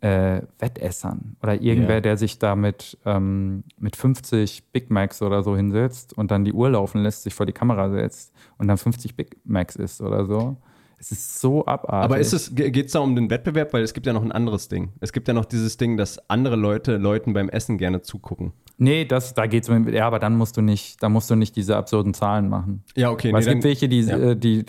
äh, 0.00 0.42
Wettessern 0.58 1.36
oder 1.42 1.60
irgendwer, 1.60 1.96
Ja. 1.96 2.00
der 2.00 2.16
sich 2.16 2.38
da 2.38 2.54
mit, 2.54 2.98
ähm, 3.04 3.64
mit 3.78 3.96
50 3.96 4.70
Big 4.72 4.90
Macs 4.90 5.22
oder 5.22 5.42
so 5.42 5.56
hinsetzt 5.56 6.16
und 6.16 6.30
dann 6.30 6.44
die 6.44 6.52
Uhr 6.52 6.70
laufen 6.70 7.02
lässt, 7.02 7.24
sich 7.24 7.34
vor 7.34 7.46
die 7.46 7.52
Kamera 7.52 7.90
setzt 7.90 8.32
und 8.58 8.68
dann 8.68 8.78
50 8.78 9.16
Big 9.16 9.36
Macs 9.44 9.76
isst 9.76 10.00
oder 10.00 10.24
so. 10.26 10.56
Es 11.00 11.12
ist 11.12 11.40
so 11.40 11.64
abartig. 11.64 12.04
Aber 12.04 12.18
ist 12.18 12.32
es, 12.32 12.54
geht 12.54 12.86
es 12.86 12.92
da 12.92 12.98
um 12.98 13.14
den 13.14 13.30
Wettbewerb? 13.30 13.72
Weil 13.72 13.82
es 13.84 13.94
gibt 13.94 14.06
ja 14.06 14.12
noch 14.12 14.22
ein 14.24 14.32
anderes 14.32 14.66
Ding. 14.68 14.90
Es 15.00 15.12
gibt 15.12 15.28
ja 15.28 15.34
noch 15.34 15.44
dieses 15.44 15.76
Ding, 15.76 15.96
dass 15.96 16.18
andere 16.28 16.56
Leute 16.56 16.96
Leuten 16.96 17.34
beim 17.34 17.48
Essen 17.48 17.78
gerne 17.78 18.02
zugucken. 18.02 18.52
Nee, 18.78 19.04
das, 19.04 19.34
da 19.34 19.46
geht's 19.46 19.68
um, 19.68 19.88
ja, 19.88 20.06
aber 20.06 20.18
dann 20.18 20.36
musst 20.36 20.56
du 20.56 20.60
nicht, 20.60 21.02
da 21.02 21.08
musst 21.08 21.30
du 21.30 21.36
nicht 21.36 21.54
diese 21.56 21.76
absurden 21.76 22.14
Zahlen 22.14 22.48
machen. 22.48 22.82
Ja, 22.96 23.10
okay. 23.10 23.32
Weil 23.32 23.40
es 23.40 23.46
gibt 23.46 23.64
welche, 23.64 23.88
die, 23.88 24.00
ja. 24.00 24.16
äh, 24.18 24.36
die, 24.36 24.64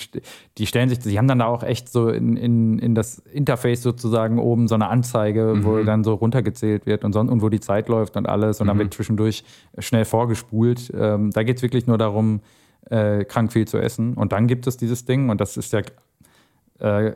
die 0.58 0.66
stellen 0.66 0.90
sich, 0.90 1.00
die 1.00 1.18
haben 1.18 1.28
dann 1.28 1.40
da 1.40 1.46
auch 1.46 1.64
echt 1.64 1.90
so 1.90 2.10
in, 2.10 2.36
in, 2.38 2.80
in 2.80 2.96
das 2.96 3.20
Interface 3.20 3.82
sozusagen 3.84 4.40
oben 4.40 4.68
so 4.68 4.76
eine 4.76 4.88
Anzeige, 4.88 5.54
Mhm. 5.56 5.64
wo 5.64 5.84
dann 5.84 6.04
so 6.04 6.14
runtergezählt 6.14 6.86
wird 6.86 7.04
und, 7.06 7.14
so, 7.14 7.20
und 7.20 7.42
wo 7.42 7.50
die 7.50 7.60
Zeit 7.60 7.88
läuft 7.90 8.18
und 8.18 8.28
alles 8.28 8.62
und 8.62 8.68
dann 8.68 8.78
Mhm. 8.78 8.82
wird 8.82 8.94
zwischendurch 8.94 9.44
schnell 9.80 10.06
vorgespult. 10.06 10.92
Ähm, 10.96 11.32
da 11.32 11.44
geht 11.44 11.58
es 11.58 11.64
wirklich 11.64 11.88
nur 11.88 11.98
darum, 11.98 12.42
äh, 12.90 13.26
krank 13.26 13.52
viel 13.54 13.68
zu 13.68 13.78
essen. 13.78 14.14
Und 14.16 14.32
dann 14.32 14.48
gibt 14.48 14.66
es 14.66 14.78
dieses 14.78 15.06
Ding 15.06 15.30
und 15.30 15.40
das 15.42 15.58
ist 15.58 15.72
ja, 15.74 15.82
äh, 16.80 17.14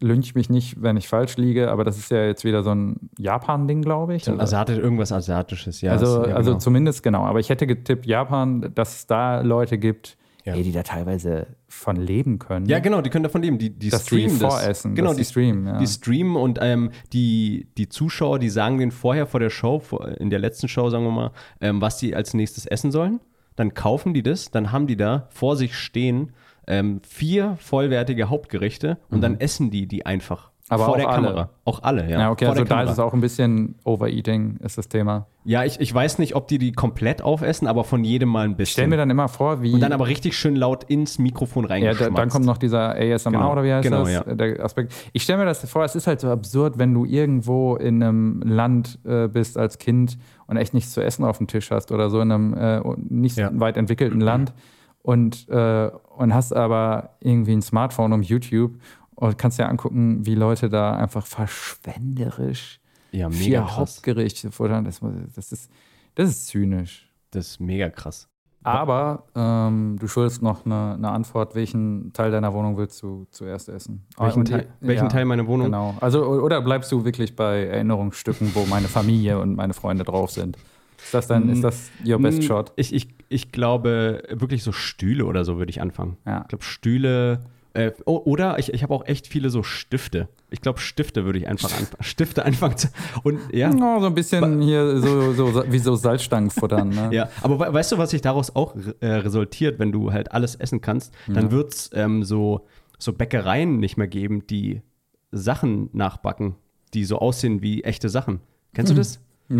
lynch 0.00 0.34
mich 0.34 0.50
nicht, 0.50 0.82
wenn 0.82 0.96
ich 0.96 1.08
falsch 1.08 1.36
liege, 1.36 1.70
aber 1.70 1.84
das 1.84 1.96
ist 1.96 2.10
ja 2.10 2.24
jetzt 2.24 2.44
wieder 2.44 2.62
so 2.62 2.74
ein 2.74 3.10
Japan-Ding, 3.18 3.82
glaube 3.82 4.14
ich. 4.16 4.24
So 4.24 4.32
ein 4.32 4.40
Asiatisch, 4.40 4.78
irgendwas 4.78 5.12
Asiatisches, 5.12 5.80
ja. 5.80 5.92
Also, 5.92 6.26
ja, 6.26 6.34
also 6.34 6.50
genau. 6.50 6.58
zumindest 6.58 7.02
genau. 7.02 7.24
Aber 7.24 7.38
ich 7.40 7.48
hätte 7.48 7.66
getippt, 7.66 8.06
Japan, 8.06 8.72
dass 8.74 8.96
es 8.96 9.06
da 9.06 9.40
Leute 9.42 9.78
gibt, 9.78 10.16
Ja. 10.44 10.54
die 10.54 10.72
da 10.72 10.82
teilweise 10.82 11.46
von 11.68 11.94
leben 11.96 12.40
können. 12.40 12.66
Ja, 12.66 12.80
genau, 12.80 13.00
die 13.00 13.10
können 13.10 13.22
davon 13.22 13.42
leben. 13.42 13.58
Die, 13.58 13.70
die 13.70 13.90
dass 13.90 14.02
die 14.04 14.06
streamen 14.16 14.38
das. 14.40 14.54
voressen. 14.54 14.94
Genau, 14.96 15.10
dass 15.10 15.16
die, 15.18 15.22
die 15.22 15.28
streamen. 15.30 15.66
Ja. 15.66 15.78
die 15.78 15.86
streamen 15.86 16.36
und 16.36 16.58
ähm, 16.60 16.90
die, 17.12 17.68
die 17.78 17.88
Zuschauer, 17.88 18.40
die 18.40 18.50
sagen 18.50 18.78
denen 18.78 18.90
vorher 18.90 19.26
vor 19.26 19.38
der 19.38 19.50
Show, 19.50 19.78
vor, 19.78 20.08
in 20.08 20.30
der 20.30 20.40
letzten 20.40 20.66
Show, 20.66 20.90
sagen 20.90 21.04
wir 21.04 21.12
mal, 21.12 21.30
ähm, 21.60 21.80
was 21.80 22.00
sie 22.00 22.14
als 22.16 22.34
nächstes 22.34 22.66
essen 22.66 22.90
sollen. 22.90 23.20
Dann 23.54 23.74
kaufen 23.74 24.14
die 24.14 24.22
das, 24.22 24.50
dann 24.50 24.72
haben 24.72 24.86
die 24.86 24.96
da 24.96 25.28
vor 25.30 25.56
sich 25.56 25.76
stehen 25.76 26.32
ähm, 26.66 27.00
vier 27.06 27.56
vollwertige 27.60 28.28
Hauptgerichte 28.28 28.98
und 29.10 29.20
dann 29.22 29.40
essen 29.40 29.70
die 29.70 29.86
die 29.86 30.06
einfach 30.06 30.50
Mhm. 30.62 30.74
Aber 30.76 30.84
vor 30.86 30.96
der 30.96 31.08
alle. 31.08 31.26
Kamera. 31.26 31.50
Auch 31.66 31.82
alle, 31.82 32.08
ja. 32.08 32.20
ja, 32.20 32.30
okay, 32.30 32.46
vor 32.46 32.52
also 32.54 32.64
da 32.64 32.82
ist 32.82 32.92
es 32.92 32.98
auch 32.98 33.12
ein 33.12 33.20
bisschen 33.20 33.74
Overeating, 33.84 34.56
ist 34.62 34.78
das 34.78 34.88
Thema. 34.88 35.26
Ja, 35.44 35.64
ich, 35.64 35.80
ich 35.80 35.92
weiß 35.92 36.18
nicht, 36.18 36.34
ob 36.34 36.48
die 36.48 36.56
die 36.56 36.72
komplett 36.72 37.20
aufessen, 37.20 37.66
aber 37.66 37.84
von 37.84 38.04
jedem 38.04 38.30
mal 38.30 38.44
ein 38.46 38.52
Ich 38.52 38.56
bisschen. 38.58 38.72
stell 38.74 38.86
mir 38.86 38.96
dann 38.96 39.10
immer 39.10 39.28
vor, 39.28 39.60
wie. 39.60 39.72
und 39.74 39.80
dann 39.80 39.92
aber 39.92 40.06
richtig 40.06 40.34
schön 40.34 40.56
laut 40.56 40.84
ins 40.84 41.18
Mikrofon 41.18 41.64
ja, 41.64 41.70
reingeschmatzt. 41.70 42.12
da, 42.12 42.14
dann 42.20 42.28
kommt 42.30 42.46
noch 42.46 42.56
dieser 42.58 42.94
ASMR 42.96 43.32
Genau, 43.32 43.52
oder 43.52 43.64
wie 43.64 43.72
heißt 43.72 43.82
genau, 43.82 44.04
das? 44.04 44.12
ja. 44.12 44.22
Der 44.22 44.64
Aspekt. 44.64 44.94
Ich 45.12 45.24
stelle 45.24 45.40
mir 45.40 45.44
das 45.46 45.68
vor, 45.68 45.84
es 45.84 45.94
ist 45.94 46.06
halt 46.06 46.20
so 46.20 46.28
absurd, 46.30 46.78
wenn 46.78 46.94
du 46.94 47.04
irgendwo 47.04 47.76
in 47.76 48.02
einem 48.02 48.40
Land 48.42 48.98
äh, 49.04 49.28
bist 49.28 49.58
als 49.58 49.76
Kind 49.78 50.16
und 50.46 50.56
echt 50.56 50.72
nichts 50.74 50.92
zu 50.92 51.02
essen 51.02 51.24
auf 51.24 51.36
dem 51.38 51.48
Tisch 51.48 51.70
hast 51.70 51.92
oder 51.92 52.08
so 52.08 52.20
in 52.20 52.30
einem 52.32 52.54
äh, 52.54 52.80
nicht 53.10 53.36
Ja. 53.36 53.50
weit 53.52 53.76
entwickelten 53.76 54.20
Land 54.20 54.54
und, 55.02 55.48
äh, 55.48 55.90
und 56.16 56.32
hast 56.34 56.52
aber 56.52 57.10
irgendwie 57.20 57.52
ein 57.52 57.62
Smartphone 57.62 58.12
um 58.12 58.22
YouTube 58.22 58.72
und 59.14 59.36
kannst 59.38 59.58
dir 59.58 59.68
angucken, 59.68 60.24
wie 60.26 60.34
Leute 60.34 60.68
da 60.68 60.96
einfach 60.96 61.26
verschwenderisch 61.26 62.80
Ja, 63.10 63.28
mega 63.28 63.38
vier 63.42 63.60
krass. 63.62 63.76
Hauptgerichte 63.76 64.50
fordern. 64.50 64.84
Das, 64.84 65.00
das, 65.34 65.52
ist, 65.52 65.70
das 66.14 66.30
ist 66.30 66.46
zynisch. 66.48 67.08
Das 67.30 67.48
ist 67.48 67.60
mega 67.60 67.88
krass. 67.90 68.28
Aber 68.64 69.24
ähm, 69.34 69.96
du 69.98 70.06
schuldest 70.06 70.40
noch 70.40 70.64
eine, 70.64 70.94
eine 70.94 71.08
Antwort. 71.10 71.56
Welchen 71.56 72.12
Teil 72.12 72.30
deiner 72.30 72.52
Wohnung 72.54 72.76
willst 72.76 73.02
du 73.02 73.26
zuerst 73.32 73.68
essen? 73.68 74.06
Welchen, 74.16 74.38
Und 74.40 74.48
die- 74.48 74.52
Teil, 74.52 74.68
welchen 74.80 75.04
ja, 75.04 75.08
Teil 75.08 75.24
meiner 75.24 75.46
Wohnung? 75.48 75.66
Genau. 75.66 75.96
Also, 76.00 76.24
oder 76.24 76.60
bleibst 76.62 76.92
du 76.92 77.04
wirklich 77.04 77.34
bei 77.34 77.64
Erinnerungsstücken, 77.64 78.54
wo 78.54 78.64
meine 78.66 78.86
Familie 78.86 79.40
und 79.40 79.56
meine 79.56 79.74
Freunde 79.74 80.04
drauf 80.04 80.30
sind? 80.30 80.56
Ist 81.02 81.12
das 81.12 81.26
dann, 81.26 81.48
ist 81.48 81.64
das 81.64 81.90
your 82.06 82.20
best 82.20 82.38
Mm, 82.42 82.46
shot? 82.46 82.72
Ich, 82.76 82.94
ich, 82.94 83.08
ich 83.32 83.52
glaube, 83.52 84.22
wirklich 84.30 84.62
so 84.62 84.72
Stühle 84.72 85.24
oder 85.24 85.44
so 85.44 85.58
würde 85.58 85.70
ich 85.70 85.80
anfangen. 85.80 86.16
Ja. 86.26 86.42
Ich 86.42 86.48
glaube, 86.48 86.64
Stühle. 86.64 87.40
Äh, 87.74 87.92
oh, 88.04 88.20
oder 88.24 88.58
ich, 88.58 88.72
ich 88.74 88.82
habe 88.82 88.92
auch 88.92 89.06
echt 89.06 89.26
viele 89.26 89.48
so 89.48 89.62
Stifte. 89.62 90.28
Ich 90.50 90.60
glaube, 90.60 90.78
Stifte 90.78 91.24
würde 91.24 91.38
ich 91.38 91.48
einfach 91.48 91.70
anfangen. 91.70 91.96
Stifte 92.02 92.44
anfangen 92.44 92.76
zu. 92.76 92.88
Und 93.22 93.40
ja. 93.50 93.70
Oh, 93.70 94.00
so 94.00 94.06
ein 94.06 94.14
bisschen 94.14 94.60
hier 94.60 94.98
so, 94.98 95.32
so 95.32 95.64
wie 95.72 95.78
so 95.78 95.94
Salzstangen 95.94 96.50
futtern. 96.50 96.90
Ne? 96.90 97.08
Ja, 97.12 97.30
aber 97.40 97.58
we 97.58 97.72
weißt 97.72 97.92
du, 97.92 97.98
was 97.98 98.10
sich 98.10 98.20
daraus 98.20 98.54
auch 98.54 98.76
äh, 99.00 99.06
resultiert, 99.06 99.78
wenn 99.78 99.90
du 99.90 100.12
halt 100.12 100.32
alles 100.32 100.54
essen 100.54 100.82
kannst? 100.82 101.14
Dann 101.26 101.50
wird 101.50 101.72
es 101.72 101.90
ähm, 101.94 102.22
so, 102.24 102.66
so 102.98 103.14
Bäckereien 103.14 103.78
nicht 103.78 103.96
mehr 103.96 104.08
geben, 104.08 104.46
die 104.46 104.82
Sachen 105.30 105.88
nachbacken, 105.94 106.56
die 106.92 107.04
so 107.04 107.18
aussehen 107.18 107.62
wie 107.62 107.84
echte 107.84 108.10
Sachen. 108.10 108.40
Kennst 108.74 108.92
du 108.92 108.96
das? 108.96 109.18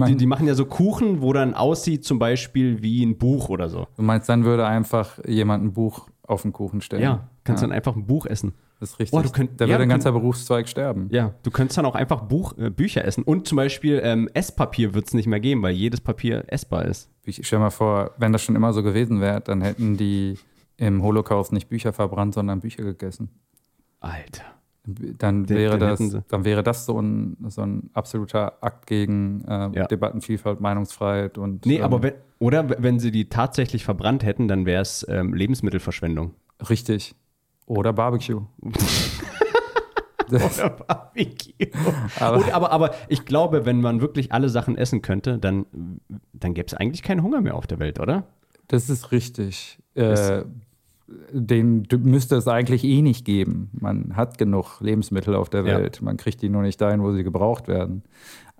Die, 0.09 0.17
die 0.17 0.27
machen 0.27 0.47
ja 0.47 0.55
so 0.55 0.65
Kuchen, 0.67 1.21
wo 1.23 1.33
dann 1.33 1.55
aussieht 1.55 2.05
zum 2.05 2.19
Beispiel 2.19 2.83
wie 2.83 3.05
ein 3.05 3.19
Buch 3.19 3.49
oder 3.49 3.69
so. 3.69 3.87
Du 3.97 4.03
meinst, 4.03 4.29
dann 4.29 4.45
würde 4.45 4.67
einfach 4.67 5.19
jemand 5.27 5.65
ein 5.65 5.73
Buch 5.73 6.09
auf 6.27 6.43
den 6.43 6.53
Kuchen 6.53 6.81
stellen? 6.81 7.03
Ja, 7.03 7.29
kannst 7.45 7.63
ja, 7.63 7.69
dann 7.69 7.77
einfach 7.77 7.95
ein 7.97 8.07
Buch 8.07 8.27
essen. 8.27 8.55
Das 8.81 8.91
ist 8.93 8.99
richtig. 8.99 9.19
Oh, 9.19 9.23
du 9.23 9.31
könnt- 9.31 9.61
da 9.61 9.65
ja, 9.67 9.73
würde 9.73 9.85
ein 9.85 9.89
ganzer 9.89 10.11
könnt- 10.11 10.23
Berufszweig 10.23 10.69
sterben. 10.69 11.09
Ja, 11.13 11.35
du 11.45 11.51
könntest 11.51 11.79
dann 11.79 11.85
auch 11.87 11.95
einfach 11.95 12.23
Buch, 12.23 12.57
äh, 12.59 12.71
Bücher 12.71 13.05
essen. 13.05 13.23
Und 13.23 13.47
zum 13.47 13.57
Beispiel 13.57 14.01
ähm, 14.03 14.29
Esspapier 14.35 14.95
wird 14.95 15.07
es 15.07 15.15
nicht 15.15 15.27
mehr 15.27 15.39
geben, 15.41 15.63
weil 15.63 15.73
jedes 15.75 16.01
Papier 16.01 16.45
essbar 16.49 16.85
ist. 16.87 17.09
Ich 17.25 17.47
stell 17.47 17.59
mal 17.61 17.71
vor, 17.71 18.11
wenn 18.19 18.33
das 18.33 18.43
schon 18.43 18.57
immer 18.57 18.73
so 18.73 18.83
gewesen 18.83 19.21
wäre, 19.21 19.41
dann 19.41 19.61
hätten 19.63 19.97
die 19.97 20.37
im 20.79 21.03
Holocaust 21.03 21.53
nicht 21.53 21.69
Bücher 21.69 21.93
verbrannt, 21.93 22.35
sondern 22.35 22.59
Bücher 22.61 22.83
gegessen. 22.83 23.29
Alter. 24.01 24.43
Dann 24.85 25.45
Den- 25.45 25.57
wäre, 25.57 25.79
den 25.79 26.11
das, 26.11 26.25
dann 26.29 26.45
wäre 26.45 26.63
das 26.65 26.87
so 26.87 27.01
ein, 27.01 27.37
so 27.49 27.63
ein 27.63 27.91
absoluter 27.95 28.63
Akt 28.63 28.87
gegen 28.89 29.45
äh, 29.47 29.71
Ja. 29.73 29.87
Debattenvielfalt, 29.87 30.61
Meinungsfreiheit 30.61 31.39
und. 31.39 31.65
Nee, 31.67 31.77
ähm, 31.77 31.85
aber 31.85 32.03
wenn, 32.03 32.15
oder 32.41 32.69
wenn 32.83 32.99
sie 32.99 33.13
die 33.13 33.29
tatsächlich 33.29 33.85
verbrannt 33.85 34.25
hätten, 34.25 34.49
dann 34.49 34.67
wäre 34.67 34.83
es 34.83 35.07
ähm, 35.09 35.35
Lebensmittelverschwendung. 35.35 36.35
Richtig. 36.69 37.15
Oder 37.67 37.93
Barbecue. 37.93 38.43
Das, 40.31 40.59
Oder 40.61 40.71
Barbecue. 40.71 41.53
Aber- 42.21 42.37
Und, 42.39 42.55
aber, 42.55 42.71
aber 42.73 42.91
ich 43.09 43.25
glaube, 43.27 43.67
wenn 43.67 43.81
man 43.83 44.01
wirklich 44.01 44.33
alle 44.33 44.49
Sachen 44.49 44.79
essen 44.79 45.03
könnte, 45.03 45.39
dann, 45.39 45.67
dann 46.33 46.55
gäbe 46.55 46.67
es 46.69 46.75
eigentlich 46.75 47.03
keinen 47.03 47.23
Hunger 47.23 47.41
mehr 47.43 47.55
auf 47.55 47.67
der 47.67 47.79
Welt, 47.79 48.01
oder? 48.01 48.25
das 48.69 48.89
ist 48.89 49.13
richtig. 49.13 49.79
Äh, 49.95 50.45
den 51.33 51.87
müsste 52.03 52.37
es 52.37 52.49
eigentlich 52.49 52.85
eh 52.85 53.03
nicht 53.03 53.25
geben. 53.25 53.71
Man 53.79 54.17
hat 54.17 54.39
genug 54.39 54.81
Lebensmittel 54.81 55.35
auf 55.35 55.49
der 55.51 55.65
Ja. 55.67 55.79
Welt. 55.79 56.03
Man 56.03 56.17
kriegt 56.17 56.43
die 56.43 56.49
nur 56.49 56.63
nicht 56.63 56.81
dahin, 56.81 57.03
wo 57.03 57.13
sie 57.13 57.25
gebraucht 57.25 57.69
werden. 57.69 58.03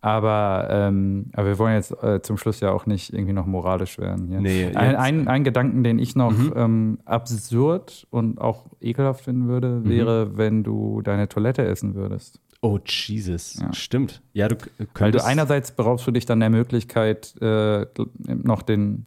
Aber, 0.05 0.67
ähm, 0.71 1.27
aber 1.33 1.47
wir 1.47 1.59
wollen 1.61 1.75
jetzt 1.75 1.93
äh, 2.03 2.21
zum 2.23 2.37
Schluss 2.37 2.59
ja 2.59 2.73
auch 2.73 2.87
nicht 2.87 3.13
irgendwie 3.13 3.33
noch 3.33 3.47
moralisch 3.47 3.99
werden. 3.99 4.27
Hier. 4.27 4.41
Nee, 4.41 4.67
ein, 4.75 4.97
ein, 4.97 5.29
ein 5.29 5.45
Gedanken, 5.45 5.85
den 5.85 6.01
ich 6.01 6.17
noch 6.17 6.33
Mhm. 6.33 6.53
ähm, 6.57 6.99
absurd 7.05 8.09
und 8.11 8.41
auch 8.41 8.67
ekelhaft 8.81 9.25
finden 9.25 9.45
Mhm. 9.45 9.49
würde, 9.49 9.85
wäre, 9.85 10.37
wenn 10.37 10.65
du 10.65 11.03
deine 11.03 11.29
Toilette 11.29 11.65
essen 11.65 11.95
würdest. 11.95 12.41
Oh, 12.63 12.79
Jesus. 12.85 13.59
Ja. 13.61 13.73
Stimmt. 13.73 14.23
Ja, 14.33 14.49
du 14.49 14.57
k- 14.57 14.71
Weil 14.79 14.87
könntest. 14.95 15.25
du 15.25 15.29
einerseits 15.29 15.71
beraubst 15.71 16.05
du 16.07 16.11
dich 16.11 16.27
dann 16.27 16.41
der 16.41 16.51
Möglichkeit, 16.51 17.35
äh, 17.41 17.87
noch 18.27 18.63
den 18.63 19.07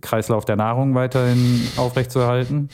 Kreislauf 0.00 0.44
der 0.44 0.56
Nahrung 0.56 0.94
weiterhin 0.94 1.60
aufrechtzuerhalten. 1.76 2.68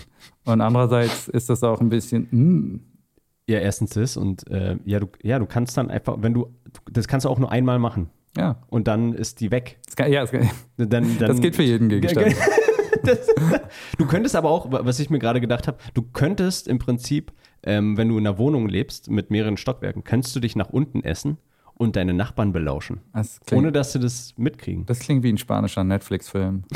Und 0.44 0.60
andererseits 0.60 1.28
ist 1.28 1.50
das 1.50 1.62
auch 1.62 1.80
ein 1.80 1.88
bisschen, 1.88 2.28
mm, 2.30 2.80
ja, 3.48 3.58
erstens 3.58 3.90
das 3.90 4.16
und 4.16 4.48
äh, 4.50 4.76
ja, 4.84 5.00
du, 5.00 5.08
ja, 5.22 5.38
du 5.38 5.46
kannst 5.46 5.76
dann 5.76 5.90
einfach, 5.90 6.16
wenn 6.20 6.34
du, 6.34 6.54
das 6.90 7.08
kannst 7.08 7.24
du 7.24 7.30
auch 7.30 7.38
nur 7.38 7.50
einmal 7.50 7.78
machen 7.78 8.10
ja, 8.36 8.62
und 8.68 8.86
dann 8.86 9.12
ist 9.12 9.40
die 9.40 9.50
weg. 9.50 9.78
das, 9.86 9.96
kann, 9.96 10.12
ja 10.12 10.20
das, 10.20 10.30
kann, 10.30 10.50
Dann, 10.76 10.88
dann, 10.88 11.18
das 11.18 11.40
geht 11.40 11.56
für 11.56 11.62
jeden 11.62 11.88
Gegenstand. 11.88 12.34
das, 13.02 13.26
du 13.98 14.06
könntest 14.06 14.36
aber 14.36 14.50
auch, 14.50 14.66
was 14.70 15.00
ich 15.00 15.10
mir 15.10 15.18
gerade 15.18 15.40
gedacht 15.40 15.66
habe, 15.66 15.78
du 15.94 16.02
könntest 16.02 16.68
im 16.68 16.78
Prinzip, 16.78 17.32
ähm, 17.62 17.96
wenn 17.96 18.08
du 18.08 18.18
in 18.18 18.26
einer 18.26 18.38
Wohnung 18.38 18.68
lebst 18.68 19.10
mit 19.10 19.30
mehreren 19.30 19.56
Stockwerken, 19.56 20.04
könntest 20.04 20.34
du 20.36 20.40
dich 20.40 20.54
nach 20.54 20.70
unten 20.70 21.02
essen 21.02 21.38
und 21.80 21.96
deine 21.96 22.12
Nachbarn 22.12 22.52
belauschen. 22.52 23.00
Das 23.14 23.40
klingt, 23.40 23.62
Ohne 23.62 23.72
dass 23.72 23.92
sie 23.92 24.00
das 24.00 24.34
mitkriegen. 24.36 24.84
das 24.84 24.98
klingt 24.98 25.22
wie 25.22 25.32
ein 25.32 25.38
spanischer 25.38 25.82
Netflix-Film. 25.82 26.64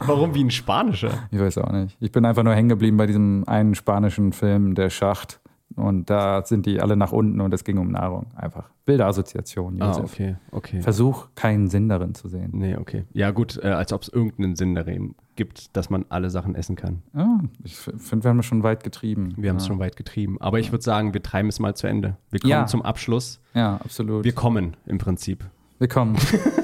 Warum 0.00 0.34
wie 0.34 0.42
ein 0.42 0.50
Spanischer? 0.50 1.28
Ich 1.30 1.38
weiß 1.38 1.58
auch 1.58 1.70
nicht. 1.70 1.96
Ich 2.00 2.10
bin 2.10 2.24
einfach 2.24 2.42
nur 2.42 2.52
hängen 2.54 2.68
geblieben 2.68 2.96
bei 2.96 3.06
diesem 3.06 3.44
einen 3.46 3.76
spanischen 3.76 4.32
Film, 4.32 4.74
Der 4.74 4.90
Schacht. 4.90 5.40
Und 5.76 6.08
da 6.08 6.42
sind 6.44 6.64
die 6.64 6.80
alle 6.80 6.96
nach 6.96 7.12
unten 7.12 7.40
und 7.40 7.52
es 7.52 7.62
ging 7.62 7.76
um 7.78 7.90
Nahrung. 7.92 8.26
Einfach 8.34 8.70
wilde 8.86 9.04
Assoziation, 9.04 9.80
Ah, 9.82 9.98
okay, 9.98 10.36
okay. 10.50 10.80
Versuch, 10.80 11.26
keinen 11.34 11.68
Sinn 11.68 11.88
darin 11.88 12.14
zu 12.14 12.28
sehen. 12.28 12.50
Nee, 12.52 12.76
okay. 12.76 13.04
Ja, 13.12 13.30
gut, 13.30 13.58
äh, 13.62 13.68
als 13.68 13.92
ob 13.92 14.02
es 14.02 14.08
irgendeinen 14.08 14.56
Sinn 14.56 14.74
darin 14.74 15.14
gibt, 15.34 15.76
dass 15.76 15.90
man 15.90 16.06
alle 16.08 16.30
Sachen 16.30 16.54
essen 16.54 16.76
kann. 16.76 17.02
Ja, 17.14 17.40
ich 17.62 17.76
finde, 17.76 18.24
wir 18.24 18.30
haben 18.30 18.38
es 18.38 18.46
schon 18.46 18.62
weit 18.62 18.84
getrieben. 18.84 19.34
Wir 19.36 19.50
haben 19.50 19.56
es 19.58 19.64
ja. 19.64 19.68
schon 19.68 19.78
weit 19.78 19.96
getrieben. 19.96 20.40
Aber 20.40 20.58
ich 20.60 20.72
würde 20.72 20.82
sagen, 20.82 21.12
wir 21.12 21.22
treiben 21.22 21.50
es 21.50 21.58
mal 21.60 21.74
zu 21.76 21.86
Ende. 21.88 22.16
Wir 22.30 22.40
kommen 22.40 22.50
Ja. 22.52 22.66
zum 22.66 22.80
Abschluss. 22.80 23.40
Ja, 23.52 23.76
absolut. 23.76 24.24
Wir 24.24 24.32
kommen 24.32 24.76
im 24.86 24.96
Prinzip. 24.96 25.44
Willkommen. 25.78 26.16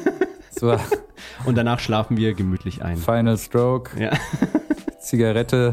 so, 0.50 0.74
Und 1.44 1.58
danach 1.58 1.80
schlafen 1.80 2.16
wir 2.16 2.32
gemütlich 2.32 2.82
ein. 2.82 2.96
Final 2.96 3.36
Stroke, 3.36 4.00
Ja, 4.02 4.12
Zigarette 5.00 5.72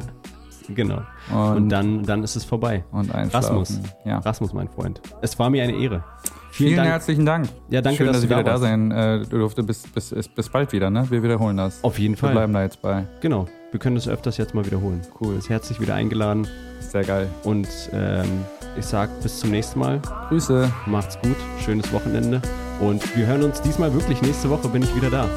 genau. 0.76 1.02
und, 1.32 1.58
Und 1.58 1.70
dann, 1.70 2.04
dann 2.04 2.24
ist 2.24 2.36
es 2.36 2.44
vorbei. 2.46 2.84
und. 2.92 3.14
Rasmus. 3.14 3.80
Ja. 4.06 4.20
Rasmus, 4.20 4.54
mein 4.54 4.70
Freund. 4.70 5.02
Es 5.22 5.38
war 5.40 5.50
mir 5.50 5.64
eine 5.64 5.74
Ehre. 5.74 6.04
Vielen, 6.52 6.78
Dank. 6.78 6.90
herzlichen 6.90 7.26
Dank. 7.26 7.48
Ja, 7.70 7.82
danke, 7.82 7.98
Schön, 7.98 8.08
dass 8.08 8.18
dass, 8.18 8.22
du 8.22 8.26
ich 8.28 8.32
wieder 8.32 8.44
da 8.44 8.54
da 8.54 8.58
sein 8.58 8.92
äh, 8.92 9.26
durfte. 9.26 9.64
Bis, 9.64 9.84
bis, 9.88 10.14
bis, 10.28 10.50
bald 10.50 10.74
wieder, 10.74 10.90
ne? 10.90 11.06
Wir 11.10 11.24
wiederholen 11.24 11.58
das. 11.58 11.84
Auf 11.84 12.00
jeden 12.00 12.16
Wir 12.16 12.20
Fall. 12.20 12.32
bleiben 12.32 12.54
da 12.54 12.64
jetzt 12.64 12.82
bei. 12.82 13.06
Genau. 13.22 13.46
Wir 13.72 13.80
können 13.80 13.96
das 13.96 14.08
öfters 14.08 14.38
jetzt 14.38 14.56
mal 14.56 14.66
wiederholen. 14.66 15.02
Cool. 15.22 15.36
Ist 15.36 15.50
herzlich 15.50 15.80
wieder 15.80 15.94
eingeladen. 15.96 16.48
Sehr 16.80 17.04
geil. 17.04 17.28
Und 17.44 17.68
ähm, 17.94 18.44
ich 18.78 18.86
sag 18.86 19.10
bis 19.22 19.40
zum 19.40 19.52
nächsten 19.52 19.80
Mal. 19.80 20.02
Grüße. 20.30 20.72
Macht's 20.88 21.20
gut. 21.22 21.36
Schönes 21.64 21.92
Wochenende. 21.94 22.42
Und 22.80 23.16
wir 23.16 23.28
hören 23.28 23.44
uns 23.44 23.62
diesmal 23.62 23.94
wirklich 23.94 24.22
nächste 24.22 24.50
Woche 24.50 24.68
bin 24.70 24.82
ich 24.82 24.96
wieder 24.96 25.10
da. 25.10 25.30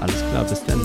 Alles 0.00 0.24
klar, 0.30 0.44
bis 0.44 0.64
dann. 0.64 0.80